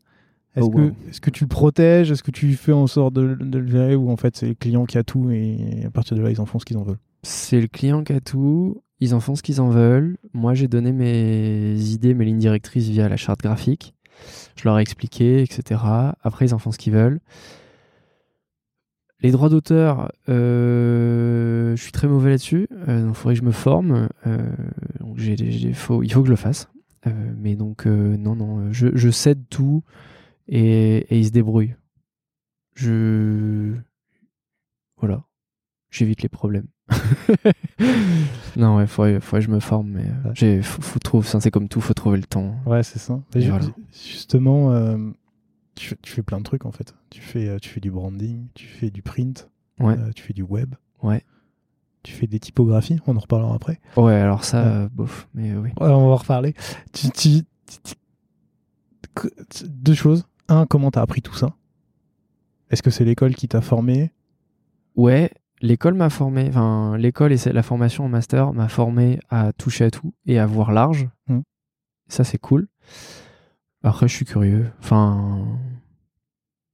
Est-ce 0.56 0.66
Oh, 0.66 0.70
que, 0.70 0.82
wow. 0.82 0.91
est-ce 1.10 1.22
que 1.22 1.30
tu 1.30 1.43
le 1.43 1.47
protèges? 1.49 2.12
Est-ce 2.12 2.24
que 2.24 2.32
tu 2.32 2.53
fais 2.53 2.72
en 2.72 2.88
sorte 2.88 3.14
de, 3.14 3.36
de 3.36 3.58
le 3.60 3.68
gérer 3.68 3.95
ou 3.95 4.10
en 4.10 4.16
fait 4.18 4.36
c'est 4.38 4.47
le 4.47 4.53
client 4.53 4.86
qui 4.86 4.97
a 4.97 5.03
tout 5.03 5.30
et 5.32 5.84
à 5.86 5.89
partir 5.89 6.16
de 6.16 6.22
là 6.22 6.30
ils 6.32 6.39
en 6.39 6.45
font 6.45 6.60
ce 6.60 6.66
qu'ils 6.66 6.78
en 6.78 6.84
veulent? 6.84 6.99
C'est 7.24 7.60
le 7.60 7.68
client 7.68 8.03
qui 8.03 8.14
a 8.14 8.22
tout. 8.22 8.82
Ils 9.01 9.14
en 9.14 9.20
font 9.20 9.36
ce 9.36 9.43
qu'ils 9.43 9.60
en 9.60 9.68
veulent. 9.68 10.16
Moi, 10.34 10.53
j'ai 10.53 10.68
donné 10.70 10.93
mes 10.93 11.76
idées, 11.78 12.14
mes 12.14 12.24
lignes 12.24 12.38
directrices 12.39 12.88
via 12.88 13.10
la 13.10 13.18
charte 13.18 13.41
graphique. 13.41 13.93
Je 14.56 14.64
leur 14.64 14.80
ai 14.80 14.82
expliqué, 14.82 15.41
etc. 15.41 15.82
Après, 16.22 16.45
ils 16.45 16.53
en 16.53 16.60
font 16.60 16.72
ce 16.72 16.78
qu'ils 16.78 16.93
veulent. 16.93 17.20
Les 19.22 19.32
droits 19.32 19.49
d'auteur, 19.49 20.12
euh, 20.30 21.76
je 21.76 21.82
suis 21.82 21.91
très 21.91 22.08
mauvais 22.08 22.30
là-dessus. 22.30 22.68
Euh, 22.88 23.06
il 23.10 23.14
faudrait 23.14 23.34
que 23.34 23.39
je 23.39 23.45
me 23.45 23.51
forme. 23.51 24.08
Euh, 24.28 24.49
donc 24.99 25.20
faut, 25.74 26.03
il 26.03 26.12
faut 26.14 26.22
que 26.22 26.28
je 26.28 26.32
le 26.32 26.38
fasse. 26.38 26.70
Euh, 27.08 27.12
mais 27.38 27.56
donc, 27.56 27.86
non, 27.86 28.36
non, 28.36 28.72
je, 28.72 28.88
je 28.93 29.10
cède 29.10 29.43
tout 29.49 29.84
et, 30.47 30.97
et 31.09 31.19
ils 31.19 31.25
se 31.27 31.31
débrouillent. 31.31 31.75
Je. 32.75 33.75
Voilà. 34.97 35.23
J'évite 35.91 36.21
les 36.23 36.29
problèmes. 36.29 36.67
non, 38.57 38.77
ouais, 38.77 38.87
faudrait, 38.87 39.19
faudrait 39.19 39.39
que 39.41 39.45
je 39.47 39.51
me 39.51 39.59
forme, 39.59 39.89
mais 39.91 40.05
euh, 40.07 40.27
Ouais. 40.29 40.31
j'ai, 40.33 40.61
faut, 40.61 40.81
faut 40.81 40.99
trouver, 40.99 41.25
ça, 41.27 41.39
c'est 41.39 41.51
comme 41.51 41.67
tout, 41.69 41.81
faut 41.81 41.93
trouver 41.93 42.17
le 42.17 42.23
temps. 42.25 42.55
Ouais, 42.65 42.83
c'est 42.83 42.99
ça. 42.99 43.21
Et 43.33 43.41
Ju- 43.41 43.49
voilà. 43.49 43.65
Justement, 43.91 44.71
euh, 44.71 44.97
tu, 45.75 45.87
fais, 45.89 45.97
tu 46.01 46.11
fais 46.11 46.21
plein 46.21 46.37
de 46.39 46.43
trucs 46.43 46.65
en 46.65 46.71
fait. 46.71 46.93
Tu 47.09 47.21
fais, 47.21 47.47
euh, 47.47 47.57
tu 47.59 47.69
fais 47.69 47.79
du 47.79 47.91
branding, 47.91 48.47
tu 48.53 48.67
fais 48.67 48.89
du 48.89 49.01
print, 49.01 49.49
Ouais. 49.79 49.97
euh, 49.97 50.11
tu 50.13 50.21
fais 50.23 50.33
du 50.33 50.43
web, 50.43 50.75
Ouais. 51.01 51.23
tu 52.03 52.13
fais 52.13 52.27
des 52.27 52.39
typographies, 52.39 52.99
on 53.07 53.15
en 53.15 53.19
reparlera 53.19 53.55
après. 53.55 53.79
Ouais, 53.97 54.15
alors 54.15 54.43
ça, 54.43 54.65
euh, 54.67 54.89
bof, 54.91 55.27
mais 55.33 55.53
oui. 55.55 55.69
Ouais, 55.69 55.87
on 55.87 56.07
va 56.07 56.13
en 56.13 56.15
reparler. 56.17 56.53
Tu- 56.93 57.09
tu- 57.11 57.43
deux 59.67 59.93
choses. 59.93 60.25
Un, 60.47 60.65
comment 60.65 60.91
t'as 60.91 61.01
appris 61.01 61.21
tout 61.21 61.33
ça? 61.33 61.55
Est-ce 62.69 62.83
que 62.83 62.89
c'est 62.91 63.05
l'école 63.05 63.35
qui 63.35 63.47
t'a 63.47 63.61
formé? 63.61 64.11
Ouais, 64.95 65.31
l'école 65.61 65.93
m'a 65.95 66.09
formé, 66.09 66.47
enfin, 66.49 66.97
l'école 66.97 67.33
et 67.33 67.37
la 67.51 67.63
formation 67.63 68.05
en 68.05 68.09
master 68.09 68.53
m'a 68.53 68.67
formé 68.67 69.19
à 69.29 69.53
toucher 69.53 69.85
à 69.85 69.91
tout 69.91 70.13
et 70.25 70.39
à 70.39 70.45
voir 70.45 70.71
large. 70.71 71.09
Mhm. 71.27 71.43
Ça, 72.07 72.23
c'est 72.23 72.37
cool. 72.37 72.67
Après, 73.83 74.07
je 74.07 74.15
suis 74.15 74.25
curieux. 74.25 74.71
Enfin, 74.79 75.45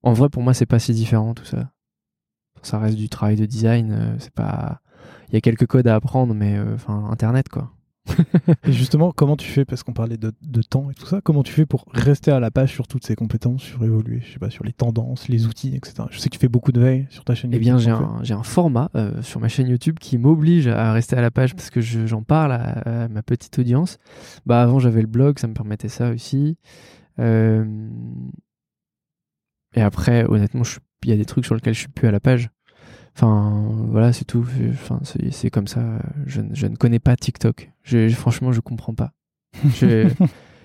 en 0.04 0.14
vrai, 0.14 0.30
pour 0.30 0.44
moi, 0.44 0.54
c'est 0.54 0.66
pas 0.66 0.80
si 0.80 0.94
différent 0.94 1.34
tout 1.34 1.46
ça. 1.46 1.72
Ça 2.62 2.80
reste 2.80 2.98
du 2.98 3.10
travail 3.10 3.36
de 3.38 3.46
design. 3.46 3.92
euh, 3.92 4.16
C'est 4.20 4.34
pas. 4.34 4.82
Il 5.30 5.34
y 5.34 5.38
a 5.38 5.42
quelques 5.42 5.66
codes 5.68 5.88
à 5.88 5.96
apprendre, 5.96 6.34
mais 6.34 6.58
euh, 6.58 6.76
enfin, 6.76 7.08
Internet, 7.10 7.50
quoi. 7.50 7.72
Et 8.68 8.72
justement, 8.72 9.12
comment 9.12 9.38
tu 9.38 9.48
fais 9.48 9.64
Parce 9.64 9.84
qu'on 9.84 9.94
parlait 9.94 10.18
de, 10.18 10.32
de 10.42 10.62
temps 10.62 10.90
et 10.90 10.94
tout 10.96 11.06
ça. 11.06 11.22
Comment 11.22 11.44
tu 11.44 11.54
fais 11.54 11.66
pour 11.66 11.86
rester 11.94 12.32
à 12.32 12.40
la 12.40 12.50
page 12.52 12.72
sur 12.74 12.88
toutes 12.88 13.06
ces 13.06 13.16
compétences, 13.16 13.62
sur 13.62 13.84
évoluer, 13.84 14.22
je 14.26 14.34
sais 14.34 14.40
pas, 14.40 14.50
sur 14.50 14.64
les 14.64 14.74
tendances, 14.74 15.28
les 15.30 15.46
outils, 15.46 15.76
etc. 15.76 16.04
Je 16.10 16.18
sais 16.20 16.30
que 16.30 16.34
tu 16.36 16.40
fais 16.40 16.48
beaucoup 16.50 16.72
de 16.72 16.80
veille 16.82 17.06
sur 17.10 17.24
ta 17.24 17.36
chaîne 17.36 17.52
Eh 17.54 17.60
bien, 17.60 17.78
YouTube, 17.78 17.86
j'ai 17.86 17.92
en 17.94 17.98
fait. 18.16 18.20
un, 18.22 18.24
j'ai 18.24 18.34
un 18.34 18.44
format 18.44 18.90
euh, 18.96 19.22
sur 19.22 19.40
ma 19.40 19.48
chaîne 19.48 19.68
YouTube 19.68 19.98
qui 20.00 20.18
m'oblige 20.18 20.68
à 20.68 20.92
rester 20.94 21.16
à 21.16 21.22
la 21.22 21.32
page 21.32 21.56
parce 21.56 21.70
que 21.70 21.80
je- 21.82 22.08
j'en 22.08 22.24
parle 22.24 22.52
à, 22.54 23.04
à 23.04 23.08
ma 23.08 23.22
petite 23.24 23.58
audience. 23.60 23.98
Bah, 24.46 24.62
avant, 24.64 24.80
j'avais 24.80 25.02
le 25.02 25.08
blog, 25.08 25.38
ça 25.40 25.48
me 25.48 25.54
permettait 25.54 25.90
ça 25.90 26.10
aussi. 26.10 26.58
Euh, 27.20 27.64
Et 29.76 29.82
après, 29.82 30.26
honnêtement, 30.26 30.64
il 31.04 31.10
y 31.10 31.14
a 31.14 31.18
des 31.18 31.26
trucs 31.26 31.46
sur 31.46 31.56
lesquels 31.56 31.74
je 31.74 31.80
suis 31.80 31.88
plus 31.88 32.08
à 32.08 32.12
la 32.12 32.20
page. 32.20 32.50
Enfin, 33.16 33.68
voilà, 33.90 34.14
c'est 34.14 34.26
tout. 34.26 34.46
Enfin, 34.72 35.00
c'est 35.32 35.50
comme 35.50 35.68
ça. 35.68 36.00
Je, 36.26 36.42
ne- 36.42 36.56
je 36.56 36.68
ne 36.68 36.76
connais 36.76 37.00
pas 37.00 37.16
TikTok. 37.16 37.72
Je, 37.84 38.08
je- 38.08 38.16
franchement, 38.16 38.52
je 38.52 38.62
comprends 38.62 38.94
pas. 38.96 39.12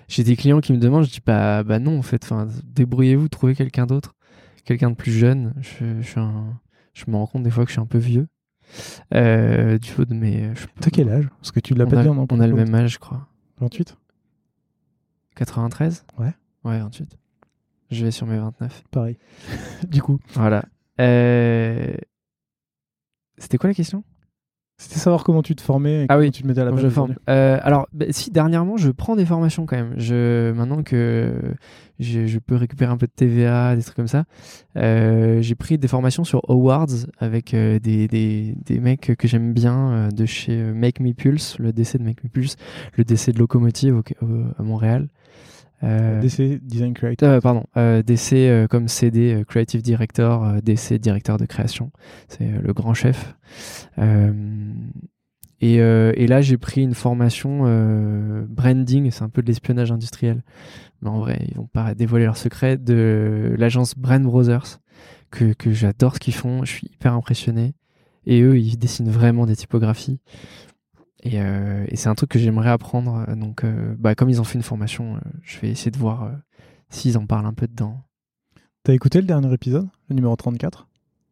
J'ai 0.09 0.23
des 0.23 0.37
clients 0.37 0.61
qui 0.61 0.71
me 0.71 0.77
demandent, 0.77 1.03
je 1.03 1.11
dis 1.11 1.19
bah, 1.25 1.63
bah 1.63 1.79
non, 1.79 1.99
en 1.99 2.01
fait, 2.01 2.23
enfin, 2.23 2.47
débrouillez-vous, 2.63 3.27
trouvez 3.27 3.55
quelqu'un 3.55 3.85
d'autre, 3.85 4.15
quelqu'un 4.63 4.89
de 4.91 4.95
plus 4.95 5.11
jeune. 5.11 5.53
Je, 5.59 5.99
je, 6.01 6.07
suis 6.07 6.19
un- 6.19 6.57
je 6.93 7.03
me 7.09 7.17
rends 7.17 7.27
compte 7.27 7.43
des 7.43 7.51
fois 7.51 7.65
que 7.65 7.69
je 7.69 7.73
suis 7.73 7.81
un 7.81 7.85
peu 7.85 7.97
vieux. 7.97 8.27
Euh, 9.13 9.77
du 9.77 9.89
fait 9.89 10.05
de 10.05 10.13
mes. 10.13 10.51
T'as 10.79 10.89
quel 10.89 11.09
âge? 11.09 11.27
Parce 11.41 11.51
que 11.51 11.59
tu 11.59 11.73
l'as 11.73 11.85
pas 11.85 12.01
dit 12.03 12.07
en 12.07 12.25
on 12.31 12.39
a 12.39 12.47
le 12.47 12.53
même 12.55 12.73
âge, 12.75 12.93
je 12.93 12.99
crois. 12.99 13.27
28 13.59 13.97
93 15.35 16.05
Ouais. 16.17 16.33
Ouais, 16.63 16.79
28. 16.79 17.17
Je 17.91 18.05
vais 18.05 18.11
sur 18.11 18.27
mes 18.27 18.37
29. 18.37 18.83
Pareil. 18.91 19.17
du 19.89 20.01
coup, 20.01 20.19
Voilà. 20.33 20.65
Euh, 20.99 21.93
C'était 23.37 23.57
quoi 23.57 23.69
la 23.69 23.73
question? 23.73 24.03
C'était 24.79 24.99
savoir 24.99 25.23
comment 25.23 25.41
tu 25.41 25.55
te 25.55 25.61
formais 25.61 26.01
et 26.01 26.05
Ah 26.07 26.13
comment 26.13 26.19
oui, 26.19 26.29
tu 26.31 26.43
te 26.43 26.47
mettais 26.47 26.61
à 26.61 26.65
la 26.65 26.75
je 26.77 26.87
forme. 26.87 27.15
Euh, 27.31 27.57
alors, 27.63 27.87
bah, 27.93 28.05
si 28.11 28.29
dernièrement, 28.29 28.77
je 28.77 28.91
prends 28.91 29.15
des 29.15 29.25
formations 29.25 29.65
quand 29.65 29.75
même. 29.75 29.95
Je, 29.97 30.51
maintenant 30.51 30.83
que 30.83 31.33
je, 31.99 32.27
je 32.27 32.37
peux 32.37 32.55
récupérer 32.55 32.91
un 32.91 32.97
peu 32.97 33.07
de 33.07 33.11
TVA, 33.11 33.75
des 33.75 33.81
trucs 33.81 33.95
comme 33.95 34.07
ça, 34.07 34.25
euh, 34.75 35.41
j'ai 35.41 35.55
pris 35.55 35.79
des 35.79 35.87
formations 35.87 36.23
sur 36.23 36.43
Awards 36.47 36.85
avec 37.17 37.55
euh, 37.55 37.79
des, 37.79 38.07
des, 38.07 38.53
des 38.67 38.79
mecs 38.79 39.13
que 39.17 39.27
j'aime 39.27 39.51
bien 39.51 40.09
de 40.09 40.25
chez 40.27 40.55
Make 40.55 40.99
Me 40.99 41.13
Pulse, 41.13 41.57
le 41.57 41.73
DC 41.73 41.97
de 41.97 42.03
Make 42.03 42.23
Me 42.23 42.29
Pulse, 42.29 42.55
le 42.97 43.03
DC 43.03 43.31
de 43.31 43.39
Locomotive 43.39 43.95
au- 43.95 44.25
au- 44.25 44.43
à 44.59 44.61
Montréal. 44.61 45.07
Euh, 45.83 46.21
DC 46.21 46.59
Design 46.63 46.93
Creator. 46.93 47.29
euh, 47.29 47.39
pardon, 47.39 47.63
euh, 47.77 48.01
DC 48.01 48.33
euh, 48.33 48.67
comme 48.67 48.87
CD, 48.87 49.33
euh, 49.33 49.43
Creative 49.43 49.81
Director, 49.81 50.43
euh, 50.43 50.59
DC 50.61 50.93
Directeur 50.93 51.37
de 51.37 51.45
création. 51.45 51.91
C'est 52.27 52.45
euh, 52.45 52.59
le 52.63 52.73
grand 52.73 52.93
chef. 52.93 53.35
Euh, 53.99 54.33
et, 55.59 55.81
euh, 55.81 56.11
et 56.15 56.27
là, 56.27 56.41
j'ai 56.41 56.57
pris 56.57 56.81
une 56.83 56.93
formation 56.93 57.63
euh, 57.65 58.45
branding, 58.47 59.09
c'est 59.11 59.23
un 59.23 59.29
peu 59.29 59.41
de 59.41 59.47
l'espionnage 59.47 59.91
industriel. 59.91 60.43
Mais 61.01 61.09
en 61.09 61.19
vrai, 61.19 61.45
ils 61.49 61.55
vont 61.57 61.67
pas 61.67 61.93
dévoiler 61.95 62.25
leurs 62.25 62.37
secrets 62.37 62.77
de 62.77 63.55
l'agence 63.57 63.95
Brand 63.95 64.21
Brothers, 64.23 64.79
que, 65.31 65.53
que 65.53 65.71
j'adore 65.71 66.15
ce 66.15 66.19
qu'ils 66.19 66.33
font, 66.35 66.63
je 66.63 66.71
suis 66.71 66.87
hyper 66.87 67.13
impressionné. 67.13 67.73
Et 68.25 68.41
eux, 68.41 68.59
ils 68.59 68.77
dessinent 68.77 69.09
vraiment 69.09 69.45
des 69.45 69.55
typographies. 69.55 70.19
Et, 71.23 71.41
euh, 71.41 71.85
et 71.89 71.95
c'est 71.95 72.09
un 72.09 72.15
truc 72.15 72.29
que 72.29 72.39
j'aimerais 72.39 72.69
apprendre. 72.69 73.25
Donc, 73.35 73.63
euh, 73.63 73.95
bah, 73.97 74.15
comme 74.15 74.29
ils 74.29 74.39
ont 74.39 74.43
fait 74.43 74.55
une 74.57 74.63
formation, 74.63 75.15
euh, 75.15 75.19
je 75.43 75.59
vais 75.59 75.69
essayer 75.69 75.91
de 75.91 75.97
voir 75.97 76.23
euh, 76.23 76.31
s'ils 76.89 77.17
en 77.17 77.25
parlent 77.25 77.45
un 77.47 77.53
peu 77.53 77.67
dedans. 77.67 78.01
T'as 78.83 78.93
écouté 78.93 79.19
le 79.19 79.27
dernier 79.27 79.51
épisode, 79.53 79.87
le 80.09 80.15
numéro 80.15 80.35
34 80.35 80.87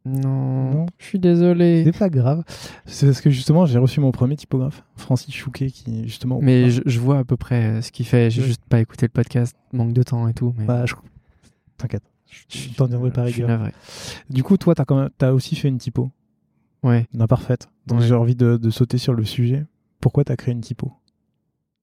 Non, 0.06 0.72
Non. 0.72 0.86
je 0.98 1.06
suis 1.06 1.20
désolé. 1.20 1.84
C'est 1.86 1.98
pas 1.98 2.10
grave. 2.10 2.44
C'est 2.86 3.06
parce 3.06 3.22
que 3.22 3.30
justement, 3.30 3.66
j'ai 3.66 3.78
reçu 3.80 4.00
mon 4.02 4.12
premier 4.12 4.36
typographe, 4.36 4.84
Francis 4.98 5.34
Chouquet, 5.34 5.68
qui 5.68 6.04
justement. 6.04 6.40
Mais 6.42 6.70
je, 6.72 6.82
je 6.86 7.00
vois 7.00 7.20
à 7.20 7.24
peu 7.24 7.38
près 7.38 7.64
euh, 7.66 7.82
ce 7.82 7.92
qu'il 7.92 8.06
fait. 8.06 8.30
J'ai 8.30 8.42
Ouais. 8.42 8.48
juste 8.48 8.66
pas 8.68 8.80
écouté 8.82 9.06
le 9.06 9.12
podcast, 9.12 9.56
manque 9.72 9.94
de 9.94 10.04
temps 10.04 10.28
et 10.28 10.34
tout. 10.34 10.54
Mais 10.58 10.66
Bah, 10.66 10.86
je- 10.86 10.96
T'inquiète. 11.78 12.04
je 12.50 12.70
t'en 12.74 12.88
dirai 12.88 13.12
suis 13.32 13.42
rigueur. 13.44 13.70
Du 14.30 14.44
coup, 14.44 14.58
toi, 14.58 14.74
t'as 14.76 14.86
quand 14.86 14.98
même... 15.00 15.10
as 15.22 15.34
aussi 15.34 15.56
fait 15.56 15.68
une 15.70 15.78
typo. 15.78 16.10
Ouais. 16.84 17.08
Imparfaite. 17.20 17.70
Donc 17.88 18.00
Ouais. 18.02 18.08
j'ai 18.08 18.14
envie 18.16 18.36
de, 18.36 18.58
de 18.58 18.70
sauter 18.70 18.98
sur 18.98 19.14
le 19.14 19.24
sujet. 19.26 19.66
Pourquoi 20.00 20.24
t'as 20.24 20.36
créé 20.36 20.54
une 20.54 20.62
typo? 20.62 20.94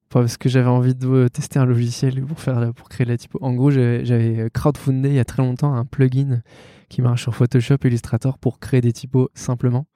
Parce 0.08 0.36
que 0.36 0.48
j'avais 0.48 0.68
envie 0.68 0.94
de 0.94 1.08
euh, 1.08 1.28
tester 1.28 1.58
un 1.58 1.64
logiciel 1.64 2.22
pour 2.24 2.38
faire 2.38 2.74
pour 2.74 2.88
créer 2.88 3.06
la 3.06 3.16
typo. 3.16 3.38
En 3.40 3.54
gros, 3.54 3.70
j'avais 3.70 4.04
j'avais 4.04 4.50
crowdfundé 4.50 5.08
il 5.08 5.14
y 5.14 5.18
a 5.18 5.24
très 5.24 5.42
longtemps 5.42 5.74
un 5.74 5.86
plugin 5.86 6.42
qui 6.90 7.00
marche 7.00 7.22
sur 7.22 7.34
Photoshop, 7.34 7.78
Illustrator 7.84 8.38
pour 8.38 8.58
créer 8.58 8.82
des 8.82 8.92
typos 8.92 9.30
simplement. 9.34 9.86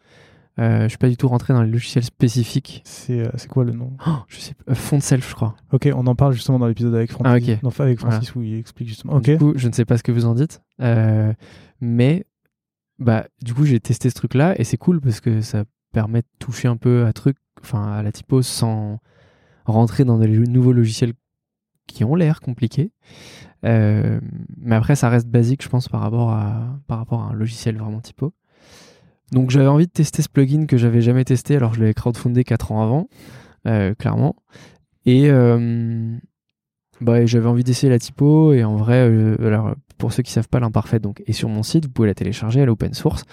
Euh, 0.59 0.85
je 0.85 0.89
suis 0.89 0.99
pas 0.99 1.11
du 1.11 1.19
tout 1.19 1.29
rentré 1.29 1.53
dans 1.53 1.63
les 1.63 1.71
logiciels 1.71 2.05
spécifiques. 2.05 2.81
C'est 2.85 3.21
euh, 3.21 3.31
quoi 3.51 3.65
le 3.65 3.73
nom? 3.73 3.93
Oh, 4.07 4.21
je 4.29 4.41
sais 4.41 4.55
pas, 4.55 4.73
euh, 4.73 4.75
Font 4.75 5.01
Self, 5.01 5.29
je 5.29 5.35
crois. 5.35 5.55
Ok, 5.71 5.87
on 5.95 6.07
en 6.07 6.15
parle 6.15 6.33
justement 6.33 6.59
dans 6.59 6.67
l'épisode 6.67 6.95
avec 6.95 7.13
Francis. 7.13 7.49
Ah, 7.51 7.53
ok. 7.53 7.63
Non, 7.63 7.69
enfin, 7.69 7.85
avec 7.85 7.99
Francis 7.99 8.35
où 8.35 8.43
il 8.43 8.59
explique 8.59 8.89
justement. 8.89 9.21
Du 9.21 9.37
coup, 9.37 9.53
je 9.57 9.69
ne 9.69 9.73
sais 9.75 9.85
pas 9.85 9.99
ce 9.99 10.03
que 10.03 10.13
vous 10.13 10.25
en 10.25 10.35
dites, 10.35 10.63
euh, 10.81 11.35
mais 11.81 12.25
bah 12.99 13.27
du 13.43 13.53
coup 13.53 13.67
j'ai 13.67 13.79
testé 13.79 14.09
ce 14.09 14.15
truc-là 14.15 14.59
et 14.59 14.65
c'est 14.65 14.79
cool 14.79 15.03
parce 15.03 15.21
que 15.21 15.43
ça 15.43 15.65
permet 15.93 16.23
de 16.23 16.27
toucher 16.39 16.69
un 16.69 16.79
peu 16.79 17.05
à 17.05 17.13
truc, 17.13 17.37
enfin 17.67 17.93
à 17.93 18.03
la 18.03 18.13
typo 18.13 18.43
sans 18.43 19.01
rentrer 19.65 20.05
dans 20.05 20.19
des 20.19 20.29
nouveaux 20.29 20.73
logiciels 20.73 21.13
qui 21.87 22.05
ont 22.05 22.15
l'air 22.15 22.41
compliqués. 22.41 22.93
Euh, 23.65 24.21
mais 24.59 24.77
après 24.77 24.97
ça 24.97 25.09
reste 25.09 25.29
basique, 25.29 25.63
je 25.63 25.69
pense, 25.69 25.89
par 25.89 26.01
rapport 26.01 26.31
à 26.31 26.79
par 26.87 26.99
rapport 26.99 27.23
à 27.23 27.31
un 27.31 27.33
logiciel 27.33 27.77
vraiment 27.77 28.01
typo. 28.01 28.33
Donc 29.33 29.51
j'avais 29.51 29.67
envie 29.67 29.87
de 29.87 29.93
tester 29.93 30.23
ce 30.23 30.29
plugin 30.29 30.67
que 30.67 30.77
j'avais 30.77 31.01
jamais 31.01 31.25
testé 31.25 31.57
alors 31.57 31.75
je 31.75 31.81
l'avais 31.81 31.95
crowdfundé 31.95 32.45
4 32.45 32.73
ans 32.73 32.83
avant, 32.83 33.09
euh, 33.67 33.95
clairement. 33.95 34.37
Et 35.05 35.31
euh, 35.31 36.17
bah, 37.01 37.27
j'avais 37.27 37.47
envie 37.47 37.65
d'essayer 37.65 37.91
la 37.91 37.99
typo 37.99 38.53
et 38.53 38.65
en 38.65 38.77
vrai, 38.77 39.01
alors 39.41 39.75
pour 39.99 40.13
ceux 40.13 40.23
qui 40.23 40.33
savent 40.33 40.49
pas, 40.49 40.61
l'imparfait 40.61 40.99
donc 41.01 41.23
est 41.27 41.33
sur 41.33 41.49
mon 41.49 41.63
site, 41.63 41.87
vous 41.87 41.93
pouvez 41.93 42.09
la 42.09 42.15
télécharger, 42.15 42.61
elle 42.61 42.69
est 42.69 42.73
open 42.73 42.95
source. 42.95 43.25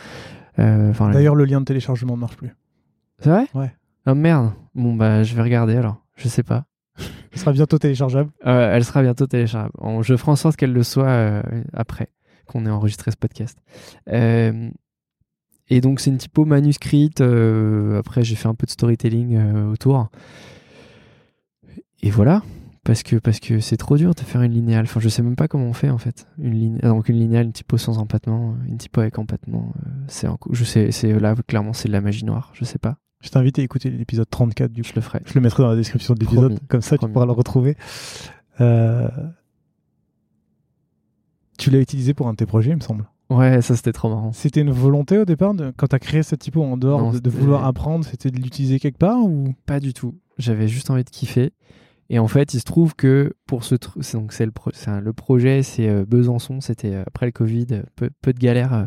D'ailleurs, 0.58 1.36
le 1.36 1.46
lien 1.46 1.60
de 1.60 1.66
téléchargement 1.66 2.16
ne 2.16 2.22
marche 2.22 2.38
plus. 2.38 2.52
c'est 3.20 3.30
vrai? 3.30 3.48
Ouais. 3.56 3.74
Ah 4.06 4.16
merde. 4.16 4.51
Bon 4.76 4.93
bah 4.95 5.24
je 5.24 5.36
vais 5.36 5.41
regarder 5.41 5.76
alors. 5.76 6.04
Je 6.16 6.28
sais 6.28 6.43
pas. 6.43 6.66
Elle 7.32 7.39
sera 7.39 7.51
bientôt 7.54 7.78
téléchargeable. 7.80 8.32
Euh, 8.45 8.76
elle 8.76 8.84
sera 8.86 9.01
bientôt 9.01 9.26
téléchargeable. 9.28 9.74
On- 9.80 10.01
Je 10.01 10.16
ferai 10.16 10.32
en 10.32 10.36
sorte 10.36 10.56
qu'elle 10.56 10.74
le 10.74 10.84
soit 10.84 11.08
euh, 11.08 11.41
après 11.74 12.10
qu'on 12.45 12.66
ait 12.66 12.70
enregistré 12.70 13.10
ce 13.12 13.18
podcast. 13.18 13.58
Euh, 14.10 14.70
et 15.70 15.80
donc 15.82 15.99
c'est 16.01 16.10
une 16.12 16.18
typo 16.18 16.45
manuscrite. 16.45 17.22
euh, 17.22 17.97
après 17.99 18.24
j'ai 18.24 18.36
fait 18.36 18.47
un 18.49 18.54
peu 18.56 18.66
de 18.66 18.72
storytelling 18.72 19.38
autour. 19.72 20.10
Et 22.01 22.10
voilà. 22.12 22.43
Parce 22.84 23.01
que 23.01 23.16
parce 23.16 23.39
que 23.39 23.62
c'est 23.62 23.78
trop 23.78 23.95
dur 23.95 24.14
de 24.14 24.20
faire 24.20 24.41
une 24.41 24.51
linéale. 24.51 24.84
Enfin 24.84 24.99
je 24.99 25.08
sais 25.08 25.22
même 25.24 25.38
pas 25.38 25.47
comment 25.47 25.66
on 25.68 25.74
fait 25.74 25.89
en 25.89 25.97
fait. 25.97 26.28
Une 26.38 26.54
ligne 26.54 26.78
donc 26.80 27.08
une 27.08 27.16
linéale, 27.18 27.45
une 27.45 27.54
typo 27.54 27.78
sans 27.78 27.97
empattement, 27.97 28.56
une 28.68 28.78
typo 28.78 28.99
avec 28.99 29.18
empattement. 29.18 29.74
c'est 30.08 30.28
un 30.28 30.36
coup. 30.36 30.54
Je 30.54 30.66
sais 30.66 30.91
c'est 30.91 31.18
là 31.18 31.34
clairement 31.47 31.72
c'est 31.72 31.88
de 31.88 31.93
la 31.93 32.01
magie 32.01 32.26
noire. 32.26 32.51
Je 32.54 32.66
sais 32.66 32.80
pas. 32.80 32.97
Je 33.24 33.30
t'invite 33.30 33.58
à 33.58 33.64
écouter 33.64 33.90
l'épisode 33.90 34.30
34 34.30 34.72
du 34.72 34.84
coup. 34.84 34.90
Je 34.90 34.94
le 34.96 35.02
ferai. 35.02 35.22
Je 35.26 35.34
le 35.34 35.42
mettrai 35.42 35.64
dans 35.64 35.70
la 35.70 35.76
description 35.76 36.14
de 36.14 36.20
l'épisode, 36.20 36.60
comme 36.68 36.82
ça 36.82 36.98
tu 36.98 37.08
pourras 37.08 37.26
le 37.26 37.32
retrouver. 37.32 37.76
Euh, 38.62 39.08
Tu 41.58 41.70
l'as 41.70 41.80
utilisé 41.80 42.14
pour 42.14 42.28
un 42.28 42.32
de 42.32 42.38
tes 42.38 42.46
projets, 42.46 42.72
il 42.72 42.76
me 42.76 42.82
semble. 42.82 43.06
Ouais 43.30 43.62
ça 43.62 43.76
c'était 43.76 43.94
trop 43.94 44.10
marrant. 44.10 44.32
C'était 44.34 44.62
une 44.62 44.72
volonté 44.72 45.18
au 45.18 45.26
départ, 45.26 45.54
de- 45.54 45.72
quand 45.78 45.88
tu 45.88 45.96
as 45.96 46.00
créé 46.00 46.22
cette 46.24 46.42
typo 46.42 46.62
en 46.62 46.78
dehors 46.78 47.00
Non, 47.02 47.12
de, 47.14 47.20
de 47.20 47.30
vouloir 47.30 47.66
apprendre, 47.66 48.06
c'était 48.06 48.30
de 48.30 48.38
l'utiliser 48.40 48.80
quelque 48.80 48.98
part 48.98 49.24
ou? 49.24 49.54
Pas 49.66 49.80
du 49.80 49.94
tout. 49.94 50.16
J'avais 50.38 50.68
juste 50.68 50.90
envie 50.90 51.04
de 51.04 51.10
kiffer. 51.10 51.54
Et 52.10 52.20
en 52.20 52.28
fait, 52.28 52.54
il 52.54 52.60
se 52.60 52.66
trouve 52.66 52.95
que 52.95 53.34
pour 53.47 53.64
ce 53.64 53.76
truc, 53.76 54.04
donc 54.14 54.34
c'est 54.34 54.45
le, 54.45 55.14
projet, 55.14 55.64
c'est 55.64 55.88
euh, 55.88 56.06
Besançon. 56.06 56.60
C'était 56.60 56.93
euh, 56.93 57.04
après 57.08 57.26
le 57.26 57.32
Covid, 57.32 57.68
euh, 57.72 58.10
peu, 58.22 58.34
de 58.34 58.39
galère, 58.39 58.74
euh, 58.74 58.84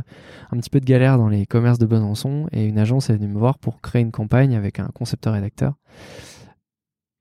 un 0.52 0.58
petit 0.58 0.70
peu 0.70 0.80
de 0.80 0.84
galère 0.84 1.16
dans 1.16 1.28
les 1.28 1.46
commerces 1.46 1.78
de 1.78 1.86
Besançon. 1.86 2.46
Et 2.52 2.66
une 2.66 2.78
agence 2.78 3.08
est 3.08 3.14
venue 3.14 3.28
me 3.28 3.38
voir 3.38 3.58
pour 3.58 3.80
créer 3.80 4.02
une 4.02 4.12
campagne 4.12 4.54
avec 4.54 4.78
un 4.80 4.88
concepteur-rédacteur. 4.94 5.74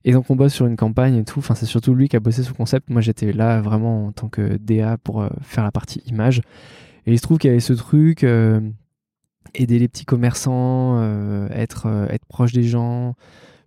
Et 0.04 0.12
donc 0.12 0.30
on 0.30 0.36
bosse 0.36 0.54
sur 0.54 0.68
une 0.68 0.76
campagne 0.76 1.16
et 1.16 1.24
tout. 1.24 1.40
Enfin, 1.40 1.56
c'est 1.56 1.66
surtout 1.66 1.96
lui 1.96 2.10
qui 2.10 2.16
a 2.18 2.20
bossé 2.20 2.44
sur 2.44 2.54
le 2.54 2.58
concept. 2.58 2.90
Moi, 2.90 3.02
j'étais 3.02 3.32
là 3.32 3.62
vraiment 3.62 4.08
en 4.08 4.12
tant 4.12 4.28
que 4.28 4.58
DA 4.58 4.98
pour 4.98 5.28
faire 5.42 5.64
la 5.64 5.72
partie 5.72 6.04
image. 6.06 6.40
Et 7.08 7.14
il 7.14 7.18
se 7.18 7.24
trouve 7.24 7.40
qu'il 7.40 7.48
y 7.48 7.52
avait 7.52 7.60
ce 7.60 7.74
truc. 7.74 8.24
aider 8.24 9.80
les 9.80 9.88
petits 9.88 10.06
commerçants, 10.06 11.02
être, 11.50 11.88
être 12.12 12.26
proche 12.26 12.52
des 12.52 12.64
gens. 12.64 13.16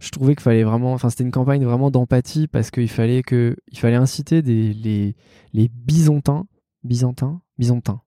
Je 0.00 0.10
trouvais 0.10 0.34
qu'il 0.34 0.42
fallait 0.42 0.62
vraiment, 0.64 0.92
enfin 0.92 1.10
c'était 1.10 1.24
une 1.24 1.30
campagne 1.32 1.64
vraiment 1.64 1.90
d'empathie 1.90 2.46
parce 2.46 2.70
qu'il 2.70 2.88
fallait 2.88 3.22
que, 3.22 3.56
il 3.72 3.78
fallait 3.78 3.96
inciter 3.96 4.42
des, 4.42 4.72
les, 4.72 5.16
les 5.52 5.68
Byzantins, 5.68 6.46
Byzantins, 6.84 7.40
Byzantins, 7.58 8.00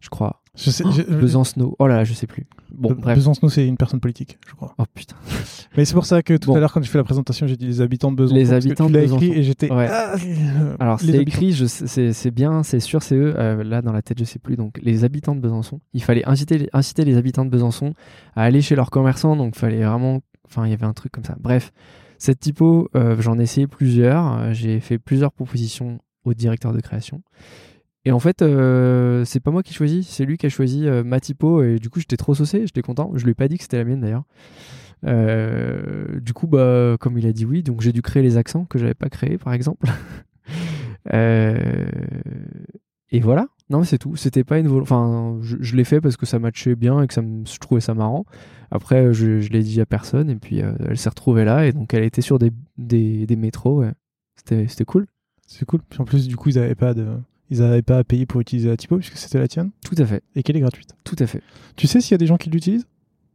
je 0.00 0.08
crois. 0.08 0.42
je 0.56 0.70
sais, 0.70 0.82
je- 0.90 1.02
Besancenot, 1.02 1.76
oh 1.78 1.86
là 1.86 1.96
là, 1.98 2.04
je 2.04 2.12
sais 2.14 2.26
plus. 2.26 2.46
Bon, 2.72 2.90
Be- 2.90 2.94
bref. 3.00 3.14
Besançon, 3.16 3.48
c'est 3.48 3.66
une 3.66 3.76
personne 3.76 4.00
politique, 4.00 4.38
je 4.48 4.54
crois. 4.54 4.74
Oh 4.78 4.84
putain. 4.92 5.14
Mais 5.76 5.84
c'est 5.84 5.94
pour 5.94 6.04
ça 6.04 6.22
que 6.22 6.36
tout 6.36 6.50
Bon. 6.50 6.56
à 6.56 6.60
l'heure, 6.60 6.72
quand 6.72 6.82
j'ai 6.82 6.90
fait 6.90 6.98
la 6.98 7.04
présentation, 7.04 7.46
j'ai 7.46 7.56
dit 7.56 7.66
les 7.66 7.80
habitants 7.80 8.10
de 8.10 8.16
Besançon. 8.16 8.34
Les 8.34 8.46
parce 8.48 8.64
que 8.64 8.66
habitants 8.68 8.86
tu 8.88 8.92
de 8.92 8.98
écrit 8.98 9.08
Besançon. 9.16 9.32
et 9.38 9.42
j'étais. 9.44 9.70
Ouais. 9.72 9.86
Ah, 9.88 10.14
euh, 10.16 10.76
Alors 10.80 11.00
c'est 11.00 11.14
écrit, 11.16 11.54
c'est 11.54 12.30
bien, 12.32 12.62
c'est 12.64 12.80
sûr, 12.80 13.02
c'est 13.02 13.14
eux. 13.14 13.34
euh, 13.38 13.62
là 13.62 13.82
dans 13.82 13.92
la 13.92 14.02
tête, 14.02 14.18
je 14.18 14.24
sais 14.24 14.38
plus. 14.40 14.56
Donc 14.56 14.78
les 14.82 15.04
habitants 15.04 15.34
de 15.36 15.40
Besançon, 15.40 15.80
il 15.94 16.02
fallait 16.02 16.26
inciter, 16.28 16.68
inciter 16.72 17.04
les 17.04 17.16
habitants 17.16 17.44
de 17.44 17.50
Besançon 17.50 17.94
à 18.34 18.42
aller 18.42 18.62
chez 18.62 18.74
leurs 18.74 18.90
commerçants. 18.90 19.36
Donc 19.36 19.54
il 19.56 19.58
fallait 19.58 19.84
vraiment, 19.84 20.20
enfin 20.46 20.66
il 20.66 20.70
y 20.70 20.74
avait 20.74 20.86
un 20.86 20.92
truc 20.92 21.12
comme 21.12 21.24
ça. 21.24 21.36
Bref, 21.40 21.72
cette 22.18 22.40
typo, 22.40 22.88
euh, 22.94 23.16
j'en 23.20 23.38
ai 23.38 23.42
essayé 23.42 23.66
plusieurs. 23.66 24.38
euh, 24.38 24.52
J'ai 24.52 24.80
fait 24.80 24.98
plusieurs 24.98 25.32
propositions 25.32 25.98
au 26.24 26.34
directeur 26.34 26.72
de 26.72 26.80
création. 26.80 27.22
Et 28.04 28.12
en 28.12 28.20
fait, 28.20 28.40
euh, 28.42 29.24
c'est 29.24 29.40
pas 29.40 29.50
moi 29.50 29.62
qui 29.62 29.74
choisis, 29.74 30.08
c'est 30.08 30.24
lui 30.24 30.38
qui 30.38 30.46
a 30.46 30.48
choisi 30.48 30.86
ma 31.04 31.18
typo. 31.20 31.62
Et 31.62 31.78
du 31.78 31.90
coup, 31.90 31.98
j'étais 31.98 32.16
trop 32.16 32.34
saucé, 32.34 32.60
j'étais 32.64 32.82
content. 32.82 33.10
Je 33.14 33.24
lui 33.24 33.32
ai 33.32 33.34
pas 33.34 33.48
dit 33.48 33.56
que 33.56 33.64
c'était 33.64 33.78
la 33.78 33.84
mienne 33.84 34.00
d'ailleurs. 34.00 34.24
Du 36.22 36.32
coup, 36.32 36.46
bah, 36.46 36.96
comme 37.00 37.18
il 37.18 37.26
a 37.26 37.32
dit 37.32 37.44
oui, 37.44 37.62
donc 37.64 37.80
j'ai 37.80 37.92
dû 37.92 38.02
créer 38.02 38.22
les 38.22 38.36
accents 38.36 38.64
que 38.64 38.78
j'avais 38.78 38.94
pas 38.94 39.08
créés, 39.08 39.38
par 39.38 39.52
exemple. 39.52 39.86
Et 43.12 43.20
voilà. 43.20 43.48
Non, 43.68 43.80
mais 43.80 43.84
c'est 43.84 43.98
tout. 43.98 44.14
C'était 44.16 44.44
pas 44.44 44.58
une 44.58 44.68
vol- 44.68 44.82
Enfin, 44.82 45.38
je, 45.42 45.56
je 45.60 45.74
l'ai 45.76 45.84
fait 45.84 46.00
parce 46.00 46.16
que 46.16 46.24
ça 46.26 46.38
matchait 46.38 46.76
bien 46.76 47.02
et 47.02 47.06
que 47.08 47.14
ça 47.14 47.22
me... 47.22 47.44
je 47.44 47.58
trouvais 47.58 47.80
ça 47.80 47.94
marrant. 47.94 48.24
Après, 48.70 49.12
je, 49.12 49.40
je 49.40 49.50
l'ai 49.50 49.62
dit 49.62 49.80
à 49.80 49.86
personne 49.86 50.30
et 50.30 50.36
puis 50.36 50.62
euh, 50.62 50.72
elle 50.88 50.96
s'est 50.98 51.08
retrouvée 51.08 51.44
là 51.44 51.66
et 51.66 51.72
donc 51.72 51.92
elle 51.94 52.04
était 52.04 52.22
sur 52.22 52.38
des, 52.38 52.52
des, 52.78 53.26
des 53.26 53.36
métros. 53.36 53.80
ouais. 53.80 53.92
C'était 54.36 54.68
c'était 54.68 54.84
cool. 54.84 55.06
C'est 55.46 55.64
cool. 55.64 55.80
Puis 55.88 56.00
en 56.00 56.04
plus, 56.04 56.28
du 56.28 56.36
coup, 56.36 56.48
ils 56.50 56.56
n'avaient 56.56 56.74
pas 56.74 56.94
de. 56.94 57.06
Ils 57.50 57.60
n'avaient 57.60 57.82
pas 57.82 57.98
à 57.98 58.04
payer 58.04 58.26
pour 58.26 58.40
utiliser 58.40 58.68
la 58.68 58.76
typo 58.76 58.96
puisque 58.98 59.16
c'était 59.16 59.38
la 59.38 59.46
tienne 59.48 59.70
Tout 59.84 59.94
à 59.98 60.04
fait. 60.06 60.22
et 60.34 60.42
qu'elle 60.42 60.56
est 60.56 60.60
gratuite. 60.60 60.96
Tout 61.04 61.16
à 61.20 61.26
fait. 61.26 61.42
Tu 61.76 61.86
sais 61.86 62.00
s'il 62.00 62.12
y 62.12 62.14
a 62.14 62.18
des 62.18 62.26
gens 62.26 62.36
qui 62.36 62.50
l'utilisent? 62.50 62.86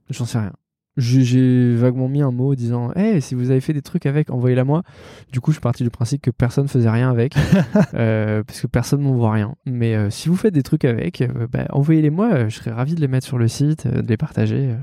J'en 0.10 0.26
sais 0.26 0.38
rien. 0.40 0.52
J'ai- 0.98 1.76
vaguement 1.76 2.10
mis 2.10 2.22
un 2.22 2.32
mot 2.32 2.54
disant 2.54 2.92
Hey, 2.96 3.22
si 3.22 3.34
vous 3.34 3.50
avez 3.52 3.62
fait 3.62 3.74
des 3.74 3.82
trucs 3.82 4.06
avec, 4.06 4.30
envoyez-la 4.30 4.66
moi. 4.66 4.84
Du 5.32 5.40
coup, 5.40 5.52
je 5.52 5.56
suis 5.56 5.62
parti 5.62 5.84
du 5.84 5.90
principe 5.90 6.22
que 6.22 6.32
personne 6.32 6.68
faisait 6.68 6.90
rien 6.90 7.10
avec, 7.10 7.34
euh, 7.94 8.44
parce 8.44 8.62
que 8.62 8.68
personne 8.68 9.02
m'envoie 9.02 9.32
rien. 9.32 9.56
Mais 9.66 9.96
euh, 9.96 10.10
si 10.10 10.28
vous 10.30 10.36
faites 10.36 10.54
des 10.54 10.64
trucs 10.64 10.86
avec, 10.86 11.22
euh, 11.22 11.48
bah, 11.52 11.66
envoyez-les 11.70 12.10
moi. 12.10 12.50
je 12.50 12.56
serais 12.56 12.72
ravi 12.72 12.96
de 12.96 13.02
les 13.02 13.08
mettre 13.08 13.26
sur 13.26 13.38
le 13.38 13.48
site, 13.48 13.88
de 13.88 14.08
les 14.08 14.18
partager. 14.18 14.76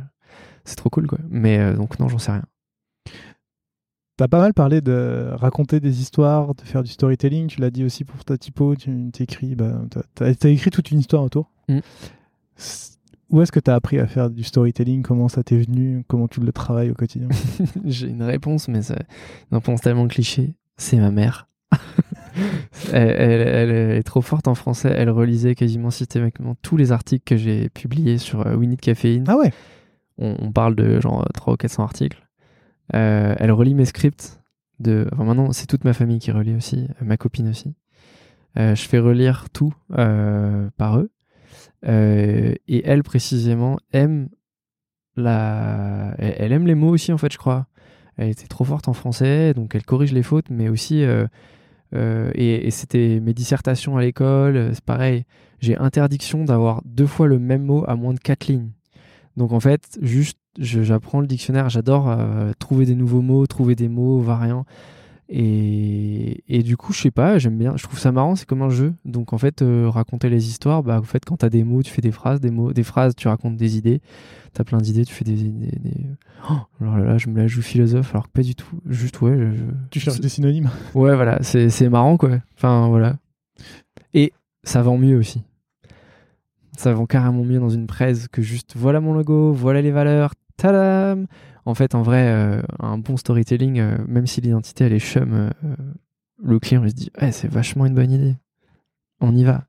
c'est 0.65 0.77
trop 0.77 0.91
cool, 0.91 1.07
quoi. 1.07 1.19
Mais 1.29 1.75
donc, 1.75 1.99
non, 1.99 2.09
j'en 2.09 2.19
sais 2.19 2.33
rien. 2.33 2.45
T'as 4.17 4.27
pas 4.27 4.41
mal 4.41 4.53
parlé 4.53 4.81
de 4.81 5.29
raconter 5.33 5.79
des 5.79 6.01
histoires, 6.01 6.55
de 6.57 6.63
faire 6.63 6.83
du 6.83 6.91
storytelling. 6.91 7.47
Tu 7.47 7.61
l'as 7.61 7.71
dit 7.71 7.85
aussi 7.85 8.05
pour 8.05 8.25
ta 8.25 8.37
typo. 8.37 8.75
Tu 8.75 9.11
t'écris, 9.13 9.55
bah, 9.55 9.81
t'as 10.15 10.49
écrit 10.49 10.71
toute 10.71 10.91
une 10.91 10.99
histoire 10.99 11.23
autour. 11.23 11.53
Mm. 11.69 11.79
Où 13.31 13.43
est-ce 13.43 13.53
que 13.53 13.61
t'as 13.61 13.75
appris 13.75 13.99
à 13.99 14.07
faire 14.07 14.31
du 14.31 14.43
storytelling? 14.43 15.03
Comment 15.03 15.29
ça 15.29 15.43
t'est 15.43 15.59
venu? 15.59 16.03
Comment 16.09 16.29
tu 16.29 16.41
le 16.41 16.51
travailles 16.53 16.91
au 16.91 16.95
quotidien? 16.95 17.29
J'ai 17.85 18.09
une 18.09 18.23
réponse, 18.23 18.69
mais 18.69 18.81
c'est 18.83 18.95
une 19.51 19.59
réponse 19.59 19.83
tellement 19.83 20.09
cliché. 20.09 20.55
C'est 20.79 20.97
ma 20.97 21.11
mère. 21.11 21.49
elle, 22.93 23.09
elle- 23.11 23.71
elle 23.71 23.97
est 23.99 24.03
trop 24.03 24.23
forte 24.23 24.49
en 24.49 24.55
français. 24.55 24.93
Elle 24.97 25.11
relisait 25.11 25.55
quasiment 25.55 25.91
systématiquement 25.91 26.55
tous 26.63 26.77
les 26.77 26.91
articles 26.93 27.25
que 27.25 27.37
j'ai 27.37 27.69
publiés 27.69 28.17
sur 28.19 28.47
euh, 28.47 28.55
We 28.57 28.69
Need 28.69 28.81
Caffeine. 28.81 29.25
Ah 29.29 29.37
ouais? 29.37 29.53
On, 30.17 30.37
on 30.41 30.51
parle 30.53 30.75
de 30.75 31.01
genre 31.01 31.27
300 31.35 31.53
ou 31.53 31.57
400 31.57 31.83
articles. 31.83 32.27
Euh, 32.95 33.35
elle 33.39 33.53
relit 33.53 33.75
mes 33.75 33.85
scripts. 33.85 34.41
De... 34.81 35.07
Enfin, 35.13 35.25
maintenant, 35.25 35.53
c'est 35.53 35.67
toute 35.67 35.85
ma 35.85 35.93
famille 35.93 36.19
qui 36.21 36.31
relit 36.31 36.55
aussi, 36.55 36.87
euh, 36.89 37.05
ma 37.05 37.17
copine 37.17 37.49
aussi. 37.49 37.75
Euh, 38.59 38.75
je 38.75 38.83
fais 38.89 38.99
relire 39.01 39.51
tout 39.53 39.75
euh, 39.99 40.71
par 40.77 40.99
eux. 40.99 41.11
Euh, 41.87 42.55
et 42.67 42.83
elle, 42.85 43.03
précisément, 43.03 43.79
aime 43.93 44.29
la... 45.17 46.15
Elle, 46.19 46.53
aime 46.53 46.67
les 46.67 46.75
mots 46.75 46.91
aussi, 46.91 47.13
en 47.13 47.19
fait, 47.19 47.33
je 47.33 47.39
crois. 47.39 47.67
Elle 48.17 48.31
était 48.31 48.49
trop 48.49 48.65
forte 48.65 48.89
en 48.89 48.93
français, 48.93 49.55
donc 49.55 49.75
elle 49.75 49.85
corrige 49.85 50.13
les 50.13 50.23
fautes, 50.23 50.51
mais 50.51 50.69
aussi... 50.69 51.05
euh, 51.05 51.27
euh, 51.95 52.31
et 52.35 52.71
c'était 52.71 53.19
mes 53.21 53.33
dissertations 53.33 53.97
à 53.97 54.03
l'école, 54.03 54.71
c'est 54.75 54.85
pareil. 54.85 55.25
J'ai 55.61 55.77
interdiction 55.79 56.45
d'avoir 56.45 56.83
deux 56.85 57.07
fois 57.07 57.27
le 57.27 57.39
même 57.39 57.65
mot 57.65 57.85
à 57.89 57.97
moins 57.97 58.13
de 58.13 58.19
quatre 58.19 58.47
lignes. 58.47 58.73
Donc 59.39 59.53
en 59.53 59.61
fait, 59.61 59.99
juste, 60.03 60.39
j'apprends 60.59 61.21
le 61.21 61.27
dictionnaire. 61.27 61.71
J'adore 61.71 62.15
trouver 62.59 62.85
des 62.85 62.95
nouveaux 62.95 63.23
mots, 63.23 63.47
trouver 63.47 63.75
des 63.75 63.89
mots 63.89 64.21
variants. 64.21 64.67
Et, 65.31 66.43
et 66.49 66.63
du 66.63 66.77
coup, 66.79 66.93
je 66.93 67.01
sais 67.03 67.11
pas, 67.11 67.39
j'aime 67.39 67.59
bien. 67.59 67.77
Je 67.77 67.83
trouve 67.83 67.99
ça 67.99 68.13
marrant. 68.13 68.35
C'est 68.35 68.47
comme 68.47 68.63
un 68.63 68.71
jeu. 68.71 68.95
Donc 69.05 69.33
en 69.33 69.39
fait, 69.39 69.61
euh, 69.63 69.89
raconter 69.91 70.31
les 70.31 70.49
histoires, 70.49 70.83
bah 70.83 70.99
en 70.99 71.03
fait, 71.03 71.25
quand 71.25 71.37
t'as 71.39 71.51
des 71.51 71.65
mots, 71.65 71.83
tu 71.83 71.91
fais 71.93 72.01
des 72.01 72.13
phrases, 72.13 72.41
des 72.41 72.51
mots, 72.51 72.73
des 72.73 72.83
phrases, 72.83 73.15
tu 73.15 73.29
racontes 73.29 73.57
des 73.57 73.77
idées. 73.77 74.01
T'as 74.55 74.65
plein 74.65 74.79
d'idées, 74.79 75.05
tu 75.05 75.13
fais 75.13 75.25
des, 75.25 75.35
des, 75.35 75.51
des- 75.51 76.07
Oh, 76.51 76.55
alors 76.81 76.97
là, 76.99 77.05
là, 77.05 77.19
je 77.19 77.29
me 77.29 77.37
la 77.37 77.47
joue 77.47 77.61
philosophe, 77.63 78.11
alors 78.15 78.27
que 78.29 78.33
pas 78.33 78.43
du 78.43 78.55
tout. 78.55 78.81
Juste 78.87 79.21
ouais, 79.21 79.37
je- 79.37 79.57
je- 79.57 79.63
Tu 79.91 80.01
cherches 80.01 80.21
des 80.21 80.29
synonymes 80.31 80.71
Ouais, 80.95 81.15
voilà, 81.15 81.39
c'est 81.43 81.69
c'est 81.69 81.89
marrant, 81.91 82.17
quoi. 82.17 82.39
Enfin, 82.57 82.89
voilà. 82.89 83.17
Et 84.15 84.33
ça 84.65 84.81
vend 84.83 84.97
mieux 84.97 85.17
aussi. 85.19 85.43
Ça 86.77 86.93
vend 86.95 87.07
carrément 87.07 87.45
mieux 87.45 87.59
dans 87.59 87.69
une 87.71 87.87
presse 87.87 88.29
que 88.29 88.41
juste 88.41 88.75
voilà 88.77 89.01
mon 89.01 89.13
logo, 89.13 89.53
voilà 89.53 89.83
les 89.83 89.91
valeurs, 89.91 90.33
tadam 90.57 91.27
En 91.69 91.75
fait, 91.75 91.95
en 91.95 92.03
vrai, 92.03 92.29
euh, 92.29 92.63
un 92.81 92.97
bon 92.97 93.17
storytelling, 93.19 93.79
euh, 93.79 93.99
même 94.09 94.27
si 94.27 94.41
l'identité 94.41 94.85
elle 94.85 94.95
est 94.95 94.99
chum, 95.01 95.33
euh, 95.35 95.51
le 96.43 96.59
client 96.59 96.83
il 96.83 96.91
se 96.91 96.95
dit 96.95 97.11
ouais, 97.21 97.31
c'est 97.31 97.49
vachement 97.49 97.85
une 97.85 97.95
bonne 97.95 98.11
idée. 98.11 98.37
On 99.21 99.35
y 99.37 99.45
va. 99.45 99.67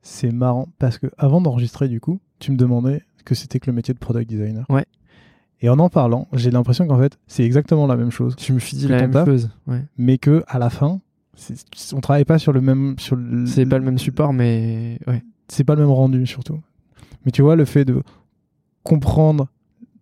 C'est 0.00 0.30
marrant 0.32 0.68
parce 0.78 0.96
que 0.98 1.08
avant 1.18 1.40
d'enregistrer, 1.42 1.88
du 1.88 2.00
coup, 2.00 2.20
tu 2.38 2.52
me 2.52 2.56
demandais 2.56 3.02
ce 3.18 3.22
que 3.22 3.34
c'était 3.34 3.58
que 3.60 3.66
le 3.66 3.74
métier 3.74 3.92
de 3.92 3.98
product 3.98 4.28
designer. 4.30 4.64
Ouais. 4.70 4.86
Et 5.60 5.68
en 5.68 5.78
en 5.78 5.88
parlant, 5.90 6.26
j'ai 6.32 6.50
l'impression 6.50 6.86
qu'en 6.86 6.98
fait, 6.98 7.18
c'est 7.26 7.44
exactement 7.44 7.86
la 7.86 7.96
même 7.96 8.10
chose, 8.10 8.34
Je 8.38 8.52
me 8.54 8.58
suis 8.58 8.76
dit 8.76 8.88
la 8.88 9.00
même 9.02 9.10
taf 9.10 9.26
chose. 9.26 9.50
Ouais. 9.66 9.82
mais 9.98 10.16
que 10.18 10.42
à 10.46 10.58
la 10.58 10.70
fin, 10.70 11.00
on 11.92 12.00
travaille 12.00 12.24
pas 12.24 12.38
sur 12.38 12.52
le 12.52 12.60
même, 12.62 12.94
sur 12.98 13.16
le- 13.16 13.46
C'est 13.46 13.66
pas 13.66 13.78
le 13.78 13.84
même 13.84 13.98
support, 13.98 14.32
mais 14.32 14.98
ouais. 15.06 15.22
c'est 15.48 15.64
pas 15.64 15.74
le 15.74 15.82
même 15.82 15.90
rendu 15.90 16.26
surtout. 16.26 16.60
Mais 17.26 17.30
tu 17.30 17.42
vois, 17.42 17.56
le 17.56 17.64
fait 17.66 17.84
de 17.84 18.02
comprendre 18.82 19.48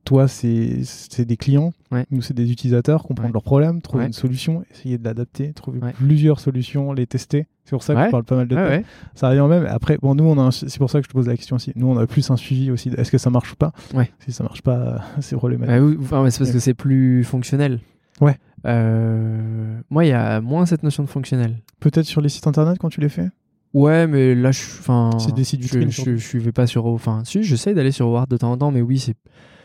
toi, 0.05 0.27
c'est 0.29 0.81
des 1.25 1.37
clients, 1.37 1.73
Ouais. 1.91 2.07
nous, 2.11 2.23
c'est 2.23 2.35
des 2.35 2.51
utilisateurs, 2.51 3.03
comprendre 3.05 3.29
Ouais. 3.29 3.33
leurs 3.33 3.43
problèmes, 3.43 3.81
trouver 3.83 4.03
Ouais. 4.03 4.07
une 4.09 4.13
solution, 4.13 4.65
essayer 4.73 4.99
de 4.99 5.05
l'adapter, 5.05 5.53
trouver 5.53 5.81
plusieurs 5.95 6.41
solutions, 6.41 6.93
les 6.93 7.07
tester. 7.07 7.47
C'est 7.65 7.71
pour 7.71 7.83
ça 7.85 7.95
que 7.95 8.05
je 8.05 8.11
parle 8.11 8.25
pas 8.25 8.35
mal 8.37 8.49
de 8.49 8.55
tests. 8.57 8.87
Ça 9.15 9.29
revient 9.31 9.47
même. 9.49 9.67
Après, 9.67 9.97
bon, 10.03 10.15
nous, 10.17 10.51
c'est 10.51 10.79
pour 10.79 10.91
ça 10.91 10.99
que 11.01 11.05
je 11.05 11.09
te 11.09 11.15
pose 11.15 11.29
la 11.29 11.37
question 11.37 11.57
aussi. 11.57 11.73
Nous, 11.77 11.87
on 11.87 11.97
a 11.97 12.07
plus 12.07 12.29
un 12.31 12.37
suivi 12.37 12.71
aussi. 12.73 12.89
Est-ce 12.89 13.11
que 13.13 13.19
ça 13.19 13.31
marche 13.31 13.53
ou 13.53 13.57
pas? 13.57 13.73
Si 14.19 14.33
ça 14.33 14.43
marche 14.43 14.63
pas, 14.63 15.01
c'est 15.21 15.37
problématique. 15.37 15.99
Bah 15.99 16.05
enfin, 16.19 16.31
c'est 16.31 16.39
parce 16.41 16.51
que 16.51 16.59
c'est 16.59 16.75
plus 16.75 17.23
fonctionnel. 17.25 17.79
Ouais. 18.21 18.37
Euh, 18.67 19.81
moi, 19.91 20.05
il 20.05 20.09
y 20.09 20.13
a 20.13 20.41
moins 20.41 20.67
cette 20.67 20.83
notion 20.83 21.03
de 21.03 21.09
fonctionnel. 21.09 21.57
Peut-être 21.81 22.07
sur 22.07 22.21
les 22.21 22.29
sites 22.29 22.47
internet 22.47 22.79
quand 22.81 22.89
tu 22.89 23.01
les 23.01 23.09
fais? 23.09 23.29
Ouais, 23.75 24.07
mais 24.07 24.35
là, 24.35 24.53
je, 24.53 24.61
enfin, 24.81 25.11
C'est 25.19 25.35
des 25.35 25.45
sites 25.45 25.63
je, 25.67 25.89
je, 25.89 26.17
je 26.17 26.39
vais 26.39 26.53
pas 26.53 26.67
sur, 26.67 26.85
enfin, 26.87 27.23
si, 27.25 27.43
j'essaye 27.43 27.75
d'aller 27.75 27.91
sur 27.91 28.07
Word 28.09 28.27
de 28.29 28.37
temps 28.37 28.53
en 28.53 28.59
temps, 28.59 28.71
mais 28.71 28.83
oui, 28.83 28.99
c'est, 28.99 29.15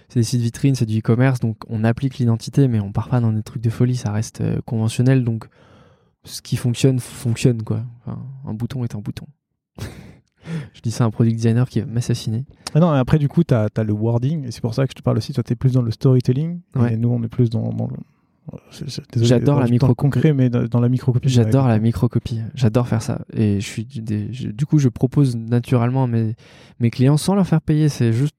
c'est 0.10 0.20
des 0.20 0.24
sites 0.24 0.42
vitrines, 0.42 0.76
c'est 0.76 0.86
du 0.86 1.00
e-commerce, 1.00 1.40
donc 1.40 1.58
on 1.68 1.84
applique 1.84 2.18
l'identité, 2.18 2.68
mais 2.68 2.80
on 2.80 2.92
part 2.92 3.10
pas 3.10 3.20
dans 3.20 3.32
des 3.32 3.44
trucs 3.44 3.62
de 3.64 3.70
folie, 3.70 3.96
ça 3.96 4.12
reste 4.12 4.42
euh, 4.42 4.60
conventionnel, 4.66 5.24
donc 5.24 5.48
ce 6.24 6.42
qui 6.42 6.56
fonctionne 6.58 7.00
fonctionne 7.00 7.64
quoi. 7.64 7.84
Enfin, 8.06 8.20
un 8.46 8.54
bouton 8.54 8.84
est 8.84 8.96
un 8.96 9.00
bouton. 9.00 9.26
je 10.74 10.82
dis 10.82 10.92
ça 10.92 11.04
à 11.04 11.08
un 11.08 11.12
product 11.12 11.36
designer 11.36 11.68
qui 11.70 11.80
va 11.82 11.86
m'assassiner. 11.86 12.46
Ah 12.74 12.80
non, 12.80 12.90
après, 12.90 13.18
du 13.20 13.28
coup, 13.28 13.44
tu 13.44 13.54
as, 13.54 13.70
le 13.84 13.94
wording, 13.94 14.46
et 14.46 14.52
c'est 14.52 14.62
pour 14.62 14.74
ça 14.74 14.86
que 14.86 14.92
je 14.92 14.96
te 14.96 15.02
parle 15.02 15.18
aussi. 15.18 15.34
Toi, 15.34 15.44
tu 15.44 15.54
es 15.54 15.56
plus 15.56 15.74
dans 15.74 15.82
le 15.82 15.92
storytelling, 15.92 16.62
Ouais. 16.76 16.94
et 16.94 16.98
nous, 16.98 17.10
on 17.10 17.22
est 17.24 17.28
plus 17.30 17.50
dans. 17.50 17.70
le- 17.70 17.98
J'adore 19.18 19.60
la 19.60 19.68
micro- 19.68 19.94
concret, 19.94 20.34
mais 20.34 20.50
dans, 20.50 20.80
la 20.80 20.88
microcopie. 20.90 21.28
J'adore 21.28 21.68
la 21.68 21.80
microcopie. 21.80 22.40
J'adore 22.56 22.88
faire 22.88 23.02
ça. 23.02 23.26
Et 23.34 23.60
je 23.60 23.66
suis 23.66 23.84
des- 23.86 24.32
je- 24.32 24.48
du 24.50 24.66
coup, 24.66 24.80
je 24.80 24.88
propose 24.88 25.36
naturellement 25.36 26.06
à 26.06 26.08
mes, 26.08 26.36
mes 26.80 26.90
clients 26.90 27.18
sans 27.18 27.36
leur 27.36 27.46
faire 27.46 27.62
payer. 27.62 27.90
C'est 27.90 28.14
juste 28.14 28.36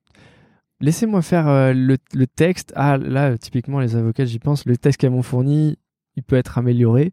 laissez-moi 0.81 1.23
faire 1.23 1.49
euh, 1.49 1.73
le, 1.73 1.97
le 2.15 2.27
texte. 2.27 2.73
Ah, 2.77 2.97
là, 2.99 3.37
typiquement, 3.39 3.81
les 3.81 3.97
avocats, 3.97 4.25
j'y 4.25 4.39
pense. 4.39 4.65
Le 4.67 4.77
texte 4.77 5.01
qu'elles 5.01 5.11
m'ont 5.11 5.23
fourni, 5.23 5.77
il 6.17 6.23
peut 6.23 6.37
être 6.37 6.59
amélioré. 6.59 7.13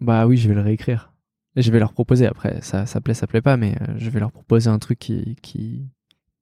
Bah 0.00 0.26
oui, 0.26 0.36
je 0.36 0.48
vais 0.48 0.54
le 0.54 0.60
réécrire. 0.60 1.12
Et 1.56 1.62
je 1.62 1.72
vais 1.72 1.78
leur 1.78 1.92
proposer. 1.92 2.26
Après, 2.26 2.60
ça, 2.62 2.86
ça 2.86 3.00
plaît, 3.00 3.14
ça 3.14 3.26
plaît 3.26 3.40
pas, 3.42 3.56
mais 3.56 3.74
euh, 3.80 3.94
je 3.96 4.10
vais 4.10 4.20
leur 4.20 4.32
proposer 4.32 4.68
un 4.68 4.78
truc 4.78 4.98
qui, 4.98 5.36
qui, 5.42 5.88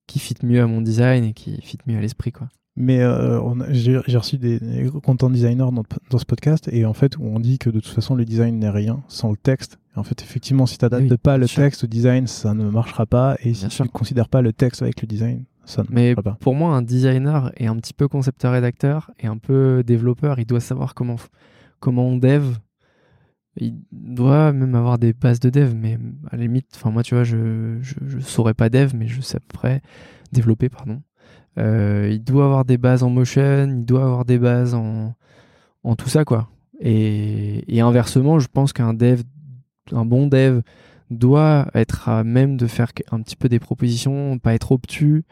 qui 0.07 0.19
fit 0.19 0.35
mieux 0.43 0.61
à 0.61 0.67
mon 0.67 0.81
design 0.81 1.25
et 1.25 1.33
qui 1.33 1.61
fit 1.63 1.79
mieux 1.87 1.99
à 1.99 2.01
l'esprit, 2.01 2.33
quoi. 2.33 2.49
Mais 2.77 3.01
euh, 3.03 3.39
j'ai 3.71 3.97
reçu 4.17 4.37
des, 4.37 4.59
des 4.59 4.91
content 5.01 5.31
designers 5.31 5.71
dans, 5.73 5.85
dans 6.11 6.19
ce 6.19 6.25
podcast 6.25 6.69
et 6.73 6.85
en 6.85 6.93
fait 6.93 7.17
on 7.21 7.39
dit 7.39 7.61
que 7.61 7.71
de 7.71 7.79
toute 7.79 7.93
façon 7.95 8.17
le 8.17 8.25
design 8.25 8.59
n'est 8.59 8.69
rien 8.69 9.05
sans 9.07 9.31
le 9.31 9.37
texte. 9.37 9.79
Et 9.95 9.99
en 10.01 10.03
fait 10.03 10.21
effectivement 10.23 10.67
si 10.67 10.77
tu 10.77 10.85
n'adaptes 10.85 11.09
Oui, 11.09 11.17
pas 11.19 11.39
le 11.39 11.47
sûr. 11.47 11.63
texte 11.63 11.85
au 11.85 11.87
design 11.87 12.27
ça 12.27 12.53
ne 12.53 12.69
marchera 12.69 13.07
pas 13.07 13.37
et 13.45 13.55
si 13.55 13.61
Bien 13.61 13.69
tu 13.69 13.83
ne 13.85 13.87
considères 13.87 14.29
pas 14.29 14.43
le 14.43 14.53
texte 14.53 14.83
avec 14.83 15.01
le 15.03 15.07
design 15.07 15.45
ça 15.65 15.83
Mais 15.91 16.15
pas. 16.15 16.37
pour 16.41 16.55
moi, 16.55 16.75
un 16.75 16.83
designer 16.83 17.53
est 17.57 17.67
un 17.67 17.77
petit 17.77 17.95
peu 17.95 18.09
concepteur-rédacteur 18.09 19.11
et 19.19 19.27
un 19.27 19.39
peu 19.39 19.83
développeur. 19.85 20.39
Il 20.39 20.47
doit 20.47 20.61
savoir 20.61 20.95
comment, 20.95 21.17
comment 21.81 22.07
on 22.07 22.17
dev. 22.17 22.57
Il 23.57 23.79
doit 23.93 24.53
même 24.53 24.75
avoir 24.75 24.99
des 24.99 25.13
bases 25.13 25.39
de 25.39 25.49
dev, 25.49 25.75
mais 25.75 25.99
à 26.31 26.37
la 26.37 26.43
limite, 26.43 26.67
enfin 26.75 26.91
moi, 26.91 27.03
tu 27.03 27.15
vois, 27.15 27.23
je, 27.25 27.79
je, 27.81 27.95
je 28.05 28.19
saurais 28.19 28.55
pas 28.55 28.69
dev, 28.69 28.93
mais 28.97 29.07
je 29.07 29.21
sais 29.21 29.37
à 29.37 29.41
peu 29.41 29.53
près 29.53 29.81
développer, 30.33 30.69
pardon. 30.69 31.03
Euh, 31.59 32.09
il 32.11 32.23
doit 32.23 32.47
avoir 32.47 32.65
des 32.65 32.79
bases 32.79 33.05
en 33.05 33.11
motion, 33.11 33.69
il 33.69 33.85
doit 33.85 34.03
avoir 34.03 34.25
des 34.25 34.39
bases 34.39 34.75
en, 34.75 35.15
en 35.85 35.95
tout 35.97 36.09
ça, 36.09 36.25
quoi. 36.25 36.49
Et, 36.81 37.77
et 37.77 37.81
inversement, 37.81 38.41
je 38.41 38.49
pense 38.49 38.73
qu'un 38.73 38.93
dev, 38.93 39.23
un 39.93 40.05
bon 40.05 40.27
dev, 40.27 40.63
doit 41.11 41.69
être 41.75 42.09
à 42.09 42.25
même 42.25 42.57
de 42.57 42.67
faire 42.67 42.91
un 43.13 43.21
petit 43.21 43.37
peu 43.37 43.49
des 43.49 43.61
propositions, 43.61 44.39
pas 44.39 44.55
être 44.55 44.73
obtus. 44.73 45.25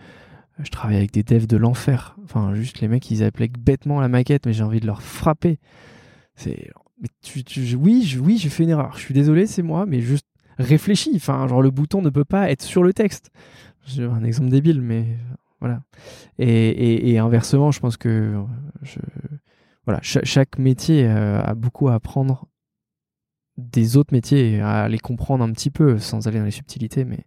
Je 0.58 0.70
travaille 0.70 0.96
avec 0.96 1.12
des 1.12 1.22
devs 1.22 1.46
de 1.46 1.56
l'enfer. 1.56 2.16
Enfin, 2.24 2.54
juste 2.54 2.80
les 2.80 2.88
mecs, 2.88 3.10
ils 3.10 3.24
appliquent 3.24 3.58
bêtement 3.58 4.00
la 4.00 4.08
maquette, 4.08 4.46
mais 4.46 4.52
j'ai 4.52 4.62
envie 4.62 4.80
de 4.80 4.86
leur 4.86 5.02
frapper. 5.02 5.58
C'est, 6.34 6.70
tu, 7.22 7.42
tu- 7.44 7.74
oui, 7.74 8.04
je, 8.06 8.18
oui, 8.18 8.38
j'ai 8.38 8.48
fait 8.48 8.62
une 8.64 8.70
erreur. 8.70 8.92
Je 8.96 9.00
suis 9.00 9.14
désolé, 9.14 9.46
c'est 9.46 9.62
moi, 9.62 9.86
mais 9.86 10.00
juste 10.00 10.26
réfléchis. 10.58 11.12
Enfin, 11.16 11.46
genre 11.48 11.62
le 11.62 11.70
bouton 11.70 12.02
ne 12.02 12.10
peut 12.10 12.24
pas 12.24 12.50
être 12.50 12.62
sur 12.62 12.82
le 12.82 12.92
texte. 12.92 13.30
J'ai 13.86 14.04
un 14.04 14.22
exemple 14.24 14.50
débile, 14.50 14.80
mais 14.80 15.06
voilà. 15.60 15.82
Et, 16.38 17.10
et- 17.12 17.18
inversement, 17.18 17.70
je 17.72 17.80
pense 17.80 17.96
que 17.96 18.34
je, 18.82 18.98
voilà, 19.86 20.00
cha- 20.02 20.24
chaque 20.24 20.58
métier 20.58 21.06
euh, 21.06 21.42
a 21.42 21.54
beaucoup 21.54 21.88
à 21.88 21.94
apprendre 21.94 22.46
des 23.58 23.96
autres 23.96 24.14
métiers, 24.14 24.60
à 24.60 24.88
les 24.88 24.98
comprendre 24.98 25.44
un 25.44 25.52
petit 25.52 25.70
peu, 25.70 25.98
sans 25.98 26.26
aller 26.26 26.38
dans 26.38 26.44
les 26.44 26.50
subtilités, 26.50 27.04
mais 27.04 27.24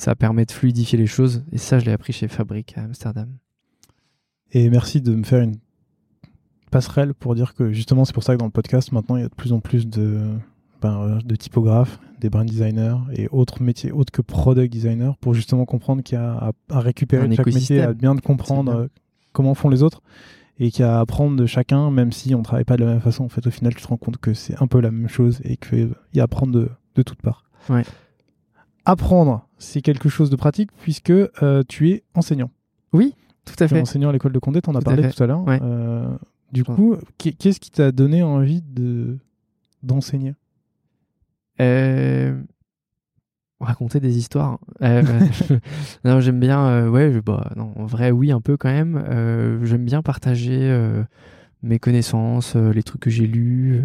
ça 0.00 0.14
permet 0.14 0.46
de 0.46 0.50
fluidifier 0.50 0.96
les 0.98 1.06
choses. 1.06 1.44
Et 1.52 1.58
ça, 1.58 1.78
je 1.78 1.84
l'ai 1.84 1.92
appris 1.92 2.14
chez 2.14 2.26
Fabric 2.26 2.72
à 2.78 2.84
Amsterdam. 2.84 3.28
Et 4.50 4.70
merci 4.70 5.02
de 5.02 5.14
me 5.14 5.22
faire 5.24 5.42
une 5.42 5.56
passerelle 6.70 7.12
pour 7.12 7.34
dire 7.34 7.52
que 7.54 7.70
justement 7.70 8.06
c'est 8.06 8.14
pour 8.14 8.22
ça 8.22 8.32
que 8.32 8.38
dans 8.38 8.46
le 8.46 8.50
podcast 8.50 8.92
maintenant 8.92 9.16
il 9.16 9.22
y 9.22 9.24
a 9.24 9.28
de 9.28 9.34
plus 9.34 9.52
en 9.52 9.60
plus 9.60 9.86
de, 9.88 10.20
ben, 10.80 11.00
euh, 11.02 11.18
de 11.22 11.36
typographes, 11.36 11.98
des 12.18 12.30
brand 12.30 12.46
designers 12.46 12.96
et 13.12 13.28
autres 13.30 13.62
métiers 13.62 13.92
autres 13.92 14.10
que 14.12 14.22
product 14.22 14.72
designer 14.72 15.16
pour 15.18 15.34
justement 15.34 15.66
comprendre 15.66 16.02
qu'il 16.02 16.16
y 16.16 16.20
a 16.20 16.32
à, 16.32 16.52
à 16.70 16.80
récupérer 16.80 17.28
de 17.28 17.34
chaque 17.34 17.46
métier, 17.46 17.82
à 17.82 17.92
bien 17.92 18.14
de 18.14 18.20
comprendre 18.22 18.72
bien. 18.72 18.80
euh, 18.82 18.88
comment 19.32 19.54
font 19.54 19.68
les 19.68 19.82
autres 19.82 20.00
et 20.58 20.70
qu'il 20.70 20.84
y 20.84 20.88
a 20.88 20.96
à 20.96 21.00
apprendre 21.00 21.36
de 21.36 21.44
chacun 21.44 21.90
même 21.90 22.10
si 22.12 22.34
on 22.34 22.42
travaille 22.42 22.64
pas 22.64 22.76
de 22.78 22.84
la 22.84 22.92
même 22.92 23.00
façon 23.02 23.24
en 23.24 23.28
fait 23.28 23.46
au 23.46 23.50
final 23.50 23.74
tu 23.74 23.82
te 23.82 23.88
rends 23.88 23.98
compte 23.98 24.16
que 24.16 24.32
c'est 24.32 24.60
un 24.62 24.66
peu 24.66 24.80
la 24.80 24.90
même 24.92 25.08
chose 25.08 25.40
et 25.44 25.56
qu'il 25.58 25.90
y 26.14 26.20
a 26.20 26.22
à 26.22 26.24
apprendre 26.24 26.52
de, 26.52 26.70
de 26.94 27.02
toutes 27.02 27.20
parts. 27.20 27.44
Ouais. 27.68 27.84
Apprendre, 28.86 29.46
c'est 29.60 29.82
quelque 29.82 30.08
chose 30.08 30.28
de 30.30 30.36
pratique 30.36 30.70
puisque 30.82 31.10
euh, 31.10 31.62
tu 31.68 31.90
es 31.90 32.02
enseignant. 32.14 32.50
Oui, 32.92 33.14
tout 33.44 33.54
à 33.62 33.68
Tu 33.68 33.74
es 33.74 33.76
fait. 33.76 33.80
enseignant 33.82 34.08
à 34.08 34.12
l'école 34.12 34.32
de 34.32 34.38
Condé, 34.40 34.60
t'en 34.60 34.74
as 34.74 34.80
Tout 34.80 34.88
à 34.90 34.94
parlé 34.96 35.08
tout 35.10 35.22
à 35.22 35.26
l'heure. 35.28 35.44
Ouais. 35.46 35.60
Euh, 35.62 36.08
du 36.50 36.64
coup, 36.64 36.96
qu'est- 37.18 37.32
qu'est-ce 37.32 37.60
qui 37.60 37.70
t'a 37.70 37.92
donné 37.92 38.22
envie 38.24 38.62
de 38.62 39.18
d'enseigner? 39.84 40.34
Euh, 41.60 42.40
Raconter 43.60 44.00
des 44.00 44.16
histoires. 44.16 44.58
Non, 46.04 46.20
j'aime 46.20 46.40
bien. 46.40 46.88
ouais, 46.88 47.12
je- 47.12 47.20
bah, 47.20 47.52
non, 47.56 47.72
en 47.76 47.84
vrai, 47.84 48.10
oui, 48.10 48.32
un 48.32 48.40
peu 48.40 48.56
quand 48.56 48.70
même. 48.70 49.60
J'aime 49.64 49.84
bien 49.84 50.00
partager 50.02 50.74
mes 51.62 51.78
connaissances, 51.78 52.56
les 52.56 52.82
trucs 52.82 53.02
que 53.02 53.10
j'ai 53.10 53.26
lus, 53.26 53.82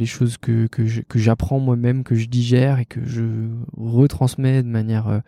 les 0.00 0.06
choses 0.06 0.38
que, 0.38 0.66
que 0.66 1.18
j'apprends 1.18 1.60
moi-même, 1.60 2.02
que 2.02 2.14
je 2.14 2.26
digère 2.26 2.78
et 2.78 2.86
que 2.86 3.04
je 3.04 3.48
retransmets 3.76 4.62
de 4.62 4.68
manière 4.68 5.08
euh, 5.08 5.20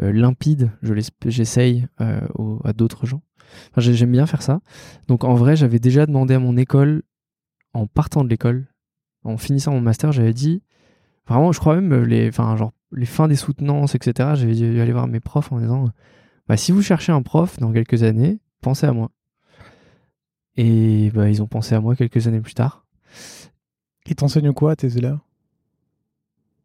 euh, 0.00 0.12
limpide. 0.12 0.70
Je 0.82 0.94
j'essaye 1.26 1.86
euh, 2.00 2.20
à 2.64 2.72
d'autres 2.72 3.06
gens. 3.06 3.22
J'aime 3.76 4.12
bien 4.12 4.26
faire 4.26 4.42
ça. 4.42 4.60
Donc, 5.08 5.24
en 5.24 5.34
vrai, 5.34 5.56
j'avais 5.56 5.80
déjà 5.80 6.06
demandé 6.06 6.34
à 6.34 6.38
mon 6.38 6.56
école, 6.56 7.02
en 7.74 7.86
partant 7.86 8.22
de 8.22 8.28
l'école, 8.28 8.68
en 9.24 9.36
finissant 9.36 9.72
mon 9.72 9.80
master, 9.80 10.12
j'avais 10.12 10.32
dit, 10.32 10.62
vraiment, 11.26 11.50
je 11.52 11.58
crois 11.58 11.80
même 11.80 12.04
les, 12.04 12.28
enfin, 12.28 12.56
genre, 12.56 12.72
les 12.92 13.06
fins 13.06 13.26
des 13.26 13.36
soutenances, 13.36 13.94
etc. 13.94 14.30
J'avais 14.34 14.54
dû 14.54 14.80
aller 14.80 14.92
voir 14.92 15.08
mes 15.08 15.20
profs 15.20 15.50
en 15.50 15.58
disant, 15.58 15.90
bah, 16.46 16.56
si 16.56 16.72
vous 16.72 16.82
cherchez 16.82 17.10
un 17.10 17.22
prof 17.22 17.58
dans 17.58 17.72
quelques 17.72 18.04
années, 18.04 18.38
pensez 18.60 18.86
à 18.86 18.92
moi. 18.92 19.10
Et 20.56 21.10
bah, 21.14 21.28
ils 21.28 21.42
ont 21.42 21.46
pensé 21.48 21.74
à 21.74 21.80
moi 21.80 21.96
quelques 21.96 22.28
années 22.28 22.40
plus 22.40 22.54
tard. 22.54 22.86
Et 24.08 24.14
t'enseignes 24.14 24.52
quoi 24.52 24.72
à 24.72 24.76
tes 24.76 24.96
élèves? 24.96 25.18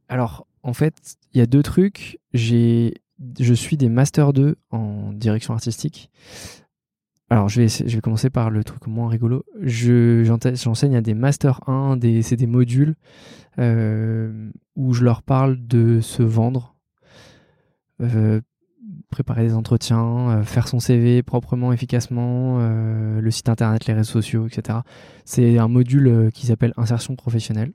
Alors, 0.07 0.47
en 0.63 0.73
fait, 0.73 1.17
il 1.33 1.39
y 1.39 1.41
a 1.41 1.45
deux 1.45 1.61
trucs. 1.61 2.19
J'ai, 2.33 2.93
je 3.39 3.53
suis 3.53 3.75
des 3.75 3.89
Master 3.89 4.31
2 4.31 4.55
en 4.71 5.11
direction 5.11 5.53
artistique. 5.53 6.09
Alors, 7.29 7.49
je 7.49 7.61
vais, 7.61 8.01
commencer 8.01 8.29
par 8.29 8.49
le 8.49 8.63
truc 8.63 8.87
moins 8.87 9.09
rigolo. 9.09 9.43
J'enseigne 9.61 10.95
à 10.95 11.01
des 11.01 11.13
Master 11.13 11.67
1, 11.67 11.97
des, 11.97 12.21
c'est 12.21 12.35
des 12.37 12.47
modules 12.47 12.95
euh, 13.59 14.49
où 14.75 14.93
je 14.93 15.03
leur 15.03 15.21
parle 15.21 15.57
de 15.67 15.99
se 15.99 16.23
vendre, 16.23 16.75
euh, 18.01 18.39
préparer 19.13 19.43
des 19.43 19.53
entretiens, 19.53 20.29
euh, 20.29 20.43
faire 20.43 20.67
son 20.67 20.79
CV 20.79 21.21
proprement, 21.21 21.71
efficacement, 21.71 22.57
euh, 22.59 23.21
le 23.21 23.31
site 23.31 23.47
internet, 23.47 23.85
les 23.85 23.93
réseaux 23.93 24.11
sociaux, 24.11 24.47
etc. 24.47 24.79
C'est 25.23 25.59
un 25.59 25.67
module 25.67 26.07
euh, 26.07 26.29
qui 26.31 26.47
s'appelle 26.47 26.73
insertion 26.77 27.15
professionnelle 27.15 27.71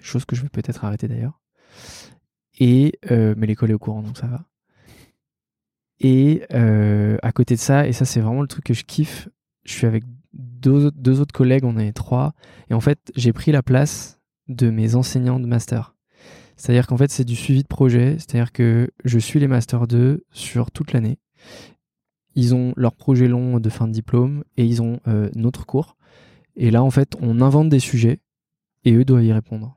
chose 0.00 0.24
que 0.24 0.34
je 0.34 0.42
vais 0.42 0.48
peut-être 0.48 0.84
arrêter 0.84 1.06
d'ailleurs. 1.06 1.40
Et 2.58 2.98
mais 3.08 3.46
l'école 3.46 3.70
est 3.70 3.74
au 3.74 3.78
courant 3.78 4.02
donc 4.02 4.18
ça 4.18 4.26
va. 4.26 4.44
Et 6.00 6.42
à 6.50 7.32
côté 7.32 7.54
de 7.54 7.60
ça, 7.60 7.86
et 7.86 7.92
ça 7.92 8.04
c'est 8.04 8.20
vraiment 8.20 8.42
le 8.42 8.48
truc 8.48 8.64
que 8.64 8.74
je 8.74 8.84
kiffe, 8.84 9.28
je 9.64 9.72
suis 9.72 9.86
avec 9.86 10.04
deux, 10.32 10.90
deux 10.90 11.20
autres 11.20 11.34
collègues, 11.34 11.64
on 11.64 11.78
est 11.78 11.92
trois, 11.92 12.34
et 12.68 12.74
en 12.74 12.80
fait 12.80 13.12
j'ai 13.14 13.32
pris 13.32 13.52
la 13.52 13.62
place 13.62 14.20
de 14.48 14.70
mes 14.70 14.96
enseignants 14.96 15.38
de 15.38 15.46
master. 15.46 15.94
C'est-à-dire 16.62 16.86
qu'en 16.86 16.96
fait 16.96 17.10
c'est 17.10 17.24
du 17.24 17.34
suivi 17.34 17.64
de 17.64 17.66
projet, 17.66 18.18
c'est-à-dire 18.18 18.52
que 18.52 18.88
je 19.04 19.18
suis 19.18 19.40
les 19.40 19.48
master 19.48 19.88
2 19.88 20.24
sur 20.30 20.70
toute 20.70 20.92
l'année. 20.92 21.18
Ils 22.36 22.54
ont 22.54 22.72
leur 22.76 22.94
projet 22.94 23.26
long 23.26 23.58
de 23.58 23.68
fin 23.68 23.88
de 23.88 23.92
diplôme 23.92 24.44
et 24.56 24.64
ils 24.64 24.80
ont 24.80 25.00
euh, 25.08 25.28
notre 25.34 25.66
cours. 25.66 25.96
Et 26.54 26.70
là 26.70 26.84
en 26.84 26.90
fait 26.92 27.16
on 27.20 27.40
invente 27.40 27.68
des 27.68 27.80
sujets 27.80 28.20
et 28.84 28.92
eux 28.92 29.04
doivent 29.04 29.24
y 29.24 29.32
répondre. 29.32 29.76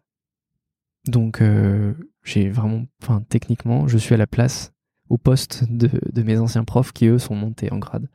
Donc, 1.08 1.42
euh, 1.42 1.94
j'ai 2.24 2.50
vraiment, 2.50 2.86
enfin, 3.02 3.24
techniquement, 3.30 3.88
je 3.88 3.98
suis 3.98 4.14
à 4.14 4.18
la 4.18 4.28
place 4.28 4.74
au 5.10 5.18
poste 5.18 5.66
de, 5.70 5.90
de 6.12 6.24
mes 6.24 6.38
anciens 6.38 6.64
profs 6.64 6.92
qui 6.92 7.08
eux 7.08 7.20
sont 7.20 7.36
montés 7.36 7.72
en 7.72 7.78
grade. 7.78 8.08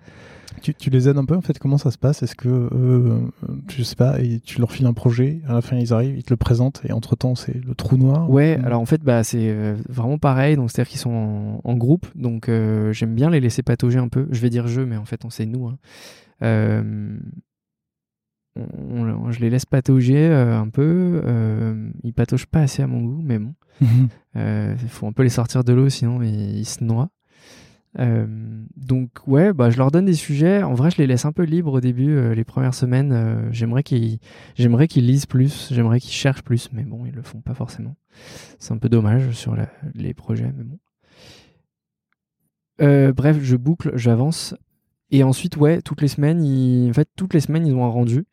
Tu, 0.62 0.74
tu, 0.74 0.90
les 0.90 1.08
aides 1.08 1.16
un 1.16 1.24
peu 1.24 1.36
en 1.36 1.40
fait 1.40 1.58
Comment 1.58 1.78
ça 1.78 1.90
se 1.90 1.96
passe? 1.96 2.22
Est-ce 2.22 2.34
que, 2.34 2.48
euh, 2.48 3.20
je 3.68 3.82
sais 3.82 3.96
pas, 3.96 4.20
et 4.20 4.40
tu 4.40 4.58
leur 4.58 4.72
files 4.72 4.86
un 4.86 4.92
projet, 4.92 5.40
à 5.48 5.54
la 5.54 5.62
fin 5.62 5.76
ils 5.76 5.92
arrivent, 5.92 6.16
ils 6.16 6.24
te 6.24 6.32
le 6.32 6.36
présentent 6.36 6.82
et 6.86 6.92
entre 6.92 7.16
temps 7.16 7.34
c'est 7.34 7.64
le 7.64 7.74
trou 7.74 7.96
noir? 7.96 8.28
Ouais, 8.28 8.58
alors 8.64 8.80
en 8.80 8.84
fait 8.84 9.02
bah, 9.02 9.22
c'est 9.22 9.48
euh, 9.50 9.76
vraiment 9.88 10.18
pareil, 10.18 10.56
donc 10.56 10.70
c'est-à-dire 10.70 10.90
qu'ils 10.90 11.00
sont 11.00 11.10
en, 11.10 11.60
en, 11.64 11.76
groupe, 11.76 12.06
donc 12.14 12.48
euh, 12.48 12.92
j'aime 12.92 13.14
bien 13.14 13.30
les 13.30 13.40
laisser 13.40 13.62
patauger 13.62 13.98
un 13.98 14.08
peu. 14.08 14.26
Je 14.30 14.40
vais 14.40 14.50
dire 14.50 14.66
je, 14.66 14.82
mais 14.82 14.96
en 14.96 15.04
fait 15.04 15.24
on 15.24 15.30
sait 15.30 15.46
nous. 15.46 15.66
Hein. 15.66 15.78
Euh, 16.42 17.16
on, 18.56 19.02
on, 19.02 19.30
je 19.30 19.40
les 19.40 19.50
laisse 19.50 19.66
patauger 19.66 20.28
euh, 20.28 20.58
un 20.58 20.68
peu. 20.68 21.22
Euh, 21.24 21.90
ils 22.02 22.12
pataugent 22.12 22.46
pas 22.46 22.60
assez 22.60 22.82
à 22.82 22.86
mon 22.86 23.00
goût, 23.00 23.22
mais 23.22 23.38
bon. 23.38 23.54
Il 24.34 24.76
faut 24.88 25.06
un 25.06 25.12
peu 25.12 25.22
les 25.22 25.28
sortir 25.28 25.64
de 25.64 25.72
l'eau, 25.72 25.88
sinon 25.88 26.22
ils, 26.22 26.58
ils 26.58 26.66
se 26.66 26.82
noient. 26.84 27.10
Euh, 27.98 28.26
donc 28.76 29.10
ouais, 29.26 29.52
bah 29.52 29.70
je 29.70 29.76
leur 29.76 29.90
donne 29.90 30.04
des 30.04 30.14
sujets. 30.14 30.62
En 30.62 30.74
vrai, 30.74 30.90
je 30.90 30.98
les 30.98 31.06
laisse 31.06 31.24
un 31.24 31.32
peu 31.32 31.42
libres 31.42 31.72
au 31.74 31.80
début, 31.80 32.10
euh, 32.10 32.34
les 32.34 32.44
premières 32.44 32.74
semaines. 32.74 33.12
Euh, 33.12 33.48
j'aimerais 33.52 33.82
qu'ils, 33.82 34.18
j'aimerais 34.54 34.86
qu'ils 34.88 35.06
lisent 35.06 35.26
plus, 35.26 35.72
j'aimerais 35.72 36.00
qu'ils 36.00 36.12
cherchent 36.12 36.42
plus, 36.42 36.70
mais 36.72 36.84
bon, 36.84 37.04
ils 37.06 37.14
le 37.14 37.22
font 37.22 37.40
pas 37.40 37.54
forcément. 37.54 37.96
C'est 38.58 38.72
un 38.72 38.78
peu 38.78 38.88
dommage 38.88 39.32
sur 39.32 39.56
la, 39.56 39.68
les 39.94 40.14
projets, 40.14 40.52
mais 40.56 40.64
bon. 40.64 40.78
bref, 43.12 43.38
je 43.42 43.56
boucle, 43.56 43.92
j'avance, 43.96 44.54
et 45.10 45.22
ensuite 45.22 45.56
ouais, 45.56 45.82
toutes 45.82 46.02
les 46.02 46.08
semaines, 46.08 46.42
ils... 46.44 46.90
en 46.90 46.94
fait, 46.94 47.08
toutes 47.16 47.34
les 47.34 47.40
semaines, 47.40 47.66
ils 47.66 47.74
ont 47.74 47.84
un 47.84 47.88
rendu. 47.88 48.26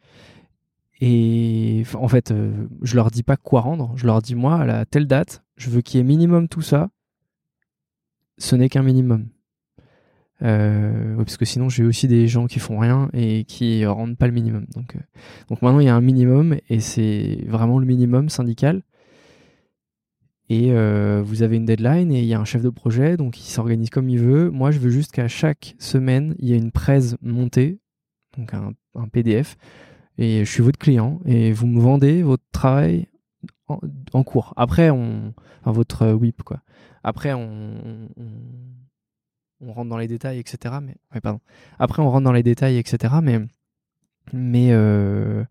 Et 1.00 1.84
en 1.94 2.08
fait, 2.08 2.34
je 2.82 2.96
leur 2.96 3.12
dis 3.12 3.22
pas 3.24 3.38
quoi 3.38 3.62
rendre. 3.62 3.94
Je 3.96 4.08
leur 4.08 4.22
dis 4.22 4.34
moi, 4.34 4.56
à 4.56 4.66
la 4.66 4.86
telle 4.86 5.06
date, 5.06 5.44
je 5.56 5.70
veux 5.70 5.82
qu'il 5.82 6.00
y 6.00 6.02
ait 6.02 6.04
minimum 6.04 6.48
tout 6.48 6.62
ça. 6.62 6.90
Ce 8.40 8.56
n'est 8.56 8.70
qu'un 8.70 8.84
minimum 8.84 9.28
euh, 10.44 11.16
parce 11.18 11.38
que 11.38 11.46
sinon 11.46 11.70
j'ai 11.70 11.84
aussi 11.84 12.08
des 12.08 12.28
gens 12.28 12.46
qui 12.46 12.60
font 12.60 12.78
rien 12.78 13.10
et 13.14 13.44
qui 13.46 13.86
rendent 13.86 14.18
pas 14.18 14.28
le 14.28 14.34
minimum. 14.34 14.66
Donc, 14.76 14.96
euh, 14.96 15.00
donc 15.50 15.62
maintenant 15.62 15.80
il 15.80 15.86
y 15.86 15.90
a 15.90 15.96
un 15.96 16.02
minimum 16.02 16.58
et 16.70 16.80
c'est 16.80 17.44
vraiment 17.48 17.80
le 17.80 17.86
minimum 17.86 18.30
syndical. 18.30 18.84
Et 20.50 20.72
euh, 20.72 21.22
vous 21.26 21.44
avez 21.44 21.58
une 21.58 21.66
deadline 21.66 22.12
et 22.12 22.20
il 22.20 22.26
y 22.26 22.34
a 22.34 22.40
un 22.40 22.46
chef 22.46 22.62
de 22.62 22.70
projet, 22.70 23.18
donc 23.18 23.38
il 23.40 23.44
s'organise 23.44 23.90
comme 23.90 24.10
il 24.10 24.20
veut. 24.20 24.50
Moi 24.50 24.72
je 24.72 24.80
veux 24.80 24.90
juste 24.90 25.12
qu'à 25.12 25.28
chaque 25.28 25.76
semaine 25.78 26.36
il 26.40 26.50
y 26.50 26.54
ait 26.54 26.58
une 26.58 26.72
presse 26.72 27.16
montée, 27.22 27.80
donc 28.38 28.54
un, 28.54 28.74
PDF, 29.12 29.58
et 30.18 30.46
je 30.46 30.52
suis 30.52 30.64
votre 30.64 30.80
client 30.80 31.20
et 31.26 31.52
vous 31.52 31.68
me 31.68 31.80
vendez 31.82 32.24
votre 32.24 32.46
travail 32.52 33.08
en, 33.68 34.24
cours. 34.24 34.54
Après 34.56 34.90
on, 34.90 35.34
enfin 35.62 35.72
votre 35.72 36.14
whip 36.14 36.42
quoi. 36.44 36.62
Après 37.04 37.34
on, 37.34 38.08
on 39.62 39.74
rentre 39.74 39.90
dans 39.90 39.98
les 39.98 40.08
détails, 40.08 40.40
etc. 40.40 40.76
Mais 40.82 40.96
pardon. 41.22 41.40
Après, 41.80 42.02
on 42.02 42.10
rentre 42.10 42.24
dans 42.24 42.32
les 42.32 42.44
détails, 42.44 42.78
etc. 42.78 43.16
Mais 43.22 43.40
mais 44.34 44.70
euh... 44.72 45.44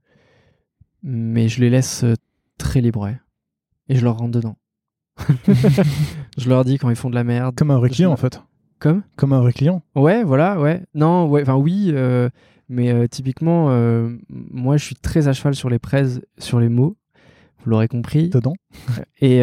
mais 1.02 1.48
je 1.48 1.60
les 1.60 1.70
laisse 1.70 2.05
très 2.59 2.81
libres 2.81 3.09
et 3.89 3.97
je 3.97 4.05
leur 4.05 4.18
rentre 4.18 4.32
dedans. 4.32 4.56
je 6.38 6.48
leur 6.48 6.64
dis 6.64 6.78
quand 6.78 6.90
ils 6.90 6.97
font 6.97 7.10
de 7.10 7.14
la 7.14 7.24
merde. 7.24 7.55
Comme 7.56 7.70
un 7.70 7.78
vrai 7.78 7.90
client, 7.90 8.12
en 8.12 8.16
fait. 8.16 8.40
Comme? 8.78 9.02
Comme 9.16 9.32
un 9.32 9.40
vrai 9.40 9.52
client. 9.52 9.82
Ouais, 9.94 10.22
voilà, 10.22 10.60
ouais. 10.60 10.82
Non, 10.94 11.26
ouais, 11.26 11.43
enfin 11.43 11.56
oui, 11.56 11.90
euh, 11.94 12.28
mais 12.68 12.93
euh, 12.93 13.06
typiquement, 13.06 13.70
euh, 13.70 14.10
moi, 14.28 14.76
je 14.76 14.84
suis 14.84 14.94
très 14.94 15.28
à 15.28 15.32
cheval 15.32 15.55
sur 15.55 15.70
les 15.70 15.78
praises, 15.78 16.20
sur 16.38 16.60
les 16.60 16.68
mots. 16.68 16.97
Vous 17.64 17.70
l'aurez 17.70 17.88
compris. 17.88 18.28
Dedans. 18.28 18.55
Et, 19.20 19.38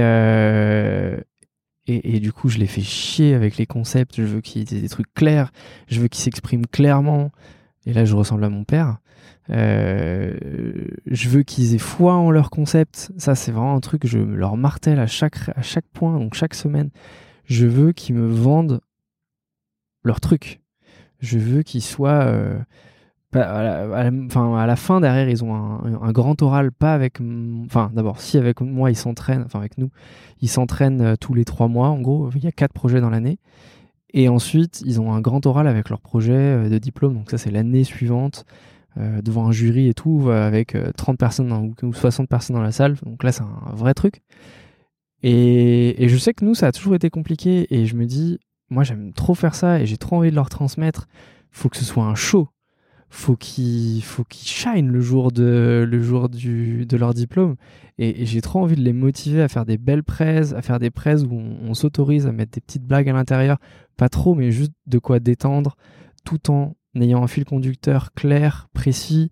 et, 1.88 2.16
et, 2.16 2.20
du 2.22 2.32
coup, 2.32 2.48
je 2.48 2.60
les 2.60 2.68
fais 2.68 2.82
chier 2.82 3.34
avec 3.34 3.58
les 3.58 3.66
concepts. 3.66 4.16
Je 4.18 4.24
veux 4.24 4.42
qu'il 4.42 4.62
y 4.62 4.78
ait 4.78 4.82
des 4.82 4.88
trucs 4.88 5.14
clairs. 5.14 5.52
Je 5.88 6.00
veux 6.00 6.08
qu'ils 6.08 6.24
s'expriment 6.24 6.68
clairement. 6.68 7.32
Et 7.86 7.92
là, 7.92 8.06
je 8.06 8.16
ressemble 8.16 8.46
à 8.46 8.50
mon 8.50 8.64
père. 8.64 9.00
Euh, 9.50 10.34
je 11.06 11.30
veux 11.30 11.44
qu'ils 11.44 11.76
aient 11.76 11.80
foi 11.80 12.14
en 12.16 12.32
leur 12.32 12.50
concept. 12.50 13.12
Ça, 13.18 13.36
c'est 13.36 13.52
vraiment 13.52 13.76
un 13.76 13.80
truc 13.82 14.08
je 14.08 14.20
leur 14.20 14.58
martèle 14.58 15.00
à 15.00 15.08
chaque, 15.08 15.50
à 15.56 15.62
chaque 15.62 15.88
point, 15.94 16.18
donc 16.18 16.34
chaque 16.34 16.54
semaine. 16.54 16.90
Je 17.46 17.66
veux 17.66 17.92
qu'ils 17.92 18.16
me 18.16 18.28
vendent 18.28 18.82
leur 20.04 20.22
truc. 20.22 20.62
Je 21.20 21.38
veux 21.38 21.64
qu'ils 21.64 21.82
soient. 21.84 22.24
Euh, 22.26 22.58
enfin, 23.36 24.56
à 24.56 24.66
la 24.66 24.76
fin, 24.76 25.02
derrière, 25.02 25.28
ils 25.28 25.44
ont 25.44 25.56
un, 25.56 26.02
un 26.02 26.12
grand 26.12 26.42
oral, 26.42 26.72
pas 26.72 26.94
avec. 26.94 27.20
Enfin, 27.66 27.92
d'abord, 27.94 28.22
si 28.22 28.38
avec 28.38 28.62
moi, 28.62 28.92
ils 28.92 28.96
s'entraînent, 28.96 29.44
enfin, 29.46 29.60
avec 29.60 29.78
nous, 29.78 29.90
ils 30.42 30.50
s'entraînent 30.50 31.02
euh, 31.02 31.16
tous 31.20 31.34
les 31.34 31.46
trois 31.46 31.68
mois. 31.68 31.90
En 31.90 32.00
gros, 32.00 32.30
il 32.36 32.44
y 32.44 32.48
a 32.48 32.52
quatre 32.52 32.74
projets 32.74 33.02
dans 33.02 33.10
l'année. 33.10 33.40
Et 34.16 34.30
ensuite, 34.30 34.84
ils 34.86 35.02
ont 35.02 35.12
un 35.12 35.22
grand 35.22 35.46
oral 35.48 35.68
avec 35.68 35.90
leur 35.90 36.00
projet 36.00 36.70
de 36.70 36.78
diplôme. 36.78 37.16
Donc, 37.16 37.32
ça, 37.32 37.40
c'est 37.40 37.50
l'année 37.50 37.84
suivante, 37.84 38.46
devant 38.98 39.48
un 39.48 39.52
jury 39.52 39.88
et 39.88 39.94
tout, 39.94 40.30
avec 40.30 40.78
30 40.98 41.18
personnes 41.18 41.48
dans, 41.48 41.64
ou 41.88 41.94
60 41.94 42.28
personnes 42.30 42.56
dans 42.56 42.62
la 42.62 42.72
salle. 42.72 42.96
Donc 43.04 43.24
là, 43.24 43.32
c'est 43.32 43.44
un 43.44 43.74
vrai 43.74 43.94
truc. 43.94 44.22
Et, 45.24 46.04
et 46.04 46.10
je 46.10 46.18
sais 46.18 46.34
que 46.34 46.46
nous, 46.46 46.54
ça 46.54 46.68
a 46.68 46.72
toujours 46.72 46.96
été 46.96 47.10
compliqué. 47.10 47.68
Et 47.74 47.86
je 47.86 47.96
me 47.96 48.06
dis, 48.06 48.40
moi, 48.70 48.84
j'aime 48.84 49.14
trop 49.14 49.36
faire 49.36 49.56
ça 49.56 49.80
et 49.80 49.86
j'ai 49.86 49.98
trop 49.98 50.18
envie 50.18 50.30
de 50.30 50.36
leur 50.36 50.50
transmettre. 50.50 51.08
Faut 51.52 51.70
que 51.70 51.78
ce 51.78 51.86
soit 51.86 52.04
un 52.04 52.16
show 52.16 52.50
faut 53.14 53.36
qu'ils 53.36 54.04
faut 54.04 54.24
qu'ils 54.24 54.48
shine 54.48 54.88
le 54.88 55.00
jour 55.00 55.32
de 55.32 55.88
le 55.88 56.02
jour 56.02 56.30
du 56.30 56.88
de 56.88 56.98
leur 56.98 57.14
diplôme 57.14 57.58
et, 58.00 58.24
et 58.24 58.26
j'ai 58.26 58.42
trop 58.42 58.60
envie 58.60 58.76
de 58.76 58.82
les 58.82 58.92
motiver 58.92 59.44
à 59.44 59.48
faire 59.48 59.66
des 59.66 59.78
belles 59.78 60.04
presses 60.04 60.52
à 60.54 60.64
faire 60.64 60.80
des 60.80 60.90
presses 60.90 61.22
où 61.22 61.32
on, 61.32 61.58
on 61.70 61.74
s'autorise 61.76 62.26
à 62.26 62.32
mettre 62.32 62.54
des 62.54 62.60
petites 62.60 62.84
blagues 62.84 63.08
à 63.08 63.14
l'intérieur 63.14 63.60
pas 63.98 64.10
trop 64.10 64.34
mais 64.34 64.50
juste 64.50 64.72
de 64.88 64.98
quoi 64.98 65.20
détendre 65.20 65.78
tout 66.26 66.50
en 66.50 66.76
ayant 67.02 67.24
un 67.24 67.28
fil 67.28 67.46
conducteur 67.46 68.14
clair 68.14 68.70
précis 68.74 69.32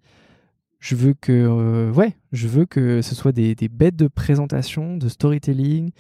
je 0.79 0.95
veux 0.95 1.13
que 1.13 1.31
euh, 1.31 3.01
ce 3.01 3.15
soit 3.15 3.31
des, 3.31 3.55
bêtes 3.69 3.95
de 3.95 4.07
présentation 4.07 4.97
de 4.97 5.09
storytelling 5.09 5.91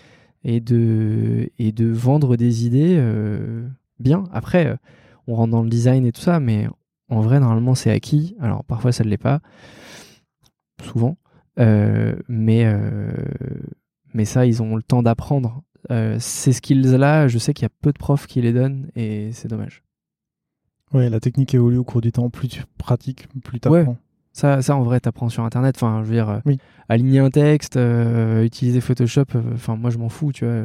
et 0.43 0.59
de 0.59 1.91
vendre 1.91 2.35
des 2.35 2.65
idées 2.65 2.95
euh, 2.97 3.67
bien 3.99 4.23
après 4.33 4.67
euh, 4.67 4.75
on 5.27 5.35
rentre 5.35 5.51
dans 5.51 5.63
le 5.63 5.69
design 5.69 6.05
et 6.05 6.11
tout 6.11 6.21
ça 6.21 6.39
mais 6.39 6.67
en 7.11 7.19
vrai, 7.19 7.41
normalement, 7.41 7.75
c'est 7.75 7.91
acquis. 7.91 8.37
Alors, 8.39 8.63
parfois, 8.63 8.93
ça 8.93 9.03
ne 9.03 9.09
l'est 9.09 9.17
pas. 9.17 9.41
Souvent. 10.81 11.17
Mais, 11.57 12.65
mais 14.13 14.25
ça, 14.25 14.45
ils 14.45 14.63
ont 14.63 14.75
le 14.77 14.81
temps 14.81 15.03
d'apprendre. 15.03 15.61
Ces 16.19 16.53
skills-là, 16.53 17.27
je 17.27 17.37
sais 17.37 17.53
qu'il 17.53 17.63
y 17.63 17.65
a 17.65 17.73
peu 17.81 17.91
de 17.91 17.97
profs 17.97 18.27
qui 18.27 18.41
les 18.41 18.53
donnent 18.53 18.89
et 18.95 19.31
c'est 19.33 19.49
dommage. 19.49 19.83
Ouais, 20.93 21.09
la 21.09 21.19
technique 21.19 21.53
évolue 21.53 21.77
au 21.77 21.83
cours 21.83 22.01
du 22.01 22.11
temps. 22.11 22.29
Plus 22.29 22.47
tu 22.47 22.63
pratiques, 22.77 23.27
plus 23.43 23.59
tu 23.59 23.67
apprends. 23.67 23.91
Ouais. 23.91 23.97
Ça, 24.33 24.61
ça, 24.61 24.75
en 24.75 24.83
vrai, 24.83 24.99
tu 24.99 25.09
apprends 25.09 25.29
sur 25.29 25.43
Internet. 25.43 25.75
Enfin, 25.77 26.01
je 26.03 26.09
veux 26.09 26.15
dire, 26.15 26.41
oui. 26.45 26.57
aligner 26.89 27.19
un 27.19 27.29
texte, 27.29 27.77
euh, 27.77 28.43
utiliser 28.43 28.79
Photoshop, 28.81 29.25
enfin, 29.53 29.75
moi, 29.75 29.89
je 29.89 29.97
m'en 29.97 30.09
fous, 30.09 30.31
tu 30.31 30.45
vois 30.45 30.63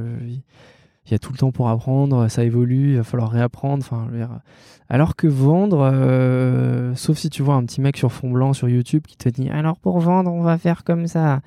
il 1.07 1.12
y 1.12 1.15
a 1.15 1.19
tout 1.19 1.32
le 1.32 1.39
temps 1.39 1.53
pour 1.53 1.69
apprendre, 1.69 2.28
ça 2.28 2.43
évolue, 2.43 2.93
il 2.93 2.97
va 2.97 3.05
falloir 3.05 3.31
réapprendre. 3.31 3.85
Enfin, 3.85 4.09
alors 4.89 5.15
que 5.15 5.28
vendre, 5.28 5.89
euh, 5.93 6.94
sauf 6.97 7.16
si 7.16 7.31
tu 7.31 7.43
vois 7.43 7.55
un 7.55 7.65
petit 7.65 7.81
mec 7.81 7.97
sur 7.97 8.11
fond 8.11 8.31
blanc 8.31 8.53
sur 8.53 8.69
YouTube 8.69 9.05
qui 9.07 9.16
te 9.16 9.28
dit 9.28 9.48
alors 9.48 9.78
pour 9.78 10.01
vendre, 10.01 10.32
on 10.32 10.43
va 10.43 10.59
faire 10.59 10.82
comme 10.82 11.07
ça. 11.07 11.40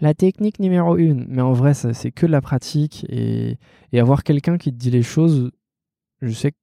La 0.00 0.14
technique 0.14 0.58
numéro 0.58 0.96
une. 0.96 1.26
Mais 1.28 1.42
en 1.42 1.52
vrai, 1.52 1.74
c'est 1.74 2.10
que 2.10 2.26
de 2.26 2.32
la 2.32 2.40
pratique 2.40 3.06
et, 3.08 3.58
et 3.92 4.00
avoir 4.00 4.24
quelqu'un 4.24 4.56
qui 4.58 4.72
te 4.72 4.78
dit 4.78 4.90
les 4.90 5.02
choses, 5.02 5.50
je 6.20 6.30
sais 6.30 6.52
que. 6.52 6.56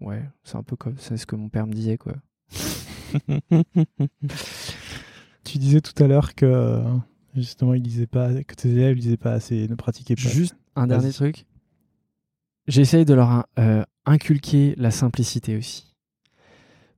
Ouais, 0.00 0.22
c'est 0.44 0.56
un 0.56 0.62
peu 0.62 0.76
comme 0.76 0.96
c'est 0.98 1.16
ce 1.16 1.26
que 1.26 1.36
mon 1.36 1.48
père 1.48 1.66
me 1.66 1.72
disait, 1.72 1.98
quoi. 1.98 2.14
tu 5.44 5.58
disais 5.58 5.80
tout 5.80 6.02
à 6.02 6.06
l'heure 6.06 6.34
que 6.34 6.82
justement 7.34 7.74
il 7.74 7.82
disait 7.82 8.06
pas 8.06 8.42
que 8.44 8.54
tes 8.54 8.70
élèves 8.70 8.96
disaient 8.96 9.16
pas 9.16 9.32
assez, 9.32 9.68
ne 9.68 9.74
pratiquaient 9.74 10.16
pas. 10.16 10.28
Juste 10.28 10.56
un 10.76 10.86
dernier 10.86 11.12
truc. 11.12 11.46
J'essaye 12.68 13.04
de 13.04 13.14
leur 13.14 13.46
euh, 13.58 13.84
inculquer 14.06 14.74
la 14.76 14.90
simplicité 14.90 15.56
aussi. 15.56 15.86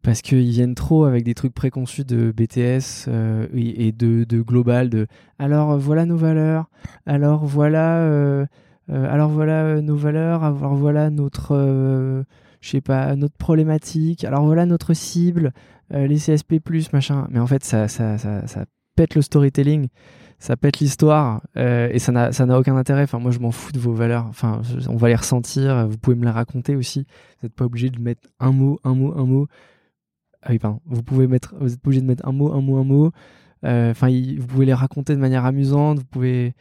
Parce 0.03 0.21
qu'ils 0.21 0.51
viennent 0.51 0.75
trop 0.75 1.05
avec 1.05 1.23
des 1.23 1.35
trucs 1.35 1.55
préconçus 1.55 2.05
de 2.05 2.33
BTS 2.33 3.07
euh, 3.09 3.47
et 3.55 3.93
de, 3.93 4.25
de, 4.25 4.43
global, 4.43 4.91
de 4.91 5.07
alors 5.39 5.79
voilà 5.79 6.07
nos 6.07 6.17
valeurs, 6.17 6.69
alors 7.07 7.47
voilà, 7.47 7.99
euh, 7.99 8.45
euh 8.91 9.07
alors 9.09 9.31
voilà 9.31 9.81
nos 9.81 9.95
valeurs, 9.95 10.43
alors 10.43 10.75
voilà 10.75 11.09
notre, 11.11 11.53
euh, 11.53 12.25
je 12.63 12.71
sais 12.71 12.81
pas, 12.81 13.15
notre 13.17 13.37
problématique, 13.37 14.25
alors 14.25 14.47
voilà 14.47 14.65
notre 14.65 14.95
cible, 14.95 15.53
euh, 15.93 16.07
les 16.07 16.17
CSP+, 16.17 16.61
machin. 16.93 17.27
Mais 17.31 17.41
en 17.41 17.47
fait, 17.47 17.63
ça, 17.65 17.89
ça, 17.89 18.17
ça, 18.17 18.47
ça 18.47 18.65
pète 18.97 19.15
le 19.15 19.21
storytelling 19.21 19.89
ça 20.43 20.57
pète 20.57 20.81
l'histoire 20.81 21.41
euh, 21.57 21.89
et 21.93 22.01
ça 22.01 22.11
n'a 22.11 22.59
aucun 22.59 22.75
intérêt. 22.77 23.05
Enfin 23.05 23.21
moi 23.21 23.31
je 23.31 23.39
m'en 23.39 23.53
fous 23.53 23.71
de 23.71 23.79
vos 23.79 23.93
valeurs. 23.93 24.27
Enfin 24.29 24.61
on 24.89 24.97
va 24.97 25.07
les 25.07 25.15
ressentir. 25.15 25.87
Vous 25.87 25.99
pouvez 25.99 26.17
me 26.17 26.25
les 26.25 26.33
raconter 26.33 26.75
aussi. 26.75 27.07
Vous 27.41 27.47
n'êtes 27.47 27.55
pas 27.55 27.65
obligé 27.65 27.91
de 27.91 28.01
mettre 28.01 28.29
un 28.41 28.51
mot, 28.51 28.81
un 28.83 28.93
mot, 28.93 29.17
un 29.17 29.25
mot. 29.25 29.47
Ah 30.43 30.49
oui 30.51 30.59
pardon. 30.59 30.81
Vous 30.85 31.05
pouvez 31.05 31.29
mettre, 31.29 31.55
vous 31.61 31.73
êtes 31.73 31.87
obligé 31.87 32.01
de 32.01 32.07
mettre 32.07 32.27
un 32.27 32.33
mot, 32.33 32.53
un 32.53 32.61
mot, 32.61 32.77
un 32.79 32.83
mot. 32.83 33.13
Enfin 33.63 34.11
euh, 34.11 34.37
vous 34.41 34.47
pouvez 34.49 34.67
les 34.67 34.75
raconter 34.75 35.15
de 35.15 35.21
manière 35.21 35.45
amusante. 35.45 36.01
Vous 36.01 36.07
pouvez 36.07 36.55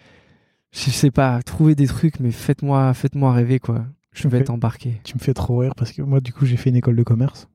je 0.72 0.92
sais 0.92 1.10
pas, 1.10 1.42
trouver 1.42 1.74
des 1.74 1.88
trucs, 1.88 2.20
mais 2.20 2.32
faites-moi, 2.32 2.94
faites-moi 2.94 3.34
rêver 3.34 3.58
quoi. 3.58 3.86
Je 4.14 4.28
vais 4.28 4.50
embarqué. 4.50 5.00
Tu 5.04 5.16
me 5.16 5.20
fais 5.20 5.34
trop 5.34 5.58
rire 5.58 5.74
parce 5.76 5.92
que 5.92 6.02
moi, 6.02 6.20
du 6.20 6.34
coup, 6.34 6.46
j'ai 6.46 6.58
fait 6.58 6.70
une 6.70 6.76
école 6.76 6.96
de 6.96 7.04
commerce. 7.04 7.48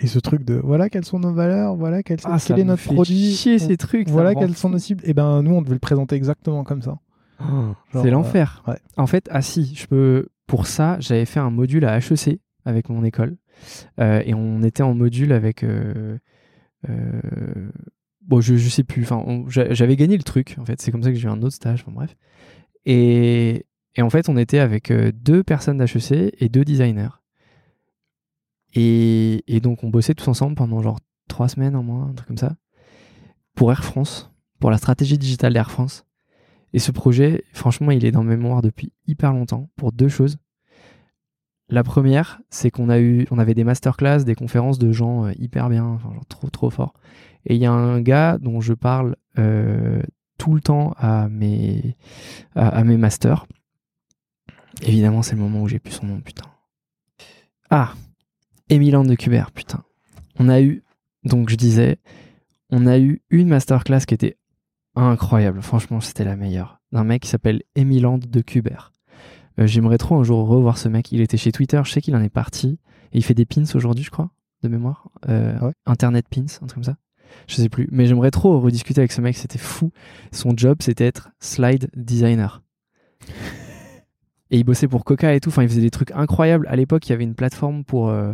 Et 0.00 0.06
ce 0.06 0.20
truc 0.20 0.44
de 0.44 0.54
voilà 0.62 0.88
quelles 0.88 1.04
sont 1.04 1.18
nos 1.18 1.32
valeurs, 1.32 1.74
voilà 1.74 2.04
quel, 2.04 2.18
Ah, 2.24 2.36
quel 2.44 2.60
est 2.60 2.64
notre 2.64 2.84
produit, 2.84 3.32
chier 3.34 3.58
ces 3.58 3.76
trucs. 3.76 4.08
voilà 4.08 4.34
quelles 4.36 4.54
sont 4.54 4.70
nos 4.70 4.78
cibles. 4.78 5.02
Et 5.04 5.12
ben 5.12 5.42
nous, 5.42 5.50
on 5.52 5.62
devait 5.62 5.72
le 5.74 5.80
présenter 5.80 6.14
exactement 6.14 6.62
comme 6.62 6.82
ça. 6.82 6.98
Oh, 7.40 7.74
c'est 7.92 8.10
l'enfer. 8.10 8.62
euh, 8.68 8.72
ouais. 8.72 8.78
En 8.96 9.06
fait, 9.08 9.28
ah 9.32 9.42
si, 9.42 9.74
je 9.74 9.86
peux. 9.86 10.28
Pour 10.46 10.66
ça, 10.68 10.96
j'avais 11.00 11.24
fait 11.24 11.40
un 11.40 11.50
module 11.50 11.84
à 11.84 11.98
HEC 11.98 12.40
avec 12.64 12.88
mon 12.90 13.02
école, 13.04 13.36
Euh, 14.00 14.22
et 14.24 14.34
on 14.34 14.62
était 14.62 14.82
en 14.84 14.94
module 14.94 15.32
avec. 15.32 15.64
euh, 15.64 16.18
bon, 18.22 18.40
je, 18.40 18.54
je 18.56 18.68
sais 18.68 18.84
plus. 18.84 19.02
Enfin, 19.02 19.24
j'avais 19.48 19.96
gagné 19.96 20.16
le 20.16 20.22
truc. 20.22 20.56
En 20.60 20.64
fait, 20.64 20.80
c'est 20.80 20.90
comme 20.92 21.02
ça 21.02 21.10
que 21.10 21.16
j'ai 21.16 21.26
eu 21.26 21.30
un 21.30 21.42
autre 21.42 21.54
stage. 21.54 21.82
Enfin 21.82 21.92
bref. 21.92 22.16
Et, 22.86 23.66
et 23.98 24.02
en 24.02 24.10
fait, 24.10 24.28
on 24.28 24.36
était 24.36 24.60
avec 24.60 24.92
euh, 24.92 25.10
deux 25.12 25.42
personnes 25.42 25.76
d'HEC 25.76 26.32
et 26.38 26.48
deux 26.48 26.64
designers. 26.64 27.18
Et, 28.74 29.42
donc, 29.60 29.82
on 29.82 29.90
bossait 29.90 30.14
tous 30.14 30.28
ensemble 30.28 30.54
pendant 30.54 30.80
genre 30.82 31.00
trois 31.26 31.48
semaines, 31.48 31.74
un 31.74 31.82
mois, 31.82 32.04
un 32.04 32.12
truc 32.12 32.28
comme 32.28 32.38
ça, 32.38 32.54
pour 33.56 33.72
Air 33.72 33.82
France, 33.82 34.30
pour 34.60 34.70
la 34.70 34.78
stratégie 34.78 35.18
digitale 35.18 35.52
d'Air 35.52 35.72
France. 35.72 36.06
Et 36.72 36.78
ce 36.78 36.92
projet, 36.92 37.42
franchement, 37.52 37.90
il 37.90 38.04
est 38.04 38.12
dans 38.12 38.22
ma 38.22 38.36
mémoire 38.36 38.62
depuis 38.62 38.92
hyper 39.08 39.32
longtemps 39.32 39.68
pour 39.74 39.90
deux 39.90 40.08
choses. 40.08 40.36
La 41.68 41.82
première, 41.82 42.40
c'est 42.50 42.70
qu'on 42.70 42.90
a 42.90 43.00
eu, 43.00 43.26
on 43.32 43.38
avait 43.38 43.54
des 43.54 43.64
masterclass, 43.64 44.22
des 44.22 44.36
conférences 44.36 44.78
de 44.78 44.92
gens 44.92 45.24
euh, 45.24 45.32
hyper 45.40 45.68
bien, 45.70 45.98
genre 45.98 46.24
trop 46.28 46.50
trop 46.50 46.70
forts. 46.70 46.94
Et 47.46 47.56
il 47.56 47.60
y 47.60 47.66
a 47.66 47.72
un 47.72 48.00
gars 48.00 48.38
dont 48.38 48.60
je 48.60 48.74
parle 48.74 49.16
euh, 49.38 50.00
tout 50.38 50.54
le 50.54 50.60
temps 50.60 50.94
à 50.98 51.28
mes, 51.28 51.96
à 52.54 52.84
mes 52.84 52.96
masters. 52.96 53.44
Évidemment, 54.82 55.22
c'est 55.22 55.34
le 55.34 55.40
moment 55.40 55.62
où 55.62 55.68
j'ai 55.68 55.78
plus 55.78 55.92
son 55.92 56.06
nom, 56.06 56.20
putain. 56.20 56.44
Ah, 57.70 57.94
Emiland 58.70 59.04
de 59.04 59.14
Kubert, 59.14 59.50
putain. 59.50 59.82
On 60.38 60.48
a 60.48 60.60
eu, 60.60 60.82
donc 61.24 61.50
je 61.50 61.56
disais, 61.56 61.98
on 62.70 62.86
a 62.86 62.98
eu 62.98 63.22
une 63.30 63.48
masterclass 63.48 64.00
qui 64.06 64.14
était 64.14 64.36
incroyable. 64.94 65.62
Franchement, 65.62 66.00
c'était 66.00 66.24
la 66.24 66.36
meilleure. 66.36 66.80
D'un 66.92 67.04
mec 67.04 67.22
qui 67.22 67.28
s'appelle 67.28 67.62
Emiland 67.74 68.18
de 68.18 68.40
Kubert. 68.40 68.92
Euh, 69.58 69.66
J'aimerais 69.66 69.98
trop 69.98 70.16
un 70.16 70.22
jour 70.22 70.46
revoir 70.46 70.78
ce 70.78 70.88
mec. 70.88 71.12
Il 71.12 71.20
était 71.20 71.36
chez 71.36 71.52
Twitter, 71.52 71.80
je 71.84 71.90
sais 71.90 72.00
qu'il 72.00 72.16
en 72.16 72.22
est 72.22 72.28
parti. 72.28 72.78
Et 73.12 73.18
il 73.18 73.24
fait 73.24 73.34
des 73.34 73.46
pins 73.46 73.64
aujourd'hui, 73.74 74.04
je 74.04 74.10
crois, 74.10 74.30
de 74.62 74.68
mémoire. 74.68 75.08
Euh, 75.28 75.58
ouais 75.60 75.72
Internet 75.86 76.26
pins, 76.28 76.42
un 76.42 76.66
truc 76.66 76.74
comme 76.74 76.84
ça. 76.84 76.96
Je 77.46 77.56
sais 77.56 77.68
plus. 77.68 77.88
Mais 77.90 78.06
j'aimerais 78.06 78.30
trop 78.30 78.58
rediscuter 78.60 79.00
avec 79.00 79.12
ce 79.12 79.20
mec, 79.20 79.36
c'était 79.36 79.58
fou. 79.58 79.90
Son 80.32 80.56
job, 80.56 80.78
c'était 80.80 81.06
être 81.06 81.30
slide 81.40 81.90
designer. 81.94 82.62
Et 84.50 84.58
il 84.58 84.64
bossait 84.64 84.88
pour 84.88 85.04
Coca 85.04 85.34
et 85.34 85.40
tout. 85.40 85.50
Enfin, 85.50 85.62
il 85.62 85.68
faisait 85.68 85.80
des 85.80 85.90
trucs 85.90 86.10
incroyables. 86.12 86.66
À 86.68 86.76
l'époque, 86.76 87.06
il 87.06 87.10
y 87.10 87.12
avait 87.12 87.24
une 87.24 87.34
plateforme 87.34 87.84
pour. 87.84 88.08
euh, 88.08 88.32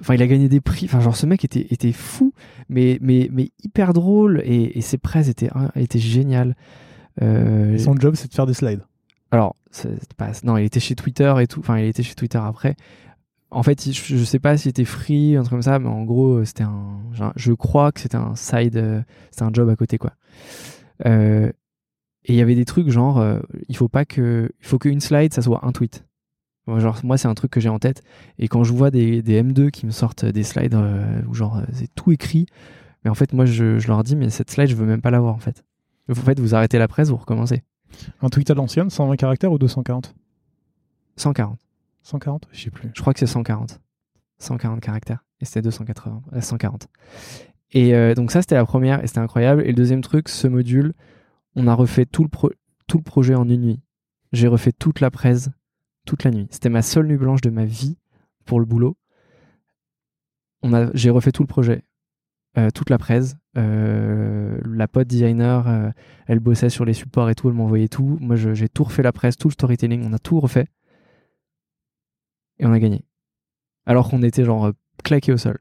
Enfin, 0.00 0.14
il 0.14 0.22
a 0.22 0.28
gagné 0.28 0.48
des 0.48 0.60
prix. 0.60 0.86
Enfin, 0.86 1.00
genre, 1.00 1.16
ce 1.16 1.26
mec 1.26 1.44
était, 1.44 1.66
était 1.70 1.90
fou, 1.90 2.32
mais, 2.68 2.98
mais, 3.00 3.28
mais 3.32 3.50
hyper 3.64 3.92
drôle. 3.92 4.40
Et, 4.44 4.78
et 4.78 4.80
ses 4.80 4.96
prêts 4.96 5.28
étaient, 5.28 5.50
étaient 5.74 5.98
géniales. 5.98 6.54
Euh, 7.20 7.76
son 7.78 7.96
job, 7.96 8.14
c'est 8.14 8.28
de 8.28 8.34
faire 8.34 8.46
des 8.46 8.54
slides. 8.54 8.82
alors, 9.32 9.56
pas, 10.16 10.30
non, 10.44 10.56
il 10.56 10.64
était 10.64 10.78
chez 10.78 10.94
Twitter 10.94 11.34
et 11.40 11.48
tout. 11.48 11.58
Enfin, 11.58 11.78
il 11.80 11.86
était 11.86 12.04
chez 12.04 12.14
Twitter 12.14 12.38
après. 12.40 12.76
En 13.50 13.64
fait, 13.64 13.90
je, 13.90 14.16
je 14.16 14.24
sais 14.24 14.38
pas 14.38 14.56
s'il 14.56 14.68
était 14.70 14.84
free, 14.84 15.34
un 15.34 15.40
truc 15.40 15.50
comme 15.50 15.62
ça, 15.62 15.80
mais 15.80 15.88
en 15.88 16.04
gros, 16.04 16.44
c'était 16.44 16.62
un. 16.62 16.98
Je 17.34 17.52
crois 17.52 17.90
que 17.90 17.98
c'était 17.98 18.16
un 18.16 18.36
side, 18.36 18.76
euh, 18.76 19.02
c'était 19.32 19.42
un 19.44 19.50
job 19.52 19.68
à 19.68 19.74
côté, 19.74 19.98
quoi. 19.98 20.12
Euh, 21.06 21.50
et 22.28 22.32
il 22.34 22.36
y 22.36 22.42
avait 22.42 22.54
des 22.54 22.66
trucs 22.66 22.90
genre, 22.90 23.18
euh, 23.18 23.40
il 23.68 23.76
faut 23.76 23.88
pas 23.88 24.04
que, 24.04 24.52
il 24.60 24.66
faut 24.66 24.78
qu'une 24.78 25.00
slide, 25.00 25.32
ça 25.32 25.42
soit 25.42 25.64
un 25.64 25.72
tweet. 25.72 26.04
Moi, 26.66 26.78
Genre, 26.78 27.00
moi, 27.02 27.16
c'est 27.16 27.28
un 27.28 27.34
truc 27.34 27.50
que 27.50 27.60
j'ai 27.60 27.70
en 27.70 27.78
tête. 27.78 28.02
Et 28.38 28.46
quand 28.48 28.62
je 28.62 28.74
vois 28.74 28.90
des, 28.90 29.22
des 29.22 29.42
M2 29.42 29.70
qui 29.70 29.86
me 29.86 29.90
sortent 29.90 30.26
des 30.26 30.44
slides 30.44 30.74
euh, 30.74 31.22
où 31.26 31.32
genre 31.34 31.56
euh, 31.56 31.62
c'est 31.72 31.92
tout 31.94 32.12
écrit, 32.12 32.44
mais 33.02 33.10
en 33.10 33.14
fait, 33.14 33.32
moi, 33.32 33.46
je, 33.46 33.78
je 33.78 33.88
leur 33.88 34.04
dis, 34.04 34.14
mais 34.14 34.28
cette 34.28 34.50
slide, 34.50 34.68
je 34.68 34.74
veux 34.76 34.84
même 34.84 35.00
pas 35.00 35.10
l'avoir, 35.10 35.34
en 35.34 35.38
fait. 35.38 35.64
En 36.10 36.14
fait, 36.14 36.38
vous 36.38 36.54
arrêtez 36.54 36.78
la 36.78 36.86
presse, 36.86 37.08
vous 37.08 37.16
recommencez. 37.16 37.62
Un 38.20 38.28
tweet 38.28 38.50
à 38.50 38.54
l'ancienne, 38.54 38.90
120 38.90 39.16
caractères 39.16 39.50
ou 39.50 39.58
240 39.58 40.14
140. 41.16 41.58
140 42.02 42.48
Je 42.52 42.60
sais 42.64 42.70
plus. 42.70 42.90
Je 42.94 43.00
crois 43.00 43.12
que 43.14 43.18
c'est 43.20 43.26
140. 43.26 43.80
140 44.38 44.80
caractères. 44.80 45.24
Et 45.40 45.44
c'était 45.44 45.62
280. 45.62 46.22
euh, 46.34 46.40
140. 46.40 46.88
Et 47.72 47.94
euh, 47.94 48.14
donc 48.14 48.30
ça, 48.30 48.40
c'était 48.40 48.54
la 48.54 48.64
première 48.64 49.02
et 49.02 49.06
c'était 49.06 49.18
incroyable. 49.20 49.62
Et 49.62 49.68
le 49.68 49.74
deuxième 49.74 50.00
truc, 50.00 50.28
ce 50.28 50.46
module, 50.46 50.94
on 51.58 51.66
a 51.66 51.74
refait 51.74 52.06
tout 52.06 52.22
le, 52.22 53.02
projet 53.02 53.34
en 53.34 53.48
une 53.48 53.60
nuit. 53.60 53.80
J'ai 54.32 54.46
refait 54.46 54.72
toute 54.72 55.00
la 55.00 55.10
presse, 55.10 55.50
toute 56.06 56.22
la 56.22 56.30
nuit. 56.30 56.46
C'était 56.50 56.68
ma 56.68 56.82
seule 56.82 57.06
nuit 57.06 57.16
blanche 57.16 57.40
de 57.40 57.50
ma 57.50 57.64
vie 57.64 57.98
pour 58.44 58.60
le 58.60 58.66
boulot. 58.66 58.96
J'ai 60.94 61.10
refait 61.10 61.32
tout 61.32 61.42
le 61.42 61.48
projet, 61.48 61.82
euh, 62.56 62.70
toute 62.70 62.90
la 62.90 62.98
presse. 62.98 63.36
Euh, 63.56 64.56
la 64.64 64.86
pote 64.86 65.08
designer, 65.08 65.68
euh, 65.68 65.90
elle 66.26 66.38
bossait 66.38 66.70
sur 66.70 66.84
les 66.84 66.92
supports 66.92 67.28
et 67.28 67.34
tout, 67.34 67.48
elle 67.48 67.54
m'envoyait 67.54 67.88
tout. 67.88 68.18
Moi, 68.20 68.36
j'ai 68.36 68.68
tout 68.68 68.84
refait 68.84 69.02
la 69.02 69.12
presse, 69.12 69.36
tout 69.36 69.48
le 69.48 69.52
storytelling, 69.52 70.04
on 70.06 70.12
a 70.12 70.18
tout 70.20 70.38
refait. 70.38 70.68
Et 72.58 72.66
on 72.66 72.72
a 72.72 72.78
gagné. 72.78 73.04
Alors 73.84 74.10
qu'on 74.10 74.22
était 74.22 74.44
genre 74.44 74.72
claqué 75.02 75.32
au 75.32 75.36
sol. 75.36 75.58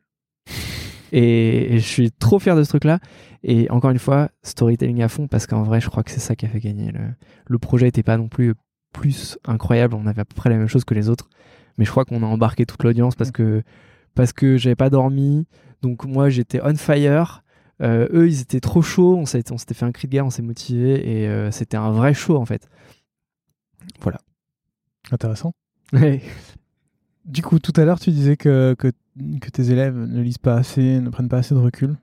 Et, 1.11 1.75
et 1.75 1.79
je 1.79 1.85
suis 1.85 2.11
trop 2.11 2.39
fier 2.39 2.55
de 2.55 2.63
ce 2.63 2.69
truc-là. 2.69 2.99
Et 3.43 3.69
encore 3.69 3.91
une 3.91 3.99
fois, 3.99 4.29
storytelling 4.43 5.01
à 5.01 5.07
fond, 5.07 5.27
parce 5.27 5.47
qu'en 5.47 5.63
vrai, 5.63 5.79
je 5.79 5.89
crois 5.89 6.03
que 6.03 6.11
c'est 6.11 6.19
ça 6.19 6.35
qui 6.35 6.45
a 6.45 6.49
fait 6.49 6.59
gagner. 6.59 6.91
Le, 6.91 7.01
le 7.45 7.57
projet 7.59 7.85
n'était 7.85 8.03
pas 8.03 8.17
non 8.17 8.27
plus 8.27 8.53
plus 8.93 9.37
incroyable. 9.45 9.95
On 9.95 10.07
avait 10.07 10.21
à 10.21 10.25
peu 10.25 10.35
près 10.35 10.49
la 10.49 10.57
même 10.57 10.67
chose 10.67 10.83
que 10.83 10.93
les 10.93 11.09
autres. 11.09 11.29
Mais 11.77 11.85
je 11.85 11.91
crois 11.91 12.05
qu'on 12.05 12.23
a 12.23 12.25
embarqué 12.25 12.65
toute 12.65 12.83
l'audience 12.83 13.15
parce 13.15 13.31
que, 13.31 13.63
parce 14.15 14.33
que 14.33 14.57
j'avais 14.57 14.75
pas 14.75 14.89
dormi. 14.89 15.45
Donc 15.81 16.05
moi, 16.05 16.29
j'étais 16.29 16.59
on 16.63 16.75
fire. 16.75 17.43
Euh, 17.81 18.07
eux, 18.11 18.27
ils 18.27 18.41
étaient 18.41 18.59
trop 18.59 18.81
chauds. 18.81 19.15
On 19.15 19.25
s'était, 19.25 19.51
on 19.51 19.57
s'était 19.57 19.75
fait 19.75 19.85
un 19.85 19.91
cri 19.91 20.07
de 20.07 20.13
guerre, 20.13 20.25
on 20.25 20.31
s'est 20.31 20.41
motivé. 20.41 21.21
Et 21.21 21.27
euh, 21.27 21.51
c'était 21.51 21.77
un 21.77 21.91
vrai 21.91 22.13
show, 22.13 22.37
en 22.37 22.45
fait. 22.45 22.67
Voilà. 24.01 24.19
Intéressant. 25.11 25.53
Du 27.25 27.41
coup, 27.41 27.59
tout 27.59 27.73
à 27.75 27.85
l'heure, 27.85 27.99
tu 27.99 28.09
disais 28.09 28.37
que, 28.37 28.75
que, 28.79 28.91
que 29.41 29.49
tes 29.49 29.71
élèves 29.71 29.95
ne 29.97 30.21
lisent 30.21 30.37
pas 30.37 30.55
assez, 30.55 30.99
ne 30.99 31.09
prennent 31.09 31.29
pas 31.29 31.37
assez 31.37 31.53
de 31.55 31.59
recul. 31.59 31.97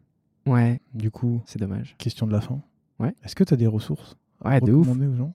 ouais, 0.47 0.81
Du 0.95 1.11
coup, 1.11 1.43
c'est 1.47 1.59
dommage. 1.59 1.95
question 1.99 2.27
de 2.27 2.32
la 2.32 2.41
fin. 2.41 2.61
Ouais. 2.99 3.15
Est-ce 3.24 3.35
que 3.35 3.45
tu 3.45 3.55
as 3.55 3.57
des 3.57 3.66
ressources 3.66 4.16
Ouais, 4.45 4.61
de 4.61 4.73
ouf. 4.73 4.86
recommander 4.86 5.07
aux 5.12 5.16
gens? 5.16 5.35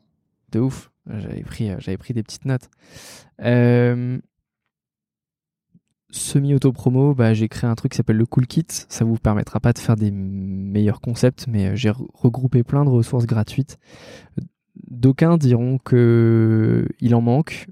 De 0.52 0.60
ouf. 0.60 0.92
J'avais 1.10 1.42
pris, 1.44 1.70
euh, 1.70 1.76
j'avais 1.80 1.98
pris 1.98 2.14
des 2.14 2.22
petites 2.24 2.46
notes. 2.46 2.70
Euh, 3.42 4.20
Semi-auto-promo, 6.12 7.14
bah, 7.14 7.36
j'ai 7.36 7.48
créé 7.48 7.70
un 7.70 7.76
truc 7.76 7.92
qui 7.92 7.98
s'appelle 7.98 8.18
le 8.18 8.26
Cool 8.26 8.48
Kit. 8.48 8.66
Ça 8.68 9.06
vous 9.06 9.18
permettra 9.18 9.60
pas 9.60 9.74
de 9.74 9.78
faire 9.80 9.96
des 9.96 10.10
meilleurs 10.10 11.02
concepts, 11.02 11.46
mais 11.48 11.68
euh, 11.68 11.76
j'ai 11.76 11.92
re- 11.92 12.08
regroupé 12.16 12.64
plein 12.64 12.84
de 12.84 12.90
ressources 12.90 13.28
gratuites. 13.28 13.78
D'aucuns 14.90 15.38
diront 15.38 15.78
que 15.78 16.88
il 17.00 17.14
en 17.14 17.22
manque. 17.22 17.68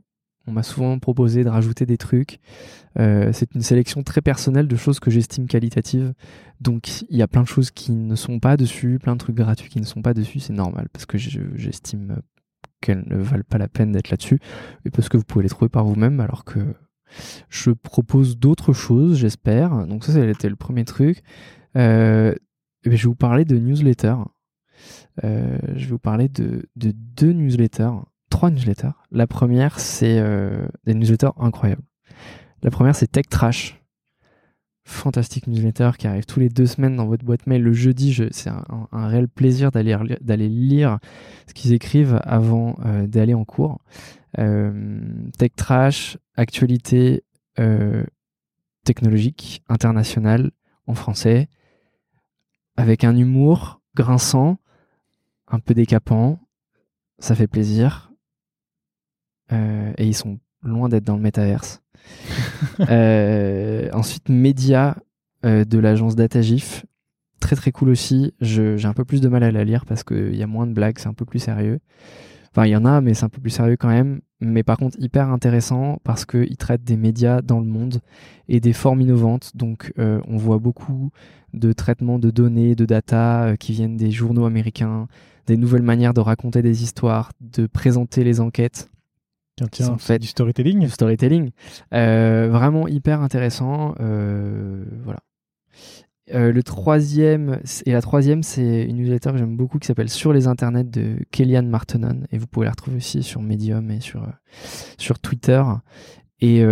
On 0.48 0.52
m'a 0.54 0.64
souvent 0.64 0.98
proposé 0.98 1.44
de 1.44 1.50
rajouter 1.50 1.86
des 1.86 1.98
trucs. 1.98 2.40
Euh, 2.98 3.32
c'est 3.34 3.54
une 3.54 3.62
sélection 3.62 4.02
très 4.04 4.22
personnelle 4.22 4.68
de 4.68 4.76
choses 4.76 5.00
que 5.00 5.12
j'estime 5.12 5.46
qualitatives. 5.48 6.14
Donc 6.62 7.02
il 7.10 7.18
y 7.18 7.22
a 7.22 7.28
plein 7.28 7.42
de 7.44 7.48
choses 7.48 7.70
qui 7.70 7.92
ne 7.92 8.16
sont 8.16 8.40
pas 8.40 8.58
dessus, 8.58 8.98
plein 9.00 9.14
de 9.14 9.20
trucs 9.20 9.36
gratuits 9.36 9.70
qui 9.70 9.80
ne 9.80 9.86
sont 9.86 10.02
pas 10.02 10.14
dessus. 10.14 10.40
C'est 10.40 10.54
normal 10.54 10.88
parce 10.92 11.06
que 11.06 11.18
je- 11.18 11.42
j'estime 11.56 12.22
qu'elles 12.82 13.04
ne 13.08 13.18
valent 13.18 13.44
pas 13.48 13.58
la 13.58 13.68
peine 13.68 13.92
d'être 13.92 14.10
là-dessus 14.10 14.40
et 14.86 14.90
parce 14.90 15.10
que 15.10 15.18
vous 15.18 15.24
pouvez 15.24 15.44
les 15.44 15.50
trouver 15.50 15.70
par 15.70 15.84
vous-même 15.86 16.20
alors 16.20 16.46
que 16.46 16.60
je 17.50 17.72
propose 17.72 18.38
d'autres 18.38 18.74
choses, 18.74 19.18
j'espère. 19.18 19.86
Donc 19.88 20.04
ça, 20.04 20.14
c'était 20.14 20.50
le 20.50 20.56
premier 20.56 20.86
truc. 20.86 21.22
Euh, 21.76 22.34
eh 22.86 22.92
je 22.96 23.04
vais 23.04 23.10
vous 23.10 23.16
parler 23.16 23.46
de 23.46 23.58
newsletters. 23.58 24.16
Euh, 25.24 25.58
je 25.76 25.86
vais 25.86 25.92
vous 25.92 26.00
parler 26.00 26.30
de 26.30 26.68
deux 26.76 27.34
newsletters, 27.34 27.92
trois 28.30 28.50
newsletters. 28.50 28.92
La 29.12 29.28
première, 29.28 29.80
c'est 29.80 30.20
euh, 30.20 30.68
des 30.86 30.94
newsletters 30.94 31.32
incroyables. 31.38 31.84
La 32.64 32.72
première, 32.72 32.96
c'est 32.96 33.08
Tech 33.08 33.26
Trash. 33.30 33.82
Fantastique 34.90 35.48
newsletter 35.48 35.92
qui 35.98 36.08
arrive 36.08 36.26
tous 36.26 36.40
les 36.40 36.48
deux 36.48 36.66
semaines 36.66 36.96
dans 36.96 37.08
votre 37.08 37.26
boîte 37.26 37.46
mail 37.46 37.62
le 37.62 37.74
jeudi. 37.74 38.14
Je- 38.14 38.32
C'est 38.32 38.50
un, 38.50 38.64
réel 39.08 39.28
plaisir 39.28 39.70
d'aller 39.70 39.98
d'aller 40.22 40.48
lire 40.48 41.00
ce 41.48 41.54
qu'ils 41.54 41.74
écrivent 41.74 42.22
avant 42.24 42.78
euh, 42.86 43.06
d'aller 43.06 43.34
en 43.34 43.44
cours. 43.44 43.82
Euh, 44.40 45.02
tech 45.38 45.52
Trash, 45.58 46.18
actualité 46.38 47.24
technologique, 48.86 49.62
internationale, 49.68 50.52
en 50.86 50.94
français, 50.94 51.50
avec 52.78 53.04
un 53.04 53.16
humour 53.18 53.82
grinçant, 53.96 54.58
un 55.48 55.60
peu 55.60 55.74
décapant. 55.74 56.40
Ça 57.20 57.36
fait 57.36 57.48
plaisir. 57.48 58.07
Euh, 59.52 59.94
et 59.98 60.06
ils 60.06 60.14
sont 60.14 60.40
loin 60.64 60.90
d'être 60.90 61.04
dans 61.04 61.16
le 61.16 61.22
métaverse. 61.22 61.82
Euh, 62.90 63.90
ensuite, 63.94 64.30
Média 64.30 64.98
euh, 65.46 65.66
de 65.66 65.78
l'agence 65.78 66.16
Datagif. 66.16 66.86
Très 67.40 67.56
très 67.56 67.72
cool 67.72 67.90
aussi. 67.90 68.34
J'ai 68.42 68.86
un 68.86 68.94
peu 68.94 69.06
plus 69.06 69.22
de 69.22 69.28
mal 69.28 69.44
à 69.44 69.52
la 69.52 69.64
lire 69.64 69.86
parce 69.86 70.04
qu'il 70.04 70.36
y 70.36 70.44
a 70.44 70.48
moins 70.48 70.68
de 70.68 70.74
blagues, 70.74 70.98
c'est 70.98 71.08
un 71.08 71.14
peu 71.14 71.26
plus 71.26 71.40
sérieux. 71.40 71.80
Enfin, 72.52 72.66
il 72.66 72.72
y 72.72 72.76
en 72.76 72.86
a, 72.86 73.02
mais 73.02 73.14
c'est 73.14 73.26
un 73.26 73.30
peu 73.30 73.42
plus 73.42 73.52
sérieux 73.52 73.78
quand 73.78 73.90
même. 73.90 74.22
Mais 74.40 74.64
par 74.64 74.78
contre, 74.78 74.98
hyper 75.00 75.30
intéressant 75.30 76.00
parce 76.04 76.26
qu'il 76.26 76.58
traite 76.58 76.84
des 76.84 76.98
médias 76.98 77.42
dans 77.42 77.60
le 77.60 77.66
monde 77.66 78.00
et 78.48 78.60
des 78.60 78.74
formes 78.74 79.02
innovantes. 79.02 79.52
Donc, 79.56 79.94
euh, 80.00 80.22
on 80.28 80.38
voit 80.38 80.60
beaucoup 80.60 81.12
de 81.54 81.74
traitements 81.74 82.20
de 82.20 82.32
données, 82.32 82.76
de 82.76 82.86
data 82.86 83.56
qui 83.60 83.74
viennent 83.74 83.98
des 83.98 84.12
journaux 84.12 84.46
américains, 84.46 85.08
des 85.46 85.58
nouvelles 85.58 85.84
manières 85.84 86.14
de 86.14 86.22
raconter 86.22 86.62
des 86.62 86.84
histoires, 86.84 87.32
de 87.42 87.68
présenter 87.68 88.24
les 88.24 88.40
enquêtes. 88.40 88.90
Tiens, 89.58 89.68
tiens, 89.72 89.90
en 89.90 89.98
c'est 89.98 90.14
fait 90.14 90.20
du 90.20 90.28
storytelling. 90.28 90.80
Du 90.82 90.90
storytelling. 90.90 91.50
Euh, 91.94 92.48
vraiment 92.52 92.88
hyper 92.88 93.22
intéressant. 93.22 93.96
euh, 94.00 94.86
voilà. 95.04 95.20
Euh, 96.34 96.52
le 96.52 96.62
troisième 96.62 97.60
et 97.86 97.94
la 97.94 98.02
troisième, 98.02 98.44
c'est 98.44 98.84
une 98.84 98.98
newsletter 98.98 99.32
que 99.32 99.38
j'aime 99.38 99.56
beaucoup 99.56 99.80
qui 99.80 99.88
s'appelle 99.88 100.10
Sur 100.10 100.34
les 100.34 100.48
internets 100.48 100.84
de 100.84 101.18
Kellyanne 101.32 101.70
Martenon 101.70 102.24
et 102.32 102.38
vous 102.38 102.48
pouvez 102.48 102.66
la 102.66 102.72
retrouver 102.72 102.98
aussi 102.98 103.24
sur 103.24 103.42
Medium 103.42 103.90
et 103.92 104.02
sur 104.02 104.28
sur 104.98 105.20
Twitter 105.20 105.64
et 106.42 106.64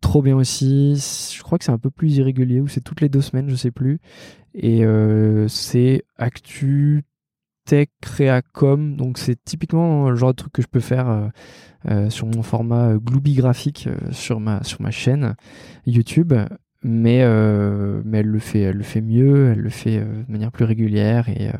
trop 0.00 0.22
bien 0.22 0.34
aussi. 0.34 0.96
Je 1.36 1.42
crois 1.42 1.58
que 1.58 1.64
c'est 1.64 1.72
un 1.72 1.78
peu 1.78 1.90
plus 1.90 2.16
irrégulier 2.16 2.62
ou 2.62 2.68
c'est 2.68 2.80
toutes 2.80 3.02
les 3.02 3.10
deux 3.10 3.20
semaines, 3.20 3.50
je 3.50 3.54
sais 3.54 3.70
plus. 3.70 4.00
Et 4.54 4.82
c'est 5.48 6.02
actu 6.16 7.04
tech 7.64 7.88
créacom 8.00 8.96
donc 8.96 9.18
c'est 9.18 9.42
typiquement 9.44 10.10
le 10.10 10.16
genre 10.16 10.30
de 10.30 10.36
truc 10.36 10.52
que 10.52 10.62
je 10.62 10.68
peux 10.68 10.80
faire 10.80 11.08
euh, 11.08 11.28
euh, 11.88 12.10
sur 12.10 12.26
mon 12.26 12.42
format 12.42 12.94
Glooby 12.96 13.34
graphique 13.34 13.88
euh, 13.88 14.12
sur 14.12 14.40
ma 14.40 14.62
sur 14.64 14.82
ma 14.82 14.90
chaîne 14.90 15.34
YouTube. 15.86 16.32
Mais 16.82 17.20
euh, 17.22 18.00
mais 18.06 18.18
elle 18.18 18.28
le 18.28 18.38
fait 18.38 18.60
elle 18.60 18.76
le 18.76 18.82
fait 18.82 19.02
mieux 19.02 19.52
elle 19.52 19.58
le 19.58 19.68
fait 19.68 19.98
euh, 19.98 20.22
de 20.26 20.32
manière 20.32 20.50
plus 20.50 20.64
régulière 20.64 21.28
et 21.28 21.48
euh, 21.48 21.52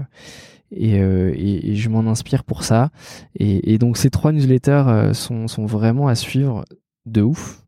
et, 0.73 1.01
euh, 1.01 1.33
et, 1.37 1.75
je 1.75 1.89
m'en 1.89 2.09
inspire 2.09 2.45
pour 2.45 2.63
ça. 2.63 2.91
Et, 3.35 3.79
donc 3.79 3.97
ces 3.97 4.11
trois 4.11 4.33
newsletters 4.33 4.85
euh, 4.87 5.13
sont 5.15 5.49
sont 5.49 5.67
vraiment 5.67 6.09
à 6.09 6.15
suivre 6.15 6.65
de 7.07 7.23
ouf 7.23 7.65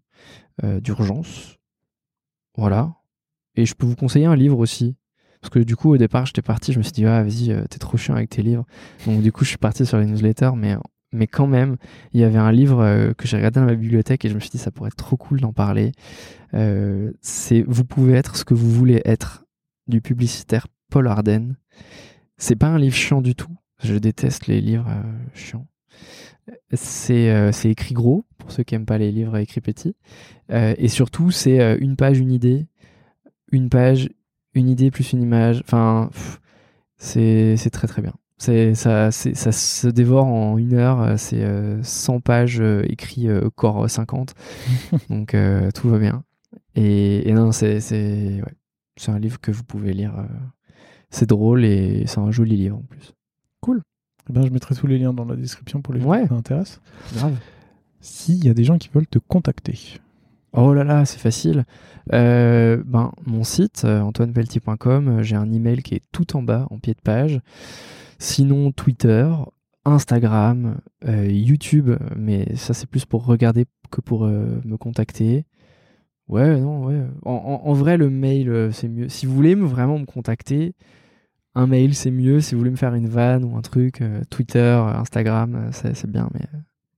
euh, 0.63 0.81
d'urgence. 0.81 1.59
Voilà. 2.57 2.95
Et 3.57 3.67
je 3.67 3.75
peux 3.75 3.87
vous 3.87 3.97
conseiller 3.97 4.27
un 4.27 4.37
livre 4.37 4.59
aussi 4.59 4.97
parce 5.43 5.51
que 5.51 5.59
du 5.59 5.77
coup 5.77 5.91
au 5.91 5.99
départ 5.99 6.25
j'étais 6.25 6.41
parti 6.41 6.73
je 6.73 6.79
me 6.79 6.83
suis 6.83 6.93
dit 6.93 7.05
ah 7.05 7.23
vas-y 7.23 7.53
euh, 7.53 7.65
t'es 7.69 7.79
trop 7.79 7.99
chiant 7.99 8.15
avec 8.15 8.31
tes 8.31 8.43
livres 8.43 8.65
donc 9.07 9.21
du 9.21 9.31
coup 9.33 9.45
je 9.45 9.51
suis 9.51 9.59
parti 9.59 9.85
sur 9.85 9.99
les 9.99 10.07
newsletters 10.07 10.53
mais 10.57 10.77
mais 11.13 11.27
quand 11.27 11.47
même 11.47 11.77
il 12.13 12.21
y 12.21 12.25
avait 12.25 12.39
un 12.39 12.51
livre 12.51 12.81
euh, 12.81 13.13
que 13.13 13.29
j'ai 13.29 13.37
regardé 13.37 13.61
dans 13.61 13.67
ma 13.67 13.75
bibliothèque 13.75 14.25
et 14.25 14.29
je 14.29 14.35
me 14.35 14.41
suis 14.41 14.51
dit 14.51 14.59
ça 14.59 14.71
pourrait 14.71 14.89
être 14.89 14.97
trop 14.97 15.17
cool 15.17 15.41
d'en 15.41 15.53
parler 15.53 15.93
euh, 16.55 17.13
c'est 17.21 17.63
Vous 17.67 17.85
pouvez 17.85 18.15
être 18.15 18.37
ce 18.37 18.45
que 18.45 18.55
vous 18.55 18.71
voulez 18.71 19.01
être 19.05 19.45
du 19.87 20.01
publicitaire 20.01 20.67
Paul 20.91 21.07
Arden. 21.07 21.57
C'est 22.37 22.57
pas 22.57 22.67
un 22.67 22.79
livre 22.79 22.95
chiant 22.95 23.23
du 23.23 23.35
tout. 23.35 23.57
Je 23.83 23.95
déteste 23.95 24.47
les 24.47 24.61
livres 24.61 24.89
euh, 24.89 25.03
chiants. 25.35 25.67
C'est 26.73 27.71
écrit 27.71 27.95
gros 27.95 28.27
pour 28.37 28.53
ceux 28.53 28.65
qui 28.65 28.75
aiment 28.75 28.85
pas 28.85 28.99
les 28.99 29.13
livres 29.13 29.37
écrits 29.39 29.61
petits. 29.61 29.95
Et 30.51 30.89
surtout, 30.89 31.31
c'est 31.31 31.79
une 31.79 31.97
page, 31.97 32.19
une 32.19 32.33
idée, 32.33 32.67
une 33.53 33.69
page, 33.69 34.11
une 34.55 34.69
idée 34.69 34.91
plus 34.91 35.13
une 35.13 35.23
image. 35.23 35.63
Enfin, 35.65 36.11
c'est 36.99 37.57
très 37.73 37.87
très 37.89 38.03
bien. 38.03 38.13
C'est 38.39 38.75
ça, 38.75 39.13
ça 39.13 39.53
se 39.53 39.87
dévore 39.87 40.27
en 40.27 40.59
une 40.59 40.75
heure. 40.75 41.01
euh, 41.01 41.17
C'est 41.17 41.43
euh, 41.45 41.81
100 41.83 42.21
pages 42.21 42.61
euh, 42.61 42.83
écrits 42.89 43.29
euh, 43.29 43.49
corps 43.55 43.89
50. 43.89 44.35
Donc 45.11 45.35
euh, 45.35 45.71
tout 45.73 45.89
va 45.89 45.99
bien. 45.99 46.25
Et, 46.75 47.29
et 47.29 47.33
non, 47.33 47.53
c'est 47.53 47.77
ouais. 47.81 48.43
Un 49.09 49.19
livre 49.19 49.41
que 49.41 49.51
vous 49.51 49.65
pouvez 49.65 49.93
lire. 49.93 50.17
euh, 50.19 50.23
c'est 51.11 51.29
drôle 51.29 51.65
et 51.65 52.05
c'est 52.07 52.19
un 52.19 52.31
joli 52.31 52.57
livre 52.57 52.79
en 52.79 52.83
plus. 52.83 53.13
Eh 54.31 54.33
ben, 54.33 54.47
je 54.47 54.51
mettrai 54.53 54.77
tous 54.77 54.87
les 54.87 54.99
liens 54.99 55.13
dans 55.13 55.25
la 55.25 55.35
description 55.35 55.83
pour 55.83 55.93
les 55.95 56.01
gens 56.01 56.09
Ouais. 56.09 56.23
qui 56.23 56.29
ça 56.29 56.35
intéresse. 56.35 56.81
Grave. 57.15 57.35
S'il 58.01 58.45
y 58.45 58.49
a 58.49 58.55
des 58.55 58.63
gens 58.63 58.79
qui 58.79 58.89
veulent 58.95 59.07
te 59.09 59.19
contacter. 59.19 59.99
Oh 60.55 60.75
là 60.75 60.85
là, 60.85 61.05
c'est 61.07 61.19
facile. 61.19 61.65
Euh, 62.13 62.83
ben, 62.87 63.13
mon 63.27 63.43
site, 63.45 63.83
euh, 63.85 64.01
antoinepeltier.com, 64.01 65.09
euh, 65.09 65.23
j'ai 65.23 65.37
un 65.37 65.51
email 65.51 65.83
qui 65.83 65.95
est 65.95 66.03
tout 66.13 66.37
en 66.37 66.43
bas, 66.43 66.67
en 66.71 66.79
pied 66.79 66.93
de 66.95 67.01
page. 67.01 67.41
Sinon, 68.19 68.71
Twitter, 68.73 69.31
Instagram, 69.85 70.81
YouTube, 71.05 71.91
mais 72.17 72.55
ça 72.57 72.73
c'est 72.75 72.87
plus 72.89 73.05
pour 73.05 73.27
regarder 73.27 73.67
que 73.91 74.01
pour 74.01 74.27
me 74.27 74.77
contacter. 74.77 75.45
Ouais, 76.29 76.61
non, 76.61 76.85
ouais. 76.87 77.03
En, 77.25 77.73
vrai, 77.73 77.97
le 77.97 78.09
mail, 78.11 78.71
c'est 78.73 78.89
mieux. 78.89 79.09
Si 79.09 79.27
vous 79.27 79.35
voulez 79.35 79.57
me- 79.57 79.67
vraiment 79.67 79.99
me 79.99 80.07
contacter, 80.07 80.75
un 81.57 81.67
mail, 81.67 81.95
c'est 81.95 82.13
mieux. 82.13 82.41
Si 82.41 82.55
vous 82.55 82.61
voulez 82.61 82.71
me 82.71 82.77
faire 82.77 82.95
une 82.95 83.09
vanne 83.09 83.45
ou 83.45 83.57
un 83.57 83.63
truc, 83.63 84.03
Twitter, 84.31 84.61
Instagram, 84.95 85.71
c'est 85.73 86.11
bien. 86.11 86.31
Mais 86.35 86.47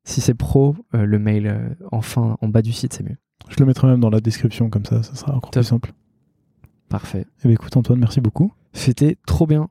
si 0.05 0.20
c'est 0.20 0.35
pro, 0.35 0.76
le 0.93 1.18
mail, 1.18 1.76
enfin, 1.90 2.36
en 2.43 2.48
bas 2.48 2.62
du 2.62 2.72
site, 2.72 2.93
c'est 2.93 3.05
mieux. 3.05 3.16
Je 3.48 3.56
le 3.58 3.66
mettrai 3.66 3.86
même 3.88 4.00
dans 4.00 4.10
la 4.10 4.20
description, 4.20 4.70
comme 4.70 4.84
ça, 4.84 5.02
ça 5.02 5.14
sera 5.14 5.32
encore 5.34 5.50
Top. 5.50 5.62
plus 5.62 5.68
simple. 5.68 5.92
Parfait. 6.88 7.26
Eh 7.40 7.48
ben, 7.48 7.50
écoute, 7.54 7.76
Antoine, 7.76 7.98
merci 7.98 8.20
beaucoup. 8.20 8.52
C'était 8.72 9.16
trop 9.26 9.46
bien. 9.46 9.68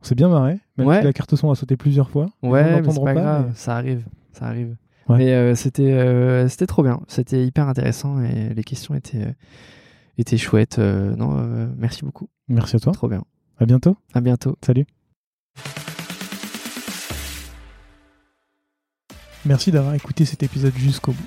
On 0.00 0.04
s'est 0.04 0.14
bien 0.14 0.28
marré, 0.28 0.58
même 0.76 0.86
Ouais. 0.88 0.98
si 0.98 1.04
la 1.04 1.12
carte 1.12 1.34
son 1.36 1.50
a 1.50 1.54
sauté 1.54 1.76
plusieurs 1.76 2.10
fois. 2.10 2.26
Ouais, 2.42 2.80
mais 2.82 2.90
c'est 2.90 3.02
pas 3.04 3.14
grave, 3.14 3.46
mais- 3.48 3.54
ça 3.54 3.76
arrive, 3.76 4.04
ça 4.32 4.46
arrive. 4.46 4.76
Ouais. 5.08 5.18
Mais 5.18 5.32
euh, 5.34 5.54
c'était 5.54 5.92
euh, 5.92 6.48
c'était 6.48 6.66
trop 6.66 6.82
bien, 6.82 7.00
c'était 7.08 7.44
hyper 7.46 7.68
intéressant 7.68 8.20
et 8.22 8.52
les 8.54 8.64
questions 8.64 8.94
étaient 8.94 9.26
euh, 9.26 9.32
étaient 10.18 10.36
chouettes. 10.38 10.78
Non, 10.78 11.68
merci 11.76 12.04
beaucoup, 12.04 12.28
Merci 12.48 12.76
à 12.76 12.78
toi. 12.80 12.92
trop 12.92 13.08
bien. 13.08 13.22
À 13.58 13.66
bientôt. 13.66 13.96
À 14.14 14.20
bientôt. 14.20 14.56
Salut. 14.64 14.86
Merci 19.44 19.70
d'avoir 19.72 19.94
écouté 19.94 20.24
cet 20.24 20.42
épisode 20.42 20.74
jusqu'au 20.76 21.12
bout. 21.12 21.26